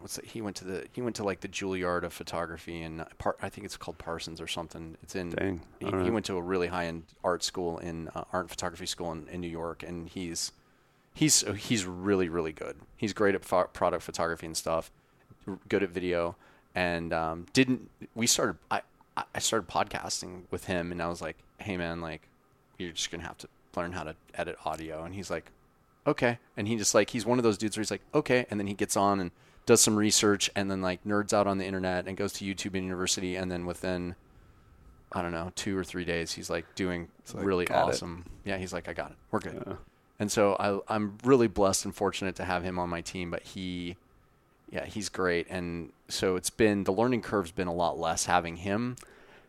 what's 0.01 0.19
it? 0.19 0.25
He 0.25 0.41
went 0.43 0.57
to 0.57 0.65
the 0.65 0.87
he 0.93 1.03
went 1.03 1.17
to 1.17 1.25
like 1.25 1.41
the 1.41 1.49
Juilliard 1.49 2.03
of 2.03 2.13
photography 2.13 2.83
and 2.83 3.05
Par- 3.19 3.37
I 3.43 3.49
think 3.49 3.65
it's 3.65 3.77
called 3.77 3.99
Parsons 3.99 4.41
or 4.41 4.47
something. 4.49 4.97
It's 5.03 5.15
in 5.15 5.31
Dang. 5.31 5.61
he, 5.79 5.87
All 5.87 6.03
he 6.05 6.11
went 6.11 6.27
to 6.27 6.37
a 6.37 6.43
really 6.43 6.69
high 6.69 6.87
end 6.87 7.05
art 7.23 7.43
school 7.43 7.79
in 7.79 8.09
uh, 8.09 8.25
art 8.33 8.45
and 8.45 8.51
photography 8.51 8.87
school 8.87 9.13
in, 9.13 9.27
in 9.29 9.41
New 9.41 9.49
York, 9.49 9.83
and 9.83 10.09
he's 10.09 10.53
he's 11.15 11.41
he's 11.57 11.85
really 11.87 12.29
really 12.29 12.53
good. 12.53 12.77
He's 12.97 13.13
great 13.13 13.35
at 13.35 13.45
pho- 13.45 13.69
product 13.73 14.03
photography 14.03 14.47
and 14.47 14.57
stuff, 14.57 14.91
good 15.69 15.83
at 15.83 15.91
video, 15.91 16.37
and 16.75 17.13
um, 17.13 17.47
didn't 17.53 17.91
we 18.15 18.27
started 18.27 18.57
I 18.71 18.83
I- 19.17 19.25
I 19.35 19.39
started 19.41 19.69
podcasting 19.69 20.43
with 20.51 20.65
him, 20.65 20.93
and 20.93 21.03
I 21.03 21.09
was 21.09 21.21
like, 21.21 21.37
hey 21.59 21.77
man, 21.77 22.01
like 22.01 22.23
you're 22.79 22.93
just 22.93 23.11
gonna 23.11 23.25
have 23.25 23.37
to 23.39 23.49
learn 23.77 23.93
how 23.93 24.05
to 24.05 24.15
edit 24.35 24.57
audio, 24.65 25.05
and 25.05 25.15
he's 25.15 25.31
like, 25.31 25.51
okay, 26.07 26.39
and 26.57 26.67
he 26.67 26.77
just 26.77 26.95
like 26.95 27.11
he's 27.11 27.27
one 27.27 27.39
of 27.39 27.43
those 27.43 27.59
dudes 27.59 27.77
where 27.77 27.83
he's 27.83 27.91
like, 27.91 28.01
okay, 28.15 28.47
and 28.51 28.59
then 28.59 28.67
he 28.67 28.73
gets 28.75 28.97
on 28.97 29.21
and 29.21 29.31
does 29.71 29.81
some 29.81 29.95
research, 29.95 30.51
and 30.57 30.69
then 30.69 30.83
like 30.83 31.05
nerds 31.05 31.33
out 31.33 31.47
on 31.47 31.59
the 31.59 31.65
internet 31.65 32.09
and 32.09 32.17
goes 32.17 32.33
to 32.35 32.45
YouTube 32.45 32.75
and 32.75 32.85
university, 32.85 33.37
and 33.37 33.51
then 33.51 33.67
within 33.67 34.17
I 35.13 35.23
don't 35.23 35.31
know, 35.31 35.53
two 35.55 35.79
or 35.79 35.85
three 35.85 36.05
days, 36.05 36.33
he's 36.33 36.51
like 36.51 36.75
doing 36.75 37.09
like, 37.33 37.45
really 37.45 37.65
"Got 37.67 37.89
it." 37.89 37.95
awesome. 37.95 38.25
Yeah, 38.45 38.59
he's 38.59 38.73
like, 38.73 38.89
I 38.89 38.93
got 38.93 39.13
it. 39.13 39.17
We're 39.31 39.39
good. 39.39 39.63
Yeah. 39.67 39.75
And 40.19 40.31
so 40.31 40.57
I, 40.59 40.95
I'm 40.95 41.19
really 41.25 41.47
blessed 41.47 41.85
and 41.85 41.95
fortunate 41.95 42.35
to 42.37 42.45
have 42.45 42.63
him 42.65 42.79
on 42.79 42.89
my 42.89 43.01
team. 43.01 43.31
But 43.31 43.43
he, 43.43 43.97
yeah, 44.71 44.87
he's 44.87 45.09
great. 45.09 45.47
And 45.49 45.93
so 46.09 46.37
it's 46.37 46.51
been 46.51 46.85
the 46.85 46.93
learning 46.93 47.23
curve's 47.23 47.53
been 47.53 47.69
a 47.69 47.75
lot 47.75 47.99
less 47.99 48.27
having 48.27 48.57
him. 48.57 48.97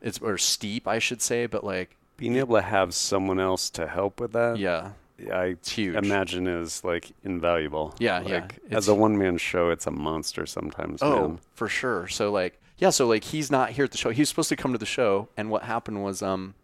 It's 0.04 0.20
or 0.20 0.38
steep, 0.38 0.88
I 0.88 1.00
should 1.00 1.22
say. 1.22 1.48
But 1.48 1.64
like, 1.64 1.96
Being 2.18 2.38
able 2.38 2.56
to 2.56 2.62
have 2.62 2.94
someone 2.94 3.40
else 3.40 3.70
to 3.72 3.88
help 3.88 4.20
with 4.20 4.34
that, 4.34 4.58
yeah, 4.58 4.92
I 5.32 5.56
imagine 5.78 6.48
is 6.48 6.84
like 6.84 7.12
invaluable. 7.24 7.94
Yeah, 8.00 8.20
like, 8.20 8.60
yeah, 8.70 8.78
As 8.78 8.88
a 8.88 8.96
one 8.96 9.18
man 9.18 9.38
show, 9.38 9.70
it's 9.70 9.86
a 9.88 9.92
monster 9.92 10.46
sometimes. 10.46 11.02
Oh, 11.02 11.28
man. 11.30 11.40
for 11.54 11.68
sure. 11.68 12.08
So 12.08 12.32
like, 12.32 12.60
yeah, 12.78 12.90
so 12.90 13.08
like 13.08 13.24
he's 13.26 13.52
not 13.52 13.72
here 13.72 13.86
at 13.86 13.92
the 13.92 13.98
show. 13.98 14.10
He 14.10 14.22
was 14.22 14.30
supposed 14.30 14.50
to 14.50 14.56
come 14.56 14.72
to 14.72 14.78
the 14.80 14.86
show, 14.86 15.28
and 15.38 15.50
what 15.52 15.64
happened 15.64 16.04
was 16.04 16.22
um, 16.22 16.56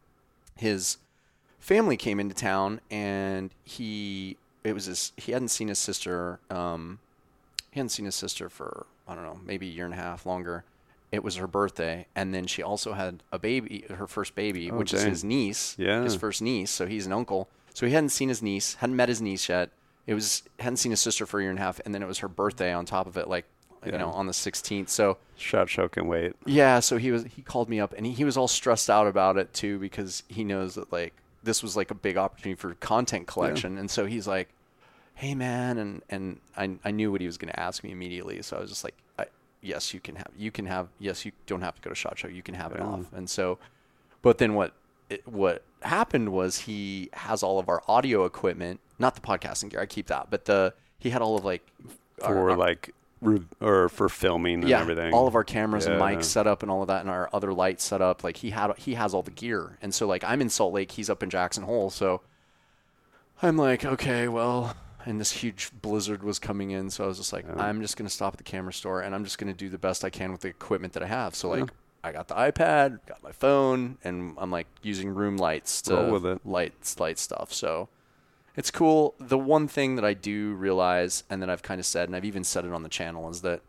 his 0.55 0.97
family 1.59 1.97
came 1.97 2.19
into 2.19 2.33
town, 2.35 2.81
and 2.89 3.51
he 3.63 4.37
it 4.63 4.73
was 4.73 4.85
his 4.85 5.11
he 5.17 5.31
hadn't 5.31 5.49
seen 5.49 5.67
his 5.67 5.79
sister 5.79 6.39
um, 6.49 6.99
he 7.71 7.79
hadn't 7.79 7.89
seen 7.91 8.05
his 8.05 8.15
sister 8.15 8.49
for 8.49 8.85
I 9.07 9.13
don't 9.15 9.23
know 9.23 9.39
maybe 9.45 9.67
a 9.67 9.71
year 9.71 9.85
and 9.85 9.93
a 9.93 9.97
half 9.97 10.25
longer. 10.25 10.63
It 11.09 11.23
was 11.23 11.37
her 11.37 11.47
birthday, 11.47 12.05
and 12.15 12.33
then 12.33 12.47
she 12.47 12.61
also 12.61 12.91
had 12.93 13.23
a 13.31 13.39
baby, 13.39 13.85
her 13.89 14.07
first 14.07 14.35
baby, 14.35 14.69
Oh, 14.69 14.75
which 14.77 14.93
is 14.93 15.03
his 15.03 15.23
niece, 15.23 15.73
Yeah. 15.77 16.03
his 16.03 16.15
first 16.15 16.41
niece. 16.41 16.69
So 16.69 16.85
he's 16.85 17.05
an 17.05 17.13
uncle. 17.13 17.47
So 17.77 17.85
he 17.85 17.93
hadn't 17.93 18.09
seen 18.09 18.27
his 18.27 18.41
niece, 18.41 18.73
hadn't 18.73 18.95
met 18.95 19.07
his 19.07 19.21
niece 19.21 19.49
yet. 19.49 19.69
It 20.07 20.15
was 20.15 20.41
hadn't 20.57 20.77
seen 20.77 20.89
his 20.89 20.99
sister 20.99 21.27
for 21.27 21.39
a 21.39 21.43
year 21.43 21.51
and 21.51 21.59
a 21.59 21.61
half, 21.61 21.79
and 21.85 21.93
then 21.93 22.01
it 22.01 22.07
was 22.07 22.17
her 22.17 22.27
birthday 22.27 22.73
on 22.73 22.87
top 22.87 23.05
of 23.05 23.17
it, 23.17 23.27
like 23.27 23.45
you 23.85 23.91
know, 23.91 24.09
on 24.09 24.25
the 24.25 24.33
16th. 24.33 24.89
So 24.89 25.19
SHOT 25.35 25.69
Show 25.69 25.87
can 25.87 26.07
wait. 26.07 26.33
yeah, 26.47 26.79
so 26.79 26.97
he 26.97 27.11
was 27.11 27.25
he 27.25 27.43
called 27.43 27.69
me 27.69 27.79
up 27.79 27.93
and 27.95 28.03
he, 28.03 28.13
he 28.13 28.25
was 28.25 28.35
all 28.35 28.47
stressed 28.47 28.89
out 28.89 29.05
about 29.05 29.37
it 29.37 29.53
too 29.53 29.77
because 29.77 30.23
he 30.27 30.43
knows 30.43 30.73
that 30.73 30.91
like 30.91 31.13
this 31.43 31.61
was 31.61 31.77
like 31.77 31.91
a 31.91 31.93
big 31.93 32.17
opportunity 32.17 32.59
for 32.59 32.73
content 32.73 33.27
collection, 33.27 33.77
and 33.77 33.91
so 33.91 34.07
he's 34.07 34.25
like, 34.27 34.49
"Hey 35.13 35.35
man," 35.35 35.77
and 35.77 36.01
and 36.09 36.39
I 36.57 36.77
I 36.83 36.89
knew 36.89 37.11
what 37.11 37.21
he 37.21 37.27
was 37.27 37.37
going 37.37 37.53
to 37.53 37.59
ask 37.59 37.83
me 37.83 37.91
immediately, 37.91 38.41
so 38.41 38.57
I 38.57 38.61
was 38.61 38.71
just 38.71 38.83
like, 38.85 38.95
I, 39.19 39.25
"Yes, 39.61 39.93
you 39.93 39.99
can 39.99 40.15
have 40.15 40.31
you 40.35 40.49
can 40.49 40.65
have 40.65 40.87
yes 40.97 41.25
you 41.25 41.31
don't 41.45 41.61
have 41.61 41.75
to 41.75 41.81
go 41.83 41.91
to 41.91 41.95
SHOT 41.95 42.17
Show, 42.17 42.27
you 42.27 42.41
can 42.41 42.55
have 42.55 42.71
it 42.71 42.81
off," 42.81 43.13
and 43.13 43.29
so, 43.29 43.59
but 44.23 44.39
then 44.39 44.55
what 44.55 44.73
it, 45.09 45.27
what 45.27 45.63
happened 45.81 46.29
was 46.31 46.59
he 46.61 47.09
has 47.13 47.43
all 47.43 47.59
of 47.59 47.69
our 47.69 47.81
audio 47.87 48.25
equipment, 48.25 48.79
not 48.99 49.15
the 49.15 49.21
podcasting 49.21 49.69
gear, 49.69 49.79
I 49.81 49.85
keep 49.85 50.07
that, 50.07 50.29
but 50.29 50.45
the 50.45 50.73
he 50.99 51.09
had 51.11 51.21
all 51.21 51.37
of 51.37 51.45
like 51.45 51.65
for 52.19 52.51
our- 52.51 52.57
like 52.57 52.93
or 53.61 53.89
for 53.89 54.09
filming 54.09 54.61
and 54.61 54.69
yeah, 54.69 54.79
everything. 54.79 55.11
all 55.13 55.27
of 55.27 55.33
our 55.33 55.43
cameras 55.43 55.87
and 55.87 55.99
mics 55.99 56.25
set 56.25 56.45
up 56.45 56.61
and 56.61 56.69
all 56.71 56.81
of 56.83 56.87
that, 56.87 57.01
and 57.01 57.09
our 57.09 57.29
other 57.33 57.51
lights 57.51 57.83
set 57.83 57.99
up. 58.01 58.23
Like 58.23 58.37
he 58.37 58.51
had, 58.51 58.71
he 58.77 58.93
has 58.93 59.13
all 59.15 59.23
the 59.23 59.31
gear, 59.31 59.77
and 59.81 59.93
so 59.93 60.05
like 60.07 60.23
I'm 60.23 60.39
in 60.41 60.49
Salt 60.49 60.73
Lake, 60.73 60.91
he's 60.91 61.09
up 61.09 61.23
in 61.23 61.29
Jackson 61.31 61.63
Hole, 61.63 61.89
so 61.89 62.21
I'm 63.41 63.57
like, 63.57 63.85
okay, 63.85 64.27
well, 64.27 64.75
and 65.05 65.19
this 65.19 65.31
huge 65.31 65.71
blizzard 65.81 66.21
was 66.23 66.37
coming 66.39 66.71
in, 66.71 66.89
so 66.89 67.03
I 67.03 67.07
was 67.07 67.17
just 67.17 67.33
like, 67.33 67.45
Yeah. 67.47 67.61
I'm 67.63 67.81
just 67.81 67.97
gonna 67.97 68.09
stop 68.09 68.33
at 68.33 68.37
the 68.37 68.43
camera 68.43 68.73
store, 68.73 69.01
and 69.01 69.13
I'm 69.15 69.23
just 69.23 69.37
gonna 69.37 69.53
do 69.53 69.69
the 69.69 69.77
best 69.77 70.03
I 70.05 70.09
can 70.09 70.31
with 70.31 70.41
the 70.41 70.49
equipment 70.49 70.93
that 70.93 71.03
I 71.03 71.07
have. 71.07 71.33
So 71.35 71.53
Yeah. 71.53 71.61
like, 71.61 71.71
I 72.07 72.11
got 72.13 72.27
the 72.29 72.35
iPad, 72.35 72.99
got 73.05 73.21
my 73.21 73.31
phone, 73.33 73.97
and 74.03 74.35
I'm 74.37 74.49
like 74.49 74.67
using 74.81 75.09
room 75.09 75.37
lights 75.37 75.81
to 75.83 76.39
light 76.45 76.73
light 76.97 77.19
stuff. 77.19 77.53
So 77.53 77.89
it's 78.55 78.71
cool. 78.71 79.13
The 79.19 79.37
one 79.37 79.67
thing 79.67 79.95
that 79.97 80.05
I 80.05 80.13
do 80.13 80.53
realize, 80.53 81.23
and 81.29 81.41
that 81.41 81.49
I've 81.49 81.61
kind 81.63 81.79
of 81.79 81.85
said, 81.85 82.07
and 82.09 82.15
I've 82.15 82.25
even 82.25 82.43
said 82.43 82.65
it 82.65 82.71
on 82.71 82.83
the 82.83 82.89
channel, 82.89 83.29
is 83.29 83.41
that 83.41 83.61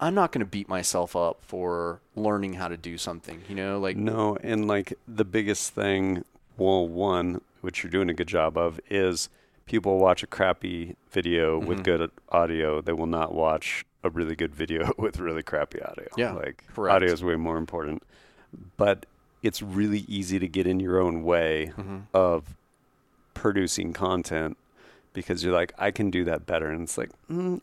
I'm 0.00 0.14
not 0.14 0.32
going 0.32 0.40
to 0.40 0.46
beat 0.46 0.68
myself 0.68 1.14
up 1.14 1.38
for 1.42 2.00
learning 2.16 2.54
how 2.54 2.66
to 2.68 2.76
do 2.76 2.98
something. 2.98 3.42
You 3.48 3.54
know, 3.54 3.78
like 3.78 3.96
No, 3.96 4.36
and 4.42 4.66
like 4.66 4.94
the 5.06 5.24
biggest 5.24 5.72
thing, 5.72 6.24
well, 6.56 6.86
one, 6.88 7.40
which 7.60 7.82
you're 7.84 7.90
doing 7.92 8.10
a 8.10 8.14
good 8.14 8.26
job 8.28 8.58
of, 8.58 8.80
is 8.90 9.28
people 9.66 9.98
watch 9.98 10.22
a 10.22 10.26
crappy 10.26 10.96
video 11.10 11.60
Mhm. 11.60 11.66
with 11.66 11.84
good 11.84 12.10
audio. 12.30 12.80
They 12.80 12.92
will 12.92 13.06
not 13.06 13.32
watch 13.32 13.86
a 14.04 14.10
really 14.10 14.36
good 14.36 14.54
video 14.54 14.92
with 14.98 15.18
really 15.18 15.42
crappy 15.42 15.80
audio. 15.82 16.06
Yeah, 16.16 16.32
like 16.32 16.62
correct. 16.74 16.94
audio 16.94 17.12
is 17.12 17.24
way 17.24 17.36
more 17.36 17.56
important. 17.56 18.02
But 18.76 19.06
it's 19.42 19.60
really 19.62 20.04
easy 20.08 20.38
to 20.38 20.46
get 20.46 20.66
in 20.66 20.78
your 20.80 21.00
own 21.00 21.22
way 21.24 21.72
Mm-hmm. 21.76 21.98
of 22.14 22.54
producing 23.34 23.92
content 23.92 24.56
because 25.12 25.42
you're 25.44 25.52
like, 25.52 25.72
I 25.78 25.90
can 25.90 26.10
do 26.10 26.24
that 26.24 26.46
better. 26.46 26.68
And 26.70 26.82
it's 26.82 26.96
like, 26.98 27.10
mm, 27.30 27.60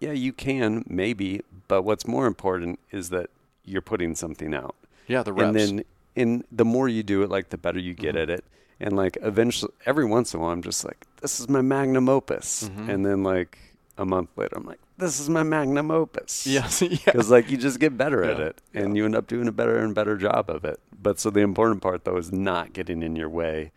yeah, 0.00 0.12
you 0.12 0.32
can, 0.32 0.84
maybe. 0.88 1.42
But 1.68 1.82
what's 1.82 2.06
more 2.06 2.26
important 2.26 2.78
is 2.90 3.10
that 3.10 3.30
you're 3.64 3.82
putting 3.82 4.14
something 4.14 4.54
out. 4.54 4.74
Yeah, 5.06 5.22
the 5.22 5.32
reps. 5.32 5.46
And 5.46 5.56
then 5.56 5.84
in 6.14 6.44
the 6.52 6.64
more 6.64 6.88
you 6.88 7.02
do 7.02 7.22
it, 7.22 7.30
like 7.30 7.50
the 7.50 7.58
better 7.58 7.78
you 7.78 7.94
get 7.94 8.14
Mhm. 8.14 8.22
at 8.22 8.30
it. 8.30 8.44
And 8.80 8.96
like 8.96 9.16
eventually, 9.22 9.72
every 9.86 10.04
once 10.04 10.34
in 10.34 10.40
a 10.40 10.42
while, 10.42 10.52
I'm 10.52 10.62
just 10.62 10.84
like, 10.84 11.06
this 11.20 11.40
is 11.40 11.48
my 11.48 11.60
magnum 11.60 12.08
opus. 12.08 12.68
Mhm. 12.68 12.88
And 12.88 13.06
then 13.06 13.22
like 13.22 13.58
a 13.96 14.04
month 14.04 14.30
later, 14.36 14.56
I'm 14.56 14.64
like, 14.64 14.80
this 14.98 15.20
is 15.20 15.28
my 15.28 15.42
magnum 15.42 15.90
opus. 15.90 16.46
yes, 16.48 16.82
yeah. 16.82 16.98
Because 17.04 17.30
like 17.30 17.50
you 17.50 17.56
just 17.56 17.78
get 17.80 17.96
better 17.96 18.24
at 18.24 18.40
it, 18.40 18.60
and 18.72 18.94
yeah. 18.96 19.00
you 19.00 19.04
end 19.04 19.16
up 19.16 19.26
doing 19.26 19.48
a 19.48 19.52
better 19.52 19.78
and 19.78 19.94
better 19.94 20.16
job 20.16 20.50
of 20.50 20.64
it. 20.64 20.80
But 21.00 21.18
so 21.18 21.30
the 21.30 21.40
important 21.40 21.82
part 21.82 22.04
though 22.04 22.16
is 22.16 22.32
not 22.32 22.72
getting 22.72 23.02
in 23.02 23.16
your 23.16 23.28
way 23.28 23.72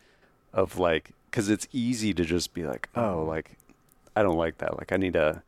of 0.54 0.78
like, 0.78 1.12
because 1.30 1.50
it's 1.50 1.68
easy 1.72 2.14
to 2.14 2.24
just 2.24 2.54
be 2.54 2.64
like, 2.66 2.90
oh, 2.96 3.02
Mm-hmm. 3.02 3.28
like 3.30 3.58
I 4.16 4.24
don't 4.24 4.38
like 4.38 4.58
that. 4.60 4.78
Like 4.78 4.92
I 4.92 4.98
need 4.98 5.14
to, 5.14 5.44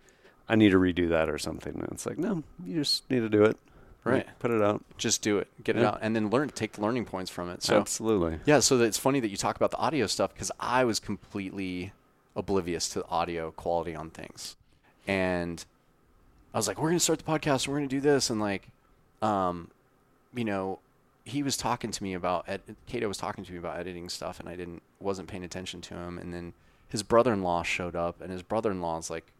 I 0.48 0.56
need 0.56 0.70
to 0.70 0.78
redo 0.78 1.10
that 1.10 1.30
or 1.30 1.38
something. 1.40 1.74
And 1.74 1.90
it's 1.92 2.06
like, 2.06 2.18
no, 2.20 2.44
you 2.66 2.76
just 2.82 3.10
need 3.10 3.22
to 3.22 3.30
do 3.30 3.44
it. 3.44 3.58
Right. 4.04 4.26
Like, 4.28 4.40
put 4.40 4.52
it 4.52 4.62
out. 4.62 4.84
Just 4.98 5.22
do 5.22 5.40
it, 5.40 5.48
get 5.64 5.76
it 5.76 5.84
out, 5.84 6.00
and 6.02 6.16
then 6.16 6.30
learn. 6.30 6.50
Take 6.50 6.74
the 6.74 6.82
learning 6.82 7.06
points 7.06 7.30
from 7.30 7.50
it. 7.50 7.62
So 7.64 7.78
Absolutely. 7.78 8.40
yeah, 8.46 8.60
so 8.60 8.80
it's 8.82 8.98
funny 8.98 9.20
that 9.20 9.30
you 9.30 9.38
talk 9.38 9.56
about 9.58 9.72
the 9.72 9.78
audio 9.78 10.08
stuff 10.08 10.34
because 10.34 10.52
I 10.60 10.86
was 10.86 11.00
completely 11.00 11.92
oblivious 12.36 12.88
to 12.90 13.00
the 13.00 13.08
audio 13.10 13.52
quality 13.52 13.96
on 13.96 14.10
things, 14.10 14.56
and 15.10 15.66
I 16.54 16.58
was 16.58 16.68
like, 16.68 16.80
"We're 16.80 16.90
gonna 16.90 17.00
start 17.00 17.18
the 17.18 17.26
podcast. 17.26 17.68
We're 17.68 17.78
gonna 17.78 17.88
do 17.88 18.00
this," 18.00 18.30
and 18.30 18.40
like, 18.40 18.70
um, 19.24 19.72
you 20.36 20.46
know, 20.46 20.78
he 21.26 21.42
was 21.42 21.58
talking 21.58 21.90
to 21.90 22.04
me 22.04 22.14
about 22.14 22.46
ed- 22.48 22.76
Cato 22.86 23.08
was 23.08 23.18
talking 23.18 23.44
to 23.44 23.52
me 23.52 23.58
about 23.58 23.78
editing 23.78 24.08
stuff, 24.08 24.40
and 24.40 24.48
I 24.48 24.56
didn't 24.56 24.84
wasn't 25.00 25.28
paying 25.28 25.44
attention 25.44 25.82
to 25.82 25.96
him, 25.96 26.20
and 26.20 26.32
then 26.32 26.54
his 26.88 27.02
brother-in-law 27.02 27.64
showed 27.64 27.96
up, 27.96 28.22
and 28.22 28.32
his 28.32 28.44
brother-in-law 28.44 29.00
is 29.00 29.10
like 29.10 29.32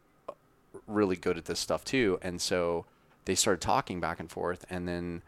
really 0.88 1.16
good 1.16 1.38
at 1.38 1.44
this 1.44 1.60
stuff 1.60 1.84
too, 1.84 2.18
and 2.20 2.40
so 2.40 2.84
they 3.24 3.36
started 3.36 3.60
talking 3.60 4.00
back 4.00 4.18
and 4.18 4.28
forth, 4.30 4.64
and 4.68 4.88
then 4.88 5.22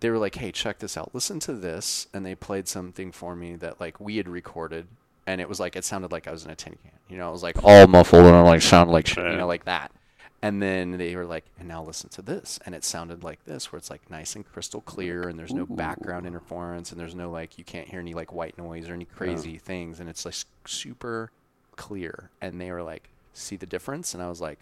they 0.00 0.08
were 0.08 0.18
like, 0.18 0.36
"Hey, 0.36 0.50
check 0.50 0.78
this 0.78 0.96
out. 0.96 1.14
Listen 1.14 1.40
to 1.40 1.52
this." 1.52 2.06
And 2.14 2.24
they 2.24 2.34
played 2.34 2.68
something 2.68 3.12
for 3.12 3.36
me 3.36 3.54
that 3.56 3.80
like 3.80 4.00
we 4.00 4.16
had 4.16 4.28
recorded, 4.28 4.86
and 5.28 5.42
it 5.42 5.48
was 5.48 5.60
like 5.60 5.76
it 5.76 5.84
sounded 5.84 6.10
like 6.10 6.26
I 6.26 6.32
was 6.32 6.46
in 6.46 6.50
a 6.50 6.56
tin 6.56 6.78
can. 6.82 6.92
You 7.10 7.18
know, 7.18 7.28
it 7.28 7.32
was 7.32 7.42
like 7.42 7.62
all 7.62 7.86
muffled 7.86 8.24
and 8.24 8.44
like 8.44 8.62
sounded 8.62 8.92
like 8.92 9.06
shit, 9.06 9.24
you 9.30 9.36
know, 9.36 9.46
like 9.46 9.66
that. 9.66 9.92
And 10.40 10.62
then 10.62 10.92
they 10.92 11.14
were 11.16 11.26
like, 11.26 11.44
"And 11.58 11.68
now 11.68 11.82
listen 11.82 12.08
to 12.10 12.22
this," 12.22 12.58
and 12.64 12.74
it 12.74 12.82
sounded 12.82 13.22
like 13.22 13.44
this, 13.44 13.70
where 13.70 13.76
it's 13.76 13.90
like 13.90 14.08
nice 14.10 14.36
and 14.36 14.46
crystal 14.46 14.80
clear, 14.80 15.28
and 15.28 15.38
there's 15.38 15.52
no 15.52 15.66
background 15.66 16.26
interference, 16.26 16.90
and 16.92 17.00
there's 17.00 17.14
no 17.14 17.30
like 17.30 17.58
you 17.58 17.64
can't 17.64 17.88
hear 17.88 18.00
any 18.00 18.14
like 18.14 18.32
white 18.32 18.56
noise 18.56 18.88
or 18.88 18.94
any 18.94 19.04
crazy 19.04 19.58
things, 19.58 20.00
and 20.00 20.08
it's 20.08 20.24
like 20.24 20.36
super 20.64 21.30
clear. 21.76 22.30
And 22.40 22.58
they 22.60 22.70
were 22.70 22.82
like, 22.82 23.10
"See 23.34 23.56
the 23.56 23.66
difference?" 23.66 24.14
And 24.14 24.22
I 24.22 24.28
was 24.28 24.40
like, 24.40 24.60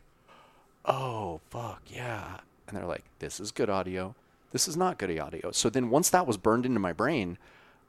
"Oh 0.84 1.40
fuck 1.50 1.82
yeah!" 1.86 2.40
And 2.66 2.76
they're 2.76 2.86
like, 2.86 3.04
"This 3.20 3.38
is 3.38 3.52
good 3.52 3.70
audio." 3.70 4.16
this 4.52 4.68
is 4.68 4.76
not 4.76 4.96
good 4.96 5.18
audio. 5.18 5.50
So 5.50 5.68
then 5.68 5.90
once 5.90 6.08
that 6.10 6.26
was 6.26 6.38
burned 6.38 6.64
into 6.64 6.80
my 6.80 6.94
brain, 6.94 7.36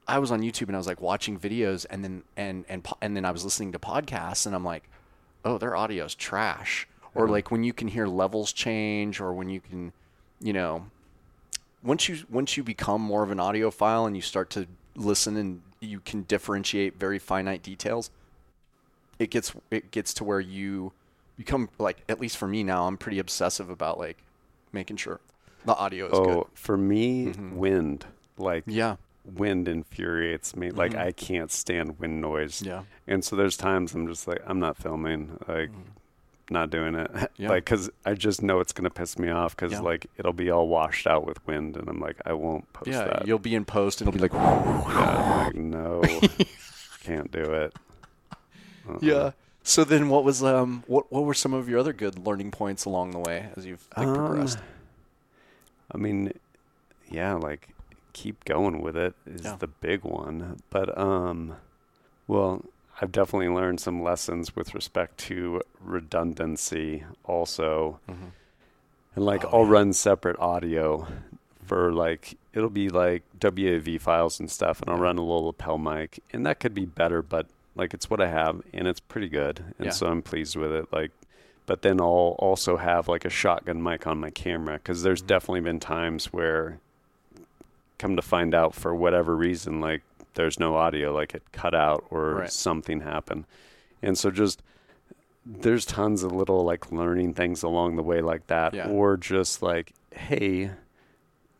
I 0.07 0.19
was 0.19 0.31
on 0.31 0.41
YouTube 0.41 0.67
and 0.67 0.75
I 0.75 0.79
was 0.79 0.87
like 0.87 1.01
watching 1.01 1.37
videos 1.39 1.85
and 1.89 2.03
then 2.03 2.23
and 2.37 2.65
and 2.69 2.87
and 3.01 3.15
then 3.15 3.25
I 3.25 3.31
was 3.31 3.43
listening 3.43 3.71
to 3.73 3.79
podcasts 3.79 4.45
and 4.45 4.55
I'm 4.55 4.63
like, 4.63 4.83
oh, 5.43 5.57
their 5.57 5.75
audio's 5.75 6.15
trash. 6.15 6.87
Or 7.15 7.27
like 7.27 7.49
when 7.49 7.63
you 7.63 7.73
can 7.73 7.87
hear 7.87 8.05
levels 8.07 8.53
change, 8.53 9.19
or 9.19 9.33
when 9.33 9.49
you 9.49 9.59
can, 9.59 9.91
you 10.39 10.53
know, 10.53 10.85
once 11.81 12.07
you 12.07 12.19
once 12.29 12.55
you 12.57 12.63
become 12.63 13.01
more 13.01 13.23
of 13.23 13.31
an 13.31 13.39
audiophile 13.39 14.05
and 14.05 14.15
you 14.15 14.21
start 14.21 14.51
to 14.51 14.67
listen 14.95 15.35
and 15.35 15.61
you 15.79 15.99
can 15.99 16.23
differentiate 16.23 16.99
very 16.99 17.17
finite 17.17 17.63
details, 17.63 18.11
it 19.17 19.31
gets 19.31 19.51
it 19.71 19.89
gets 19.89 20.13
to 20.15 20.23
where 20.23 20.39
you 20.39 20.93
become 21.39 21.69
like 21.79 21.97
at 22.07 22.19
least 22.21 22.37
for 22.37 22.47
me 22.47 22.63
now, 22.63 22.85
I'm 22.85 22.97
pretty 22.97 23.17
obsessive 23.17 23.69
about 23.71 23.97
like 23.97 24.17
making 24.71 24.97
sure 24.97 25.19
the 25.65 25.75
audio 25.75 26.05
is 26.05 26.13
Oh, 26.13 26.23
good. 26.43 26.45
for 26.53 26.77
me, 26.77 27.25
Mhm. 27.33 27.53
wind. 27.53 28.05
Like 28.37 28.63
Yeah. 28.67 28.97
Wind 29.35 29.67
infuriates 29.67 30.55
me. 30.55 30.71
Like 30.71 30.93
Mhm. 30.93 30.99
I 30.99 31.11
can't 31.11 31.51
stand 31.51 31.99
wind 31.99 32.21
noise. 32.21 32.61
Yeah. 32.61 32.83
And 33.07 33.23
so 33.23 33.35
there's 33.35 33.57
times 33.57 33.93
I'm 33.93 34.07
just 34.07 34.27
like, 34.27 34.41
I'm 34.45 34.59
not 34.59 34.77
filming. 34.77 35.37
Like, 35.47 35.69
not 36.49 36.69
doing 36.69 36.95
it. 36.95 37.11
Yeah. 37.37 37.49
like 37.49 37.65
cuz 37.65 37.89
I 38.05 38.13
just 38.13 38.41
know 38.41 38.61
it's 38.61 38.71
gonna 38.71 38.89
piss 38.89 39.19
me 39.19 39.29
off 39.29 39.55
'cause 39.57 39.73
Yeah. 39.73 39.81
like 39.81 40.07
it'll 40.17 40.31
be 40.33 40.49
all 40.49 40.67
washed 40.69 41.05
out 41.05 41.25
with 41.25 41.45
wind, 41.45 41.75
and 41.75 41.89
I'm 41.89 41.99
like, 41.99 42.15
I 42.25 42.31
won't 42.33 42.71
post 42.71 42.87
Yeah, 42.89 43.03
that. 43.03 43.27
you'll 43.27 43.37
be 43.39 43.53
in 43.53 43.65
post 43.65 43.99
and 44.01 44.07
it'll 44.07 44.15
be 44.17 44.21
like, 44.21 44.31
Yeah, 44.33 45.43
like, 45.47 45.55
no, 45.55 46.01
can't 47.03 47.31
do 47.31 47.41
it. 47.43 47.73
Uh-uh. 48.87 48.99
yeah. 49.01 49.31
So 49.63 49.83
then, 49.83 50.07
what 50.07 50.23
was 50.23 50.41
um, 50.41 50.83
what 50.87 51.11
what 51.11 51.25
were 51.25 51.33
some 51.33 51.53
of 51.53 51.67
your 51.67 51.79
other 51.79 51.91
good 51.91 52.25
learning 52.25 52.51
points 52.51 52.85
along 52.85 53.11
the 53.11 53.19
way 53.19 53.49
as 53.57 53.65
you've 53.65 53.85
like, 53.97 54.07
Um, 54.07 54.15
progressed? 54.15 54.59
I 55.91 55.97
mean, 55.97 56.31
yeah, 57.09 57.33
like 57.33 57.67
keep 58.21 58.43
going 58.45 58.81
with 58.81 58.97
it 58.97 59.13
is 59.25 59.43
Yeah. 59.45 59.55
the 59.59 59.67
big 59.67 60.03
one. 60.03 60.57
But 60.69 60.97
um, 60.97 61.55
well, 62.27 62.63
I've 63.01 63.11
definitely 63.11 63.49
learned 63.49 63.79
some 63.79 64.01
lessons 64.01 64.55
with 64.55 64.73
respect 64.73 65.17
to 65.29 65.61
redundancy 65.79 67.03
also. 67.23 67.99
Mhm. 68.09 68.31
And 69.15 69.25
like 69.25 69.45
Oh, 69.45 69.49
I'll 69.53 69.65
yeah. 69.65 69.71
run 69.71 69.93
separate 69.93 70.39
audio 70.39 71.07
for 71.65 71.91
like 71.93 72.37
it'll 72.53 72.69
be 72.69 72.89
like 72.89 73.23
WAV 73.39 73.99
files 73.99 74.39
and 74.39 74.49
stuff 74.49 74.81
and 74.81 74.89
I'll 74.89 74.97
Yeah. 74.97 75.03
run 75.03 75.17
a 75.17 75.21
little 75.21 75.45
lapel 75.47 75.77
mic 75.77 76.19
and 76.31 76.45
that 76.45 76.59
could 76.59 76.73
be 76.73 76.85
better 76.85 77.21
but 77.21 77.45
like 77.75 77.93
it's 77.93 78.09
what 78.09 78.21
I 78.21 78.27
have 78.27 78.61
and 78.73 78.87
it's 78.87 78.99
pretty 79.01 79.27
good 79.29 79.59
and 79.77 79.87
Yeah. 79.87 79.91
so 79.91 80.07
I'm 80.07 80.21
pleased 80.21 80.55
with 80.55 80.71
it 80.71 80.87
like 80.91 81.11
but 81.65 81.81
then 81.81 81.99
I'll 81.99 82.35
also 82.39 82.77
have 82.77 83.07
like 83.09 83.25
a 83.25 83.29
shotgun 83.29 83.83
mic 83.83 84.07
on 84.07 84.17
my 84.19 84.29
camera 84.29 84.79
cuz 84.79 85.03
there's 85.03 85.21
Mhm. 85.21 85.27
definitely 85.27 85.61
been 85.61 85.79
times 85.81 86.31
where 86.31 86.79
come 87.97 88.15
to 88.15 88.21
find 88.21 88.53
out 88.53 88.73
for 88.75 88.93
whatever 88.93 89.35
reason 89.35 89.79
like 89.81 90.01
there's 90.35 90.59
no 90.59 90.75
audio 90.75 91.13
like 91.13 91.33
it 91.33 91.43
cut 91.51 91.73
out 91.73 92.05
or 92.11 92.35
Right. 92.35 92.51
something 92.51 93.01
happened 93.01 93.45
and 94.01 94.17
so 94.17 94.29
just 94.31 94.61
there's 95.45 95.85
tons 95.85 96.23
of 96.23 96.31
little 96.31 96.63
like 96.63 96.91
learning 96.91 97.33
things 97.33 97.63
along 97.63 97.95
the 97.95 98.03
way 98.03 98.21
like 98.21 98.47
that 98.47 98.73
Yeah. 98.73 98.87
or 98.89 99.17
just 99.17 99.61
like 99.63 99.93
hey 100.11 100.71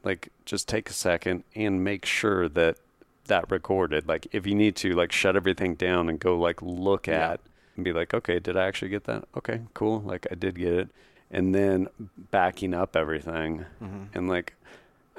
like 0.03 0.29
just 0.45 0.67
take 0.67 0.89
a 0.89 0.93
second 0.93 1.43
and 1.55 1.83
make 1.83 2.05
sure 2.05 2.47
that 2.49 2.77
that 3.25 3.49
recorded 3.51 4.07
like 4.07 4.27
if 4.31 4.45
you 4.45 4.55
need 4.55 4.75
to 4.77 4.93
like 4.93 5.11
shut 5.11 5.35
everything 5.35 5.75
down 5.75 6.07
and 6.09 6.19
go 6.19 6.37
like 6.37 6.61
look 6.61 7.07
Yeah. 7.07 7.31
at 7.33 7.39
and 7.75 7.83
be 7.83 7.93
like 7.93 8.13
okay 8.13 8.39
did 8.39 8.55
i 8.55 8.65
actually 8.67 8.89
get 8.89 9.05
that 9.05 9.25
okay 9.35 9.61
cool 9.73 10.01
like 10.01 10.27
i 10.31 10.35
did 10.35 10.55
get 10.55 10.73
it 10.73 10.89
and 11.31 11.53
then 11.55 11.87
backing 12.31 12.73
up 12.73 12.95
everything 12.95 13.65
Mhm. 13.81 14.07
and 14.13 14.29
like 14.29 14.53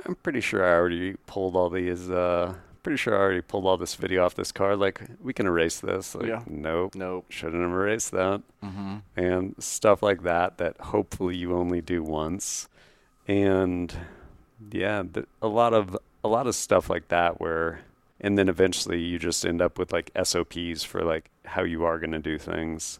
i'm 0.06 0.14
pretty 0.16 0.40
sure 0.40 0.64
i 0.64 0.72
already 0.72 1.14
pulled 1.26 1.54
all 1.56 1.68
these 1.70 2.10
uh 2.10 2.54
pretty 2.82 2.96
sure 2.96 3.14
i 3.16 3.20
already 3.20 3.40
pulled 3.40 3.66
all 3.66 3.76
this 3.76 3.94
video 3.94 4.24
off 4.24 4.34
this 4.34 4.52
card 4.52 4.78
like 4.78 5.00
we 5.22 5.32
can 5.32 5.46
erase 5.46 5.80
this 5.80 6.14
like 6.14 6.26
Yeah. 6.26 6.42
nope 6.46 6.94
Nope. 6.94 7.26
shouldn't 7.28 7.62
have 7.62 7.70
erased 7.72 8.12
that 8.12 8.42
Mm-hmm. 8.64 8.96
and 9.16 9.54
stuff 9.58 10.02
like 10.02 10.22
that 10.22 10.58
that 10.58 10.80
hopefully 10.80 11.36
you 11.36 11.54
only 11.54 11.80
do 11.80 12.02
once 12.02 12.68
and 13.26 13.94
yeah 14.72 15.02
th- 15.12 15.26
a 15.42 15.48
lot 15.48 15.74
of 15.74 15.96
a 16.24 16.28
lot 16.28 16.46
of 16.46 16.54
stuff 16.54 16.88
like 16.90 17.08
that 17.08 17.40
where 17.40 17.80
and 18.20 18.36
then 18.36 18.48
eventually 18.48 18.98
you 19.00 19.18
just 19.18 19.46
end 19.46 19.62
up 19.62 19.78
with 19.78 19.92
like 19.92 20.10
SOPs 20.20 20.82
for 20.82 21.02
like 21.04 21.30
how 21.44 21.62
you 21.62 21.84
are 21.84 21.98
going 22.00 22.10
to 22.10 22.18
do 22.18 22.36
things 22.38 22.98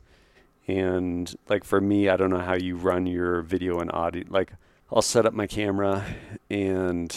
and 0.69 1.35
like 1.49 1.65
for 1.65 1.81
me 1.81 2.09
I 2.09 2.17
don't 2.17 2.31
know 2.31 2.39
how 2.39 2.55
you 2.55 2.77
run 2.77 3.07
your 3.07 3.41
video 3.43 3.81
and 3.81 3.91
audio 3.91 4.25
like 4.29 4.53
I'll 4.93 5.03
set 5.03 5.27
up 5.27 5.35
my 5.35 5.47
camera 5.47 6.05
and 6.51 7.15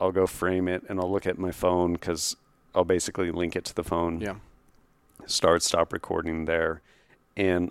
I'll 0.00 0.12
go 0.12 0.26
frame 0.26 0.68
it 0.68 0.82
and 0.88 0.98
I'll 0.98 1.10
look 1.10 1.26
at 1.26 1.38
my 1.38 1.52
phone 1.52 1.96
cuz 1.96 2.36
I'll 2.74 2.84
basically 2.84 3.30
link 3.30 3.54
it 3.56 3.64
to 3.66 3.74
the 3.74 3.84
phone 3.84 4.20
Yeah. 4.20 4.36
start 5.26 5.62
stop 5.62 5.92
recording 5.92 6.44
there 6.44 6.82
and 7.36 7.70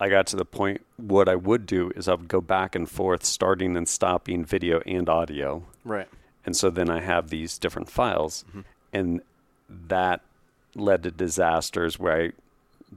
i 0.00 0.08
got 0.08 0.26
to 0.28 0.36
the 0.36 0.44
point 0.44 0.80
what 0.96 1.28
i 1.28 1.34
would 1.34 1.66
do 1.66 1.90
is 1.96 2.06
i 2.08 2.14
would 2.14 2.28
go 2.28 2.40
back 2.40 2.74
and 2.74 2.88
forth 2.88 3.24
starting 3.24 3.76
and 3.76 3.88
stopping 3.88 4.44
video 4.44 4.80
and 4.86 5.08
audio 5.08 5.64
Right. 5.84 6.08
and 6.44 6.56
so 6.56 6.70
then 6.70 6.88
i 6.88 7.00
have 7.00 7.28
these 7.28 7.58
different 7.58 7.90
files 7.90 8.44
Mhm. 8.54 8.64
and 8.92 9.20
that 9.68 10.20
led 10.74 11.02
to 11.02 11.10
disasters 11.10 11.98
where 11.98 12.22
i 12.22 12.32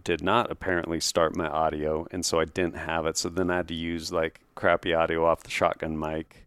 did 0.03 0.21
not 0.21 0.51
apparently 0.51 0.99
start 0.99 1.35
my 1.35 1.47
audio 1.47 2.05
and 2.11 2.25
so 2.25 2.39
i 2.39 2.45
didn't 2.45 2.75
have 2.75 3.05
it 3.05 3.17
so 3.17 3.27
then 3.29 3.49
i 3.49 3.57
had 3.57 3.67
to 3.67 3.73
use 3.73 4.11
like 4.11 4.39
crappy 4.55 4.93
audio 4.93 5.25
off 5.25 5.41
the 5.43 5.49
shotgun 5.49 5.97
mic 5.97 6.45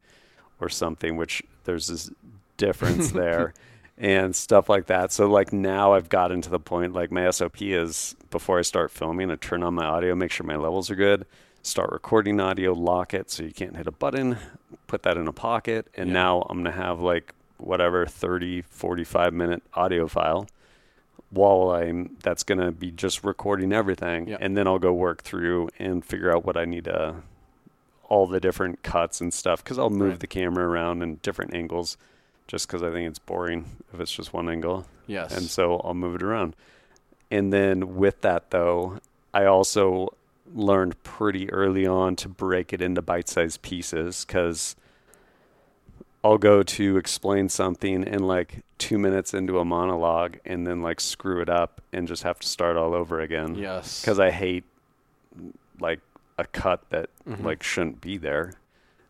or 0.60 0.68
something 0.68 1.16
which 1.16 1.42
there's 1.64 1.88
this 1.88 2.10
difference 2.56 3.10
there 3.22 3.52
and 3.98 4.34
stuff 4.34 4.68
like 4.68 4.86
that. 4.86 5.12
So 5.12 5.28
like 5.28 5.52
now 5.52 5.92
I've 5.92 6.08
gotten 6.08 6.40
to 6.42 6.50
the 6.50 6.58
point 6.58 6.92
like 6.92 7.12
my 7.12 7.30
SOP 7.30 7.60
is 7.62 8.16
before 8.30 8.58
I 8.58 8.62
start 8.62 8.90
filming, 8.90 9.30
I 9.30 9.36
turn 9.36 9.62
on 9.62 9.74
my 9.74 9.84
audio, 9.84 10.14
make 10.14 10.30
sure 10.30 10.46
my 10.46 10.56
levels 10.56 10.90
are 10.90 10.94
good, 10.96 11.26
start 11.62 11.90
recording 11.92 12.40
audio, 12.40 12.72
lock 12.72 13.12
it 13.14 13.30
so 13.30 13.42
you 13.44 13.52
can't 13.52 13.76
hit 13.76 13.86
a 13.86 13.92
button, 13.92 14.38
put 14.86 15.02
that 15.04 15.16
in 15.16 15.28
a 15.28 15.32
pocket, 15.32 15.86
and 15.94 16.08
Yeah. 16.08 16.14
now 16.14 16.46
I'm 16.48 16.58
gonna 16.58 16.72
have 16.72 17.00
like 17.00 17.34
whatever 17.58 18.06
30 18.06 18.62
45 18.62 19.32
minute 19.34 19.62
audio 19.74 20.08
file 20.08 20.48
while 21.32 21.70
I'm 21.70 22.16
that's 22.22 22.42
going 22.44 22.60
to 22.60 22.70
be 22.70 22.90
just 22.90 23.24
recording 23.24 23.72
everything 23.72 24.28
Yeah. 24.28 24.36
and 24.40 24.56
then 24.56 24.66
I'll 24.66 24.78
go 24.78 24.92
work 24.92 25.22
through 25.22 25.70
and 25.78 26.04
figure 26.04 26.30
out 26.30 26.44
what 26.44 26.56
I 26.56 26.64
need 26.66 26.84
to 26.84 27.16
all 28.08 28.26
the 28.26 28.38
different 28.40 28.82
cuts 28.82 29.20
and 29.22 29.32
stuff 29.32 29.64
cuz 29.64 29.78
I'll 29.78 29.88
move 29.90 30.10
Right. 30.10 30.20
the 30.20 30.26
camera 30.26 30.66
around 30.68 31.02
in 31.02 31.16
different 31.22 31.54
angles 31.54 31.96
just 32.46 32.68
cuz 32.68 32.82
I 32.82 32.90
think 32.90 33.08
it's 33.08 33.18
boring 33.18 33.64
if 33.94 33.98
it's 34.00 34.12
just 34.12 34.32
one 34.34 34.48
angle 34.48 34.86
Yes. 35.06 35.34
and 35.36 35.46
so 35.46 35.80
I'll 35.82 35.94
move 35.94 36.14
it 36.16 36.22
around. 36.22 36.54
And 37.30 37.50
then 37.52 37.96
with 37.96 38.20
that 38.20 38.50
though, 38.50 38.98
I 39.32 39.46
also 39.46 40.08
learned 40.54 41.02
pretty 41.02 41.50
early 41.50 41.86
on 41.86 42.14
to 42.16 42.28
break 42.28 42.74
it 42.74 42.82
into 42.82 43.00
bite-sized 43.00 43.62
pieces 43.62 44.26
cuz 44.26 44.76
I'll 46.24 46.38
go 46.38 46.62
to 46.62 46.96
explain 46.96 47.48
something 47.48 48.04
in 48.04 48.22
like 48.26 48.62
2 48.78 48.98
minutes 48.98 49.34
into 49.34 49.58
a 49.58 49.64
monologue 49.64 50.38
and 50.44 50.66
then 50.66 50.80
like 50.82 51.00
screw 51.00 51.40
it 51.40 51.48
up 51.48 51.80
and 51.92 52.06
just 52.06 52.22
have 52.22 52.38
to 52.40 52.46
start 52.48 52.76
all 52.76 52.94
over 52.94 53.20
again 53.20 53.54
yes. 53.56 54.04
cuz 54.04 54.18
I 54.20 54.30
hate 54.30 54.64
like 55.80 56.00
a 56.38 56.44
cut 56.44 56.88
that 56.90 57.10
Mhm. 57.28 57.44
like 57.44 57.62
shouldn't 57.62 58.00
be 58.00 58.16
there. 58.18 58.52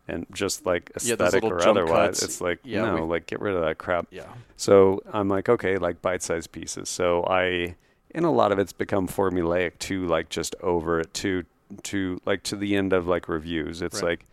And 0.07 0.25
just 0.33 0.65
like 0.65 0.91
aesthetic 0.95 1.43
little 1.43 1.53
or 1.53 1.67
otherwise, 1.67 2.19
cuts. 2.19 2.23
it's 2.23 2.41
like 2.41 2.59
Yeah, 2.63 2.85
no, 2.85 2.95
we- 2.95 3.01
like 3.13 3.25
get 3.27 3.39
rid 3.39 3.55
of 3.55 3.61
that 3.61 3.77
crap. 3.77 4.07
yeah. 4.11 4.25
So 4.57 5.01
I'm 5.11 5.29
like, 5.29 5.47
okay, 5.49 5.77
like 5.77 6.01
bite-sized 6.01 6.51
pieces. 6.51 6.89
So 6.89 7.23
I, 7.25 7.75
and 8.13 8.25
a 8.25 8.29
lot 8.29 8.51
of 8.51 8.59
it's 8.59 8.73
become 8.73 9.07
formulaic 9.07 9.79
too, 9.79 10.05
like 10.07 10.29
just 10.29 10.55
over 10.61 10.99
it 10.99 11.13
to, 11.15 11.43
to 11.83 12.19
like 12.25 12.43
to 12.43 12.55
the 12.55 12.75
end 12.75 12.91
of 12.91 13.07
like 13.07 13.29
reviews. 13.29 13.81
It's 13.81 14.01
Right. 14.01 14.09
like, 14.09 14.25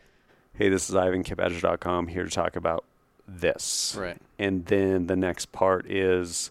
hey, 0.60 0.68
this 0.68 0.90
is 0.90 0.94
Ivan 0.94 1.24
KitBadger.com 1.24 2.08
here 2.08 2.24
to 2.24 2.30
talk 2.30 2.54
about 2.54 2.84
this. 3.26 3.96
Right. 3.98 4.18
And 4.38 4.66
then 4.66 5.06
the 5.06 5.16
next 5.16 5.52
part 5.52 5.90
is, 5.90 6.50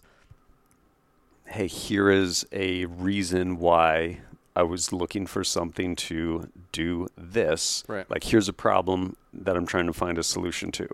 hey, 1.44 1.68
here 1.68 2.10
is 2.10 2.44
a 2.50 2.86
reason 2.86 3.58
why 3.58 4.18
I 4.56 4.64
was 4.64 4.92
looking 4.92 5.26
for 5.26 5.44
something 5.44 5.94
to 5.94 6.50
do 6.72 7.06
this. 7.16 7.84
Right. 7.86 8.10
Like, 8.10 8.24
here's 8.24 8.48
a 8.48 8.52
problem 8.52 9.14
that 9.32 9.56
I'm 9.56 9.64
trying 9.64 9.86
to 9.86 9.92
find 9.92 10.18
a 10.18 10.24
solution 10.24 10.72
to. 10.72 10.88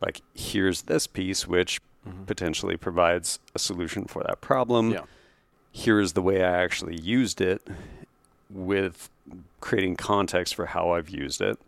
Like, 0.00 0.20
here's 0.32 0.82
this 0.82 1.08
piece, 1.08 1.48
which 1.48 1.80
Mhm. 2.06 2.24
potentially 2.24 2.76
provides 2.76 3.40
a 3.52 3.58
solution 3.58 4.04
for 4.04 4.22
that 4.22 4.40
problem. 4.40 4.92
Yeah. 4.92 5.06
Here 5.72 5.98
is 5.98 6.12
the 6.12 6.22
way 6.22 6.44
I 6.44 6.62
actually 6.62 7.00
used 7.00 7.40
it 7.40 7.66
with 8.48 9.10
creating 9.60 9.96
context 9.96 10.54
for 10.54 10.66
how 10.66 10.90
I've 10.90 11.10
used 11.10 11.40
it. 11.40 11.58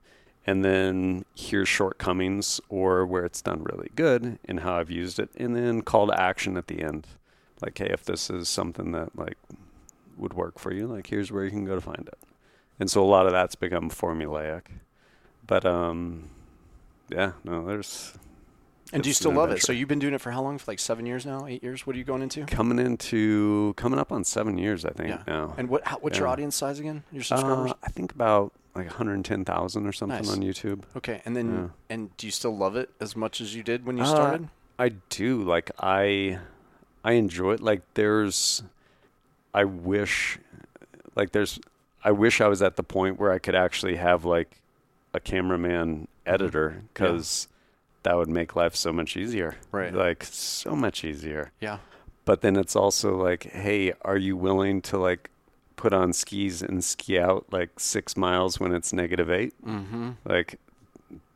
And 0.46 0.64
then 0.64 1.24
here's 1.36 1.68
shortcomings 1.68 2.60
or 2.68 3.06
where 3.06 3.24
it's 3.24 3.40
done 3.42 3.62
really 3.62 3.90
good 3.94 4.38
and 4.44 4.60
how 4.60 4.74
I've 4.74 4.90
used 4.90 5.18
it. 5.20 5.30
And 5.36 5.54
then 5.54 5.82
call 5.82 6.08
to 6.08 6.20
action 6.20 6.56
at 6.56 6.66
the 6.66 6.82
end. 6.82 7.06
Like, 7.60 7.78
hey, 7.78 7.86
if 7.90 8.04
this 8.04 8.28
is 8.28 8.48
something 8.48 8.90
that 8.92 9.16
like 9.16 9.38
would 10.16 10.34
work 10.34 10.58
for 10.58 10.72
you, 10.72 10.86
like 10.88 11.06
here's 11.06 11.30
where 11.30 11.44
you 11.44 11.50
can 11.50 11.64
go 11.64 11.76
to 11.76 11.80
find 11.80 12.08
it. 12.08 12.18
And 12.80 12.90
so 12.90 13.02
a 13.02 13.06
lot 13.06 13.26
of 13.26 13.32
that's 13.32 13.54
become 13.54 13.88
formulaic. 13.88 14.62
But 15.46 15.64
um 15.64 16.30
yeah, 17.08 17.32
no, 17.44 17.64
there's 17.64 18.14
And 18.92 19.02
do 19.02 19.08
you 19.08 19.14
still 19.14 19.32
love 19.32 19.50
it? 19.52 19.62
So 19.62 19.72
you've 19.72 19.88
been 19.88 20.00
doing 20.00 20.14
it 20.14 20.20
for 20.20 20.32
how 20.32 20.42
long? 20.42 20.58
For 20.58 20.70
like 20.72 20.80
seven 20.80 21.06
years 21.06 21.24
now? 21.24 21.46
Eight 21.46 21.62
years? 21.62 21.86
What 21.86 21.94
are 21.94 21.98
you 22.00 22.04
going 22.04 22.22
into? 22.22 22.44
coming 22.46 22.80
into 22.80 23.74
coming 23.76 24.00
up 24.00 24.10
on 24.10 24.24
seven 24.24 24.58
years, 24.58 24.84
I 24.84 24.90
think 24.90 25.10
Yeah. 25.10 25.22
now. 25.28 25.54
And 25.56 25.68
what? 25.68 25.86
How, 25.86 25.98
what's 25.98 26.18
your 26.18 26.26
audience 26.26 26.56
size 26.56 26.80
again? 26.80 27.04
Your 27.12 27.22
subscribers? 27.22 27.70
Uh, 27.70 27.74
I 27.84 27.90
think 27.90 28.12
about 28.12 28.52
like 28.74 28.86
110,000 28.86 29.86
or 29.86 29.92
something 29.92 30.18
Nice. 30.18 30.30
on 30.32 30.40
YouTube. 30.42 30.82
okay. 30.96 31.20
And 31.24 31.36
then, 31.36 31.72
and 31.90 32.16
do 32.16 32.26
you 32.26 32.30
still 32.30 32.56
love 32.56 32.74
it 32.76 32.90
as 33.00 33.14
much 33.14 33.40
as 33.40 33.54
you 33.54 33.62
did 33.62 33.84
when 33.84 33.96
you 33.98 34.02
Uh, 34.04 34.06
started? 34.06 34.48
I 34.78 34.90
do 35.10 35.42
like 35.42 35.70
I 35.78 36.38
I 37.04 37.12
enjoy 37.12 37.52
it. 37.54 37.60
Like 37.60 37.82
there's 37.94 38.62
I 39.54 39.64
wish 39.64 40.38
like 41.14 41.32
there's 41.32 41.60
I 42.02 42.10
wish 42.12 42.40
I 42.40 42.48
was 42.48 42.62
at 42.62 42.76
the 42.76 42.82
point 42.82 43.20
where 43.20 43.30
I 43.30 43.38
could 43.38 43.54
actually 43.54 43.96
have 43.96 44.24
like 44.24 44.56
a 45.14 45.20
cameraman 45.20 46.08
editor 46.24 46.82
cuz 46.94 47.48
that 48.04 48.16
would 48.16 48.28
make 48.28 48.56
life 48.56 48.74
so 48.74 48.92
much 48.92 49.16
easier. 49.16 49.56
Right. 49.70 49.92
Like 49.94 50.24
so 50.24 50.74
much 50.74 51.04
easier. 51.04 51.52
Yeah. 51.60 51.78
But 52.24 52.40
then 52.40 52.56
it's 52.56 52.74
also 52.74 53.16
like, 53.16 53.44
hey, 53.44 53.92
are 54.02 54.16
you 54.16 54.36
willing 54.36 54.80
to 54.82 54.96
like 54.98 55.28
put 55.82 55.92
on 55.92 56.12
skis 56.12 56.62
and 56.62 56.84
ski 56.84 57.18
out 57.18 57.44
like 57.50 57.70
6 57.80 58.16
miles 58.16 58.60
when 58.60 58.72
it's 58.72 58.92
negative 58.92 59.28
8? 59.30 59.52
Mm-hmm. 59.66 60.10
Like 60.24 60.58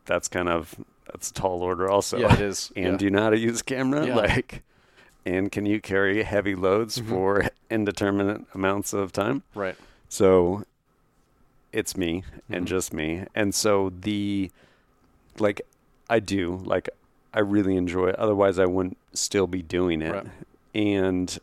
that's 0.05 0.29
kind 0.29 0.49
of 0.49 0.77
that's 1.11 1.31
a 1.31 1.35
tall 1.35 1.63
order 1.63 1.91
also 1.91 2.19
yeah, 2.19 2.33
it 2.35 2.41
is. 2.41 2.73
and 2.77 2.85
yeah. 2.93 2.97
do 2.97 3.05
you 3.07 3.11
know 3.11 3.23
how 3.23 3.31
to 3.31 3.39
use 3.39 3.61
a 3.61 3.65
camera? 3.65 4.07
Yeah. 4.07 4.15
Like, 4.17 4.63
and 5.25 5.51
can 5.51 5.67
you 5.67 5.81
carry 5.81 6.23
heavy 6.23 6.55
loads 6.55 6.99
Mhm. 7.01 7.09
for 7.09 7.45
indeterminate 7.71 8.43
amounts 8.55 8.93
of 8.93 9.11
time? 9.13 9.43
right. 9.55 9.77
So 10.09 10.63
it's 11.73 11.97
me 11.97 12.23
and 12.49 12.65
Mhm. 12.65 12.69
just 12.69 12.93
me. 12.93 13.25
And 13.35 13.53
so 13.53 13.93
the, 14.01 14.51
like, 15.41 15.61
I 16.09 16.21
do, 16.21 16.61
like, 16.65 16.89
I 17.35 17.41
really 17.41 17.77
enjoy 17.77 18.09
it. 18.11 18.17
Otherwise, 18.17 18.59
I 18.61 18.67
wouldn't 18.67 18.97
still 19.13 19.49
be 19.49 19.63
doing 19.63 20.01
it. 20.03 20.13
Right. 20.13 20.27
And 20.75 21.39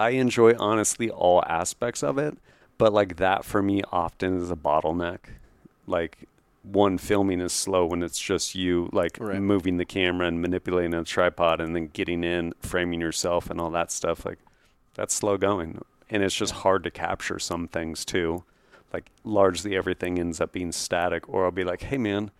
I 0.00 0.10
enjoy, 0.10 0.54
honestly, 0.58 1.10
all 1.10 1.44
aspects 1.46 2.02
of 2.02 2.18
it. 2.18 2.38
But, 2.78 2.92
like, 2.92 3.16
that 3.16 3.44
for 3.44 3.62
me 3.62 3.82
often 3.92 4.38
is 4.38 4.50
a 4.50 4.56
bottleneck. 4.56 5.18
Like, 5.86 6.26
one 6.62 6.98
filming 6.98 7.40
is 7.40 7.52
slow 7.52 7.86
when 7.86 8.02
it's 8.02 8.18
just 8.18 8.54
you 8.54 8.88
like 8.92 9.16
Right. 9.20 9.40
moving 9.40 9.76
the 9.78 9.84
camera 9.84 10.26
and 10.26 10.40
manipulating 10.42 10.94
a 10.94 11.04
tripod 11.04 11.60
and 11.60 11.74
then 11.74 11.86
getting 11.88 12.22
in 12.22 12.52
framing 12.60 13.00
yourself 13.00 13.50
and 13.50 13.60
all 13.60 13.70
that 13.70 13.90
stuff 13.90 14.26
like 14.26 14.38
that's 14.94 15.14
slow 15.14 15.38
going 15.38 15.80
and 16.10 16.22
it's 16.22 16.34
just 16.34 16.52
hard 16.52 16.84
to 16.84 16.90
capture 16.90 17.38
some 17.38 17.66
things 17.66 18.04
too 18.04 18.44
like 18.92 19.10
largely 19.24 19.74
everything 19.74 20.18
ends 20.18 20.38
up 20.38 20.52
being 20.52 20.70
static 20.70 21.26
or 21.30 21.46
i'll 21.46 21.50
be 21.50 21.64
like 21.64 21.80
hey 21.82 21.96
man 21.96 22.30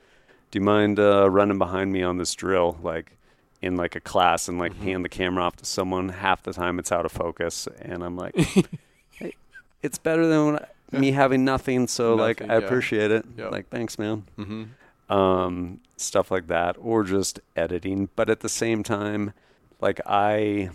do 0.50 0.58
you 0.58 0.64
mind 0.64 1.00
uh, 1.00 1.30
running 1.30 1.58
behind 1.58 1.90
me 1.90 2.02
on 2.02 2.18
this 2.18 2.34
drill 2.34 2.78
like 2.82 3.16
in 3.62 3.76
like 3.76 3.94
a 3.96 4.00
class 4.00 4.48
and 4.48 4.58
like 4.58 4.72
Mhm. 4.74 4.82
hand 4.82 5.04
the 5.04 5.08
camera 5.08 5.44
off 5.44 5.56
to 5.56 5.64
someone 5.64 6.08
half 6.08 6.42
the 6.42 6.52
time 6.52 6.78
it's 6.78 6.90
out 6.92 7.04
of 7.04 7.12
focus 7.12 7.68
and 7.80 8.02
i'm 8.02 8.16
like 8.16 8.34
hey, 9.12 9.34
it's 9.82 9.98
better 9.98 10.26
than 10.26 10.56
I- 10.92 10.98
me 10.98 11.12
having 11.12 11.44
nothing 11.44 11.86
so 11.86 12.14
like 12.14 12.40
i 12.42 12.46
yeah. 12.46 12.52
appreciate 12.54 13.10
it 13.10 13.24
Yep. 13.36 13.52
like 13.52 13.68
thanks 13.68 13.98
man 13.98 14.24
Mm-hmm. 14.38 15.14
um, 15.14 15.80
stuff 15.96 16.30
like 16.30 16.46
that, 16.46 16.76
or 16.80 17.02
just 17.04 17.40
editing. 17.56 18.08
But 18.16 18.30
at 18.30 18.40
the 18.40 18.48
same 18.48 18.82
time, 18.82 19.32
like 19.80 20.00
I, 20.06 20.70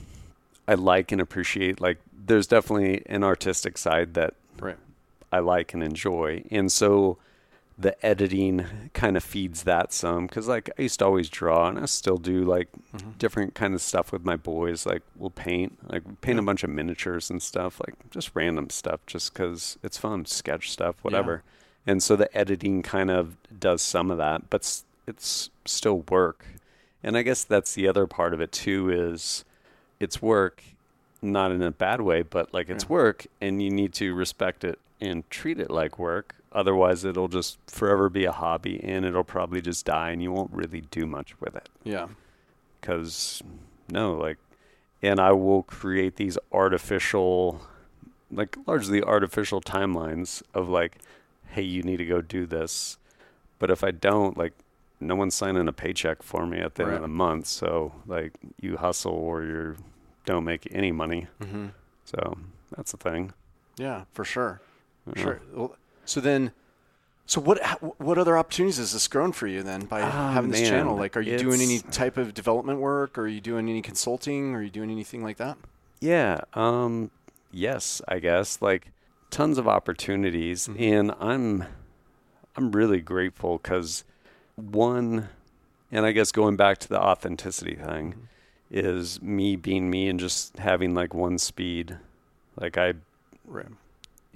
I 0.67 0.73
like 0.75 1.11
and 1.11 1.19
appreciate. 1.21 1.79
Like 1.81 1.97
there's 2.27 2.45
definitely 2.45 3.01
an 3.07 3.23
artistic 3.23 3.77
side 3.77 4.13
that 4.15 4.33
Right. 4.59 4.77
I 5.31 5.39
like 5.39 5.73
and 5.73 5.81
enjoy, 5.81 6.43
and 6.51 6.71
so 6.71 7.17
the 7.77 8.03
editing 8.05 8.65
kind 8.93 9.17
of 9.17 9.23
feeds 9.23 9.63
that 9.63 9.91
some. 9.91 10.27
Because 10.27 10.47
like 10.47 10.69
I 10.79 10.83
used 10.83 10.99
to 10.99 11.05
always 11.05 11.29
draw, 11.29 11.67
and 11.67 11.77
I 11.79 11.85
still 11.85 12.17
do 12.17 12.43
like 12.45 12.69
Mm-hmm. 12.95 13.11
different 13.17 13.55
kind 13.55 13.73
of 13.73 13.81
stuff 13.81 14.13
with 14.13 14.23
my 14.23 14.37
boys. 14.37 14.85
Like 14.85 15.01
we'll 15.17 15.29
paint, 15.29 15.77
like 15.91 16.03
paint 16.21 16.37
Yeah. 16.37 16.43
a 16.43 16.45
bunch 16.45 16.63
of 16.63 16.69
miniatures 16.69 17.29
and 17.29 17.41
stuff, 17.41 17.81
like 17.85 17.95
just 18.09 18.31
random 18.33 18.69
stuff, 18.69 19.01
just 19.05 19.33
because 19.33 19.77
it's 19.83 19.97
fun, 19.97 20.25
sketch 20.25 20.71
stuff, 20.71 20.95
whatever. 21.01 21.43
And 21.85 22.01
so 22.01 22.15
the 22.15 22.35
editing 22.35 22.81
kind 22.81 23.11
of 23.11 23.35
does 23.59 23.81
some 23.81 24.09
of 24.09 24.17
that, 24.17 24.49
but 24.49 24.81
it's 25.07 25.49
still 25.65 25.99
work. 26.09 26.45
And 27.03 27.17
I 27.17 27.21
guess 27.21 27.43
that's 27.43 27.73
the 27.73 27.87
other 27.87 28.07
part 28.07 28.33
of 28.33 28.39
it 28.39 28.51
too 28.53 28.89
is 28.89 29.43
it's 29.99 30.21
work, 30.21 30.63
not 31.21 31.51
in 31.51 31.61
a 31.61 31.71
bad 31.71 31.99
way, 32.01 32.21
but 32.21 32.53
like 32.53 32.69
it's 32.69 32.85
Yeah. 32.85 32.89
work, 32.91 33.27
and 33.41 33.61
you 33.61 33.69
need 33.69 33.93
to 33.95 34.15
respect 34.15 34.63
it 34.63 34.79
and 35.01 35.29
treat 35.29 35.59
it 35.59 35.69
like 35.69 35.99
work. 35.99 36.33
Otherwise, 36.55 37.03
it'll 37.03 37.27
just 37.27 37.59
forever 37.67 38.09
be 38.09 38.25
a 38.25 38.31
hobby, 38.31 38.81
and 38.83 39.05
it'll 39.05 39.23
probably 39.23 39.61
just 39.61 39.85
die, 39.85 40.09
and 40.11 40.21
you 40.23 40.31
won't 40.31 40.51
really 40.53 40.81
do 40.81 41.05
much 41.05 41.39
with 41.41 41.55
it 41.55 41.69
Yeah. 41.83 42.07
because 42.81 43.41
no 43.91 44.13
like 44.15 44.37
and 45.03 45.19
i 45.19 45.31
will 45.31 45.61
create 45.63 46.15
these 46.15 46.37
artificial 46.51 47.61
like 48.31 48.57
largely 48.65 49.01
artificial 49.03 49.61
timelines 49.61 50.41
of 50.55 50.67
like 50.69 50.97
hey 51.49 51.61
you 51.61 51.83
need 51.83 51.97
to 51.97 52.05
go 52.05 52.19
do 52.21 52.45
this 52.47 52.97
but 53.59 53.69
if 53.69 53.83
i 53.83 53.91
don't 53.91 54.37
like 54.37 54.53
no 54.99 55.15
one's 55.15 55.35
signing 55.35 55.67
a 55.67 55.73
paycheck 55.73 56.23
for 56.23 56.47
me 56.47 56.57
at 56.59 56.73
the 56.75 56.83
end 56.83 56.93
of 56.95 57.01
the 57.01 57.07
month 57.07 57.45
so 57.45 57.91
like 58.07 58.33
you 58.59 58.77
hustle 58.77 59.11
or 59.13 59.43
you 59.43 59.75
don't 60.25 60.43
make 60.43 60.67
any 60.71 60.91
money 60.91 61.27
Mm-hmm. 61.39 61.67
so 62.05 62.37
that's 62.75 62.91
the 62.91 62.97
thing 62.97 63.33
Yeah, 63.77 64.05
for 64.13 64.25
sure. 64.25 64.61
know. 65.05 65.21
Sure. 65.21 65.39
Well, 65.53 65.75
so 66.05 66.21
then, 66.21 66.51
so 67.25 67.41
what? 67.41 67.59
What 67.99 68.17
other 68.17 68.37
opportunities 68.37 68.77
has 68.77 68.93
this 68.93 69.07
grown 69.07 69.31
for 69.31 69.47
you 69.47 69.63
then 69.63 69.85
by 69.85 70.01
Ah, 70.01 70.31
having 70.31 70.51
this 70.51 70.61
channel? 70.61 70.95
Like, 70.95 71.17
are 71.17 71.21
you 71.21 71.37
doing 71.37 71.59
any 71.61 71.79
type 71.79 72.17
of 72.17 72.33
development 72.33 72.79
work? 72.79 73.17
Are 73.17 73.27
you 73.27 73.41
doing 73.41 73.67
any 73.69 73.81
consulting? 73.81 74.53
Are 74.55 74.61
you 74.61 74.69
doing 74.69 74.91
anything 74.91 75.23
like 75.23 75.37
that? 75.37 75.57
Yeah. 75.99 76.41
Um 76.53 77.09
yes, 77.51 78.01
I 78.07 78.19
guess. 78.19 78.61
Like 78.61 78.91
tons 79.31 79.57
of 79.57 79.67
opportunities 79.67 80.67
Mhm. 80.67 80.79
and 80.81 81.11
I'm 81.19 81.63
I'm 82.55 82.71
really 82.71 83.01
grateful 83.01 83.57
cuz 83.59 84.03
one 84.55 85.29
and 85.91 86.05
I 86.05 86.11
guess 86.11 86.31
going 86.31 86.55
back 86.57 86.77
to 86.79 86.89
the 86.89 86.99
authenticity 87.01 87.75
thing 87.75 88.13
Mhm. 88.13 88.27
is 88.71 89.21
me 89.21 89.55
being 89.55 89.89
me 89.89 90.09
and 90.09 90.19
just 90.19 90.57
having 90.59 90.93
like 90.93 91.13
one 91.13 91.37
speed. 91.37 91.97
Like 92.55 92.77
I 92.77 92.93
Right. 93.45 93.67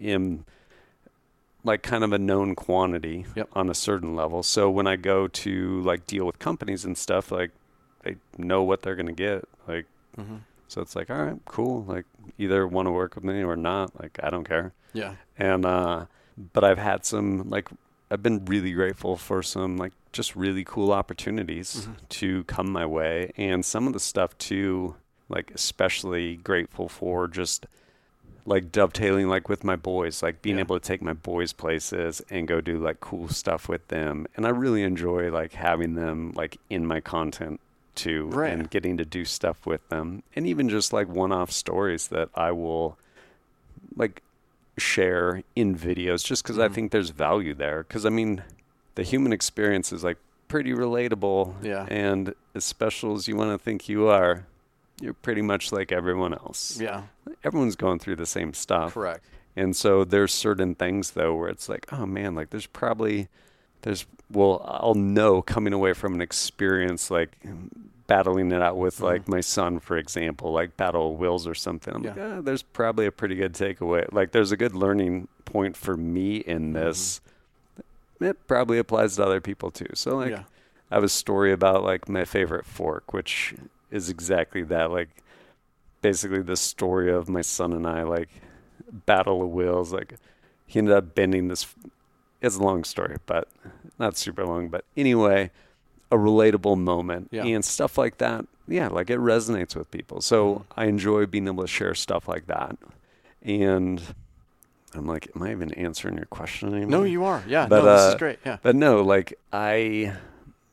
am 0.02 0.46
like 1.64 1.84
kind 1.84 2.04
of 2.04 2.14
a 2.14 2.18
known 2.20 2.56
quantity 2.56 3.26
Yep. 3.36 3.50
on 3.54 3.70
a 3.70 3.74
certain 3.74 4.16
level. 4.16 4.44
So 4.44 4.70
when 4.70 4.88
I 4.88 4.96
go 4.96 5.28
to 5.28 5.82
like 5.82 6.08
deal 6.08 6.26
with 6.26 6.40
companies 6.40 6.86
and 6.86 6.98
stuff, 6.98 7.32
like 7.32 7.52
they 8.04 8.16
know 8.38 8.64
what 8.64 8.82
they're 8.82 8.96
gonna 8.96 9.12
get. 9.14 9.44
Like 9.68 9.86
Mm-hmm. 10.18 10.38
so 10.68 10.82
it's 10.82 10.96
like, 10.96 11.10
all 11.10 11.24
right, 11.24 11.40
cool. 11.46 11.84
Like 11.84 12.06
either 12.38 12.68
want 12.68 12.88
to 12.88 12.92
work 12.92 13.16
with 13.16 13.24
me 13.24 13.44
or 13.44 13.56
not. 13.56 13.98
Like 14.02 14.20
I 14.24 14.30
don't 14.30 14.44
care. 14.48 14.74
Yeah. 14.94 15.16
And 15.38 15.66
uh 15.66 16.06
but 16.54 16.64
I've 16.64 16.78
had 16.78 17.06
some 17.06 17.50
like 17.50 17.68
I've 18.12 18.24
been 18.24 18.44
really 18.46 18.72
grateful 18.72 19.18
for 19.18 19.44
some 19.44 19.78
like 19.78 19.92
just 20.12 20.36
really 20.36 20.64
cool 20.64 20.92
opportunities 20.92 21.86
Mhm. 21.88 21.96
to 22.10 22.44
come 22.46 22.72
my 22.72 22.86
way 22.86 23.32
and 23.38 23.64
some 23.64 23.86
of 23.86 23.94
the 23.94 24.00
stuff 24.00 24.36
too 24.38 24.96
like 25.28 25.52
especially 25.54 26.38
grateful 26.38 26.90
for 26.90 27.28
just 27.28 27.68
like 28.46 28.72
dovetailing 28.72 29.28
like 29.28 29.48
with 29.50 29.64
my 29.64 29.76
boys 29.76 30.24
like 30.24 30.42
being 30.42 30.56
Yeah. 30.58 30.62
able 30.62 30.80
to 30.80 30.86
take 30.86 31.02
my 31.02 31.14
boys 31.14 31.54
places 31.54 32.22
and 32.30 32.48
go 32.48 32.62
do 32.62 32.78
like 32.78 33.00
cool 33.00 33.28
stuff 33.30 33.68
with 33.70 33.88
them 33.90 34.26
and 34.36 34.46
I 34.46 34.50
really 34.50 34.84
enjoy 34.84 35.32
like 35.32 35.54
having 35.54 35.96
them 35.96 36.32
like 36.36 36.58
in 36.70 36.86
my 36.86 37.00
content 37.02 37.60
too 37.96 38.28
Right. 38.28 38.52
and 38.54 38.70
getting 38.70 38.98
to 38.98 39.06
do 39.06 39.26
stuff 39.26 39.66
with 39.66 39.88
them 39.90 40.24
and 40.36 40.48
even 40.48 40.70
just 40.70 40.94
like 40.94 41.08
one-off 41.08 41.52
stories 41.52 42.08
that 42.08 42.30
I 42.36 42.52
will 42.52 42.98
like 43.96 44.22
share 44.78 45.44
in 45.56 45.76
videos 45.76 46.24
just 46.26 46.44
because 46.44 46.58
I 46.58 46.70
Mhm. 46.70 46.74
think 46.74 46.92
there's 46.92 47.10
value 47.10 47.54
there. 47.54 47.84
Because 47.84 48.06
I 48.06 48.10
mean, 48.10 48.44
the 48.96 49.04
human 49.04 49.34
experience 49.34 49.92
is 49.92 50.04
like 50.04 50.18
pretty 50.48 50.72
relatable, 50.72 51.56
Yeah. 51.62 51.86
and 51.90 52.34
as 52.56 52.64
special 52.64 53.14
as 53.16 53.28
you 53.28 53.36
want 53.36 53.52
to 53.52 53.62
think 53.64 53.90
you 53.90 54.08
are, 54.08 54.46
you're 55.02 55.14
pretty 55.14 55.42
much 55.42 55.72
like 55.72 55.92
everyone 55.92 56.34
else. 56.34 56.80
Yeah. 56.80 57.04
Everyone's 57.44 57.76
going 57.76 58.00
through 58.00 58.18
the 58.18 58.26
same 58.26 58.54
stuff, 58.54 58.94
Correct. 58.94 59.24
and 59.56 59.76
so 59.76 60.04
there's 60.04 60.34
certain 60.34 60.76
things 60.76 61.12
though 61.12 61.36
where 61.36 61.50
it's 61.50 61.70
like, 61.70 61.92
oh 61.94 62.06
man, 62.06 62.36
like 62.36 62.50
there's 62.50 62.66
probably 62.68 63.28
there's 63.84 64.06
well, 64.32 64.62
I'll 64.66 64.94
know 64.96 65.42
coming 65.42 65.74
away 65.74 65.94
from 65.94 66.14
an 66.14 66.22
experience 66.22 67.10
like 67.10 67.32
battling 68.08 68.52
it 68.52 68.62
out 68.62 68.76
with 68.78 68.98
Mhm. 69.00 69.04
like 69.04 69.28
my 69.28 69.40
son, 69.42 69.80
for 69.80 69.98
example, 69.98 70.52
like 70.52 70.76
battle 70.78 71.14
of 71.14 71.20
wills 71.20 71.48
or 71.48 71.56
something. 71.56 71.96
I'm 71.96 72.04
like, 72.04 72.16
Yeah. 72.16 72.36
ah, 72.38 72.42
there's 72.42 72.64
probably 72.64 73.06
a 73.06 73.12
pretty 73.12 73.36
good 73.36 73.54
takeaway. 73.54 74.12
Like 74.12 74.32
there's 74.32 74.52
a 74.52 74.58
good 74.58 74.76
learning 74.76 75.28
point 75.46 75.78
for 75.78 75.96
me 75.96 76.38
in 76.38 76.74
this. 76.74 77.22
It 78.20 78.48
probably 78.48 78.78
applies 78.80 79.16
to 79.16 79.24
other 79.26 79.40
people 79.40 79.72
too. 79.72 79.88
So 79.94 80.18
like 80.18 80.32
yeah. 80.32 80.44
I 80.92 80.96
have 80.96 81.04
a 81.04 81.10
story 81.10 81.52
about 81.54 81.84
like 81.84 82.10
my 82.10 82.26
favorite 82.26 82.66
fork, 82.66 83.14
which 83.14 83.54
is 83.92 84.10
exactly 84.10 84.64
that. 84.64 84.92
Like 84.92 85.10
basically 86.02 86.42
the 86.42 86.56
story 86.58 87.12
of 87.12 87.30
my 87.30 87.42
son 87.42 87.74
and 87.74 87.86
I, 87.88 88.04
like 88.04 88.30
battle 89.06 89.42
of 89.44 89.50
wills. 89.50 89.92
Like 89.94 90.16
he 90.66 90.80
ended 90.80 90.94
up 90.96 91.16
bending 91.16 91.48
this. 91.48 91.68
It's 92.42 92.56
a 92.56 92.64
long 92.64 92.84
story, 92.84 93.18
but 93.26 93.48
not 93.98 94.16
super 94.18 94.46
long. 94.46 94.70
But 94.70 94.86
anyway, 94.96 95.52
a 96.12 96.16
relatable 96.16 96.78
moment 96.78 97.28
Yeah. 97.32 97.44
and 97.46 97.64
stuff 97.66 97.98
like 97.98 98.18
that. 98.20 98.46
Yeah, 98.68 98.88
like 98.88 99.10
it 99.10 99.20
resonates 99.20 99.76
with 99.76 99.90
people. 99.92 100.22
So 100.22 100.56
Mhm. 100.56 100.64
I 100.78 100.86
enjoy 100.86 101.26
being 101.26 101.48
able 101.48 101.64
to 101.64 101.68
share 101.68 101.94
stuff 101.96 102.28
like 102.28 102.46
that. 102.48 102.78
And 103.42 104.02
I'm 104.96 105.06
like, 105.06 105.30
am 105.36 105.44
I 105.44 105.52
even 105.52 105.74
answering 105.74 106.16
your 106.18 106.26
question 106.28 106.70
anymore? 106.74 106.90
No, 106.90 107.04
you 107.04 107.24
are. 107.26 107.44
Yeah. 107.48 107.68
But, 107.68 107.84
no, 107.84 107.94
this 107.94 108.08
is 108.10 108.14
uh, 108.16 108.18
great. 108.18 108.40
Yeah. 108.46 108.58
But 108.62 108.76
no, 108.76 109.02
like 109.02 109.38
I, 109.52 110.14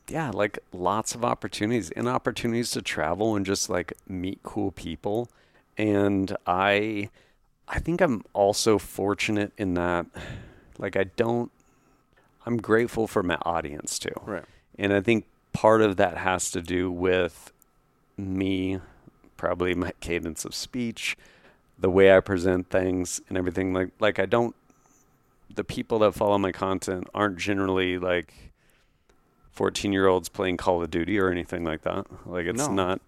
yeah, 0.09 0.31
like 0.31 0.59
lots 0.71 1.15
of 1.15 1.25
opportunities 1.25 1.91
and 1.91 2.07
opportunities 2.07 2.71
to 2.71 2.81
travel 2.81 3.35
and 3.35 3.45
just 3.45 3.69
like 3.69 3.93
meet 4.07 4.39
cool 4.43 4.71
people. 4.71 5.29
And 5.77 6.35
I, 6.45 7.09
I 7.67 7.79
think 7.79 8.01
I'm 8.01 8.23
also 8.33 8.77
fortunate 8.77 9.51
in 9.57 9.73
that, 9.75 10.05
like, 10.77 10.95
I 10.95 11.03
don't, 11.03 11.51
I'm 12.45 12.57
grateful 12.57 13.07
for 13.07 13.21
my 13.21 13.37
audience 13.43 13.99
too. 13.99 14.13
Right. 14.23 14.45
And 14.79 14.93
I 14.93 15.01
think 15.01 15.25
part 15.53 15.81
of 15.81 15.97
that 15.97 16.17
has 16.17 16.49
to 16.51 16.61
do 16.61 16.89
with 16.89 17.51
me, 18.17 18.79
probably 19.35 19.75
my 19.75 19.91
cadence 19.99 20.45
of 20.45 20.55
speech, 20.55 21.17
the 21.77 21.89
way 21.89 22.15
I 22.15 22.21
present 22.21 22.69
things 22.69 23.21
and 23.27 23.37
everything. 23.37 23.73
Like, 23.73 23.89
like 23.99 24.19
I 24.19 24.25
don't, 24.25 24.55
the 25.53 25.63
people 25.63 25.99
that 25.99 26.13
follow 26.13 26.37
my 26.37 26.51
content 26.51 27.07
aren't 27.13 27.37
generally 27.37 27.97
like 27.97 28.46
14 29.57 29.91
year 29.91 30.05
olds 30.07 30.29
playing 30.29 30.55
Call 30.55 30.83
of 30.83 30.91
Duty 30.91 31.17
or 31.19 31.31
anything 31.31 31.63
like 31.63 31.81
that. 31.81 32.05
Like, 32.27 32.45
it's 32.45 32.67
No. 32.67 32.73
not, 32.73 33.01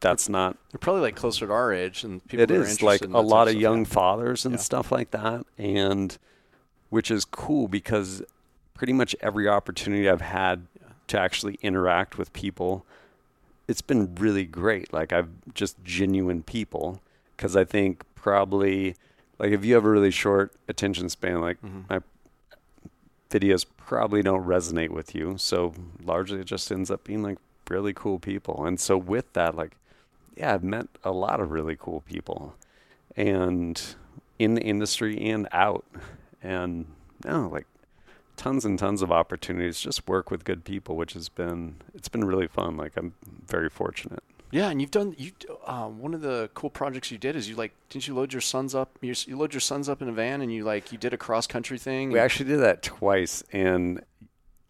that's 0.00 0.28
not, 0.28 0.56
They're 0.72 0.80
probably 0.80 1.02
like 1.02 1.14
closer 1.14 1.46
to 1.46 1.52
our 1.52 1.72
age, 1.72 2.02
and 2.02 2.22
people 2.26 2.42
it 2.42 2.50
are 2.50 2.54
is 2.62 2.72
interested 2.72 2.84
like 2.84 3.02
in 3.02 3.12
a 3.14 3.20
lot 3.20 3.46
of 3.46 3.54
young 3.54 3.84
fathers 3.84 4.44
and 4.44 4.54
Yeah. 4.56 4.60
stuff 4.60 4.90
like 4.90 5.12
that. 5.12 5.46
And 5.56 6.18
which 6.90 7.12
is 7.12 7.24
cool 7.24 7.68
because 7.68 8.22
pretty 8.74 8.92
much 8.92 9.14
every 9.20 9.48
opportunity 9.48 10.08
I've 10.10 10.20
had 10.20 10.66
Yeah. 10.80 10.88
to 11.08 11.20
actually 11.20 11.58
interact 11.62 12.18
with 12.18 12.32
people, 12.32 12.84
it's 13.68 13.80
been 13.80 14.16
really 14.16 14.44
great. 14.44 14.92
Like 14.92 15.12
I've 15.12 15.30
just 15.54 15.76
genuine 15.84 16.42
people 16.42 17.00
because 17.36 17.54
I 17.54 17.64
think 17.64 18.02
probably 18.16 18.96
like 19.38 19.52
if 19.52 19.64
you 19.64 19.74
have 19.74 19.84
a 19.84 19.90
really 19.90 20.10
short 20.10 20.52
attention 20.68 21.08
span, 21.08 21.40
like 21.40 21.62
Mhm. 21.62 21.88
my 21.88 22.00
videos 23.30 23.64
probably 23.76 24.22
don't 24.22 24.44
resonate 24.44 24.90
with 24.90 25.14
you. 25.14 25.36
So 25.38 25.74
largely 26.02 26.40
it 26.40 26.46
just 26.46 26.70
ends 26.70 26.90
up 26.90 27.04
being 27.04 27.22
like 27.22 27.38
really 27.68 27.92
cool 27.92 28.18
people. 28.18 28.64
And 28.66 28.78
so 28.78 28.96
with 28.96 29.32
that, 29.32 29.54
like, 29.54 29.76
yeah, 30.36 30.54
I've 30.54 30.64
met 30.64 30.88
a 31.02 31.10
lot 31.10 31.40
of 31.40 31.50
really 31.50 31.76
cool 31.78 32.00
people 32.02 32.54
and 33.16 33.80
in 34.38 34.54
the 34.54 34.62
industry 34.62 35.18
and 35.30 35.48
out. 35.52 35.84
And 36.42 36.86
no, 37.24 37.48
like 37.48 37.66
tons 38.36 38.64
and 38.64 38.78
tons 38.78 39.02
of 39.02 39.12
opportunities 39.12 39.80
just 39.80 40.06
work 40.08 40.30
with 40.30 40.44
good 40.44 40.64
people, 40.64 40.96
which 40.96 41.12
has 41.14 41.28
been 41.28 41.76
it's 41.94 42.08
been 42.08 42.24
really 42.24 42.48
fun. 42.48 42.76
Like 42.76 42.96
I'm 42.96 43.14
very 43.46 43.70
fortunate. 43.70 44.22
Yeah, 44.54 44.70
and 44.70 44.80
you've 44.80 44.92
done 44.92 45.16
you. 45.18 45.32
Um, 45.66 45.98
one 45.98 46.14
of 46.14 46.20
the 46.20 46.48
cool 46.54 46.70
projects 46.70 47.10
you 47.10 47.18
did 47.18 47.34
is 47.34 47.48
you 47.48 47.56
like 47.56 47.72
didn't 47.88 48.06
you 48.06 48.14
load 48.14 48.32
your 48.32 48.40
sons 48.40 48.72
up? 48.72 48.96
You, 49.00 49.12
you 49.26 49.36
load 49.36 49.52
your 49.52 49.60
sons 49.60 49.88
up 49.88 50.00
in 50.00 50.08
a 50.08 50.12
van 50.12 50.40
and 50.42 50.52
you 50.52 50.62
like 50.62 50.92
you 50.92 50.98
did 50.98 51.12
a 51.12 51.16
cross 51.16 51.48
country 51.48 51.76
thing. 51.76 52.12
We 52.12 52.20
actually 52.20 52.48
did 52.50 52.60
that 52.60 52.80
twice, 52.82 53.42
and 53.52 54.00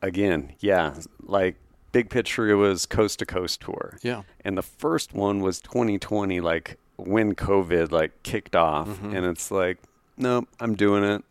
again, 0.01 0.55
yeah, 0.61 0.95
like 1.23 1.57
big 1.93 2.09
picture, 2.09 2.49
it 2.49 2.55
was 2.55 2.87
coast 2.87 3.19
to 3.19 3.27
coast 3.27 3.61
tour, 3.61 3.99
yeah. 4.03 4.23
and 4.43 4.57
the 4.57 4.63
first 4.63 5.13
one 5.13 5.41
was 5.41 5.61
2020, 5.61 6.41
like 6.41 6.79
when 6.97 7.35
COVID 7.35 7.93
like 7.93 8.23
kicked 8.23 8.57
off, 8.57 8.89
Mhm. 8.89 9.15
and 9.15 9.27
it's 9.27 9.51
like, 9.51 9.77
nope, 10.17 10.49
I'm 10.61 10.77
doing 10.77 11.05
it, 11.05 11.23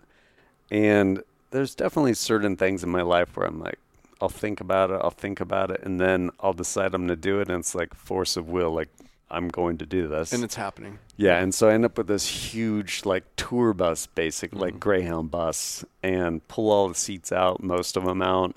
and 0.70 1.24
there's 1.50 1.74
definitely 1.74 2.14
certain 2.14 2.56
things 2.56 2.84
in 2.84 2.90
my 2.90 3.02
life 3.02 3.36
where 3.36 3.48
I'm 3.48 3.60
like, 3.60 3.80
I'll 4.24 4.30
think 4.30 4.62
about 4.62 4.90
it, 4.90 5.02
I'll 5.04 5.10
think 5.10 5.42
about 5.42 5.70
it, 5.70 5.82
and 5.84 6.00
then 6.00 6.32
I'll 6.40 6.54
decide 6.54 6.94
I'm 6.96 7.02
gonna 7.02 7.18
do 7.18 7.42
it, 7.42 7.50
and 7.50 7.60
it's 7.60 7.76
like 7.76 7.94
force 7.94 8.38
of 8.38 8.48
will, 8.48 8.72
like 8.74 8.88
I'm 9.30 9.50
going 9.50 9.78
to 9.80 9.86
do 9.86 10.08
this, 10.08 10.32
And 10.32 10.44
it's 10.46 10.56
happening. 10.56 11.00
yeah, 11.18 11.40
and 11.40 11.54
so 11.54 11.68
I 11.68 11.74
end 11.74 11.84
up 11.84 11.98
with 11.98 12.08
this 12.08 12.26
huge 12.54 13.04
like 13.04 13.26
tour 13.36 13.74
bus, 13.74 14.06
basic 14.08 14.54
like 14.56 14.76
Mhm. 14.76 14.80
Greyhound 14.80 15.30
bus, 15.32 15.84
and 16.02 16.48
pull 16.48 16.72
all 16.72 16.88
the 16.88 16.96
seats 16.96 17.32
out, 17.34 17.62
most 17.62 17.98
of 17.98 18.06
them 18.06 18.22
out, 18.22 18.56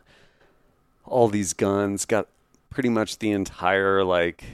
all 1.05 1.27
these 1.29 1.53
guns, 1.53 2.05
got 2.05 2.29
pretty 2.71 2.89
much 2.91 3.19
the 3.19 3.33
entire 3.33 4.05
like 4.05 4.45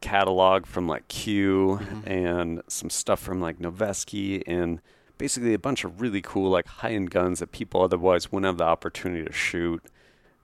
catalog 0.00 0.64
from 0.66 0.86
like 0.86 1.08
Q 1.08 1.80
Mhm. 1.82 2.06
and 2.06 2.62
some 2.68 2.88
stuff 2.90 3.18
from 3.20 3.40
like 3.40 3.58
Noveske 3.58 4.42
and 4.46 4.80
basically 5.18 5.54
a 5.54 5.58
bunch 5.58 5.84
of 5.84 6.00
really 6.00 6.22
cool 6.22 6.50
like 6.50 6.66
high 6.66 6.92
end 6.92 7.10
guns 7.10 7.40
that 7.40 7.50
people 7.52 7.82
otherwise 7.82 8.30
wouldn't 8.30 8.46
have 8.46 8.58
the 8.58 8.64
opportunity 8.64 9.24
to 9.24 9.32
shoot 9.32 9.82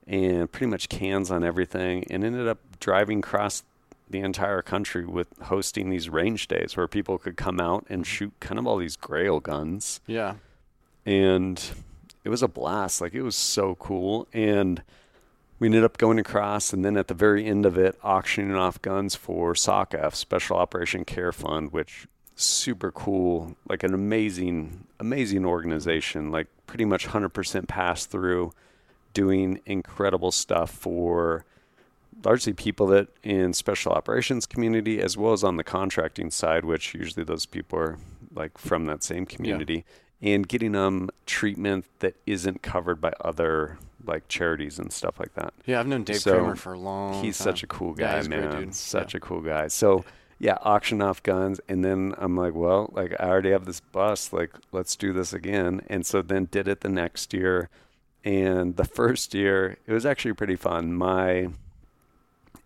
and 0.07 0.51
pretty 0.51 0.67
much 0.67 0.89
cans 0.89 1.29
on 1.29 1.43
everything 1.43 2.05
and 2.09 2.23
ended 2.23 2.47
up 2.47 2.59
driving 2.79 3.19
across 3.19 3.63
the 4.09 4.19
entire 4.19 4.61
country 4.61 5.05
with 5.05 5.27
hosting 5.43 5.89
these 5.89 6.09
range 6.09 6.47
days 6.47 6.77
where 6.77 6.87
people 6.87 7.17
could 7.17 7.35
come 7.35 7.59
out 7.59 7.85
and 7.89 8.03
mm-hmm. 8.03 8.09
shoot 8.09 8.33
kind 8.39 8.57
of 8.57 8.65
all 8.65 8.77
these 8.77 8.95
grail 8.95 9.39
guns. 9.39 9.99
Yeah. 10.07 10.35
and 11.05 11.61
it 12.23 12.29
was 12.29 12.43
a 12.43 12.47
blast. 12.47 13.01
Like 13.01 13.13
it 13.13 13.21
was 13.21 13.35
so 13.35 13.75
cool. 13.75 14.27
And 14.33 14.81
we 15.59 15.67
ended 15.67 15.83
up 15.83 15.97
going 15.97 16.19
across 16.19 16.73
and 16.73 16.85
then 16.85 16.97
at 16.97 17.07
the 17.07 17.13
very 17.13 17.45
end 17.45 17.65
of 17.65 17.77
it 17.77 17.97
auctioning 18.03 18.55
off 18.55 18.81
guns 18.81 19.15
for 19.15 19.53
SOCF 19.53 20.13
Special 20.13 20.57
Operation 20.57 21.03
Care 21.05 21.31
Fund 21.31 21.71
which 21.71 22.07
super 22.35 22.91
cool. 22.91 23.55
Like 23.67 23.83
an 23.83 23.93
amazing 23.93 24.87
amazing 24.99 25.45
organization. 25.45 26.31
Like 26.31 26.47
pretty 26.65 26.85
much 26.85 27.07
100% 27.07 27.67
pass 27.67 28.05
through 28.05 28.53
doing 29.21 29.59
incredible 29.65 30.31
stuff 30.31 30.69
for 30.69 31.43
largely 32.23 32.53
people 32.53 32.85
that 32.87 33.07
in 33.23 33.53
special 33.53 33.91
operations 33.91 34.45
community 34.45 34.99
as 35.01 35.17
well 35.17 35.33
as 35.33 35.43
on 35.43 35.55
the 35.57 35.63
contracting 35.63 36.29
side 36.31 36.63
which 36.65 36.93
usually 36.93 37.23
those 37.23 37.45
people 37.45 37.77
are 37.79 37.97
like 38.33 38.57
from 38.57 38.85
that 38.85 39.03
same 39.03 39.25
community 39.25 39.83
and 40.21 40.47
getting 40.47 40.71
them 40.73 41.09
treatment 41.25 41.85
that 41.99 42.15
isn't 42.25 42.61
covered 42.61 42.99
by 43.01 43.11
other 43.21 43.77
like 44.05 44.27
charities 44.27 44.79
and 44.79 44.91
stuff 44.91 45.19
like 45.19 45.33
that. 45.35 45.53
Yeah, 45.65 45.79
I've 45.79 45.87
known 45.87 46.03
Dave 46.03 46.17
So, 46.21 46.31
Kramer 46.39 46.55
for 46.55 46.73
a 46.73 46.79
long. 46.79 47.23
He's 47.23 47.37
time. 47.37 47.43
such 47.45 47.61
a 47.63 47.67
cool 47.67 47.93
guy, 47.93 48.19
great 48.23 48.29
man. 48.29 48.61
dude. 48.61 48.73
Such 48.75 49.13
Yeah. 49.13 49.17
a 49.17 49.21
cool 49.21 49.41
guy. 49.41 49.67
So 49.67 50.05
yeah, 50.39 50.57
auction 50.61 51.01
off 51.01 51.21
guns, 51.23 51.59
and 51.67 51.83
then 51.83 52.13
I'm 52.17 52.35
like, 52.37 52.53
well, 52.55 52.89
like 52.93 53.11
I 53.19 53.27
already 53.27 53.51
have 53.51 53.65
this 53.65 53.79
bus, 53.79 54.31
like 54.33 54.51
let's 54.71 54.95
do 54.95 55.11
this 55.13 55.33
again. 55.33 55.81
And 55.87 56.05
so 56.05 56.21
then 56.21 56.47
did 56.51 56.67
it 56.67 56.81
the 56.81 56.89
next 56.89 57.33
year, 57.33 57.69
and 58.23 58.75
the 58.75 58.85
first 58.99 59.33
year 59.33 59.77
it 59.85 59.93
was 59.93 60.05
actually 60.05 60.33
pretty 60.33 60.55
fun. 60.55 60.93
My 60.93 61.49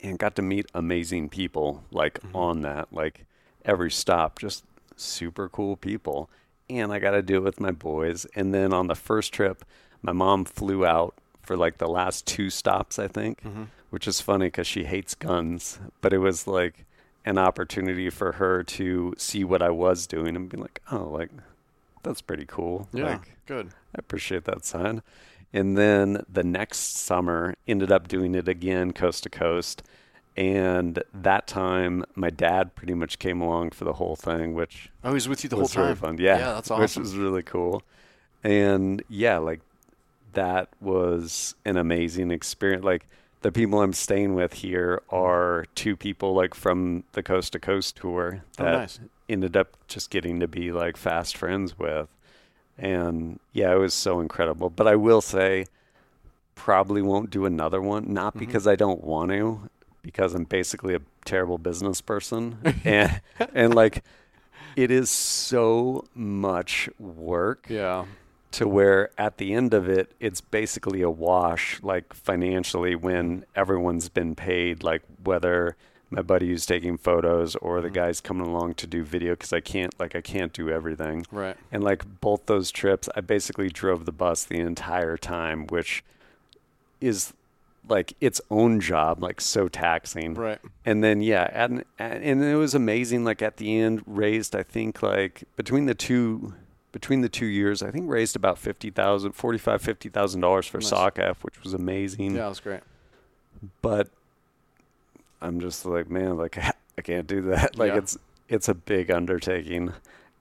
and 0.04 0.18
got 0.18 0.36
to 0.36 0.42
meet 0.42 0.66
amazing 0.74 1.30
people 1.30 1.84
like 1.92 2.20
Mhm. 2.22 2.36
on 2.36 2.62
that, 2.62 2.92
like 2.92 3.26
every 3.64 3.92
stop, 3.92 4.40
just 4.40 4.64
super 4.96 5.48
cool 5.48 5.76
people. 5.76 6.30
And 6.70 6.92
I 6.92 7.00
got 7.00 7.12
to 7.12 7.22
do 7.22 7.36
it 7.38 7.44
with 7.44 7.60
my 7.60 7.72
boys. 7.72 8.26
And 8.36 8.54
then 8.54 8.74
on 8.74 8.88
the 8.88 8.96
first 8.96 9.32
trip, 9.34 9.64
my 10.02 10.12
mom 10.12 10.46
flew 10.46 10.86
out 10.86 11.14
for 11.42 11.56
like 11.56 11.78
the 11.78 11.88
last 11.88 12.26
two 12.26 12.50
stops, 12.50 12.98
I 12.98 13.08
think 13.08 13.42
Mhm. 13.44 13.68
which 13.92 14.08
is 14.08 14.22
funny 14.22 14.48
because 14.48 14.66
she 14.68 14.86
hates 14.86 15.14
guns, 15.14 15.80
but 16.02 16.14
it 16.14 16.18
was 16.20 16.48
like 16.48 16.86
an 17.26 17.38
opportunity 17.38 18.10
for 18.10 18.34
her 18.34 18.64
to 18.64 19.14
see 19.18 19.44
what 19.44 19.62
I 19.62 19.70
was 19.70 20.08
doing 20.08 20.36
and 20.36 20.50
be 20.50 20.58
like, 20.58 20.82
oh, 20.92 21.04
like 21.10 21.30
that's 22.02 22.22
pretty 22.22 22.46
cool. 22.48 22.88
Yeah, 22.94 23.04
Like 23.12 23.36
good. 23.46 23.68
I 23.96 24.00
appreciate 24.00 24.46
that 24.46 24.66
sign. 24.66 25.04
And 25.54 25.78
then 25.78 26.24
the 26.30 26.44
next 26.44 26.98
summer, 26.98 27.56
ended 27.68 27.92
up 27.92 28.08
doing 28.08 28.36
it 28.36 28.48
again, 28.48 28.94
coast 28.94 29.24
to 29.24 29.30
coast. 29.30 29.84
And 30.38 31.04
that 31.14 31.46
time, 31.48 32.06
my 32.16 32.30
dad 32.30 32.74
pretty 32.76 32.94
much 32.94 33.20
came 33.20 33.42
along 33.42 33.72
for 33.72 33.84
the 33.84 33.94
whole 33.94 34.16
thing, 34.16 34.54
which 34.54 34.90
Oh, 35.04 35.14
he's 35.14 35.28
with 35.28 35.44
you 35.44 35.50
the 35.50 35.58
whole 35.58 35.64
was 35.64 35.76
really 35.76 35.94
time. 35.94 35.96
fun. 35.96 36.18
Yeah, 36.20 36.38
Yeah, 36.38 36.54
that's 36.54 36.72
awesome. 36.72 36.80
Which 36.82 36.96
was 36.98 37.16
really 37.16 37.44
cool. 37.44 37.84
And 38.44 39.04
yeah, 39.10 39.38
like 39.38 39.62
that 40.34 40.70
was 40.80 41.56
an 41.66 41.78
amazing 41.78 42.32
experience. 42.32 42.84
Like 42.84 43.08
the 43.42 43.52
people 43.52 43.82
I'm 43.82 43.94
staying 43.94 44.36
with 44.36 44.54
here 44.54 45.02
are 45.10 45.66
two 45.76 45.96
people 45.98 46.34
like 46.34 46.54
from 46.54 47.04
the 47.14 47.24
coast 47.24 47.54
to 47.54 47.60
coast 47.60 47.98
tour 47.98 48.44
Oh, 48.58 48.64
that 48.66 48.72
nice. 48.72 49.00
ended 49.30 49.58
up 49.58 49.78
just 49.88 50.10
getting 50.10 50.40
to 50.40 50.48
be 50.48 50.72
like 50.72 50.98
fast 50.98 51.38
friends 51.38 51.78
with. 51.78 52.10
And 52.82 53.40
yeah, 53.54 53.72
it 53.74 53.78
was 53.78 53.94
so 53.94 54.20
incredible. 54.20 54.70
But 54.72 54.88
I 54.88 54.96
will 54.96 55.22
say, 55.22 55.66
probably 56.56 57.02
won't 57.02 57.30
do 57.30 57.46
another 57.46 57.82
one. 57.82 58.12
Not 58.12 58.36
Mhm. 58.36 58.40
because 58.40 58.68
I 58.68 58.76
don't 58.76 59.04
want 59.04 59.32
to, 59.32 59.70
because 60.02 60.34
I'm 60.34 60.44
basically 60.46 60.96
a 60.96 61.02
terrible 61.24 61.58
business 61.58 62.02
person. 62.02 62.58
and 62.84 63.22
and 63.54 63.74
like 63.76 64.04
it 64.76 64.90
is 64.92 65.10
so 65.10 66.06
much 66.16 66.90
work 67.00 67.66
Yeah. 67.70 68.06
to 68.52 68.68
where 68.68 69.12
at 69.18 69.38
the 69.38 69.54
end 69.54 69.74
of 69.74 69.88
it 69.88 70.12
it's 70.20 70.42
basically 70.42 71.02
a 71.02 71.10
wash 71.10 71.82
like 71.84 72.14
financially 72.14 72.96
when 72.96 73.46
everyone's 73.56 74.10
been 74.10 74.34
paid 74.36 74.82
like 74.84 75.04
whether 75.24 75.76
my 76.12 76.22
buddy 76.22 76.50
who's 76.50 76.66
taking 76.66 76.98
photos 76.98 77.56
or 77.56 77.82
the 77.82 77.90
Mhm. 77.90 77.94
guys 77.94 78.22
coming 78.22 78.46
along 78.46 78.74
to 78.76 78.86
do 78.88 79.04
video 79.04 79.32
because 79.34 79.54
I 79.54 79.62
can't 79.62 79.98
like 80.00 80.16
I 80.16 80.22
can't 80.22 80.52
do 80.54 80.70
everything 80.70 81.26
Right. 81.32 81.56
and 81.72 81.84
like 81.84 82.20
both 82.22 82.46
those 82.46 82.70
trips 82.70 83.08
I 83.16 83.22
basically 83.22 83.70
drove 83.70 84.06
the 84.06 84.12
bus 84.12 84.44
the 84.44 84.60
entire 84.60 85.18
time 85.18 85.66
which 85.68 86.04
is 87.00 87.34
like 87.90 88.14
its 88.22 88.40
own 88.52 88.80
job 88.80 89.24
like 89.24 89.42
so 89.42 89.68
taxing 89.68 90.36
Right. 90.36 90.60
and 90.86 91.04
then 91.04 91.22
yeah 91.22 91.50
and 91.52 91.84
and 91.98 92.44
it 92.44 92.56
was 92.56 92.76
amazing 92.76 93.24
like 93.24 93.42
at 93.42 93.58
the 93.58 93.76
end 93.80 94.04
raised 94.06 94.56
i 94.56 94.62
think 94.62 95.02
like 95.02 95.44
between 95.56 95.88
the 95.88 95.96
two 95.96 96.54
between 96.92 97.22
the 97.22 97.30
two 97.30 97.48
years 97.48 97.82
i 97.82 97.90
think 97.90 98.06
raised 98.08 98.36
about 98.36 98.60
50000 98.60 99.32
45 99.32 99.82
50000 99.82 100.42
dollars 100.42 100.68
for 100.68 100.78
Nice. 100.78 100.92
SOCF, 100.92 101.38
which 101.42 101.64
was 101.64 101.74
amazing 101.74 102.36
Yeah, 102.36 102.44
that 102.44 102.50
was 102.50 102.60
great. 102.60 102.82
but 103.82 104.10
i'm 105.42 105.60
just 105.60 105.86
like 105.86 106.10
man 106.10 106.38
like 106.38 106.58
i 106.58 106.72
can't 107.04 107.28
do 107.28 107.42
that 107.42 107.78
like 107.78 107.92
Yeah. 107.92 107.98
it's 107.98 108.18
it's 108.50 108.68
a 108.70 108.74
big 108.74 109.10
undertaking 109.12 109.94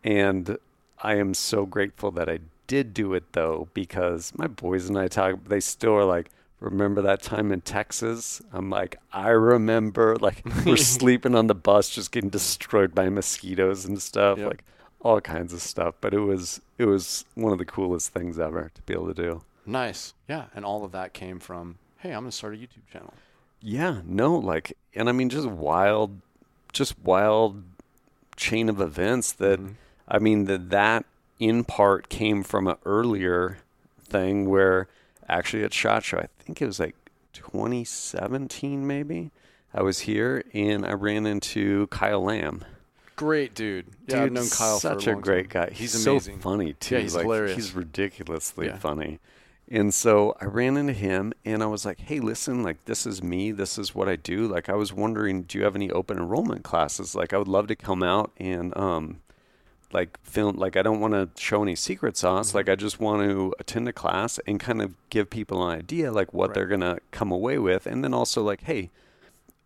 and 0.05 0.59
i 1.02 1.14
am 1.14 1.35
so 1.35 1.66
grateful 1.66 2.10
that 2.12 2.28
i 2.28 2.39
did 2.66 2.94
do 2.94 3.14
it 3.14 3.24
though 3.32 3.68
because 3.74 4.32
my 4.36 4.47
boys 4.47 4.89
and 4.89 4.98
i 4.98 5.09
talk 5.09 5.36
they 5.47 5.60
still 5.60 5.94
are 5.94 6.05
like 6.05 6.31
remember 6.60 7.01
that 7.02 7.22
time 7.22 7.51
in 7.52 7.60
texas 7.60 8.40
i'm 8.52 8.68
like 8.70 8.97
i 9.12 9.28
remember 9.28 10.16
like 10.20 10.43
we're 10.66 10.77
sleeping 10.77 11.35
on 11.35 11.47
the 11.47 11.55
bus 11.55 11.89
just 11.89 12.12
getting 12.12 12.31
destroyed 12.31 12.94
by 12.94 13.09
mosquitoes 13.09 13.85
and 13.86 14.01
stuff 14.01 14.39
Yep. 14.39 14.47
like 14.48 14.64
all 15.01 15.20
kinds 15.20 15.52
of 15.55 15.62
stuff 15.62 15.94
but 16.01 16.12
it 16.12 16.18
was 16.20 16.60
it 16.78 16.85
was 16.85 17.24
one 17.35 17.52
of 17.52 17.59
the 17.59 17.64
coolest 17.64 18.12
things 18.12 18.39
ever 18.39 18.70
to 18.74 18.82
be 18.82 18.93
able 18.94 19.06
to 19.12 19.14
do 19.22 19.43
Nice. 19.66 20.14
Yeah, 20.27 20.47
and 20.55 20.64
all 20.64 20.85
of 20.85 20.93
that 20.93 21.12
came 21.12 21.39
from, 21.39 21.77
hey, 21.98 22.10
I'm 22.12 22.22
gonna 22.22 22.32
start 22.32 22.55
a 22.55 22.56
YouTube 22.56 22.86
channel. 22.90 23.12
Yeah, 23.62 24.01
no, 24.05 24.37
like, 24.37 24.77
and 24.95 25.09
I 25.09 25.12
mean, 25.12 25.28
just 25.28 25.47
wild, 25.47 26.20
just 26.73 26.99
wild 27.01 27.62
chain 28.37 28.69
of 28.69 28.81
events 28.81 29.32
that, 29.32 29.61
Mhm. 29.61 29.74
I 30.09 30.19
mean, 30.19 30.45
that 30.45 30.70
that 30.70 31.05
in 31.39 31.65
part 31.65 32.09
came 32.09 32.43
from 32.43 32.66
an 32.66 32.77
earlier 32.85 33.59
thing 34.03 34.49
where 34.49 34.89
actually 35.28 35.62
at 35.62 35.73
SHOT 35.74 36.03
Show, 36.05 36.19
I 36.19 36.28
think 36.43 36.61
it 36.62 36.66
was 36.66 36.81
like 36.81 36.97
2017 37.32 38.87
maybe, 38.87 39.31
I 39.73 39.82
was 39.82 40.01
here 40.01 40.43
and 40.53 40.85
I 40.85 40.93
ran 40.93 41.27
into 41.27 41.87
Kyle 41.89 42.23
Lamb. 42.24 42.65
Great 43.16 43.55
dude. 43.55 43.87
Yeah, 44.07 44.24
I've 44.24 44.32
known 44.32 44.49
Kyle 44.49 44.81
such 44.81 45.05
for 45.05 45.12
a, 45.12 45.19
a 45.19 45.20
great 45.20 45.51
time. 45.51 45.66
guy. 45.69 45.70
He's, 45.74 45.93
He's, 45.93 46.07
amazing. 46.07 46.37
so 46.37 46.41
funny 46.41 46.73
too. 46.74 46.95
Yeah, 46.97 47.01
he's 47.03 47.15
like, 47.15 47.24
hilarious. 47.24 47.55
He's 47.57 47.73
ridiculously 47.74 48.66
Yeah. 48.66 48.78
funny. 48.78 49.20
And 49.70 49.94
so 49.94 50.36
I 50.40 50.47
ran 50.47 50.76
into 50.76 50.92
him 50.92 51.32
and 51.44 51.62
I 51.62 51.66
was 51.66 51.84
like, 51.84 52.01
"Hey, 52.01 52.18
listen, 52.18 52.62
like 52.64 52.84
this 52.86 53.06
is 53.06 53.22
me. 53.22 53.52
This 53.52 53.78
is 53.78 53.94
what 53.94 54.09
I 54.09 54.16
do. 54.16 54.48
Like 54.48 54.68
I 54.68 54.74
was 54.74 54.92
wondering, 54.92 55.42
do 55.42 55.59
you 55.59 55.64
have 55.64 55.76
any 55.76 55.90
open 55.90 56.18
enrollment 56.18 56.64
classes? 56.64 57.14
Like 57.14 57.32
I 57.32 57.38
would 57.38 57.47
love 57.48 57.68
to 57.68 57.76
come 57.76 58.02
out 58.02 58.32
and 58.36 58.76
um 58.76 59.20
like 59.92 60.18
film 60.24 60.56
like 60.56 60.76
I 60.76 60.82
don't 60.82 61.01
want 61.01 61.14
to 61.14 61.28
show 61.40 61.62
any 61.62 61.76
secret 61.76 62.16
sauce. 62.16 62.51
Mhm. 62.51 62.55
Like 62.55 62.68
I 62.68 62.74
just 62.74 62.98
want 63.01 63.22
to 63.28 63.55
attend 63.60 63.86
a 63.88 63.92
class 63.92 64.40
and 64.47 64.59
kind 64.59 64.82
of 64.82 64.94
give 65.09 65.30
people 65.30 65.66
an 65.68 65.78
idea 65.78 66.10
like 66.10 66.34
what 66.34 66.48
Right. 66.48 66.55
they're 66.55 66.66
going 66.66 66.80
to 66.80 66.98
come 67.12 67.30
away 67.30 67.59
with 67.59 67.86
and 67.86 68.02
then 68.02 68.12
also 68.14 68.42
like, 68.42 68.62
hey, 68.62 68.90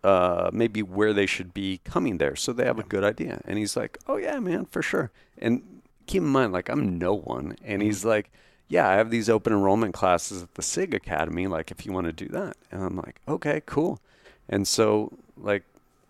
uh, 0.02 0.51
maybe 0.52 0.82
where 0.82 1.14
they 1.14 1.24
should 1.26 1.55
be 1.55 1.81
coming 1.85 2.18
there 2.18 2.36
so 2.36 2.52
they 2.52 2.64
have 2.66 2.76
Yeah. 2.76 2.85
a 2.85 2.89
good 2.89 3.05
idea. 3.05 3.40
And 3.47 3.59
he's 3.59 3.74
like, 3.74 3.97
oh, 4.06 4.16
yeah, 4.18 4.39
man, 4.39 4.66
for 4.66 4.82
sure. 4.82 5.10
And 5.39 5.81
keep 6.06 6.22
in 6.22 6.28
mind, 6.28 6.52
like, 6.52 6.68
I'm 6.68 6.98
no 6.98 7.14
one. 7.14 7.56
And 7.64 7.81
Mhm. 7.81 7.86
he's 7.86 8.05
like, 8.05 8.31
yeah, 8.69 8.89
I 8.89 8.95
have 8.95 9.11
these 9.11 9.28
open 9.28 9.53
enrollment 9.53 9.95
classes 9.95 10.43
at 10.43 10.55
the 10.55 10.62
SIG 10.62 10.95
Academy, 10.95 11.47
like, 11.47 11.70
if 11.70 11.85
you 11.86 11.93
want 11.93 12.07
to 12.07 12.12
do 12.12 12.28
that. 12.28 12.57
And 12.70 12.82
I'm 12.82 12.97
like, 12.97 13.20
okay, 13.28 13.62
cool. 13.66 14.01
And 14.49 14.66
so, 14.66 15.12
like, 15.36 15.62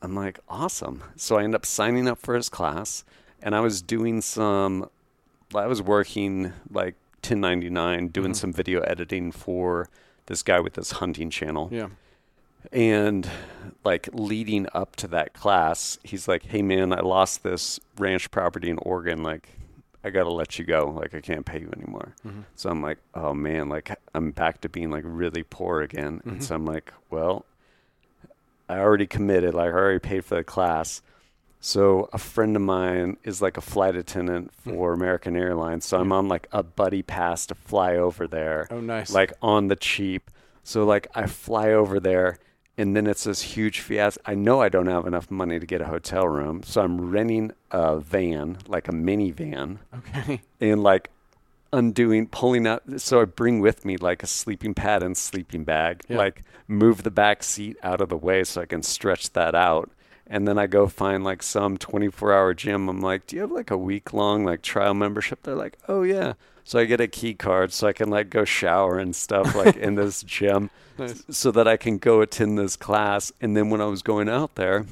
I'm 0.02 0.14
like, 0.14 0.38
awesome. 0.48 1.02
So 1.16 1.36
I 1.36 1.44
end 1.44 1.54
up 1.54 1.64
signing 1.66 2.06
up 2.08 2.18
for 2.18 2.34
his 2.34 2.48
class. 2.48 3.04
And 3.42 3.54
I 3.54 3.60
was 3.60 3.82
doing 3.82 4.20
some, 4.22 4.88
I 5.54 5.66
was 5.66 5.82
working 5.82 6.52
like 6.70 6.94
1099, 7.22 8.08
doing 8.08 8.32
Mhm. 8.32 8.36
some 8.36 8.52
video 8.52 8.80
editing 8.80 9.32
for 9.32 9.88
this 10.26 10.42
guy 10.42 10.60
with 10.60 10.74
this 10.74 10.92
hunting 10.92 11.30
channel. 11.30 11.68
Yeah. 11.70 11.88
And 12.72 13.28
like 13.84 14.08
leading 14.12 14.66
up 14.72 14.96
to 14.96 15.08
that 15.08 15.34
class, 15.34 15.98
he's 16.02 16.26
like, 16.26 16.44
"Hey 16.44 16.62
man, 16.62 16.92
I 16.92 17.00
lost 17.00 17.42
this 17.42 17.78
ranch 17.98 18.30
property 18.30 18.70
in 18.70 18.78
Oregon. 18.78 19.22
Like, 19.22 19.48
I 20.04 20.10
gotta 20.10 20.30
let 20.30 20.58
you 20.58 20.64
go. 20.64 20.90
Like, 20.90 21.14
I 21.14 21.20
can't 21.20 21.46
pay 21.46 21.60
you 21.60 21.70
anymore." 21.76 22.14
hmm 22.22 22.42
So 22.54 22.70
I'm 22.70 22.82
like, 22.82 22.98
"Oh 23.14 23.32
man, 23.34 23.68
like 23.68 23.90
I'm 24.14 24.30
back 24.32 24.60
to 24.62 24.68
being 24.68 24.90
like 24.90 25.04
really 25.06 25.42
poor 25.42 25.80
again." 25.80 26.20
Mhm. 26.24 26.32
And 26.32 26.44
so 26.44 26.54
I'm 26.54 26.66
like, 26.66 26.92
"Well, 27.10 27.44
I 28.68 28.78
already 28.78 29.06
committed. 29.06 29.54
Like, 29.54 29.70
I 29.70 29.72
already 29.72 29.98
paid 29.98 30.24
for 30.24 30.36
the 30.36 30.44
class." 30.44 31.02
So 31.60 32.10
a 32.12 32.18
friend 32.18 32.54
of 32.56 32.62
mine 32.62 33.16
is 33.24 33.40
like 33.40 33.56
a 33.56 33.62
flight 33.62 33.96
attendant 33.96 34.52
Hmm. 34.64 34.70
for 34.70 34.92
American 34.92 35.34
Airlines. 35.34 35.86
So 35.86 35.98
I'm 35.98 36.12
on 36.12 36.28
like 36.28 36.46
a 36.52 36.62
buddy 36.62 37.02
pass 37.02 37.46
to 37.46 37.54
fly 37.54 37.96
over 37.96 38.26
there 38.26 38.68
Oh, 38.70 38.80
nice. 38.80 39.10
like 39.10 39.32
on 39.40 39.68
the 39.68 39.76
cheap. 39.76 40.30
So 40.62 40.84
like 40.84 41.06
I 41.14 41.26
fly 41.26 41.72
over 41.72 41.98
there 42.00 42.38
and 42.76 42.96
then 42.96 43.06
it's 43.06 43.24
this 43.24 43.42
huge 43.42 43.80
fiasco. 43.80 44.20
I 44.26 44.34
know 44.34 44.60
I 44.60 44.68
don't 44.68 44.86
have 44.86 45.06
enough 45.06 45.30
money 45.30 45.58
to 45.60 45.66
get 45.66 45.80
a 45.80 45.86
hotel 45.86 46.26
room, 46.28 46.62
so 46.62 46.82
I'm 46.82 47.10
renting 47.10 47.52
a 47.70 47.98
van, 47.98 48.58
like 48.66 48.88
a 48.88 48.92
minivan, 48.92 49.78
okay. 49.96 50.40
and 50.60 50.82
like 50.82 51.10
undoing, 51.72 52.26
pulling 52.28 52.66
out. 52.66 52.82
So 53.00 53.20
I 53.20 53.24
bring 53.24 53.60
with 53.60 53.84
me 53.84 53.96
like 53.96 54.22
a 54.22 54.26
sleeping 54.26 54.74
pad 54.74 55.02
and 55.02 55.16
sleeping 55.16 55.64
bag, 55.64 56.02
Yeah. 56.08 56.18
like 56.18 56.42
move 56.68 57.02
the 57.02 57.10
back 57.10 57.42
seat 57.42 57.76
out 57.82 58.00
of 58.00 58.08
the 58.08 58.16
way 58.16 58.44
so 58.44 58.60
I 58.62 58.66
can 58.66 58.82
stretch 58.82 59.32
that 59.32 59.54
out. 59.54 59.90
And 60.26 60.48
then 60.48 60.58
I 60.58 60.66
go 60.66 60.86
find 60.88 61.22
like 61.22 61.42
some 61.42 61.76
24 61.76 62.32
hour 62.32 62.54
gym. 62.54 62.88
I'm 62.88 63.00
like, 63.00 63.26
do 63.26 63.36
you 63.36 63.42
have 63.42 63.50
like 63.52 63.70
a 63.70 63.76
week 63.76 64.12
long 64.12 64.44
like 64.44 64.62
trial 64.62 64.94
membership? 64.94 65.42
They're 65.42 65.54
like, 65.54 65.76
oh 65.88 66.02
yeah. 66.02 66.34
So 66.64 66.78
I 66.78 66.86
get 66.86 67.00
a 67.00 67.06
key 67.08 67.34
card 67.34 67.72
so 67.72 67.86
I 67.86 67.92
can 67.92 68.08
like 68.08 68.30
go 68.30 68.44
shower 68.44 68.98
and 68.98 69.14
stuff 69.14 69.54
like 69.54 69.76
in 69.76 69.94
this 69.96 70.22
gym 70.26 70.70
Nice. 70.98 71.22
so 71.30 71.50
that 71.50 71.68
I 71.68 71.76
can 71.76 71.98
go 71.98 72.20
attend 72.22 72.58
this 72.58 72.74
class. 72.76 73.30
And 73.40 73.54
then 73.56 73.68
when 73.70 73.80
I 73.82 73.86
was 73.86 74.02
going 74.02 74.28
out 74.30 74.54
there, 74.54 74.86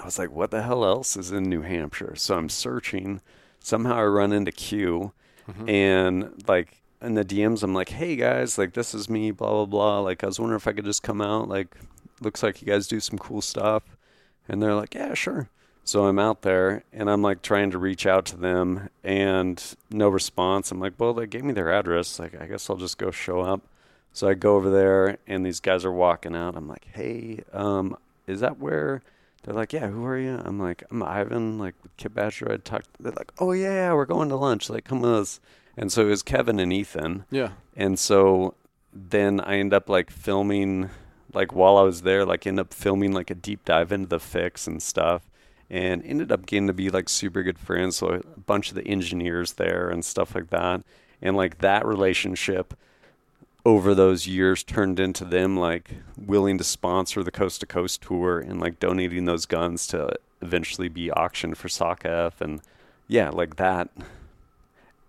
I 0.00 0.04
was 0.04 0.18
like, 0.18 0.30
what 0.30 0.50
the 0.50 0.62
hell 0.62 0.84
else 0.84 1.16
is 1.16 1.30
in 1.30 1.44
New 1.44 1.60
Hampshire? 1.62 2.14
So 2.16 2.36
I'm 2.38 2.48
searching. 2.48 3.20
Somehow 3.60 3.96
I 3.96 4.04
run 4.04 4.32
into 4.32 4.52
Q 4.52 5.12
Mhm. 5.48 5.68
and 5.68 6.42
like 6.48 6.80
in 7.02 7.14
the 7.14 7.24
DMs, 7.24 7.62
I'm 7.64 7.74
like, 7.74 7.88
hey 7.90 8.14
guys, 8.16 8.56
like 8.56 8.72
this 8.74 8.94
is 8.94 9.10
me, 9.10 9.30
blah 9.32 9.50
blah 9.50 9.66
blah. 9.66 9.98
Like 10.00 10.22
I 10.24 10.26
was 10.28 10.38
wondering 10.40 10.56
if 10.56 10.66
I 10.68 10.72
could 10.72 10.84
just 10.84 11.02
come 11.02 11.20
out. 11.20 11.48
Like, 11.48 11.76
looks 12.20 12.42
like 12.42 12.62
you 12.62 12.66
guys 12.66 12.86
do 12.86 13.00
some 13.00 13.18
cool 13.18 13.40
stuff. 13.42 13.82
And 14.48 14.62
they're 14.62 14.74
like, 14.74 14.94
yeah, 14.94 15.12
sure. 15.14 15.48
So 15.84 16.06
I'm 16.06 16.18
out 16.18 16.42
there 16.42 16.84
and 16.92 17.10
I'm 17.10 17.22
like 17.22 17.42
trying 17.42 17.70
to 17.72 17.78
reach 17.78 18.06
out 18.06 18.24
to 18.26 18.36
them 18.36 18.88
and 19.02 19.62
no 19.90 20.08
response. 20.08 20.70
I'm 20.70 20.80
like, 20.80 20.94
well, 20.98 21.12
they 21.12 21.26
gave 21.26 21.44
me 21.44 21.52
their 21.52 21.72
address. 21.72 22.18
Like, 22.18 22.40
I 22.40 22.46
guess 22.46 22.70
I'll 22.70 22.76
just 22.76 22.98
go 22.98 23.10
show 23.10 23.40
up. 23.40 23.62
So 24.12 24.28
I 24.28 24.34
go 24.34 24.56
over 24.56 24.70
there 24.70 25.18
and 25.26 25.44
these 25.44 25.60
guys 25.60 25.84
are 25.84 25.92
walking 25.92 26.36
out. 26.36 26.56
I'm 26.56 26.68
like, 26.68 26.86
hey, 26.92 27.40
um, 27.52 27.96
is 28.26 28.40
that 28.40 28.58
where? 28.58 29.02
They're 29.42 29.54
like, 29.54 29.72
yeah, 29.72 29.88
who 29.88 30.04
are 30.04 30.18
you? 30.18 30.40
I'm 30.44 30.60
like, 30.60 30.84
I'm 30.90 31.02
Ivan, 31.02 31.58
like 31.58 31.74
with 31.82 31.96
Kit 31.96 32.14
Badger. 32.14 32.52
I 32.52 32.56
talked. 32.58 32.86
They're 33.00 33.12
like, 33.12 33.32
oh 33.40 33.52
yeah, 33.52 33.92
we're 33.92 34.06
going 34.06 34.28
to 34.28 34.36
lunch. 34.36 34.70
Like, 34.70 34.84
come 34.84 35.00
with 35.00 35.12
us. 35.12 35.40
And 35.76 35.90
so 35.90 36.02
it 36.02 36.10
was 36.10 36.22
Kevin 36.22 36.60
and 36.60 36.72
Ethan. 36.72 37.24
Yeah. 37.30 37.50
And 37.76 37.98
so 37.98 38.54
then 38.92 39.40
I 39.40 39.56
end 39.56 39.72
up 39.74 39.88
like 39.88 40.10
filming, 40.10 40.90
like 41.32 41.52
while 41.52 41.76
I 41.76 41.82
was 41.82 42.02
there, 42.02 42.24
like 42.24 42.46
end 42.46 42.60
up 42.60 42.72
filming 42.72 43.12
like 43.12 43.30
a 43.30 43.34
deep 43.34 43.64
dive 43.64 43.90
into 43.90 44.08
the 44.08 44.20
fix 44.20 44.66
and 44.68 44.80
stuff. 44.82 45.28
And 45.72 46.04
ended 46.04 46.30
up 46.30 46.46
getting 46.46 46.66
to 46.68 46.72
be 46.74 46.90
like 46.90 47.08
super 47.08 47.42
good 47.42 47.58
friends. 47.58 47.96
So 47.96 48.08
a 48.36 48.40
bunch 48.40 48.68
of 48.68 48.74
the 48.76 48.86
engineers 48.86 49.54
there 49.54 49.88
and 49.88 50.04
stuff 50.04 50.34
like 50.34 50.50
that. 50.50 50.82
And 51.20 51.34
like 51.34 51.58
that 51.58 51.84
relationship 51.86 52.74
over 53.64 53.94
those 53.94 54.26
years 54.26 54.62
turned 54.62 55.00
into 55.00 55.24
them 55.24 55.56
like 55.56 55.90
willing 56.18 56.58
to 56.58 56.64
sponsor 56.64 57.22
the 57.22 57.30
coast 57.30 57.60
to 57.60 57.66
coast 57.66 58.02
tour 58.02 58.38
and 58.38 58.60
like 58.60 58.78
donating 58.80 59.24
those 59.24 59.46
guns 59.46 59.86
to 59.86 60.14
eventually 60.42 60.88
be 60.88 61.10
auctioned 61.12 61.56
for 61.56 61.68
SOCF 61.68 62.40
and 62.40 62.60
yeah, 63.08 63.30
like 63.30 63.56
that 63.56 63.88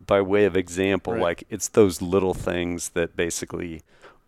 by 0.06 0.22
way 0.22 0.46
of 0.46 0.56
example, 0.56 1.14
Right. 1.14 1.22
like 1.22 1.44
it's 1.50 1.68
those 1.70 2.02
little 2.02 2.34
things 2.34 2.90
that 2.90 3.16
basically 3.16 3.82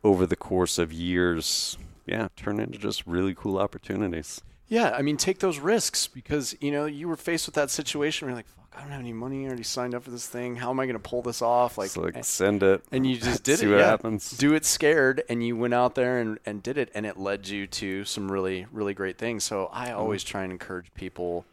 over 0.03 0.25
the 0.25 0.35
course 0.35 0.77
of 0.77 0.93
years, 0.93 1.77
yeah, 2.05 2.27
turn 2.35 2.59
into 2.59 2.77
just 2.77 3.05
really 3.05 3.33
cool 3.33 3.57
opportunities. 3.57 4.41
Yeah, 4.67 4.95
I 4.97 5.01
mean, 5.03 5.17
take 5.17 5.39
those 5.39 5.59
risks 5.59 6.07
because 6.07 6.55
you 6.59 6.71
know 6.71 6.85
you 6.85 7.07
were 7.07 7.15
faced 7.15 7.45
with 7.45 7.55
that 7.55 7.69
situation 7.69 8.25
where 8.25 8.31
you're 8.31 8.37
like, 8.39 8.47
"Fuck, 8.47 8.73
I 8.75 8.81
don't 8.81 8.91
have 8.91 8.99
any 8.99 9.13
money. 9.13 9.43
I 9.45 9.47
already 9.47 9.63
signed 9.63 9.93
up 9.93 10.03
for 10.03 10.11
this 10.11 10.27
thing. 10.27 10.55
How 10.55 10.71
am 10.71 10.79
I 10.79 10.85
going 10.85 10.95
to 10.97 11.09
pull 11.09 11.21
this 11.21 11.41
off?" 11.41 11.77
Like, 11.77 11.95
like 11.95 12.17
eh, 12.17 12.21
send 12.21 12.63
it 12.63 12.83
and 12.91 13.05
you 13.05 13.17
just 13.17 13.43
did 13.49 13.59
see 13.59 13.67
it. 13.67 13.69
what 13.69 13.79
yeah. 13.79 13.85
happens. 13.87 14.31
Do 14.31 14.53
it 14.55 14.65
scared, 14.65 15.21
and 15.29 15.45
you 15.45 15.55
went 15.55 15.73
out 15.75 15.93
there 15.95 16.19
and, 16.19 16.39
and 16.47 16.63
did 16.63 16.77
it, 16.79 16.89
and 16.95 17.05
it 17.05 17.17
led 17.17 17.47
you 17.47 17.67
to 17.67 18.05
some 18.05 18.31
really 18.31 18.65
really 18.71 18.93
great 18.95 19.17
things. 19.19 19.43
So 19.43 19.69
I 19.71 19.89
Mm-hmm. 19.89 19.99
always 19.99 20.23
try 20.23 20.43
and 20.43 20.51
encourage 20.51 20.93
people. 20.95 21.45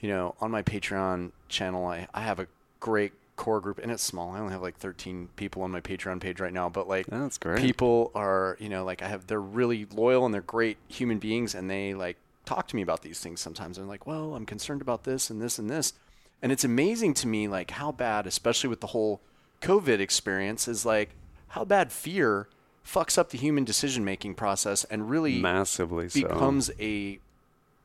You 0.00 0.10
know, 0.10 0.34
on 0.40 0.50
my 0.50 0.62
Patreon 0.62 1.30
channel, 1.48 1.86
I, 1.86 2.06
I 2.12 2.20
have 2.22 2.38
a 2.38 2.46
great 2.80 3.12
core 3.36 3.60
group, 3.60 3.78
and 3.78 3.90
it's 3.90 4.02
small. 4.02 4.32
I 4.32 4.40
only 4.40 4.52
have 4.52 4.60
like 4.60 4.76
13 4.76 5.28
people 5.36 5.62
on 5.62 5.70
my 5.70 5.80
Patreon 5.80 6.20
page 6.20 6.38
right 6.40 6.52
now, 6.52 6.68
but 6.68 6.86
like 6.88 7.06
That's 7.06 7.38
great. 7.38 7.60
people 7.62 8.10
are 8.14 8.56
you 8.60 8.68
know 8.68 8.84
like 8.84 9.02
i 9.02 9.08
have 9.08 9.26
they're 9.26 9.40
really 9.40 9.86
loyal 9.94 10.24
and 10.26 10.34
they're 10.34 10.42
great 10.42 10.76
human 10.88 11.18
beings 11.18 11.54
and 11.54 11.70
they 11.70 11.94
like 11.94 12.16
talk 12.46 12.66
to 12.68 12.76
me 12.76 12.80
about 12.80 13.02
these 13.02 13.20
things 13.20 13.40
sometimes. 13.40 13.76
They're 13.76 13.84
like 13.84 14.06
well 14.06 14.34
i'm 14.34 14.46
concerned 14.46 14.80
about 14.80 15.04
this 15.04 15.28
and 15.28 15.40
this 15.42 15.58
and 15.58 15.68
this. 15.68 15.92
And 16.40 16.52
it's 16.52 16.64
amazing 16.64 17.14
to 17.14 17.26
me 17.26 17.48
like 17.48 17.72
how 17.72 17.92
bad 17.92 18.26
especially 18.26 18.70
with 18.70 18.80
the 18.80 18.88
whole 18.88 19.20
covid 19.60 20.00
experience 20.00 20.68
is 20.68 20.86
like 20.86 21.10
how 21.48 21.64
bad 21.64 21.92
fear 21.92 22.48
fucks 22.86 23.18
up 23.18 23.30
the 23.30 23.38
human 23.38 23.64
decision 23.64 24.04
making 24.04 24.34
process 24.34 24.84
and 24.84 25.10
really 25.10 25.38
massively 25.38 26.08
so. 26.08 26.22
becomes 26.22 26.70
a 26.80 27.18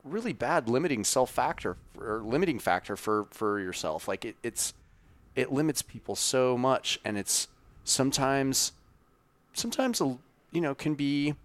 really 0.03 0.33
bad 0.33 0.67
limiting 0.67 1.03
self 1.03 1.31
factor 1.31 1.77
or 1.99 2.21
limiting 2.23 2.59
factor 2.59 2.95
for 2.95 3.25
for 3.31 3.59
yourself. 3.59 4.07
Like 4.07 4.25
it, 4.25 4.35
it's 4.43 4.73
it 5.35 5.51
limits 5.51 5.81
people 5.81 6.15
so 6.15 6.57
much 6.57 6.99
and 7.03 7.17
it's 7.17 7.47
sometimes 7.83 8.73
sometimes 9.53 10.01
a- 10.01 10.17
you 10.51 10.61
know 10.61 10.75
can 10.75 10.95
be 10.95 11.35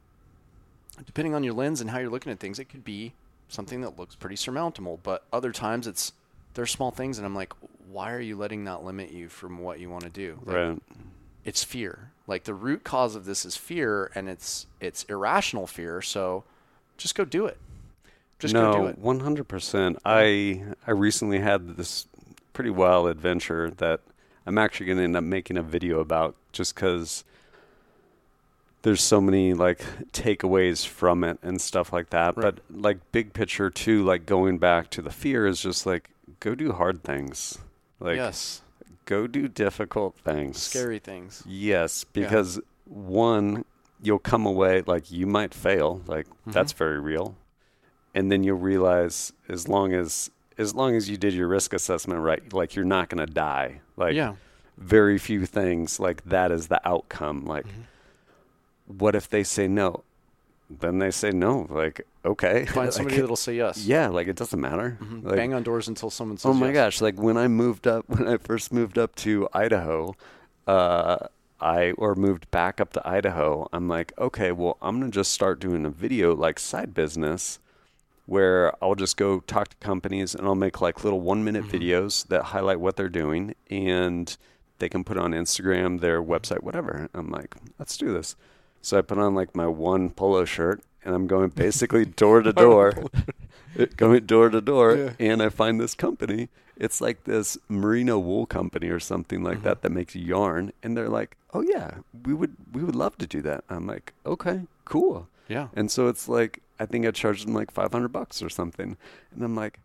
depending 1.04 1.34
on 1.34 1.42
your 1.44 1.52
lens 1.54 1.80
and 1.80 1.90
how 1.90 1.98
you're 1.98 2.10
looking 2.10 2.32
at 2.32 2.38
things 2.38 2.58
it 2.58 2.66
could 2.66 2.84
be 2.84 3.12
something 3.48 3.80
that 3.80 3.98
looks 3.98 4.14
pretty 4.14 4.36
surmountable 4.36 4.98
but 5.02 5.24
other 5.32 5.52
times 5.52 5.86
it's 5.86 6.12
they're 6.54 6.66
small 6.66 6.90
things 6.90 7.18
and 7.18 7.26
i'm 7.26 7.34
like 7.34 7.52
why 7.90 8.12
are 8.12 8.20
you 8.20 8.36
letting 8.36 8.64
that 8.64 8.82
limit 8.82 9.10
you 9.12 9.28
from 9.28 9.58
what 9.58 9.78
you 9.78 9.88
want 9.88 10.02
to 10.02 10.10
do 10.10 10.38
Like, 10.44 10.56
right. 10.56 10.82
it's 11.44 11.62
fear 11.62 12.10
like 12.26 12.44
the 12.44 12.54
root 12.54 12.82
cause 12.84 13.14
of 13.14 13.24
this 13.24 13.44
is 13.44 13.56
fear 13.56 14.10
and 14.14 14.28
it's 14.28 14.66
it's 14.80 15.04
irrational 15.04 15.66
fear 15.66 16.00
so 16.02 16.44
just 16.96 17.14
go 17.14 17.24
do 17.24 17.46
it 17.46 17.58
just 18.38 18.52
no, 18.52 18.72
go 18.72 18.80
do 18.82 18.86
it 18.88 18.98
one 18.98 19.20
hundred 19.20 19.48
percent. 19.48 19.96
I 20.04 20.62
I 20.86 20.90
recently 20.90 21.38
had 21.38 21.76
this 21.78 22.06
pretty 22.52 22.68
wild 22.68 23.08
adventure 23.08 23.70
that 23.78 24.00
I'm 24.44 24.58
actually 24.58 24.86
going 24.86 24.98
to 24.98 25.04
end 25.04 25.16
up 25.16 25.24
making 25.24 25.56
a 25.56 25.62
video 25.62 26.00
about, 26.00 26.36
just 26.52 26.74
because 26.74 27.24
there's 28.86 29.02
so 29.02 29.20
many 29.20 29.52
like 29.52 29.80
takeaways 30.12 30.86
from 30.86 31.24
it 31.24 31.38
and 31.42 31.60
stuff 31.60 31.92
like 31.92 32.10
that. 32.10 32.36
Right. 32.36 32.54
But 32.54 32.60
like 32.70 32.98
big 33.10 33.32
picture 33.32 33.68
too, 33.68 34.04
like 34.04 34.26
going 34.26 34.58
back 34.58 34.90
to 34.90 35.02
the 35.02 35.10
fear 35.10 35.44
is 35.46 35.60
just 35.60 35.86
like 35.86 36.10
go 36.38 36.54
do 36.54 36.72
hard 36.72 37.02
things, 37.02 37.58
like 37.98 38.16
yes 38.16 38.62
go 39.04 39.26
do 39.26 39.48
difficult 39.48 40.16
things, 40.24 40.60
scary 40.62 40.98
things 40.98 41.42
Yes, 41.46 42.04
Yeah. 42.14 42.22
because 42.22 42.60
one, 42.84 43.64
you'll 44.02 44.18
come 44.20 44.46
away 44.46 44.82
like 44.86 45.10
you 45.10 45.26
might 45.26 45.52
fail, 45.52 46.02
like 46.06 46.26
Mm-hmm. 46.28 46.52
that's 46.52 46.72
very 46.72 47.00
real, 47.00 47.34
and 48.14 48.30
then 48.30 48.44
you'll 48.44 48.58
realize 48.58 49.32
as 49.48 49.66
long 49.68 49.92
as 49.94 50.30
as 50.58 50.74
long 50.76 50.94
as 50.94 51.08
you 51.10 51.16
did 51.16 51.34
your 51.34 51.48
risk 51.48 51.72
assessment 51.74 52.20
right, 52.20 52.52
like 52.52 52.76
you're 52.76 52.84
not 52.84 53.08
going 53.08 53.26
to 53.26 53.32
die. 53.32 53.80
Like 53.96 54.14
yeah 54.14 54.34
very 54.78 55.18
few 55.18 55.44
things 55.46 55.98
like 55.98 56.22
that 56.24 56.52
is 56.52 56.68
the 56.68 56.80
outcome. 56.86 57.44
Like, 57.46 57.66
Mm-hmm. 57.66 57.80
What 58.86 59.14
if 59.14 59.28
they 59.28 59.42
say 59.44 59.68
no? 59.68 60.04
Then 60.68 60.98
they 60.98 61.10
say 61.12 61.30
no. 61.30 61.66
Like 61.70 62.06
okay, 62.24 62.64
find 62.66 62.86
Like, 62.88 62.92
somebody 62.92 63.20
that'll 63.20 63.36
say 63.36 63.54
yes 63.56 63.86
yeah, 63.86 64.08
like 64.08 64.26
it 64.28 64.36
doesn't 64.36 64.60
matter. 64.60 64.98
Mhm. 65.00 65.24
Like, 65.24 65.36
bang 65.36 65.54
on 65.54 65.62
doors 65.62 65.86
until 65.88 66.10
someone 66.10 66.38
says 66.38 66.48
Oh 66.50 66.54
my 66.54 66.66
yes. 66.68 66.74
gosh! 66.74 67.00
Like 67.00 67.18
when 67.20 67.36
I 67.36 67.46
moved 67.48 67.86
up, 67.86 68.04
when 68.08 68.26
I 68.26 68.36
first 68.36 68.72
moved 68.72 68.98
up 68.98 69.14
to 69.16 69.48
Idaho, 69.52 70.14
uh, 70.66 71.18
I 71.60 71.92
or 71.92 72.14
moved 72.16 72.50
back 72.50 72.80
up 72.80 72.92
to 72.94 73.08
Idaho. 73.08 73.68
I'm 73.72 73.88
like, 73.88 74.12
okay, 74.18 74.50
well, 74.52 74.76
I'm 74.82 74.98
gonna 74.98 75.12
just 75.12 75.30
start 75.32 75.60
doing 75.60 75.86
a 75.86 75.90
video 75.90 76.34
like 76.34 76.58
side 76.58 76.92
business, 76.94 77.60
where 78.26 78.72
I'll 78.82 78.96
just 78.96 79.16
go 79.16 79.38
talk 79.40 79.68
to 79.68 79.76
companies 79.76 80.34
and 80.34 80.46
I'll 80.46 80.54
make 80.56 80.80
like 80.80 81.04
little 81.04 81.20
one 81.20 81.44
minute 81.44 81.64
Mm-hmm. 81.66 81.76
videos 81.76 82.26
that 82.28 82.42
highlight 82.46 82.80
what 82.80 82.96
they're 82.96 83.08
doing 83.08 83.54
and 83.70 84.36
they 84.78 84.88
can 84.88 85.04
put 85.04 85.16
on 85.16 85.30
Instagram, 85.30 86.00
their 86.00 86.20
website, 86.22 86.62
whatever. 86.62 87.08
I'm 87.14 87.30
like, 87.30 87.54
let's 87.78 87.96
do 87.96 88.12
this. 88.12 88.34
So 88.86 88.96
I 88.96 89.02
put 89.02 89.18
on 89.18 89.34
like 89.34 89.56
my 89.56 89.66
one 89.66 90.10
polo 90.10 90.44
shirt 90.44 90.80
and 91.04 91.12
I'm 91.12 91.26
going 91.26 91.48
basically 91.66 92.04
door 92.04 92.40
to 92.42 92.52
door, 92.64 92.94
going 93.96 94.26
door 94.26 94.48
to 94.48 94.60
door, 94.60 94.96
Yeah. 94.96 95.12
and 95.18 95.42
I 95.42 95.48
find 95.48 95.80
this 95.80 95.94
company. 95.96 96.48
It's 96.76 97.00
like 97.00 97.24
this 97.24 97.58
merino 97.68 98.16
wool 98.20 98.46
company 98.46 98.88
or 98.88 99.00
something 99.00 99.42
like 99.42 99.58
Mm-hmm. 99.58 99.64
that 99.64 99.82
that 99.82 99.90
makes 99.90 100.14
yarn, 100.14 100.72
and 100.84 100.96
they're 100.96 101.08
like, 101.08 101.36
"Oh 101.52 101.62
yeah, 101.62 101.98
we 102.24 102.32
would 102.34 102.54
we 102.72 102.84
would 102.84 102.94
love 102.94 103.16
to 103.18 103.26
do 103.26 103.42
that." 103.42 103.64
I'm 103.68 103.86
like, 103.88 104.12
"Okay, 104.24 104.66
cool." 104.84 105.26
yeah 105.48 105.68
And 105.74 105.90
so 105.90 106.06
it's 106.08 106.28
like 106.28 106.60
I 106.78 106.86
think 106.86 107.06
I 107.06 107.10
charged 107.10 107.46
them 107.46 107.54
like 107.54 107.70
500 107.72 108.08
bucks 108.12 108.40
or 108.42 108.50
something, 108.50 108.96
and 109.34 109.42
I'm 109.42 109.56
like, 109.56 109.80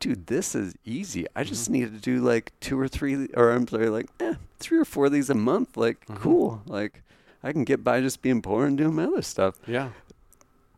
"Dude, 0.00 0.26
this 0.26 0.54
is 0.54 0.74
easy. 0.84 1.24
I 1.36 1.44
just 1.44 1.70
Mm-hmm. 1.70 1.72
need 1.72 1.92
to 1.94 2.00
do 2.00 2.20
like 2.20 2.52
two 2.60 2.78
or 2.78 2.88
three, 2.88 3.28
or 3.34 3.52
I'm 3.52 3.66
sorry, 3.68 3.88
like 3.88 4.08
eh, 4.20 4.34
three 4.58 4.78
or 4.78 4.84
four 4.84 5.06
of 5.06 5.12
these 5.12 5.30
a 5.30 5.34
month. 5.34 5.76
Like, 5.76 6.04
Mhm. 6.08 6.16
cool. 6.20 6.62
Like, 6.66 7.03
I 7.44 7.52
can 7.52 7.62
get 7.64 7.84
by 7.84 8.00
just 8.00 8.22
being 8.22 8.42
poor 8.42 8.64
and 8.66 8.76
doing 8.76 8.94
my 8.96 9.04
other 9.04 9.22
stuff." 9.22 9.54
yeah 9.68 9.90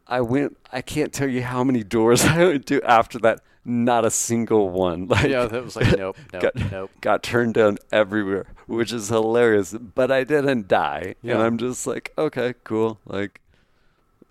I 0.09 0.20
went. 0.20 0.56
I 0.72 0.82
can't 0.82 1.12
tell 1.12 1.28
you 1.28 1.43
how 1.43 1.64
many 1.64 1.82
doors 1.82 2.24
I 2.36 2.38
went 2.44 2.66
to 2.66 2.82
after 2.82 3.18
that. 3.20 3.40
Not 3.68 4.05
a 4.05 4.10
single 4.10 4.68
one. 4.70 5.09
Like, 5.14 5.28
yeah 5.28 5.47
that 5.47 5.64
was 5.64 5.74
like 5.74 5.97
nope 5.98 6.16
nope 6.32 6.43
got, 6.43 6.55
nope 6.72 6.90
got 7.01 7.22
turned 7.24 7.55
down 7.55 7.78
everywhere, 7.90 8.47
which 8.68 8.93
is 8.93 9.09
hilarious. 9.09 9.72
But 9.72 10.12
I 10.12 10.22
didn't 10.22 10.68
die, 10.68 11.14
and 11.24 11.38
I'm 11.43 11.59
just 11.59 11.86
like, 11.86 12.12
okay, 12.16 12.55
cool. 12.64 12.98
Like, 13.06 13.40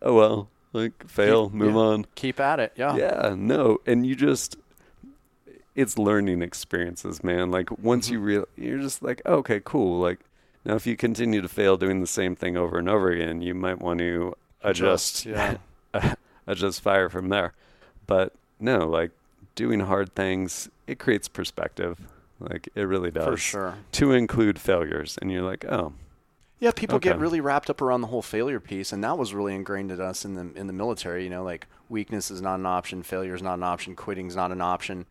oh 0.02 0.14
well. 0.16 0.50
Like, 0.72 1.08
fail, 1.10 1.46
Keep- 1.50 1.54
move 1.56 1.74
yeah. 1.76 1.80
on. 1.80 2.06
keep 2.16 2.40
at 2.42 2.60
it 2.60 2.74
yeah 2.76 2.96
Yeah, 2.98 3.34
no, 3.38 3.80
and 3.86 4.06
you 4.06 4.14
just. 4.16 4.58
It's 5.76 5.98
learning 5.98 6.42
experiences, 6.42 7.22
man. 7.24 7.52
Like 7.52 7.70
once 7.80 8.06
Mm-hmm. 8.06 8.14
you 8.14 8.20
real, 8.22 8.46
you're 8.56 8.80
just 8.80 9.04
like, 9.04 9.22
okay, 9.26 9.60
cool. 9.64 10.00
Like 10.00 10.20
now, 10.66 10.76
if 10.76 10.88
you 10.88 10.98
continue 10.98 11.42
to 11.42 11.48
fail 11.48 11.78
doing 11.78 12.02
the 12.02 12.08
same 12.08 12.36
thing 12.36 12.58
over 12.58 12.80
and 12.80 12.90
over 12.90 13.12
again, 13.12 13.42
you 13.42 13.54
might 13.54 13.80
want 13.80 14.00
to 14.00 14.36
adjust 14.64 15.26
yeah 15.26 15.58
adjust 16.48 16.82
fire 16.82 17.08
from 17.10 17.30
there. 17.30 17.54
But 18.08 18.34
no, 18.60 18.88
like 18.88 19.12
doing 19.54 19.82
hard 19.82 20.14
things, 20.16 20.70
it 20.88 21.00
creates 21.00 21.28
perspective. 21.28 22.00
Like 22.40 22.68
it 22.76 22.84
really 22.84 23.12
does. 23.12 23.26
for 23.26 23.38
sure 23.38 23.76
To 23.94 24.12
include 24.12 24.60
failures, 24.60 25.18
and 25.22 25.32
you're 25.32 25.42
like, 25.44 25.64
oh, 25.66 25.94
Yeah, 26.60 26.72
people 26.72 27.00
get 27.00 27.20
really 27.20 27.40
wrapped 27.40 27.70
up 27.70 27.82
around 27.82 28.02
the 28.02 28.08
whole 28.08 28.22
failure 28.22 28.60
piece, 28.60 28.92
and 28.92 29.04
that 29.04 29.18
was 29.18 29.34
really 29.34 29.56
ingrained 29.56 29.92
in 29.92 30.02
us 30.02 30.26
in 30.26 30.34
the 30.34 30.52
in 30.60 30.68
the 30.68 30.74
military. 30.74 31.24
You 31.24 31.30
know, 31.30 31.44
like 31.44 31.68
weakness 31.90 32.32
is 32.32 32.42
not 32.42 32.56
an 32.60 32.66
option, 32.66 33.04
failure 33.04 33.36
is 33.36 33.42
not 33.44 33.54
an 33.54 33.64
option, 33.64 33.96
quitting 33.96 34.28
is 34.28 34.36
not 34.36 34.52
an 34.52 34.62
option, 34.62 35.06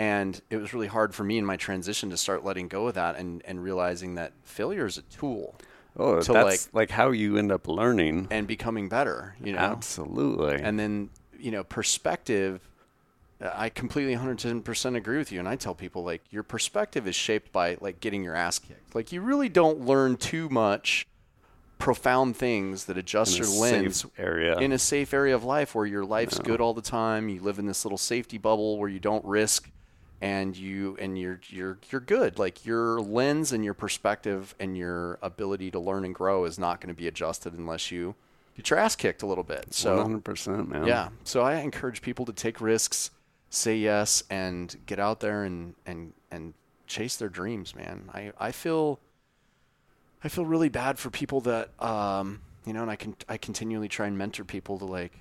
And 0.00 0.40
it 0.48 0.56
was 0.56 0.72
really 0.72 0.86
hard 0.86 1.14
for 1.14 1.24
me 1.24 1.36
in 1.36 1.44
my 1.44 1.56
transition 1.56 2.08
to 2.08 2.16
start 2.16 2.42
letting 2.42 2.68
go 2.68 2.86
of 2.88 2.94
that 2.94 3.16
and, 3.16 3.42
and 3.44 3.62
realizing 3.62 4.14
that 4.14 4.32
failure 4.44 4.86
is 4.86 4.96
a 4.96 5.02
tool 5.02 5.54
Oh, 5.94 6.22
to, 6.22 6.32
that's 6.32 6.72
like, 6.72 6.88
how 6.88 7.10
you 7.10 7.36
end 7.36 7.52
up 7.52 7.68
learning. 7.68 8.28
and 8.30 8.46
becoming 8.46 8.88
better, 8.88 9.36
you 9.44 9.52
know? 9.52 9.58
Absolutely. 9.58 10.54
And 10.54 10.78
then, 10.78 11.10
you 11.38 11.50
know, 11.50 11.64
perspective, 11.64 12.66
I 13.42 13.68
completely 13.68 14.16
110% 14.16 14.96
agree 14.96 15.18
with 15.18 15.32
you. 15.32 15.38
And 15.38 15.46
I 15.46 15.56
tell 15.56 15.74
people, 15.74 16.02
like, 16.02 16.22
your 16.30 16.44
perspective 16.44 17.06
is 17.06 17.14
shaped 17.14 17.52
by, 17.52 17.76
like, 17.82 18.00
getting 18.00 18.24
your 18.24 18.34
ass 18.34 18.58
kicked. 18.58 18.94
Like, 18.94 19.12
you 19.12 19.20
really 19.20 19.50
don't 19.50 19.84
learn 19.84 20.16
too 20.16 20.48
much 20.48 21.06
profound 21.78 22.36
things 22.36 22.84
that 22.86 22.96
adjust 22.96 23.38
your 23.38 23.48
lens 23.48 24.06
area. 24.16 24.58
in 24.58 24.72
a 24.72 24.78
safe 24.78 25.12
area 25.12 25.34
of 25.34 25.44
life 25.44 25.74
where 25.74 25.86
your 25.86 26.04
life's 26.04 26.38
good 26.38 26.60
all 26.60 26.72
the 26.72 26.82
time. 26.82 27.28
You 27.28 27.42
live 27.42 27.58
in 27.58 27.66
this 27.66 27.84
little 27.84 27.98
safety 27.98 28.38
bubble 28.38 28.78
where 28.78 28.88
you 28.88 29.00
don't 29.00 29.24
risk 29.24 29.70
and 30.20 30.56
you 30.56 30.96
and 31.00 31.18
you're 31.18 31.40
you're 31.48 31.78
you're 31.90 32.00
good. 32.00 32.38
Like 32.38 32.64
your 32.66 33.00
lens 33.00 33.52
and 33.52 33.64
your 33.64 33.74
perspective 33.74 34.54
and 34.60 34.76
your 34.76 35.18
ability 35.22 35.70
to 35.70 35.78
learn 35.80 36.04
and 36.04 36.14
grow 36.14 36.44
is 36.44 36.58
not 36.58 36.80
going 36.80 36.94
to 36.94 36.98
be 36.98 37.08
adjusted 37.08 37.54
unless 37.54 37.90
you 37.90 38.14
get 38.56 38.70
your 38.70 38.78
ass 38.78 38.96
kicked 38.96 39.22
a 39.22 39.26
little 39.26 39.44
bit. 39.44 39.72
So 39.72 39.96
100%, 39.96 40.68
man. 40.68 40.86
yeah. 40.86 41.08
So 41.24 41.42
I 41.42 41.56
encourage 41.56 42.02
people 42.02 42.26
to 42.26 42.32
take 42.32 42.60
risks, 42.60 43.10
say 43.48 43.76
yes, 43.76 44.22
and 44.28 44.76
get 44.86 44.98
out 44.98 45.20
there 45.20 45.44
and 45.44 45.74
and 45.86 46.12
and 46.30 46.54
chase 46.86 47.16
their 47.16 47.28
dreams, 47.30 47.74
man. 47.74 48.10
I 48.12 48.32
I 48.38 48.52
feel 48.52 49.00
I 50.22 50.28
feel 50.28 50.44
really 50.44 50.68
bad 50.68 50.98
for 50.98 51.08
people 51.10 51.40
that 51.42 51.70
um 51.82 52.40
you 52.66 52.74
know, 52.74 52.82
and 52.82 52.90
I 52.90 52.96
can 52.96 53.16
I 53.28 53.38
continually 53.38 53.88
try 53.88 54.06
and 54.06 54.18
mentor 54.18 54.44
people 54.44 54.78
to 54.80 54.84
like 54.84 55.12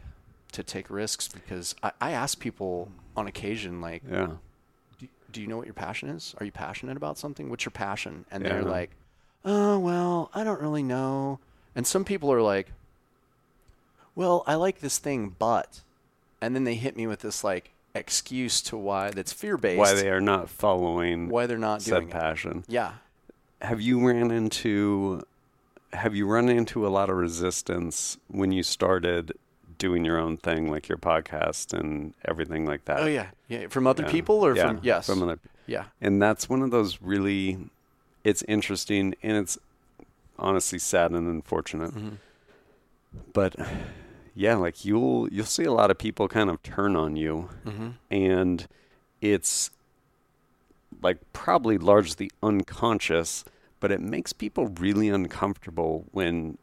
to 0.52 0.64
take 0.64 0.90
risks 0.90 1.28
because 1.28 1.74
I, 1.82 1.92
I 2.02 2.12
ask 2.12 2.40
people 2.40 2.92
on 3.16 3.28
occasion 3.28 3.80
like 3.82 4.04
Yeah. 4.10 4.32
Do, 5.32 5.42
you 5.42 5.48
know 5.48 5.58
what 5.58 5.66
your 5.68 5.74
passion 5.74 6.10
is? 6.10 6.36
Are 6.40 6.46
you 6.46 6.52
passionate 6.52 6.98
about 6.98 7.18
something? 7.18 7.50
What's 7.50 7.66
your 7.66 7.72
passion? 7.72 8.26
And 8.32 8.44
Yeah. 8.44 8.50
they're 8.50 8.64
like, 8.64 8.92
oh, 9.46 9.80
well, 9.80 10.30
I 10.34 10.44
don't 10.44 10.62
really 10.62 10.84
know. 10.84 11.40
And 11.76 11.86
some 11.88 12.04
people 12.04 12.32
are 12.32 12.42
like, 12.42 12.72
well, 14.16 14.44
I 14.48 14.56
like 14.56 14.80
this 14.80 14.98
thing, 14.98 15.36
but. 15.40 15.82
And 16.42 16.56
then 16.56 16.64
they 16.64 16.76
hit 16.76 16.96
me 16.96 17.06
with 17.08 17.20
this 17.20 17.44
like 17.44 17.72
excuse 17.96 18.62
to 18.62 18.78
why 18.78 19.12
that's 19.12 19.34
fear 19.34 19.58
based. 19.58 19.80
Why 19.80 19.94
they 19.94 20.10
are 20.10 20.22
not 20.22 20.50
following 20.50 21.28
why 21.30 21.48
they're 21.48 21.58
not 21.58 21.82
said 21.82 21.92
doing 21.96 22.08
it. 22.10 22.12
passion. 22.12 22.64
Yeah. 22.68 22.94
Have 23.62 23.82
you 23.82 24.06
ran 24.08 24.32
into 24.32 25.24
have 25.92 26.16
you 26.16 26.28
run 26.28 26.48
into 26.50 26.86
a 26.86 26.90
lot 26.90 27.10
of 27.10 27.18
resistance 27.18 28.18
when 28.28 28.52
you 28.52 28.64
started 28.64 29.34
doing 29.80 30.06
your 30.06 30.18
own 30.20 30.38
thing 30.38 30.70
like 30.70 30.88
your 30.88 30.98
podcast 31.00 31.74
and 31.74 32.14
everything 32.26 32.66
like 32.68 32.86
that? 32.86 33.00
Oh 33.02 33.08
yeah. 33.08 33.30
Yeah. 33.48 33.68
From 33.68 33.88
other 33.88 34.04
Yeah. 34.04 34.12
people 34.12 34.46
or 34.46 34.56
Yeah, 34.56 34.68
from 34.68 34.80
yes. 34.84 35.08
from 35.08 35.24
other 35.24 35.40
yeah. 35.66 35.86
and 36.00 36.22
that's 36.22 36.48
one 36.48 36.62
of 36.62 36.70
those 36.72 37.02
really 37.02 37.58
it's 38.24 38.44
interesting 38.48 39.16
and 39.24 39.36
it's 39.38 39.58
honestly 40.38 40.78
sad 40.80 41.12
and 41.12 41.28
unfortunate 41.28 41.92
Mm-hmm. 41.92 42.16
but 43.34 43.56
yeah 44.36 44.56
like 44.56 44.86
you'll 44.86 45.28
you'll 45.32 45.46
see 45.46 45.64
a 45.64 45.72
lot 45.72 45.90
of 45.92 45.98
people 45.98 46.28
kind 46.28 46.50
of 46.50 46.62
turn 46.64 46.96
on 46.96 47.16
you 47.16 47.50
Mm-hmm. 47.66 47.90
and 48.12 48.68
it's 49.22 49.72
like 51.02 51.18
probably 51.34 51.78
largely 51.78 52.30
unconscious 52.44 53.46
but 53.80 53.92
it 53.92 54.02
makes 54.02 54.34
people 54.34 54.68
really 54.68 55.08
uncomfortable 55.10 56.06
when 56.12 56.58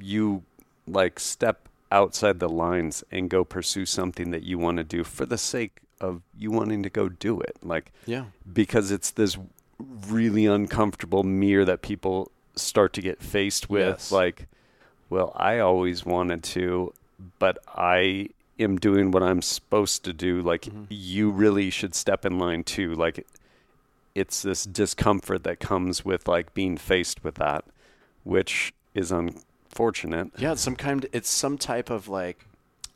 you 0.00 0.42
like 0.86 1.20
step 1.20 1.67
outside 1.90 2.38
the 2.40 2.48
lines 2.48 3.02
and 3.10 3.30
go 3.30 3.44
pursue 3.44 3.86
something 3.86 4.30
that 4.30 4.42
you 4.42 4.58
want 4.58 4.76
to 4.78 4.84
do 4.84 5.04
for 5.04 5.24
the 5.26 5.38
sake 5.38 5.78
of 6.00 6.22
you 6.38 6.50
wanting 6.50 6.82
to 6.82 6.90
go 6.90 7.08
do 7.08 7.40
it 7.40 7.56
like 7.62 7.90
Yeah. 8.06 8.26
because 8.52 8.90
it's 8.90 9.10
this 9.10 9.36
really 10.08 10.46
uncomfortable 10.46 11.22
mirror 11.24 11.64
that 11.64 11.82
people 11.82 12.30
start 12.54 12.92
to 12.94 13.00
get 13.02 13.22
faced 13.22 13.68
with 13.70 13.86
Yes. 13.88 14.12
like 14.12 14.46
well 15.10 15.32
i 15.36 15.58
always 15.58 16.04
wanted 16.04 16.42
to 16.42 16.92
but 17.38 17.58
i 17.74 18.28
am 18.58 18.76
doing 18.76 19.10
what 19.10 19.22
i'm 19.22 19.40
supposed 19.42 20.04
to 20.04 20.12
do 20.12 20.42
like 20.42 20.62
Mm-hmm. 20.62 20.84
you 20.88 21.30
really 21.30 21.70
should 21.70 21.94
step 21.94 22.24
in 22.26 22.38
line 22.38 22.64
too 22.64 22.94
like 22.94 23.26
it's 24.14 24.42
this 24.42 24.64
discomfort 24.64 25.44
that 25.44 25.60
comes 25.60 26.04
with 26.04 26.26
like 26.28 26.52
being 26.54 26.76
faced 26.76 27.22
with 27.24 27.36
that 27.36 27.64
which 28.24 28.72
is 28.94 29.10
unfortunate 29.70 30.30
Yeah, 30.38 30.52
it's 30.52 30.62
some 30.62 30.76
kind. 30.76 31.06
It's 31.12 31.28
some 31.30 31.58
type 31.58 31.90
of 31.90 32.08
like 32.08 32.44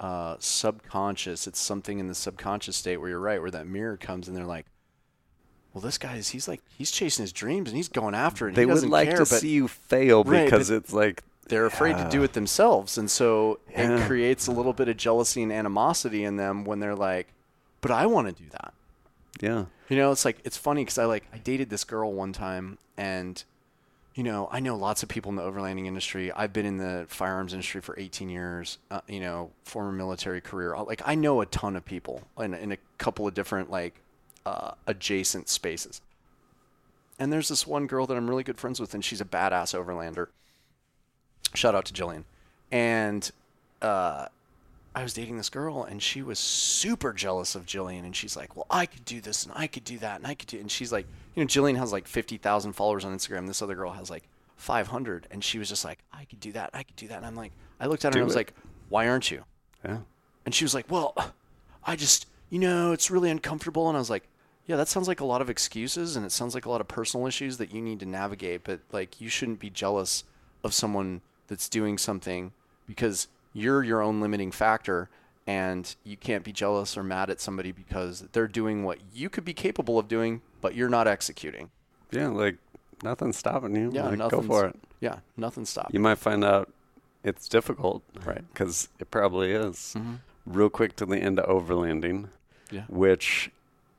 uh, 0.01 0.37
subconscious. 0.39 1.47
It's 1.47 1.61
something 1.61 1.99
in 1.99 2.09
the 2.09 2.15
subconscious 2.15 2.77
state 2.77 2.97
where 2.99 3.09
you're 3.11 3.21
right, 3.21 3.41
where 3.41 3.51
that 3.51 3.67
mirror 3.67 3.97
comes 3.97 4.27
and 4.29 4.37
they're 4.37 4.45
like, 4.45 4.67
"Well, 5.73 5.83
this 5.83 5.99
guy 5.99 6.17
is. 6.17 6.31
He's 6.31 6.49
like, 6.49 6.61
he's 6.77 6.91
chasing 6.91 7.23
his 7.23 7.33
dreams 7.33 7.69
and 7.71 7.77
he's 7.77 7.89
going 7.89 8.15
after 8.15 8.49
it. 8.49 8.55
They 8.55 8.67
would 8.67 8.85
like 8.89 9.09
care, 9.09 9.19
to 9.19 9.27
see 9.27 9.51
you 9.51 9.69
fail 9.69 10.25
Right, 10.25 10.45
because 10.45 10.71
it's 10.71 10.93
like 10.93 11.23
they're 11.49 11.67
afraid 11.67 11.97
to 11.99 12.09
do 12.09 12.23
it 12.23 12.33
themselves, 12.33 12.97
and 12.99 13.11
so 13.11 13.59
Yeah. 13.71 13.99
it 13.99 14.07
creates 14.07 14.47
a 14.47 14.53
little 14.53 14.73
bit 14.73 14.89
of 14.89 14.97
jealousy 14.97 15.43
and 15.43 15.53
animosity 15.53 16.25
in 16.25 16.37
them 16.37 16.65
when 16.65 16.81
they're 16.81 16.97
like, 16.97 17.29
"But 17.81 17.91
I 17.91 18.07
want 18.07 18.29
to 18.35 18.43
do 18.43 18.49
that." 18.51 18.75
yeah 19.41 19.65
You 19.89 19.97
know, 19.97 20.13
it's 20.13 20.25
like 20.25 20.39
it's 20.45 20.57
funny 20.57 20.83
because 20.85 20.99
I 20.99 21.05
like 21.05 21.25
I 21.33 21.39
dated 21.39 21.69
this 21.71 21.85
girl 21.85 22.13
one 22.13 22.33
time, 22.33 22.79
and 22.97 23.43
you 24.15 24.23
know 24.23 24.49
I 24.51 24.61
know 24.61 24.77
lots 24.77 25.03
of 25.03 25.09
people 25.09 25.31
in 25.31 25.37
the 25.37 25.43
overlanding 25.43 25.87
industry. 25.87 26.31
I've 26.33 26.53
been 26.53 26.67
in 26.67 26.77
the 26.77 27.07
firearms 27.09 27.53
industry 27.53 27.81
for 27.81 27.99
18 27.99 28.29
years. 28.29 28.79
Uh, 28.91 29.01
you 29.09 29.21
know, 29.21 29.51
former 29.65 29.93
military 29.93 30.41
career. 30.41 30.75
Uh, 30.75 30.85
Like 30.85 31.03
I 31.05 31.15
know 31.15 31.41
a 31.41 31.47
ton 31.47 31.77
of 31.77 31.85
people 31.85 32.23
in 32.39 32.55
in 32.55 32.73
a 32.73 32.79
couple 32.99 33.27
of 33.27 33.35
different 33.35 33.71
like 33.71 33.95
uh, 34.45 34.73
adjacent 34.87 35.49
spaces. 35.49 36.01
And 37.19 37.33
there's 37.33 37.49
this 37.49 37.67
one 37.67 37.87
girl 37.87 38.07
that 38.07 38.17
I'm 38.17 38.29
really 38.29 38.43
good 38.43 38.59
friends 38.59 38.81
with, 38.81 38.95
and 38.95 39.05
she's 39.05 39.21
a 39.21 39.25
badass 39.25 39.79
overlander. 39.79 40.29
Shout 41.55 41.75
out 41.75 41.85
to 41.85 41.93
Jillian. 41.93 42.25
And 42.73 43.31
uh, 43.81 44.27
I 44.95 45.03
was 45.03 45.15
dating 45.15 45.39
this 45.39 45.49
girl 45.49 45.85
and 45.85 46.03
she 46.03 46.21
was 46.23 46.39
super 46.39 47.13
jealous 47.13 47.55
of 47.55 47.65
Jillian 47.65 48.05
and 48.05 48.15
she's 48.15 48.37
like, 48.37 48.55
"Well, 48.57 48.67
I 48.71 48.87
could 48.87 49.05
do 49.05 49.21
this 49.21 49.45
and 49.45 49.53
I 49.57 49.67
could 49.67 49.85
do 49.85 49.99
that 49.99 50.17
and 50.19 50.27
I 50.27 50.35
could 50.35 50.49
do." 50.49 50.59
And 50.59 50.71
she's 50.71 50.93
like, 50.93 51.07
you 51.35 51.43
know, 51.43 51.47
Jillian 51.47 51.77
has 51.77 51.93
like 51.93 52.07
50,000 52.07 52.73
followers 52.75 53.05
on 53.05 53.15
Instagram. 53.17 53.47
This 53.47 53.63
other 53.63 53.75
girl 53.75 53.93
has 53.93 54.11
like 54.11 54.25
500 54.57 55.29
and 55.31 55.43
she 55.43 55.59
was 55.59 55.69
just 55.69 55.85
like, 55.85 55.99
"I 56.13 56.25
could 56.27 56.41
do 56.41 56.53
that. 56.53 56.71
I 56.75 56.83
could 56.83 56.97
do 56.97 57.09
that." 57.09 57.17
And 57.17 57.27
I'm 57.27 57.37
like, 57.37 57.53
I 57.81 57.87
looked 57.87 58.05
at 58.05 58.09
her 58.09 58.13
Do 58.13 58.19
and 58.19 58.25
I 58.25 58.27
was 58.27 58.35
it. 58.35 58.39
like, 58.39 58.55
"Why 58.91 59.09
aren't 59.09 59.31
you?" 59.31 59.45
yeah 59.85 59.99
And 60.45 60.55
she 60.55 60.65
was 60.65 60.75
like, 60.75 60.91
"Well, 60.91 61.15
I 61.85 61.97
just, 61.97 62.27
you 62.51 62.59
know, 62.59 62.93
it's 62.93 63.11
really 63.11 63.31
uncomfortable." 63.31 63.89
And 63.89 63.97
I 63.97 64.01
was 64.01 64.11
like, 64.11 64.29
"Yeah, 64.67 64.77
that 64.77 64.89
sounds 64.89 65.09
like 65.09 65.21
a 65.21 65.25
lot 65.25 65.41
of 65.41 65.49
excuses 65.49 66.17
and 66.17 66.27
it 66.27 66.33
sounds 66.33 66.55
like 66.55 66.67
a 66.67 66.71
lot 66.71 66.83
of 66.83 66.89
personal 66.89 67.27
issues 67.27 67.57
that 67.59 67.73
you 67.73 67.81
need 67.81 68.01
to 68.01 68.07
navigate, 68.07 68.63
but 68.65 68.81
like 68.93 69.21
you 69.21 69.31
shouldn't 69.31 69.59
be 69.59 69.71
jealous 69.71 70.25
of 70.63 70.75
someone 70.75 71.23
that's 71.49 71.69
doing 71.69 71.97
something 71.99 72.53
because 72.87 73.27
you're 73.53 73.83
your 73.83 74.01
own 74.03 74.21
limiting 74.21 74.51
factor 74.51 75.09
and 75.47 75.95
you 76.05 76.17
can't 76.17 76.45
be 76.45 76.53
jealous 76.53 76.97
or 76.97 77.03
mad 77.03 77.29
at 77.29 77.41
somebody 77.41 77.73
because 77.73 78.21
they're 78.33 78.47
doing 78.49 78.85
what 78.85 78.99
you 79.13 79.29
could 79.29 79.45
be 79.45 79.55
capable 79.55 79.99
of 79.99 80.07
doing, 80.09 80.41
but 80.61 80.75
you're 80.75 80.89
not 80.89 81.09
executing." 81.09 81.71
Yeah, 82.11 82.29
like 82.29 82.59
nothing's 83.03 83.37
stopping 83.37 83.75
you. 83.75 83.91
Yeah, 83.93 84.09
like, 84.09 84.31
go 84.31 84.43
for 84.43 84.67
it. 84.67 84.77
Yeah, 85.01 85.19
nothing 85.37 85.65
stopped. 85.65 85.93
You 85.93 86.01
might 86.01 86.19
find 86.19 86.45
out 86.45 86.73
it's 87.25 87.49
difficult, 87.49 88.03
Right. 88.25 88.45
Because 88.53 88.89
it 88.99 89.11
probably 89.11 89.53
is. 89.53 89.95
Mhm. 89.97 90.19
Real 90.47 90.71
quick 90.71 90.97
to 90.97 91.07
the 91.07 91.17
end 91.19 91.39
of 91.41 91.49
overlanding, 91.49 92.29
Yeah. 92.71 92.85
which 92.89 93.51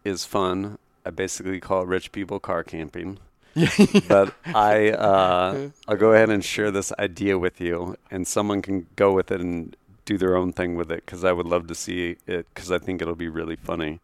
is 0.03 0.25
fun. 0.25 0.77
I 1.05 1.09
basically 1.09 1.59
call 1.59 1.85
rich 1.85 2.11
people 2.11 2.39
car 2.39 2.63
camping. 2.63 3.19
But 4.07 4.34
I, 4.45 4.91
uh, 4.91 5.69
I'll 5.88 5.97
go 5.97 6.13
ahead 6.13 6.30
and 6.30 6.43
share 6.43 6.71
this 6.71 6.91
idea 6.97 7.38
with 7.38 7.61
you, 7.61 7.95
and 8.09 8.27
someone 8.27 8.61
can 8.61 8.88
go 8.95 9.13
with 9.13 9.31
it 9.31 9.41
and 9.41 9.75
do 10.05 10.17
their 10.17 10.35
own 10.35 10.51
thing 10.53 10.75
with 10.75 10.91
it 10.91 11.05
because 11.05 11.23
I 11.23 11.31
would 11.31 11.45
love 11.45 11.67
to 11.67 11.75
see 11.75 12.17
it 12.27 12.47
because 12.53 12.71
I 12.71 12.77
think 12.77 13.01
it'll 13.01 13.15
be 13.15 13.30
really 13.30 13.55
funny. 13.55 13.99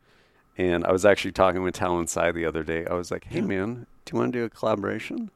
And 0.57 0.85
I 0.85 0.91
was 0.91 1.05
actually 1.05 1.31
talking 1.31 1.63
with 1.63 1.75
Talon 1.75 2.07
Sai 2.07 2.31
the 2.31 2.45
other 2.45 2.63
day. 2.63 2.85
I 2.85 2.93
was 2.93 3.11
like, 3.11 3.25
"Hey, 3.25 3.41
man, 3.41 3.85
do 4.05 4.13
you 4.13 4.19
want 4.19 4.33
to 4.33 4.39
do 4.39 4.45
a 4.45 4.49
collaboration?" 4.49 5.31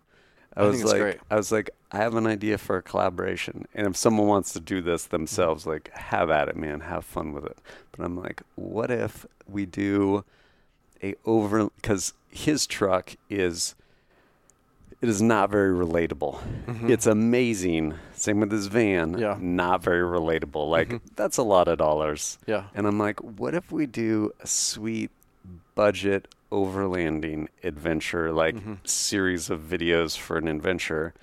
I, 0.55 0.61
I 0.61 0.65
was 0.67 0.83
like, 0.83 1.01
great. 1.01 1.19
"I 1.31 1.35
was 1.35 1.51
like, 1.51 1.71
I 1.91 1.97
have 1.97 2.15
an 2.15 2.27
idea 2.27 2.57
for 2.57 2.77
a 2.77 2.81
collaboration, 2.81 3.65
and 3.73 3.87
if 3.87 3.95
someone 3.95 4.27
wants 4.27 4.53
to 4.53 4.59
do 4.59 4.81
this 4.81 5.05
themselves, 5.05 5.65
like, 5.65 5.89
have 5.93 6.29
at 6.29 6.47
it, 6.49 6.55
man, 6.55 6.81
have 6.81 7.05
fun 7.05 7.33
with 7.33 7.45
it." 7.45 7.57
But 7.91 8.03
I'm 8.05 8.17
like, 8.17 8.41
"What 8.55 8.91
if 8.91 9.25
we 9.47 9.65
do 9.65 10.23
a 11.01 11.15
over?" 11.25 11.69
Because 11.75 12.13
his 12.29 12.67
truck 12.67 13.15
is 13.29 13.75
it 15.03 15.09
is 15.09 15.21
not 15.21 15.49
very 15.51 15.73
relatable. 15.85 16.39
It's 16.89 17.05
amazing. 17.05 17.93
Same 18.13 18.39
with 18.39 18.49
this 18.49 18.67
van. 18.67 19.11
Mm-hmm. 19.11 19.21
Yeah. 19.21 19.37
Not 19.39 19.83
very 19.83 20.01
relatable. 20.01 20.69
Like 20.69 20.89
Mhm. 20.89 21.01
that's 21.15 21.37
a 21.37 21.43
lot 21.43 21.67
of 21.67 21.77
dollars. 21.77 22.39
Yeah. 22.47 22.63
And 22.73 22.87
I'm 22.87 22.97
like, 22.97 23.19
what 23.21 23.53
if 23.53 23.71
we 23.71 23.85
do 23.85 24.31
a 24.39 24.47
sweet 24.47 25.11
budget 25.75 26.27
overlanding 26.51 27.47
adventure, 27.63 28.31
like 28.31 28.55
Mhm. 28.55 28.77
series 28.87 29.49
of 29.49 29.59
videos 29.61 30.17
for 30.17 30.37
an 30.37 30.47
adventure 30.47 31.13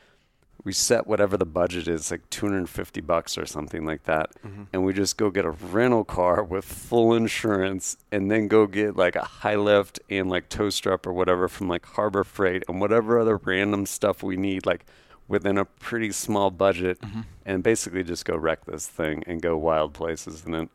we 0.64 0.72
set 0.72 1.06
whatever 1.06 1.36
the 1.36 1.46
budget 1.46 1.88
is, 1.88 2.10
like 2.10 2.28
250 2.30 3.00
bucks 3.00 3.38
or 3.38 3.46
something 3.46 3.84
like 3.86 4.04
that, 4.04 4.30
Mm-hmm. 4.46 4.64
and 4.72 4.84
we 4.84 4.92
just 4.92 5.16
go 5.16 5.30
get 5.30 5.44
a 5.44 5.50
rental 5.50 6.04
car 6.04 6.42
with 6.42 6.64
full 6.64 7.14
insurance, 7.14 7.96
and 8.12 8.30
then 8.30 8.46
go 8.48 8.66
get 8.66 8.96
like 8.96 9.16
a 9.16 9.22
high 9.24 9.56
lift 9.56 10.00
and 10.10 10.28
like 10.28 10.48
tow 10.48 10.68
strap 10.70 11.06
or 11.06 11.12
whatever 11.12 11.48
from 11.48 11.68
like 11.68 11.86
Harbor 11.86 12.24
Freight 12.24 12.62
and 12.68 12.80
whatever 12.80 13.18
other 13.18 13.36
random 13.38 13.86
stuff 13.86 14.22
we 14.22 14.36
need, 14.36 14.66
like 14.66 14.84
within 15.28 15.56
a 15.56 15.64
pretty 15.64 16.12
small 16.12 16.50
budget, 16.50 17.00
Mm-hmm. 17.00 17.20
and 17.46 17.62
basically 17.62 18.02
just 18.04 18.24
go 18.24 18.36
wreck 18.36 18.64
this 18.66 18.86
thing 18.86 19.24
and 19.26 19.40
go 19.40 19.56
wild 19.56 19.92
places. 19.94 20.44
And 20.44 20.52
then 20.54 20.68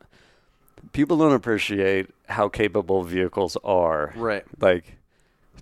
people 0.92 1.16
don't 1.18 1.32
appreciate 1.34 2.10
how 2.28 2.48
capable 2.48 3.02
vehicles 3.02 3.56
are. 3.64 4.12
Right. 4.16 4.44
Like 4.60 4.95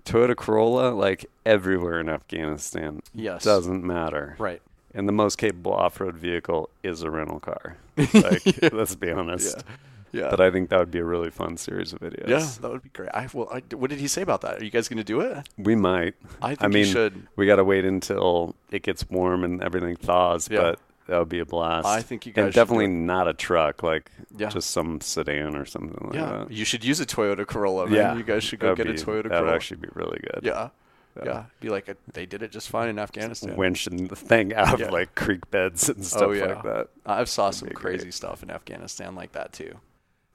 Toyota 0.05 0.35
Corolla, 0.35 0.89
like 0.91 1.25
everywhere 1.45 1.99
in 1.99 2.09
Afghanistan. 2.09 3.01
Yes. 3.13 3.43
Doesn't 3.43 3.83
matter. 3.83 4.35
Right. 4.37 4.61
And 4.93 5.07
the 5.07 5.11
most 5.13 5.37
capable 5.37 5.73
off 5.73 5.99
road 5.99 6.15
vehicle 6.15 6.69
is 6.83 7.01
a 7.01 7.09
rental 7.09 7.39
car. 7.39 7.77
Like, 8.13 8.43
let's 8.73 8.95
be 8.95 9.11
honest. 9.11 9.63
Yeah. 10.11 10.29
But 10.29 10.39
I 10.39 10.49
think 10.51 10.69
that 10.69 10.79
would 10.79 10.91
be 10.91 10.99
a 10.99 11.03
really 11.03 11.29
fun 11.29 11.57
series 11.57 11.91
of 11.91 11.99
videos. 11.99 12.27
yeah, 12.29 12.47
that 12.61 12.71
would 12.71 12.83
be 12.83 12.89
great. 12.89 13.09
I 13.13 13.27
well, 13.33 13.49
I, 13.51 13.61
what 13.75 13.89
did 13.89 13.99
he 13.99 14.07
say 14.07 14.21
about 14.21 14.41
that? 14.41 14.61
Are 14.61 14.63
you 14.63 14.71
guys 14.71 14.87
going 14.87 14.97
to 14.97 15.03
do 15.03 15.19
it? 15.19 15.45
We 15.57 15.75
might. 15.75 16.13
I 16.41 16.49
think 16.49 16.63
I 16.63 16.67
mean, 16.67 16.85
should. 16.85 17.27
we 17.35 17.45
got 17.45 17.57
to 17.57 17.65
wait 17.65 17.83
until 17.83 18.55
it 18.71 18.83
gets 18.83 19.09
warm 19.09 19.43
and 19.43 19.61
everything 19.61 19.95
thaws, 19.97 20.49
Yeah. 20.49 20.59
but 20.61 20.79
that 21.07 21.19
would 21.19 21.29
be 21.29 21.39
a 21.39 21.45
blast. 21.45 21.87
I 21.87 22.01
think 22.01 22.25
you 22.25 22.33
guys 22.33 22.45
And 22.45 22.53
definitely 22.53 22.87
not 22.87 23.27
a 23.27 23.33
truck, 23.33 23.83
like 23.83 24.09
Yeah. 24.35 24.49
just 24.49 24.71
some 24.71 24.99
sedan 25.01 25.55
or 25.55 25.65
something 25.65 25.97
like 26.07 26.15
Yeah, 26.15 26.37
that. 26.39 26.51
you 26.51 26.65
should 26.65 26.83
use 26.83 26.99
a 26.99 27.05
Toyota 27.05 27.45
Corolla. 27.45 27.85
Man. 27.85 27.93
Yeah. 27.95 28.15
you 28.15 28.23
guys 28.23 28.43
should 28.43 28.59
go 28.59 28.75
That'd 28.75 28.85
get 28.87 28.95
be- 28.95 29.01
a 29.01 29.05
Toyota 29.05 29.23
That 29.23 29.29
Corolla. 29.29 29.45
would 29.45 29.53
actually 29.55 29.77
be 29.77 29.89
really 29.93 30.19
good. 30.19 30.41
yeah. 30.43 30.69
Yeah. 31.17 31.23
yeah, 31.25 31.43
Be 31.61 31.69
like 31.69 31.87
a, 31.87 31.95
they 32.11 32.25
did 32.25 32.43
it 32.43 32.51
just 32.51 32.67
fine 32.69 32.89
in 32.89 32.99
Afghanistan. 32.99 33.55
winching 33.55 34.09
the 34.09 34.17
thing 34.17 34.53
out 34.53 34.79
Yeah. 34.79 34.87
of 34.87 34.91
like 34.91 35.15
creek 35.15 35.49
beds 35.49 35.87
and 35.87 36.03
stuff 36.05 36.23
oh 36.23 36.31
yeah, 36.33 36.45
like 36.55 36.63
that. 36.63 36.87
I've 37.05 37.29
saw 37.29 37.51
some 37.51 37.69
crazy 37.69 38.03
great. 38.03 38.13
stuff 38.13 38.43
in 38.43 38.51
Afghanistan 38.51 39.15
like 39.15 39.31
that 39.31 39.53
too. 39.53 39.75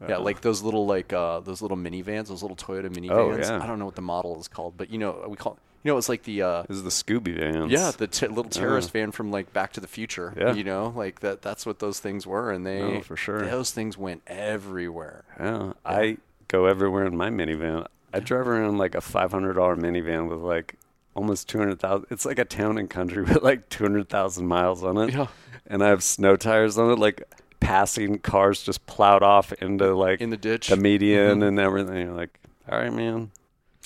Yeah, 0.01 0.09
Yeah. 0.09 0.17
like 0.17 0.41
those 0.41 0.63
little 0.63 0.87
like 0.87 1.13
uh, 1.13 1.41
those 1.41 1.61
little 1.61 1.77
minivans, 1.77 2.29
those 2.29 2.41
little 2.41 2.57
Toyota 2.57 2.89
minivans. 2.89 3.11
Oh, 3.11 3.37
yeah. 3.37 3.63
I 3.63 3.67
don't 3.67 3.79
know 3.79 3.85
what 3.85 3.97
the 3.97 4.01
model 4.01 4.41
is 4.41 4.49
called, 4.49 4.79
but 4.79 4.89
you 4.89 4.97
know 4.97 5.23
we 5.29 5.37
call 5.37 5.59
you 5.83 5.91
know 5.91 5.97
it's 5.99 6.09
like 6.09 6.25
the 6.25 6.43
uh, 6.43 6.63
This 6.69 6.77
is 6.79 6.83
the 6.83 6.91
Scooby 6.91 7.39
vans. 7.39 7.71
yeah 7.73 7.91
the 7.91 8.07
t- 8.07 8.27
little 8.27 8.45
terrorist 8.51 8.91
van 8.93 9.13
from 9.13 9.31
like 9.31 9.53
Back 9.53 9.73
to 9.75 9.81
the 9.81 9.87
Future. 9.89 10.35
Yeah. 10.37 10.53
you 10.55 10.65
know 10.65 10.93
like 10.97 11.21
that. 11.21 11.43
That's 11.43 11.65
what 11.67 11.79
those 11.79 12.01
things 12.01 12.27
were, 12.27 12.51
and 12.51 12.67
they 12.67 12.81
Oh, 12.83 13.01
for 13.01 13.17
sure. 13.17 13.45
those 13.47 13.71
things 13.71 13.97
went 13.99 14.23
everywhere. 14.27 15.25
Yeah. 15.39 15.73
I 15.85 16.19
go 16.49 16.67
everywhere 16.67 17.05
in 17.07 17.17
my 17.17 17.31
minivan. 17.31 17.87
I 18.13 18.21
drive 18.21 18.49
around 18.49 18.79
like 18.79 18.95
a 18.95 19.01
five 19.01 19.31
hundred 19.33 19.55
dollar 19.55 19.77
minivan 19.77 20.29
with 20.29 20.41
like 20.41 20.75
almost 21.15 21.49
two 21.49 21.59
hundred 21.59 21.81
thousand. 21.81 22.07
It's 22.11 22.25
like 22.27 22.39
a 22.39 22.45
town 22.45 22.77
and 22.79 22.91
country 22.91 23.23
with 23.25 23.43
like 23.43 23.69
two 23.69 23.85
hundred 23.85 24.09
thousand 24.09 24.47
miles 24.49 24.83
on 24.85 24.97
it. 24.99 25.13
Yeah. 25.15 25.29
And 25.67 25.83
I 25.85 25.89
have 25.89 26.03
snow 26.03 26.35
tires 26.37 26.77
on 26.79 26.91
it, 26.91 26.99
like 26.99 27.23
passing 27.61 28.19
cars 28.19 28.63
just 28.63 28.85
plowed 28.87 29.23
off 29.23 29.53
into 29.55 29.95
like 29.95 30.21
In 30.21 30.31
the 30.31 30.37
ditch. 30.37 30.69
the 30.69 30.77
median 30.77 31.41
Mhm. 31.41 31.49
and 31.49 31.59
everything. 31.61 32.07
You're 32.07 32.17
like, 32.17 32.31
all 32.69 32.79
right, 32.79 32.93
man, 32.93 33.31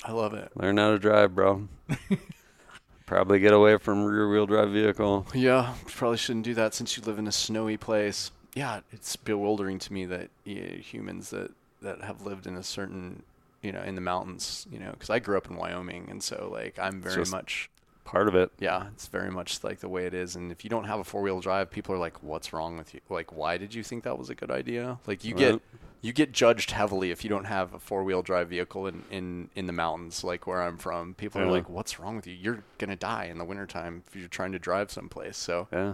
I 0.05 0.11
love 0.11 0.33
it. 0.33 0.51
learn 0.55 0.77
how 0.77 0.91
to 0.91 0.99
drive, 0.99 1.33
bro. 1.35 1.67
Probably 3.05 3.39
get 3.39 3.53
away 3.53 3.77
from 3.77 4.03
rear 4.03 4.27
wheel 4.29 4.47
drive 4.47 4.71
vehicle. 4.71 5.27
Yeah, 5.33 5.75
probably 5.85 6.17
shouldn't 6.17 6.45
do 6.45 6.55
that 6.55 6.73
since 6.73 6.97
you 6.97 7.03
live 7.03 7.19
in 7.19 7.27
a 7.27 7.31
snowy 7.31 7.77
place. 7.77 8.31
Yeah, 8.55 8.79
it's 8.91 9.15
bewildering 9.15 9.77
to 9.79 9.93
me 9.93 10.05
that 10.05 10.29
yeah, 10.43 10.75
humans 10.77 11.29
that 11.29 11.51
that 11.81 12.01
have 12.01 12.25
lived 12.25 12.47
in 12.47 12.55
a 12.55 12.63
certain, 12.63 13.21
you 13.61 13.71
know, 13.71 13.81
in 13.83 13.93
the 13.93 14.01
mountains, 14.01 14.65
you 14.71 14.79
know, 14.79 14.89
because 14.91 15.11
I 15.11 15.19
grew 15.19 15.37
up 15.37 15.47
in 15.51 15.55
Wyoming, 15.55 16.07
and 16.09 16.23
so 16.23 16.49
like 16.51 16.79
I'm 16.79 16.99
very 16.99 17.15
just- 17.17 17.31
much, 17.31 17.69
Part 18.05 18.27
of 18.27 18.33
it. 18.35 18.51
yeah, 18.59 18.87
it's 18.93 19.07
very 19.07 19.29
much 19.29 19.63
like 19.63 19.79
the 19.81 19.89
way 19.89 20.05
it 20.07 20.13
is. 20.15 20.35
And 20.35 20.51
if 20.51 20.63
you 20.63 20.69
don't 20.71 20.85
have 20.85 20.99
a 20.99 21.03
four 21.03 21.21
wheel 21.21 21.41
drive, 21.41 21.69
people 21.69 21.93
are 21.93 21.99
like, 21.99 22.23
"What's 22.23 22.53
wrong 22.53 22.75
with 22.77 22.93
you? 22.95 23.01
Like, 23.09 23.35
why 23.35 23.57
did 23.57 23.73
you 23.75 23.83
think 23.83 24.03
that 24.05 24.17
was 24.17 24.31
a 24.31 24.35
good 24.35 24.49
idea?" 24.51 24.97
Like 25.05 25.23
you 25.23 25.35
get 25.35 25.51
Right. 25.53 25.61
You 26.05 26.13
get 26.13 26.31
judged 26.31 26.69
heavily 26.69 27.09
if 27.09 27.23
you 27.23 27.31
don't 27.31 27.45
have 27.45 27.73
a 27.73 27.79
four 27.79 28.03
wheel 28.03 28.21
drive 28.21 28.49
vehicle 28.49 28.85
in, 28.85 29.03
in, 29.09 29.49
in 29.55 29.65
the 29.65 29.73
mountains, 29.73 30.23
like 30.23 30.45
where 30.45 30.61
I'm 30.61 30.77
from. 30.77 31.15
People 31.15 31.41
are 31.41 31.49
like, 31.49 31.67
What's 31.67 31.99
wrong 31.99 32.15
with 32.15 32.27
you? 32.27 32.35
You're 32.35 32.63
gonna 32.77 32.95
die 32.95 33.25
in 33.25 33.39
the 33.39 33.43
wintertime 33.43 34.03
if 34.05 34.15
you're 34.15 34.27
trying 34.27 34.51
to 34.51 34.59
drive 34.59 34.91
someplace. 34.91 35.35
So 35.35 35.67
Yeah. 35.73 35.93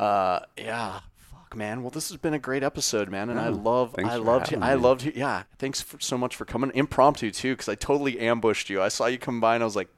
uh 0.00 0.40
yeah. 0.56 1.00
Fuck 1.16 1.56
man. 1.56 1.82
Well 1.82 1.90
this 1.90 2.10
has 2.10 2.16
been 2.16 2.32
a 2.34 2.38
great 2.38 2.62
episode, 2.62 3.08
man, 3.08 3.28
and 3.28 3.40
I 3.40 3.48
love 3.48 3.94
Thanks 3.94 4.12
I 4.12 4.16
loved 4.18 4.50
having 4.50 4.62
I 4.62 4.74
loved 4.74 5.02
you 5.02 5.12
yeah. 5.16 5.42
Thanks 5.58 5.80
for, 5.80 5.98
so 5.98 6.16
much 6.16 6.36
for 6.36 6.44
coming. 6.44 6.70
Impromptu 6.72 7.32
too, 7.32 7.54
because 7.54 7.68
I 7.68 7.74
totally 7.74 8.20
ambushed 8.20 8.70
you. 8.70 8.80
I 8.80 8.88
saw 8.88 9.06
you 9.06 9.18
come 9.18 9.40
by 9.40 9.56
and 9.56 9.64
I 9.64 9.66
was 9.66 9.74
like, 9.74 9.88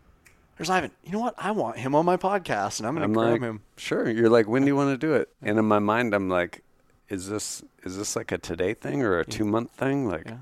There's 0.56 0.70
Ivan. 0.70 0.92
You 1.04 1.12
know 1.12 1.20
what? 1.20 1.34
I 1.36 1.50
want 1.50 1.76
him 1.76 1.94
on 1.94 2.06
my 2.06 2.16
podcast 2.16 2.78
and 2.78 2.86
I'm 2.88 2.94
gonna 2.94 3.04
I'm 3.04 3.12
grab 3.12 3.32
like, 3.32 3.42
him. 3.42 3.60
sure. 3.76 4.08
You're 4.08 4.30
like, 4.30 4.48
when 4.48 4.62
do 4.62 4.68
you 4.68 4.76
want 4.76 4.98
to 4.98 5.06
do 5.06 5.12
it? 5.12 5.28
And 5.42 5.58
in 5.58 5.66
my 5.66 5.78
mind, 5.78 6.14
I'm 6.14 6.30
like, 6.30 6.62
is 7.08 7.28
this 7.28 7.62
is 7.84 7.96
this 7.96 8.16
like 8.16 8.32
a 8.32 8.38
today 8.38 8.74
thing 8.74 9.02
or 9.02 9.18
a 9.18 9.24
two 9.24 9.44
month 9.44 9.70
thing? 9.72 10.08
Like, 10.08 10.26
Yeah. 10.26 10.38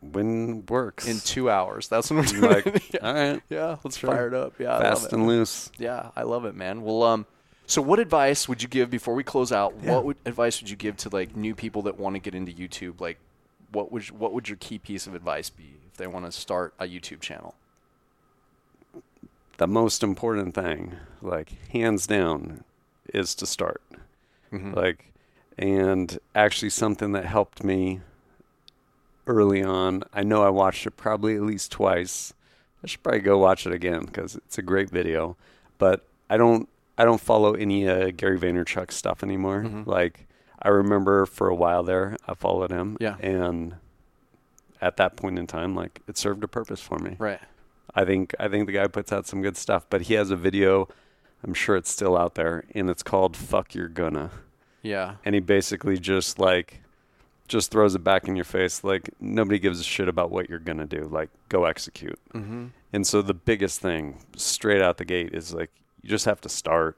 when 0.00 0.66
works? 0.66 1.06
In 1.06 1.20
two 1.20 1.48
hours. 1.50 1.88
That's 1.88 2.10
when 2.10 2.18
we're 2.18 2.24
I'm 2.26 2.40
doing 2.40 2.52
like, 2.52 2.92
yeah. 2.94 3.00
all 3.06 3.14
right, 3.14 3.42
yeah, 3.48 3.76
let's 3.84 3.96
Sure. 3.96 4.10
fire 4.10 4.28
it 4.28 4.34
up. 4.34 4.54
Yeah, 4.58 4.70
I 4.70 4.72
love 4.72 4.82
fast 4.82 5.06
it. 5.06 5.12
and 5.12 5.26
loose. 5.26 5.70
Yeah, 5.78 6.10
I 6.16 6.22
love 6.22 6.44
it, 6.44 6.54
man. 6.54 6.82
Well, 6.82 7.02
um, 7.04 7.26
so 7.66 7.80
what 7.80 7.98
advice 7.98 8.46
would 8.48 8.62
you 8.62 8.68
give 8.68 8.90
before 8.90 9.14
we 9.14 9.24
close 9.24 9.50
out? 9.52 9.74
Yeah. 9.82 9.92
What 9.94 10.04
would, 10.04 10.16
advice 10.26 10.60
would 10.60 10.68
you 10.68 10.76
give 10.76 10.96
to 10.98 11.08
like 11.08 11.34
new 11.36 11.54
people 11.54 11.82
that 11.82 11.98
want 11.98 12.14
to 12.16 12.20
get 12.20 12.34
into 12.34 12.52
YouTube? 12.52 13.00
Like, 13.00 13.18
what 13.72 13.90
would 13.92 14.10
what 14.10 14.32
would 14.34 14.48
your 14.48 14.58
key 14.58 14.78
piece 14.78 15.06
of 15.06 15.14
advice 15.14 15.48
be 15.48 15.76
if 15.90 15.96
they 15.96 16.06
want 16.06 16.26
to 16.26 16.32
start 16.32 16.74
a 16.78 16.84
YouTube 16.84 17.20
channel? 17.20 17.54
The 19.56 19.66
most 19.68 20.02
important 20.02 20.54
thing, 20.54 20.94
like 21.22 21.52
hands 21.70 22.06
down, 22.06 22.64
is 23.12 23.34
to 23.36 23.46
start. 23.46 23.80
Mhm. 24.52 24.74
Like, 24.74 25.12
and 25.58 26.18
actually 26.34 26.70
something 26.70 27.12
that 27.12 27.24
helped 27.26 27.62
me 27.64 28.00
early 29.26 29.62
on. 29.62 30.02
I 30.12 30.22
know 30.22 30.42
I 30.44 30.50
watched 30.50 30.86
it 30.86 30.92
probably 30.96 31.34
at 31.36 31.42
least 31.42 31.72
twice. 31.72 32.32
I 32.82 32.86
should 32.86 33.02
probably 33.02 33.20
go 33.20 33.38
watch 33.38 33.66
it 33.66 33.72
again 33.72 34.04
because 34.04 34.36
it's 34.36 34.58
a 34.58 34.62
great 34.62 34.90
video. 34.90 35.36
But 35.78 36.04
I 36.28 36.36
don't 36.36 36.68
I 36.96 37.04
don't 37.04 37.20
follow 37.20 37.54
any 37.54 37.88
uh, 37.88 38.10
Gary 38.16 38.38
Vaynerchuk 38.38 38.92
stuff 38.92 39.22
anymore. 39.22 39.62
Mhm. 39.62 39.86
Like 39.86 40.26
I 40.62 40.68
remember 40.68 41.26
for 41.26 41.48
a 41.48 41.54
while 41.54 41.82
there, 41.82 42.16
I 42.28 42.34
followed 42.34 42.70
him. 42.70 42.96
Yeah. 43.00 43.16
And 43.20 43.76
at 44.80 44.96
that 44.98 45.16
point 45.16 45.38
in 45.38 45.46
time, 45.46 45.74
like 45.74 46.02
it 46.06 46.18
served 46.18 46.44
a 46.44 46.48
purpose 46.48 46.80
for 46.80 46.98
me. 46.98 47.16
Right. 47.18 47.40
I 47.94 48.04
think 48.04 48.34
I 48.38 48.48
think 48.48 48.66
the 48.66 48.72
guy 48.72 48.86
puts 48.86 49.12
out 49.12 49.26
some 49.26 49.40
good 49.40 49.56
stuff. 49.56 49.86
But 49.88 50.02
he 50.02 50.14
has 50.14 50.30
a 50.30 50.36
video. 50.36 50.88
I'm 51.42 51.54
sure 51.54 51.76
it's 51.76 51.90
still 51.90 52.16
out 52.16 52.34
there, 52.36 52.64
and 52.74 52.88
it's 52.88 53.02
called 53.02 53.36
"Fuck 53.36 53.74
You're 53.74 53.88
Gonna." 53.88 54.30
Yeah. 54.84 55.16
and 55.24 55.34
he 55.34 55.40
basically 55.40 55.98
just 55.98 56.38
like 56.38 56.80
just 57.48 57.70
throws 57.72 57.94
it 57.94 58.04
back 58.04 58.28
in 58.28 58.36
your 58.36 58.44
face 58.44 58.84
like 58.84 59.10
nobody 59.20 59.58
gives 59.58 59.80
a 59.80 59.84
shit 59.84 60.08
about 60.08 60.30
what 60.30 60.48
you're 60.48 60.58
going 60.60 60.78
to 60.78 60.86
do 60.86 61.04
like 61.10 61.30
go 61.48 61.64
execute 61.64 62.18
Mm-hmm. 62.32 62.66
and 62.92 63.06
so 63.06 63.20
the 63.22 63.34
biggest 63.34 63.80
thing 63.80 64.18
straight 64.36 64.80
out 64.80 64.96
the 64.98 65.04
gate 65.04 65.34
is 65.34 65.52
like 65.52 65.70
you 66.02 66.08
just 66.08 66.24
have 66.26 66.40
to 66.42 66.48
start 66.48 66.96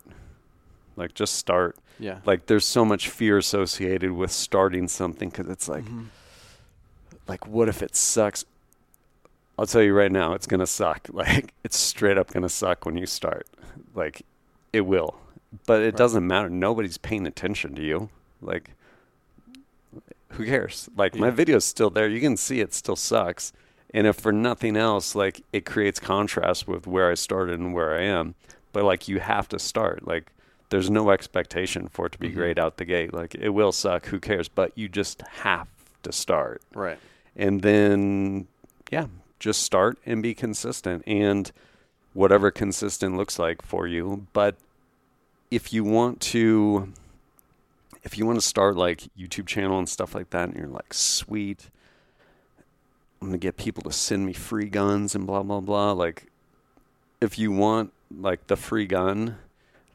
like 0.96 1.14
just 1.14 1.34
start 1.34 1.76
Yeah. 1.98 2.18
like 2.26 2.46
there's 2.46 2.64
so 2.66 2.84
much 2.84 3.08
fear 3.08 3.38
associated 3.38 4.12
with 4.12 4.30
starting 4.30 4.86
something 4.88 5.30
cuz 5.30 5.48
it's 5.48 5.68
like 5.68 5.84
Mhm. 5.84 6.06
like 7.28 7.46
what 7.46 7.68
if 7.68 7.82
it 7.82 7.96
sucks 7.96 8.44
I'll 9.58 9.66
tell 9.66 9.82
you 9.82 9.94
right 9.94 10.12
now 10.12 10.34
it's 10.34 10.46
going 10.46 10.60
to 10.60 10.66
suck 10.66 11.08
like 11.12 11.54
it's 11.64 11.76
straight 11.78 12.18
up 12.18 12.28
going 12.32 12.42
to 12.42 12.48
suck 12.48 12.84
when 12.86 12.96
you 12.96 13.06
start 13.06 13.46
like 13.94 14.22
it 14.72 14.82
will 14.82 15.16
but 15.66 15.80
it 15.80 15.84
Right. 15.86 15.96
doesn't 15.96 16.26
matter. 16.26 16.48
Nobody's 16.50 16.98
paying 16.98 17.26
attention 17.26 17.74
to 17.76 17.82
you. 17.82 18.08
Like 18.42 18.70
who 20.30 20.44
cares? 20.44 20.88
Like 20.96 21.14
my 21.14 21.28
Yeah. 21.28 21.32
video's 21.32 21.64
still 21.64 21.90
there. 21.90 22.08
You 22.08 22.20
can 22.20 22.36
see 22.36 22.60
it 22.60 22.74
still 22.74 22.96
sucks. 22.96 23.52
And 23.94 24.06
if 24.06 24.16
for 24.16 24.32
nothing 24.32 24.76
else 24.76 25.14
like 25.14 25.42
it 25.52 25.64
creates 25.64 26.00
contrast 26.00 26.68
with 26.68 26.86
where 26.86 27.10
i 27.10 27.14
started 27.14 27.58
and 27.58 27.72
where 27.72 27.96
i 27.96 28.02
am. 28.02 28.34
But 28.72 28.84
like 28.84 29.08
you 29.08 29.20
have 29.20 29.48
to 29.50 29.58
start. 29.58 30.06
Like 30.06 30.32
there's 30.68 30.90
no 30.90 31.10
expectation 31.10 31.88
for 31.88 32.06
it 32.06 32.12
to 32.12 32.18
be 32.18 32.28
Mhm. 32.30 32.34
great 32.34 32.58
out 32.58 32.76
the 32.76 32.84
gate. 32.84 33.14
Like 33.14 33.34
it 33.36 33.50
will 33.50 33.72
suck. 33.72 34.06
Who 34.06 34.18
cares? 34.18 34.48
But 34.48 34.72
you 34.76 34.88
just 34.88 35.22
have 35.22 35.68
to 36.02 36.12
start. 36.12 36.62
Right. 36.74 36.98
and 37.38 37.60
then 37.60 38.46
yeah 38.90 39.06
just 39.38 39.62
start 39.62 39.98
and 40.06 40.22
be 40.22 40.34
consistent. 40.34 41.02
And 41.06 41.52
whatever 42.14 42.50
consistent 42.50 43.16
looks 43.16 43.38
like 43.38 43.60
for 43.62 43.86
you. 43.86 44.26
But 44.32 44.56
if 45.50 45.72
you 45.72 45.84
want 45.84 46.20
to 46.20 46.92
if 48.02 48.16
you 48.18 48.26
want 48.26 48.38
to 48.38 48.46
start 48.46 48.76
like 48.76 49.02
youtube 49.18 49.46
channel 49.46 49.78
and 49.78 49.88
stuff 49.88 50.14
like 50.14 50.30
that 50.30 50.48
and 50.48 50.56
you're 50.56 50.66
like 50.68 50.92
sweet 50.92 51.70
i'm 53.20 53.28
gonna 53.28 53.38
get 53.38 53.56
people 53.56 53.82
to 53.82 53.92
send 53.92 54.24
me 54.26 54.32
free 54.32 54.66
guns 54.68 55.14
and 55.14 55.26
blah 55.26 55.42
blah 55.42 55.60
blah 55.60 55.92
like 55.92 56.26
if 57.20 57.38
you 57.38 57.50
want 57.52 57.92
like 58.10 58.46
the 58.46 58.56
free 58.56 58.86
gun 58.86 59.36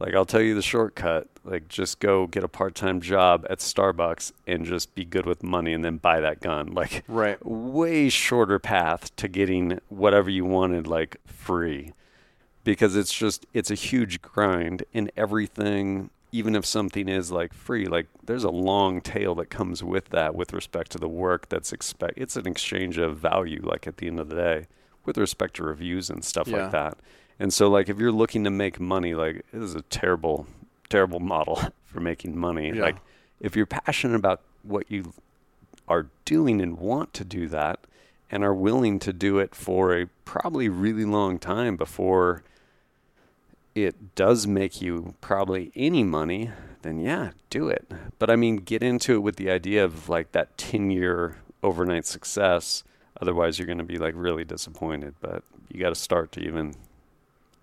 like 0.02 0.16
I'll 0.16 0.26
tell 0.26 0.42
you 0.42 0.56
the 0.56 0.64
shortcut. 0.64 1.28
Like 1.46 1.68
just 1.68 2.00
go 2.00 2.26
get 2.26 2.44
a 2.44 2.48
part-time 2.48 3.02
job 3.02 3.46
at 3.52 3.60
Starbucks 3.60 4.32
and 4.48 4.66
just 4.66 4.96
be 4.96 5.06
good 5.06 5.28
with 5.28 5.44
money 5.44 5.74
and 5.74 5.86
then 5.86 5.98
buy 5.98 6.20
that 6.22 6.40
gun. 6.40 6.74
Like 6.74 7.04
Right. 7.08 7.38
way 7.46 8.10
shorter 8.10 8.58
path 8.58 9.16
to 9.18 9.28
getting 9.28 9.80
whatever 9.90 10.32
you 10.32 10.44
wanted 10.44 10.88
like 10.88 11.18
free. 11.28 11.94
Because 12.64 12.96
it's 12.96 13.14
just 13.14 13.46
it's 13.54 13.72
a 13.72 13.76
huge 13.76 14.22
grind 14.22 14.84
and 14.94 15.12
everything 15.18 16.10
even 16.34 16.56
if 16.56 16.66
something 16.66 17.10
is 17.10 17.32
like 17.32 17.54
free 17.54 17.86
like 17.86 18.08
there's 18.24 18.44
a 18.44 18.50
long 18.50 19.02
tail 19.02 19.36
that 19.36 19.50
comes 19.50 19.84
with 19.84 20.10
that 20.10 20.34
with 20.36 20.54
respect 20.54 20.92
to 20.92 20.98
the 20.98 21.08
work 21.10 21.50
that's 21.50 21.74
expect 21.74 22.14
it's 22.18 22.36
an 22.36 22.48
exchange 22.48 22.98
of 22.98 23.18
value 23.18 23.62
like 23.64 23.88
at 23.88 23.98
the 23.98 24.08
end 24.08 24.20
of 24.20 24.30
the 24.30 24.36
day 24.36 24.68
with 25.06 25.18
respect 25.18 25.56
to 25.56 25.64
reviews 25.64 26.10
and 26.10 26.24
stuff 26.24 26.48
Yeah. 26.48 26.64
like 26.64 26.72
that 26.72 26.98
and 27.40 27.52
so 27.54 27.70
like 27.70 27.90
if 27.90 28.00
you're 28.00 28.12
looking 28.12 28.44
to 28.46 28.50
make 28.52 28.80
money 28.80 29.14
like 29.16 29.46
this 29.52 29.64
is 29.64 29.76
a 29.76 29.82
terrible 29.84 30.46
terrible 30.90 31.20
model 31.20 31.60
for 31.86 32.00
making 32.00 32.38
money 32.38 32.70
Yeah. 32.74 32.82
like 32.84 32.98
if 33.40 33.56
you're 33.56 33.66
passionate 33.66 34.16
about 34.16 34.42
what 34.64 34.90
you 34.92 35.14
are 35.88 36.08
doing 36.26 36.62
and 36.62 36.78
want 36.78 37.14
to 37.16 37.26
do 37.26 37.48
that 37.50 37.80
and 38.30 38.44
are 38.46 38.54
willing 38.54 39.00
to 39.00 39.12
do 39.12 39.40
it 39.40 39.54
for 39.54 39.98
a 39.98 40.06
probably 40.24 40.70
really 40.70 41.04
long 41.04 41.38
time 41.40 41.76
before 41.76 42.44
it 43.76 44.16
does 44.16 44.48
make 44.48 44.82
you 44.82 45.16
probably 45.22 45.72
any 45.76 46.04
money, 46.04 46.52
then 46.82 47.00
yeah, 47.00 47.32
do 47.50 47.68
it. 47.70 47.90
But 48.20 48.30
I 48.30 48.36
mean, 48.36 48.58
get 48.58 48.84
into 48.84 49.14
it 49.16 49.20
with 49.20 49.36
the 49.38 49.50
idea 49.50 49.84
of 49.86 50.10
like 50.10 50.32
that 50.34 50.58
10 50.58 50.92
year 50.92 51.38
overnight 51.64 52.06
success. 52.06 52.84
Otherwise, 53.22 53.60
you're 53.60 53.68
going 53.68 53.78
to 53.78 53.84
be 53.84 53.98
like 53.98 54.14
really 54.18 54.44
disappointed. 54.44 55.16
But 55.22 55.44
you 55.70 55.80
got 55.80 55.90
to 55.90 55.96
start 55.96 56.32
to 56.34 56.40
even 56.42 56.74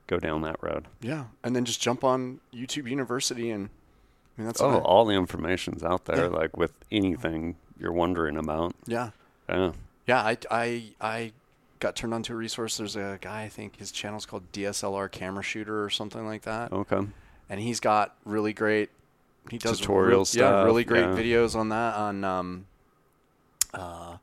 go 0.07 0.19
down 0.19 0.43
that 0.43 0.57
road. 0.63 0.87
Yeah, 1.01 1.25
and 1.45 1.55
then 1.55 1.65
just 1.65 1.81
jump 1.83 2.03
on 2.05 2.41
YouTube 2.55 2.89
University, 2.89 3.51
and 3.51 3.69
I 3.69 4.41
mean 4.41 4.47
that's 4.47 4.61
Oh, 4.61 4.79
all 4.79 5.05
the 5.05 5.15
information's 5.15 5.83
out 5.83 6.07
there, 6.07 6.25
Yeah. 6.31 6.37
like 6.39 6.57
with 6.57 6.73
anything 6.91 7.57
you're 7.79 7.93
wondering 7.93 8.37
about. 8.37 8.75
yeah, 8.87 9.11
Yeah. 9.49 9.73
yeah. 10.07 10.21
I 10.23 10.39
I 10.51 10.83
I 11.01 11.33
got 11.79 11.97
turned 11.97 12.13
onto 12.15 12.33
a 12.33 12.37
resource. 12.37 12.77
There's 12.77 12.97
a 12.97 13.19
guy 13.21 13.43
I 13.43 13.49
think 13.49 13.77
his 13.79 13.91
channel's 13.93 14.27
called 14.27 14.51
DSLR 14.53 15.11
Camera 15.11 15.43
Shooter 15.43 15.85
or 15.85 15.91
something 15.91 16.27
like 16.27 16.43
that, 16.43 16.73
Okay. 16.73 17.01
and 17.49 17.61
he's 17.61 17.81
got 17.81 18.17
really 18.25 18.53
great. 18.53 18.91
He 19.51 19.59
does 19.59 19.79
Tutorial 19.81 20.25
real- 20.25 20.27
Yeah, 20.33 20.63
really 20.65 20.85
great 20.85 21.07
yeah. 21.07 21.15
videos 21.15 21.55
on 21.57 21.69
that. 21.71 21.95
On 21.95 22.25
um, 22.25 22.67
uh, 23.75 24.17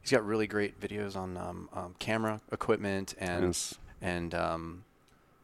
he's 0.00 0.10
got 0.10 0.24
really 0.26 0.46
great 0.46 0.80
videos 0.80 1.16
on 1.16 1.36
um, 1.36 1.68
um 1.72 1.94
camera 1.98 2.40
equipment 2.50 3.14
and 3.18 3.46
Yes. 3.46 3.74
and 4.00 4.34
um, 4.34 4.84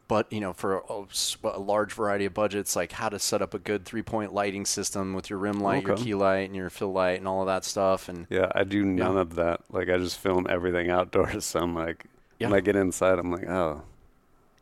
but 0.09 0.31
you 0.33 0.41
know 0.41 0.51
for 0.51 0.79
a, 0.89 1.05
a 1.47 1.59
large 1.59 1.93
variety 1.93 2.25
of 2.25 2.33
budgets 2.33 2.75
like 2.75 2.91
how 2.91 3.07
to 3.07 3.17
set 3.17 3.41
up 3.41 3.53
a 3.53 3.59
good 3.59 3.85
three 3.85 4.01
point 4.01 4.33
lighting 4.33 4.65
system 4.65 5.13
with 5.13 5.29
your 5.29 5.39
rim 5.39 5.61
light 5.61 5.85
your 5.87 5.95
key 5.95 6.13
light 6.15 6.47
and 6.49 6.55
your 6.57 6.69
fill 6.69 6.91
light 6.91 7.19
and 7.19 7.27
all 7.29 7.39
of 7.41 7.47
that 7.47 7.63
stuff 7.63 8.09
and 8.09 8.27
Yeah, 8.29 8.51
I 8.53 8.65
do 8.65 8.83
none 8.83 9.15
Yeah. 9.15 9.21
of 9.21 9.35
that. 9.35 9.61
Like 9.69 9.87
I 9.87 9.97
just 9.97 10.17
film 10.17 10.45
everything 10.49 10.89
outdoors. 10.89 11.45
So 11.45 11.59
I'm 11.61 11.73
like, 11.75 12.07
Yeah. 12.39 12.49
when 12.49 12.57
I 12.57 12.59
get 12.61 12.75
inside, 12.75 13.19
I'm 13.19 13.31
like, 13.31 13.47
oh, 13.47 13.83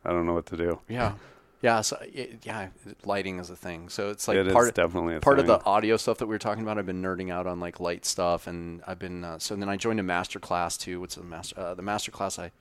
I 0.04 0.10
don't 0.12 0.26
know 0.26 0.34
what 0.34 0.46
to 0.46 0.56
do. 0.56 0.78
yeah 0.88 1.14
yeah 1.60 1.80
so 1.80 1.98
it, 2.02 2.38
yeah 2.44 2.68
lighting 3.04 3.40
is 3.40 3.50
a 3.50 3.56
thing 3.56 3.88
so 3.88 4.10
it's 4.10 4.28
like 4.28 4.36
it 4.36 4.46
is 4.46 4.52
part 4.52 4.72
definitely 4.76 5.16
a 5.16 5.20
part 5.20 5.40
of 5.40 5.46
the 5.48 5.60
audio 5.64 5.96
stuff 5.96 6.18
that 6.18 6.26
we 6.26 6.34
were 6.34 6.38
talking 6.38 6.62
about 6.62 6.78
i've 6.78 6.86
been 6.86 7.02
nerding 7.02 7.32
out 7.32 7.48
on 7.48 7.58
like 7.58 7.80
light 7.80 8.06
stuff 8.06 8.46
and 8.46 8.80
i've 8.86 9.00
been 9.00 9.24
uh, 9.24 9.36
so 9.40 9.56
then 9.56 9.68
i 9.68 9.76
joined 9.76 9.98
a 9.98 10.02
master 10.04 10.38
class 10.38 10.76
too 10.76 11.00
what's 11.00 11.16
the 11.16 11.22
master 11.24 11.58
uh, 11.58 11.74
the 11.74 11.82
master 11.82 12.12
class 12.12 12.38
i 12.38 12.52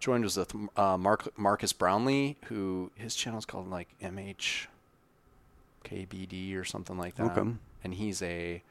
joined 0.00 0.24
was 0.24 0.36
with 0.36 0.54
uh, 0.76 0.96
Mark, 0.96 1.36
Marques 1.38 1.72
Brownlee 1.72 2.36
who 2.46 2.90
his 2.94 3.14
channel 3.14 3.38
is 3.38 3.44
called 3.44 3.68
like 3.68 3.88
MHKBD 5.84 6.56
or 6.56 6.64
something 6.64 6.96
like 6.98 7.16
that 7.16 7.36
Okay. 7.36 7.50
and 7.84 7.94
he's 7.94 8.22
a 8.22 8.62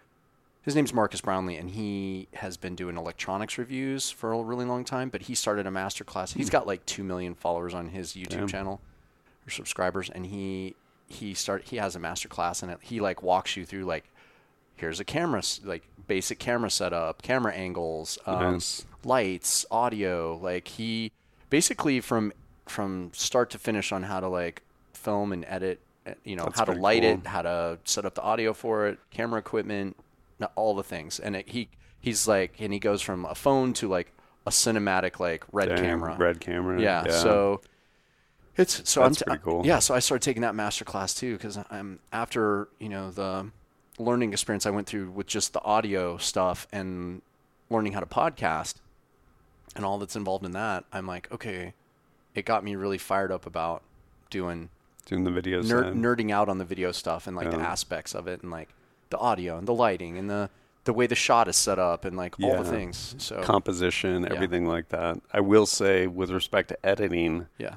his 0.61 0.75
name's 0.75 0.93
Marques 0.93 1.21
Brownlee, 1.21 1.55
and 1.55 1.69
he 1.69 2.27
has 2.33 2.57
been 2.57 2.75
doing 2.75 2.97
electronics 2.97 3.57
reviews 3.57 4.09
for 4.11 4.33
a 4.33 4.41
really 4.43 4.65
long 4.65 4.83
time. 4.83 5.07
But 5.07 5.21
he 5.21 5.33
started 5.33 5.65
a 5.65 5.71
master 5.71 6.03
class. 6.03 6.33
He's 6.33 6.49
got 6.49 6.67
like 6.67 6.85
two 6.85 7.05
million 7.05 7.35
followers 7.35 7.73
on 7.73 7.87
his 7.87 8.11
YouTube 8.15 8.31
Damn. 8.31 8.47
channel 8.49 8.81
or 9.45 9.49
subscribers, 9.49 10.09
and 10.09 10.25
he 10.25 10.75
he 11.07 11.33
start 11.33 11.63
he 11.69 11.77
has 11.77 11.95
a 11.95 11.99
master 11.99 12.27
class, 12.27 12.61
and 12.61 12.75
he 12.81 12.99
like 12.99 13.23
walks 13.23 13.55
you 13.55 13.65
through 13.65 13.85
like 13.85 14.11
here's 14.75 14.99
a 14.99 15.05
camera 15.05 15.41
like 15.63 15.83
basic 16.05 16.37
camera 16.37 16.69
setup, 16.69 17.21
camera 17.21 17.53
angles, 17.53 18.17
um, 18.25 18.55
Nice. 18.55 18.85
lights, 19.05 19.65
audio. 19.71 20.35
Like 20.35 20.67
he 20.67 21.13
basically 21.49 21.99
from 21.99 22.33
from 22.67 23.11
start 23.13 23.49
to 23.51 23.57
finish 23.57 23.91
on 23.91 24.03
how 24.03 24.19
to 24.19 24.27
like 24.27 24.61
film 24.93 25.31
and 25.31 25.45
edit. 25.47 25.79
uh, 26.05 26.11
You 26.23 26.35
know 26.35 26.43
That's 26.45 26.59
how 26.59 26.65
to 26.65 26.73
light 26.73 27.03
cool. 27.03 27.11
it, 27.13 27.27
how 27.27 27.41
to 27.43 27.79
set 27.85 28.05
up 28.05 28.15
the 28.15 28.21
audio 28.21 28.53
for 28.53 28.87
it, 28.87 28.99
camera 29.11 29.39
equipment, 29.39 29.95
all 30.55 30.75
the 30.75 30.83
things. 30.83 31.19
And 31.19 31.35
it, 31.35 31.49
he 31.49 31.69
he's 31.99 32.27
like, 32.27 32.55
and 32.59 32.73
he 32.73 32.79
goes 32.79 33.01
from 33.01 33.25
a 33.25 33.35
phone 33.35 33.73
to 33.73 33.87
like 33.87 34.11
a 34.45 34.49
cinematic 34.49 35.19
like 35.19 35.43
red 35.51 35.69
Dang, 35.69 35.77
camera. 35.83 36.15
Red 36.17 36.39
camera. 36.39 36.81
Yeah, 36.81 37.07
So 37.07 37.61
it's 38.55 38.89
so 38.89 39.01
That's 39.01 39.21
I'm 39.21 39.25
pretty 39.25 39.43
cool. 39.43 39.65
Yeah, 39.65 39.79
so 39.79 39.93
I 39.93 39.99
started 39.99 40.23
taking 40.23 40.41
that 40.41 40.55
master 40.55 40.83
class 40.83 41.13
too 41.13 41.33
because 41.33 41.59
I'm 41.69 41.99
after 42.11 42.69
you 42.79 42.89
know 42.89 43.11
the 43.11 43.51
learning 43.99 44.31
experience 44.33 44.65
I 44.65 44.69
went 44.71 44.87
through 44.87 45.11
with 45.11 45.27
just 45.27 45.53
the 45.53 45.61
audio 45.63 46.17
stuff 46.17 46.67
and 46.71 47.21
learning 47.69 47.93
how 47.93 47.99
to 47.99 48.05
podcast 48.05 48.75
and 49.75 49.85
all 49.85 49.97
that's 49.97 50.15
involved 50.15 50.45
in 50.45 50.51
that. 50.51 50.85
I'm 50.91 51.05
like, 51.07 51.31
okay, 51.31 51.73
it 52.35 52.45
got 52.45 52.63
me 52.63 52.75
really 52.75 52.97
fired 52.97 53.31
up 53.31 53.45
about 53.45 53.83
doing 54.29 54.69
doing 55.05 55.23
the 55.23 55.31
videos. 55.31 55.69
ner- 55.69 55.93
nerding 55.93 56.31
out 56.31 56.49
on 56.49 56.57
the 56.57 56.65
video 56.65 56.91
stuff 56.91 57.27
and 57.27 57.35
like 57.35 57.49
the 57.51 57.57
aspects 57.57 58.13
of 58.13 58.27
it 58.27 58.41
and 58.41 58.51
like 58.51 58.69
the 59.09 59.17
audio 59.17 59.57
and 59.57 59.67
the 59.67 59.73
lighting 59.73 60.17
and 60.17 60.29
the 60.29 60.49
the 60.83 60.91
way 60.93 61.05
the 61.07 61.15
shot 61.15 61.47
is 61.49 61.55
set 61.57 61.79
up 61.79 62.05
and 62.05 62.15
like 62.17 62.35
all 62.41 62.63
the 62.63 62.69
things. 62.69 63.15
So 63.17 63.41
composition, 63.41 64.23
Yeah. 64.23 64.33
everything 64.33 64.65
like 64.65 64.89
that. 64.89 65.19
I 65.33 65.41
will 65.41 65.65
say, 65.65 66.07
with 66.07 66.29
respect 66.31 66.69
to 66.69 66.85
editing, 66.85 67.47
yeah, 67.57 67.75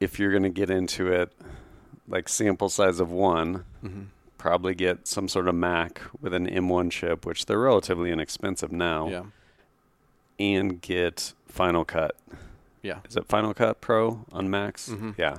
if 0.00 0.18
you're 0.18 0.30
going 0.30 0.42
to 0.42 0.48
get 0.50 0.70
into 0.70 1.08
it, 1.12 1.32
like 2.08 2.28
sample 2.28 2.68
size 2.68 3.00
of 3.00 3.10
one, 3.10 3.64
hmm 3.82 4.02
probably 4.38 4.74
get 4.76 5.08
some 5.08 5.26
sort 5.28 5.48
of 5.48 5.54
Mac 5.56 6.00
with 6.20 6.32
an 6.32 6.46
M1 6.46 6.90
chip, 6.92 7.24
which 7.26 7.46
they're 7.46 7.58
relatively 7.58 8.12
inexpensive 8.12 8.70
now, 8.70 9.08
yeah, 9.08 9.22
and 10.38 10.80
get 10.80 11.32
Final 11.46 11.84
Cut. 11.84 12.16
yeah, 12.82 13.00
Is 13.08 13.16
it 13.16 13.26
Final 13.26 13.54
Cut 13.54 13.80
Pro 13.80 14.24
on 14.32 14.48
Macs? 14.50 14.88
Mhm. 14.88 15.16
Yeah, 15.18 15.38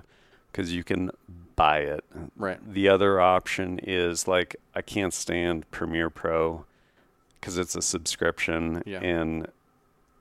because 0.52 0.74
you 0.74 0.84
can 0.84 1.12
buy 1.56 1.80
it. 1.80 2.04
right, 2.36 2.60
The 2.74 2.88
other 2.90 3.20
option 3.20 3.80
is 3.80 4.28
like 4.28 4.56
I 4.76 4.82
can't 4.82 5.14
stand 5.14 5.70
Premiere 5.72 6.10
Pro 6.10 6.66
because 7.40 7.58
it's 7.58 7.76
a 7.76 7.82
subscription, 7.82 8.84
Yeah. 8.86 9.00
and 9.00 9.48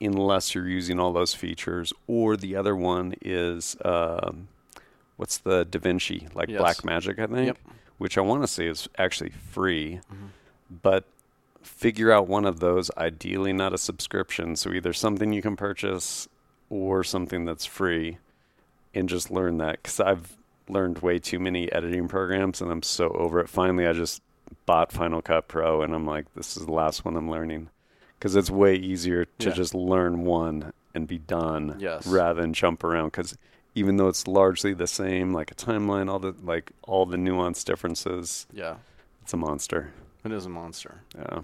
unless 0.00 0.54
you're 0.54 0.68
using 0.68 0.98
all 1.00 1.12
those 1.12 1.34
features, 1.34 1.92
or 2.06 2.36
the 2.36 2.54
other 2.56 2.76
one 2.76 3.14
is 3.22 3.76
um, 3.84 4.48
what's 5.16 5.38
the 5.38 5.64
DaVinci 5.66 6.34
like 6.34 6.48
Yes. 6.50 6.60
Blackmagic, 6.60 7.18
I 7.18 7.26
think, 7.26 7.46
Yep. 7.46 7.58
which 7.98 8.18
I 8.18 8.20
want 8.20 8.42
to 8.42 8.46
say 8.48 8.66
is 8.66 8.88
actually 8.98 9.30
free, 9.30 10.00
Mhm. 10.12 10.28
but 10.82 11.04
figure 11.66 12.12
out 12.12 12.28
one 12.28 12.44
of 12.46 12.60
those. 12.60 12.90
Ideally, 12.96 13.52
not 13.52 13.72
a 13.74 13.78
subscription, 13.78 14.56
so 14.56 14.72
either 14.72 14.92
something 14.92 15.32
you 15.32 15.42
can 15.42 15.56
purchase 15.56 16.28
or 16.70 17.04
something 17.04 17.44
that's 17.44 17.64
free, 17.66 18.18
and 18.94 19.08
just 19.08 19.30
learn 19.30 19.58
that 19.58 19.82
because 19.82 20.00
I've 20.00 20.36
learned 20.68 20.98
way 20.98 21.18
too 21.18 21.38
many 21.38 21.70
editing 21.70 22.08
programs 22.08 22.60
and 22.60 22.70
I'm 22.72 22.82
so 22.82 23.08
over 23.10 23.38
it. 23.40 23.48
Finally, 23.48 23.86
I 23.86 23.92
just 23.92 24.20
bought 24.64 24.90
Final 24.90 25.22
Cut 25.22 25.46
Pro 25.46 25.82
and 25.82 25.94
I'm 25.94 26.06
like, 26.06 26.32
this 26.34 26.56
is 26.56 26.66
the 26.66 26.72
last 26.72 27.04
one 27.04 27.16
I'm 27.16 27.30
learning 27.30 27.68
because 28.18 28.34
it's 28.34 28.50
way 28.50 28.74
easier 28.74 29.26
to 29.26 29.48
Yeah. 29.48 29.54
just 29.54 29.74
learn 29.74 30.24
one 30.24 30.72
and 30.92 31.06
be 31.06 31.18
done 31.18 31.76
Yes. 31.78 32.04
rather 32.06 32.40
than 32.40 32.52
jump 32.52 32.82
around 32.82 33.08
because 33.08 33.36
even 33.76 33.96
though 33.96 34.08
it's 34.08 34.26
largely 34.26 34.72
the 34.74 34.86
same, 34.88 35.32
like 35.32 35.52
a 35.52 35.54
timeline, 35.54 36.10
all 36.10 36.18
the 36.18 36.34
like 36.42 36.72
all 36.82 37.06
the 37.06 37.16
nuance 37.18 37.62
differences, 37.62 38.46
yeah. 38.52 38.76
it's 39.22 39.32
a 39.34 39.36
monster. 39.36 39.92
It 40.24 40.32
is 40.32 40.46
a 40.46 40.48
monster. 40.48 41.02
Yeah. 41.16 41.40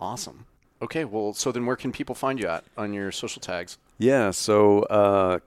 Awesome. 0.00 0.46
Okay, 0.80 1.04
well, 1.04 1.32
so 1.32 1.50
then 1.50 1.66
where 1.66 1.76
can 1.76 1.90
people 1.90 2.14
find 2.14 2.38
you 2.38 2.46
at 2.46 2.64
on 2.76 2.92
your 2.92 3.10
social 3.10 3.40
tags? 3.40 3.78
Yeah, 3.98 4.30
so 4.30 4.82
uh, 4.84 5.40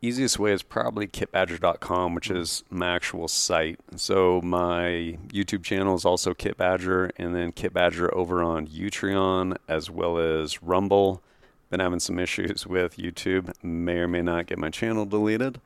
easiest 0.00 0.38
way 0.38 0.52
is 0.52 0.62
probably 0.62 1.08
kitbadger.com, 1.08 2.14
which 2.14 2.30
is 2.30 2.62
my 2.70 2.94
actual 2.94 3.26
site. 3.26 3.80
So 3.96 4.40
my 4.42 5.18
YouTube 5.28 5.64
channel 5.64 5.96
is 5.96 6.04
also 6.04 6.34
Kit 6.34 6.56
Badger, 6.56 7.10
and 7.16 7.34
then 7.34 7.50
Kit 7.52 7.72
Badger 7.72 8.14
over 8.14 8.42
on 8.42 8.68
Utreon 8.68 9.56
as 9.68 9.90
well 9.90 10.18
as 10.18 10.62
Rumble. 10.62 11.20
Been 11.70 11.80
having 11.80 11.98
some 12.00 12.20
issues 12.20 12.64
with 12.66 12.96
YouTube, 12.96 13.52
may 13.62 13.98
or 13.98 14.08
may 14.08 14.22
not 14.22 14.46
get 14.46 14.58
my 14.58 14.70
channel 14.70 15.04
deleted. 15.04 15.60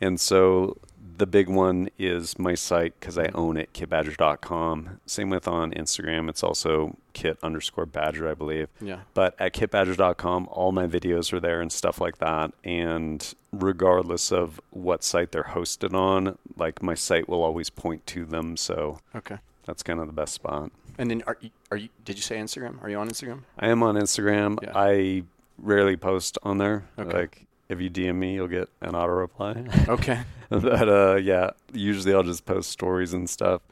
And 0.00 0.20
so 0.20 0.76
the 1.16 1.26
big 1.26 1.48
one 1.48 1.88
is 1.98 2.38
my 2.38 2.54
site 2.54 2.98
because 2.98 3.16
I 3.18 3.28
own 3.34 3.56
it, 3.56 3.72
kitbadger.com. 3.72 5.00
Same 5.06 5.30
with 5.30 5.48
on 5.48 5.72
Instagram. 5.72 6.28
It's 6.28 6.42
also 6.42 6.96
kit 7.12 7.38
underscore 7.42 7.86
badger, 7.86 8.28
I 8.28 8.34
believe. 8.34 8.68
Yeah. 8.80 9.00
But 9.14 9.34
at 9.40 9.54
kitbadger.com, 9.54 10.48
all 10.50 10.72
my 10.72 10.86
videos 10.86 11.32
are 11.32 11.40
there 11.40 11.60
and 11.60 11.72
stuff 11.72 12.00
like 12.00 12.18
that. 12.18 12.52
And 12.64 13.34
regardless 13.52 14.32
of 14.32 14.60
what 14.70 15.02
site 15.04 15.32
they're 15.32 15.44
hosted 15.44 15.94
on, 15.94 16.38
like 16.56 16.82
my 16.82 16.94
site 16.94 17.28
will 17.28 17.42
always 17.42 17.70
point 17.70 18.06
to 18.08 18.24
them. 18.24 18.56
So 18.56 18.98
Okay. 19.14 19.38
that's 19.64 19.82
kind 19.82 20.00
of 20.00 20.06
the 20.06 20.12
best 20.12 20.34
spot. 20.34 20.70
And 20.98 21.10
then 21.10 21.22
are 21.26 21.36
you, 21.40 21.50
are 21.70 21.76
you 21.76 21.88
did 22.04 22.16
you 22.16 22.22
say 22.22 22.36
Instagram? 22.36 22.82
Are 22.82 22.88
you 22.88 22.98
on 22.98 23.08
Instagram? 23.08 23.42
I 23.58 23.68
am 23.68 23.82
on 23.82 23.96
Instagram. 23.96 24.58
Yeah. 24.62 24.72
I 24.74 25.24
rarely 25.58 25.96
post 25.96 26.38
on 26.42 26.58
there. 26.58 26.84
Okay. 26.98 27.16
Like 27.18 27.45
if 27.68 27.80
you 27.80 27.90
DM 27.90 28.16
me, 28.16 28.34
you'll 28.34 28.48
get 28.48 28.68
an 28.80 28.94
auto 28.94 29.12
reply. 29.12 29.64
Okay. 29.88 30.20
but 30.48 30.88
uh, 30.88 31.16
yeah, 31.16 31.50
usually 31.72 32.14
I'll 32.14 32.22
just 32.22 32.44
post 32.44 32.70
stories 32.70 33.12
and 33.12 33.28
stuff. 33.28 33.62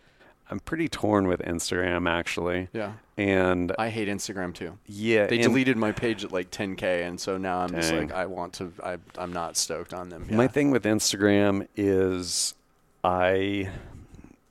I'm 0.51 0.61
pretty 0.61 0.89
torn 0.89 1.27
with 1.29 1.41
Instagram 1.41 2.09
actually, 2.11 2.69
Yeah. 2.73 2.93
and 3.17 3.73
I 3.79 3.89
hate 3.89 4.09
Instagram 4.09 4.53
too. 4.53 4.79
yeah, 4.87 5.27
They 5.27 5.39
deleted 5.39 5.77
my 5.77 5.93
page 5.93 6.23
at 6.25 6.33
like 6.33 6.51
10k, 6.51 7.07
and 7.07 7.19
so 7.19 7.39
now 7.39 7.61
I'm 7.61 7.71
just 7.71 7.93
like, 7.93 8.13
I 8.13 8.27
want 8.27 8.53
to. 8.55 8.73
I, 8.83 8.99
I'm 9.17 9.33
not 9.33 9.57
stoked 9.57 9.95
on 9.95 10.11
them. 10.11 10.27
My 10.31 10.47
thing 10.49 10.71
with 10.71 10.85
Instagram 10.85 11.67
is 11.77 12.55
I 13.03 13.71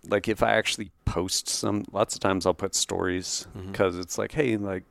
like 0.07 0.27
if 0.27 0.41
I 0.41 0.53
actually 0.53 0.91
post 1.05 1.47
some. 1.47 1.85
Lots 1.91 2.15
of 2.15 2.21
times 2.21 2.45
I'll 2.45 2.53
put 2.55 2.73
stories 2.73 3.47
because 3.67 3.97
it's 3.97 4.17
like, 4.17 4.31
hey, 4.31 4.57
like 4.57 4.83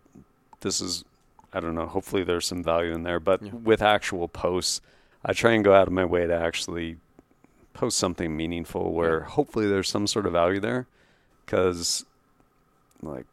this 0.61 0.81
is 0.81 1.05
I 1.53 1.61
don't 1.61 1.75
know. 1.75 1.87
Hopefully 1.87 2.25
there's 2.25 2.47
some 2.47 2.63
value 2.63 2.93
in 2.93 3.03
there, 3.03 3.21
but 3.21 3.43
Yeah. 3.43 3.53
with 3.53 3.83
actual 3.83 4.29
posts, 4.29 4.81
I 5.25 5.33
try 5.33 5.53
and 5.53 5.63
go 5.65 5.75
out 5.75 5.87
of 5.87 5.93
my 5.93 6.05
way 6.05 6.27
to 6.27 6.35
actually 6.35 6.97
post 7.75 7.97
something 7.99 8.37
meaningful 8.37 8.93
where 8.93 9.21
hopefully 9.21 9.67
there's 9.69 9.89
some 9.89 10.07
sort 10.07 10.27
of 10.27 10.33
value 10.33 10.61
there 10.61 10.87
because 11.47 12.05
like 13.03 13.25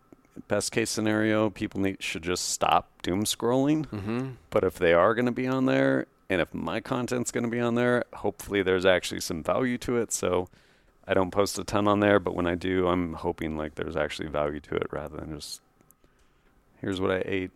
best 0.48 0.72
case 0.72 0.90
scenario 0.90 1.50
people 1.50 1.82
need 1.82 2.02
should 2.02 2.24
just 2.24 2.50
stop 2.50 2.90
doom 3.02 3.26
scrolling 3.26 3.86
Mm-hmm. 3.88 4.30
but 4.50 4.64
if 4.64 4.76
they 4.80 4.94
are 4.94 5.14
going 5.14 5.26
to 5.26 5.32
be 5.34 5.46
on 5.48 5.66
there 5.66 6.06
and 6.30 6.40
if 6.40 6.54
my 6.54 6.80
content's 6.80 7.32
going 7.32 7.44
to 7.44 7.50
be 7.50 7.60
on 7.60 7.76
there 7.76 8.06
hopefully 8.14 8.64
there's 8.64 8.86
actually 8.86 9.20
some 9.20 9.44
value 9.44 9.78
to 9.80 9.98
it 9.98 10.14
so 10.14 10.48
i 11.06 11.14
don't 11.14 11.32
post 11.32 11.60
a 11.60 11.66
ton 11.66 11.86
on 11.90 12.00
there 12.00 12.20
but 12.22 12.34
when 12.36 12.48
i 12.48 12.56
do 12.56 12.88
i'm 12.88 13.16
hoping 13.16 13.58
like 13.58 13.76
there's 13.76 13.98
actually 13.98 14.30
value 14.30 14.62
to 14.62 14.76
it 14.76 14.88
rather 14.92 15.18
than 15.18 15.36
just 15.36 15.60
here's 16.80 17.02
what 17.02 17.12
i 17.12 17.22
ate. 17.26 17.52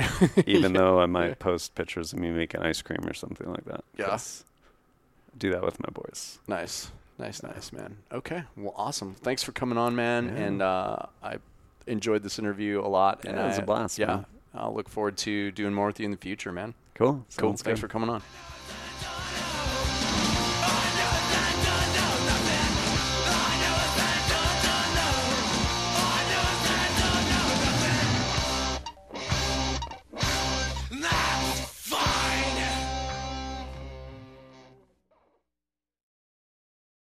even 0.46 0.72
though 0.72 1.00
i 1.00 1.06
might 1.06 1.28
Yeah. 1.28 1.34
post 1.38 1.74
pictures 1.74 2.12
of 2.12 2.18
me 2.18 2.30
making 2.30 2.60
ice 2.62 2.82
cream 2.82 3.00
or 3.06 3.14
something 3.14 3.48
like 3.50 3.64
that 3.66 3.84
Yes. 3.98 4.44
I 5.34 5.38
do 5.38 5.50
that 5.50 5.62
with 5.62 5.80
my 5.80 5.88
boys 5.92 6.38
Nice, 6.46 6.90
nice, 7.18 7.42
nice, 7.42 7.72
man. 7.72 7.96
Okay, 8.12 8.42
well, 8.56 8.74
awesome. 8.76 9.14
Thanks 9.14 9.42
for 9.42 9.52
coming 9.52 9.78
on, 9.78 9.94
man. 9.96 10.26
Yeah. 10.26 10.42
And 10.44 10.62
uh, 10.62 10.96
I 11.22 11.36
enjoyed 11.86 12.22
this 12.22 12.38
interview 12.38 12.80
a 12.80 12.86
lot. 12.88 13.24
And 13.24 13.36
Yeah, 13.36 13.44
it 13.44 13.46
was 13.48 13.58
a 13.58 13.62
a 13.62 13.64
blast, 13.64 13.98
Yeah, 13.98 14.06
man. 14.06 14.26
I'll 14.54 14.74
look 14.74 14.88
forward 14.90 15.16
to 15.18 15.50
doing 15.52 15.72
more 15.72 15.86
with 15.86 15.98
you 16.00 16.04
in 16.04 16.10
the 16.10 16.16
future, 16.18 16.52
man. 16.52 16.74
cool 16.94 17.12
Cool. 17.12 17.48
Sounds 17.50 17.62
Thanks 17.62 17.80
good. 17.80 17.86
for 17.86 17.88
coming 17.88 18.10
on. 18.10 18.22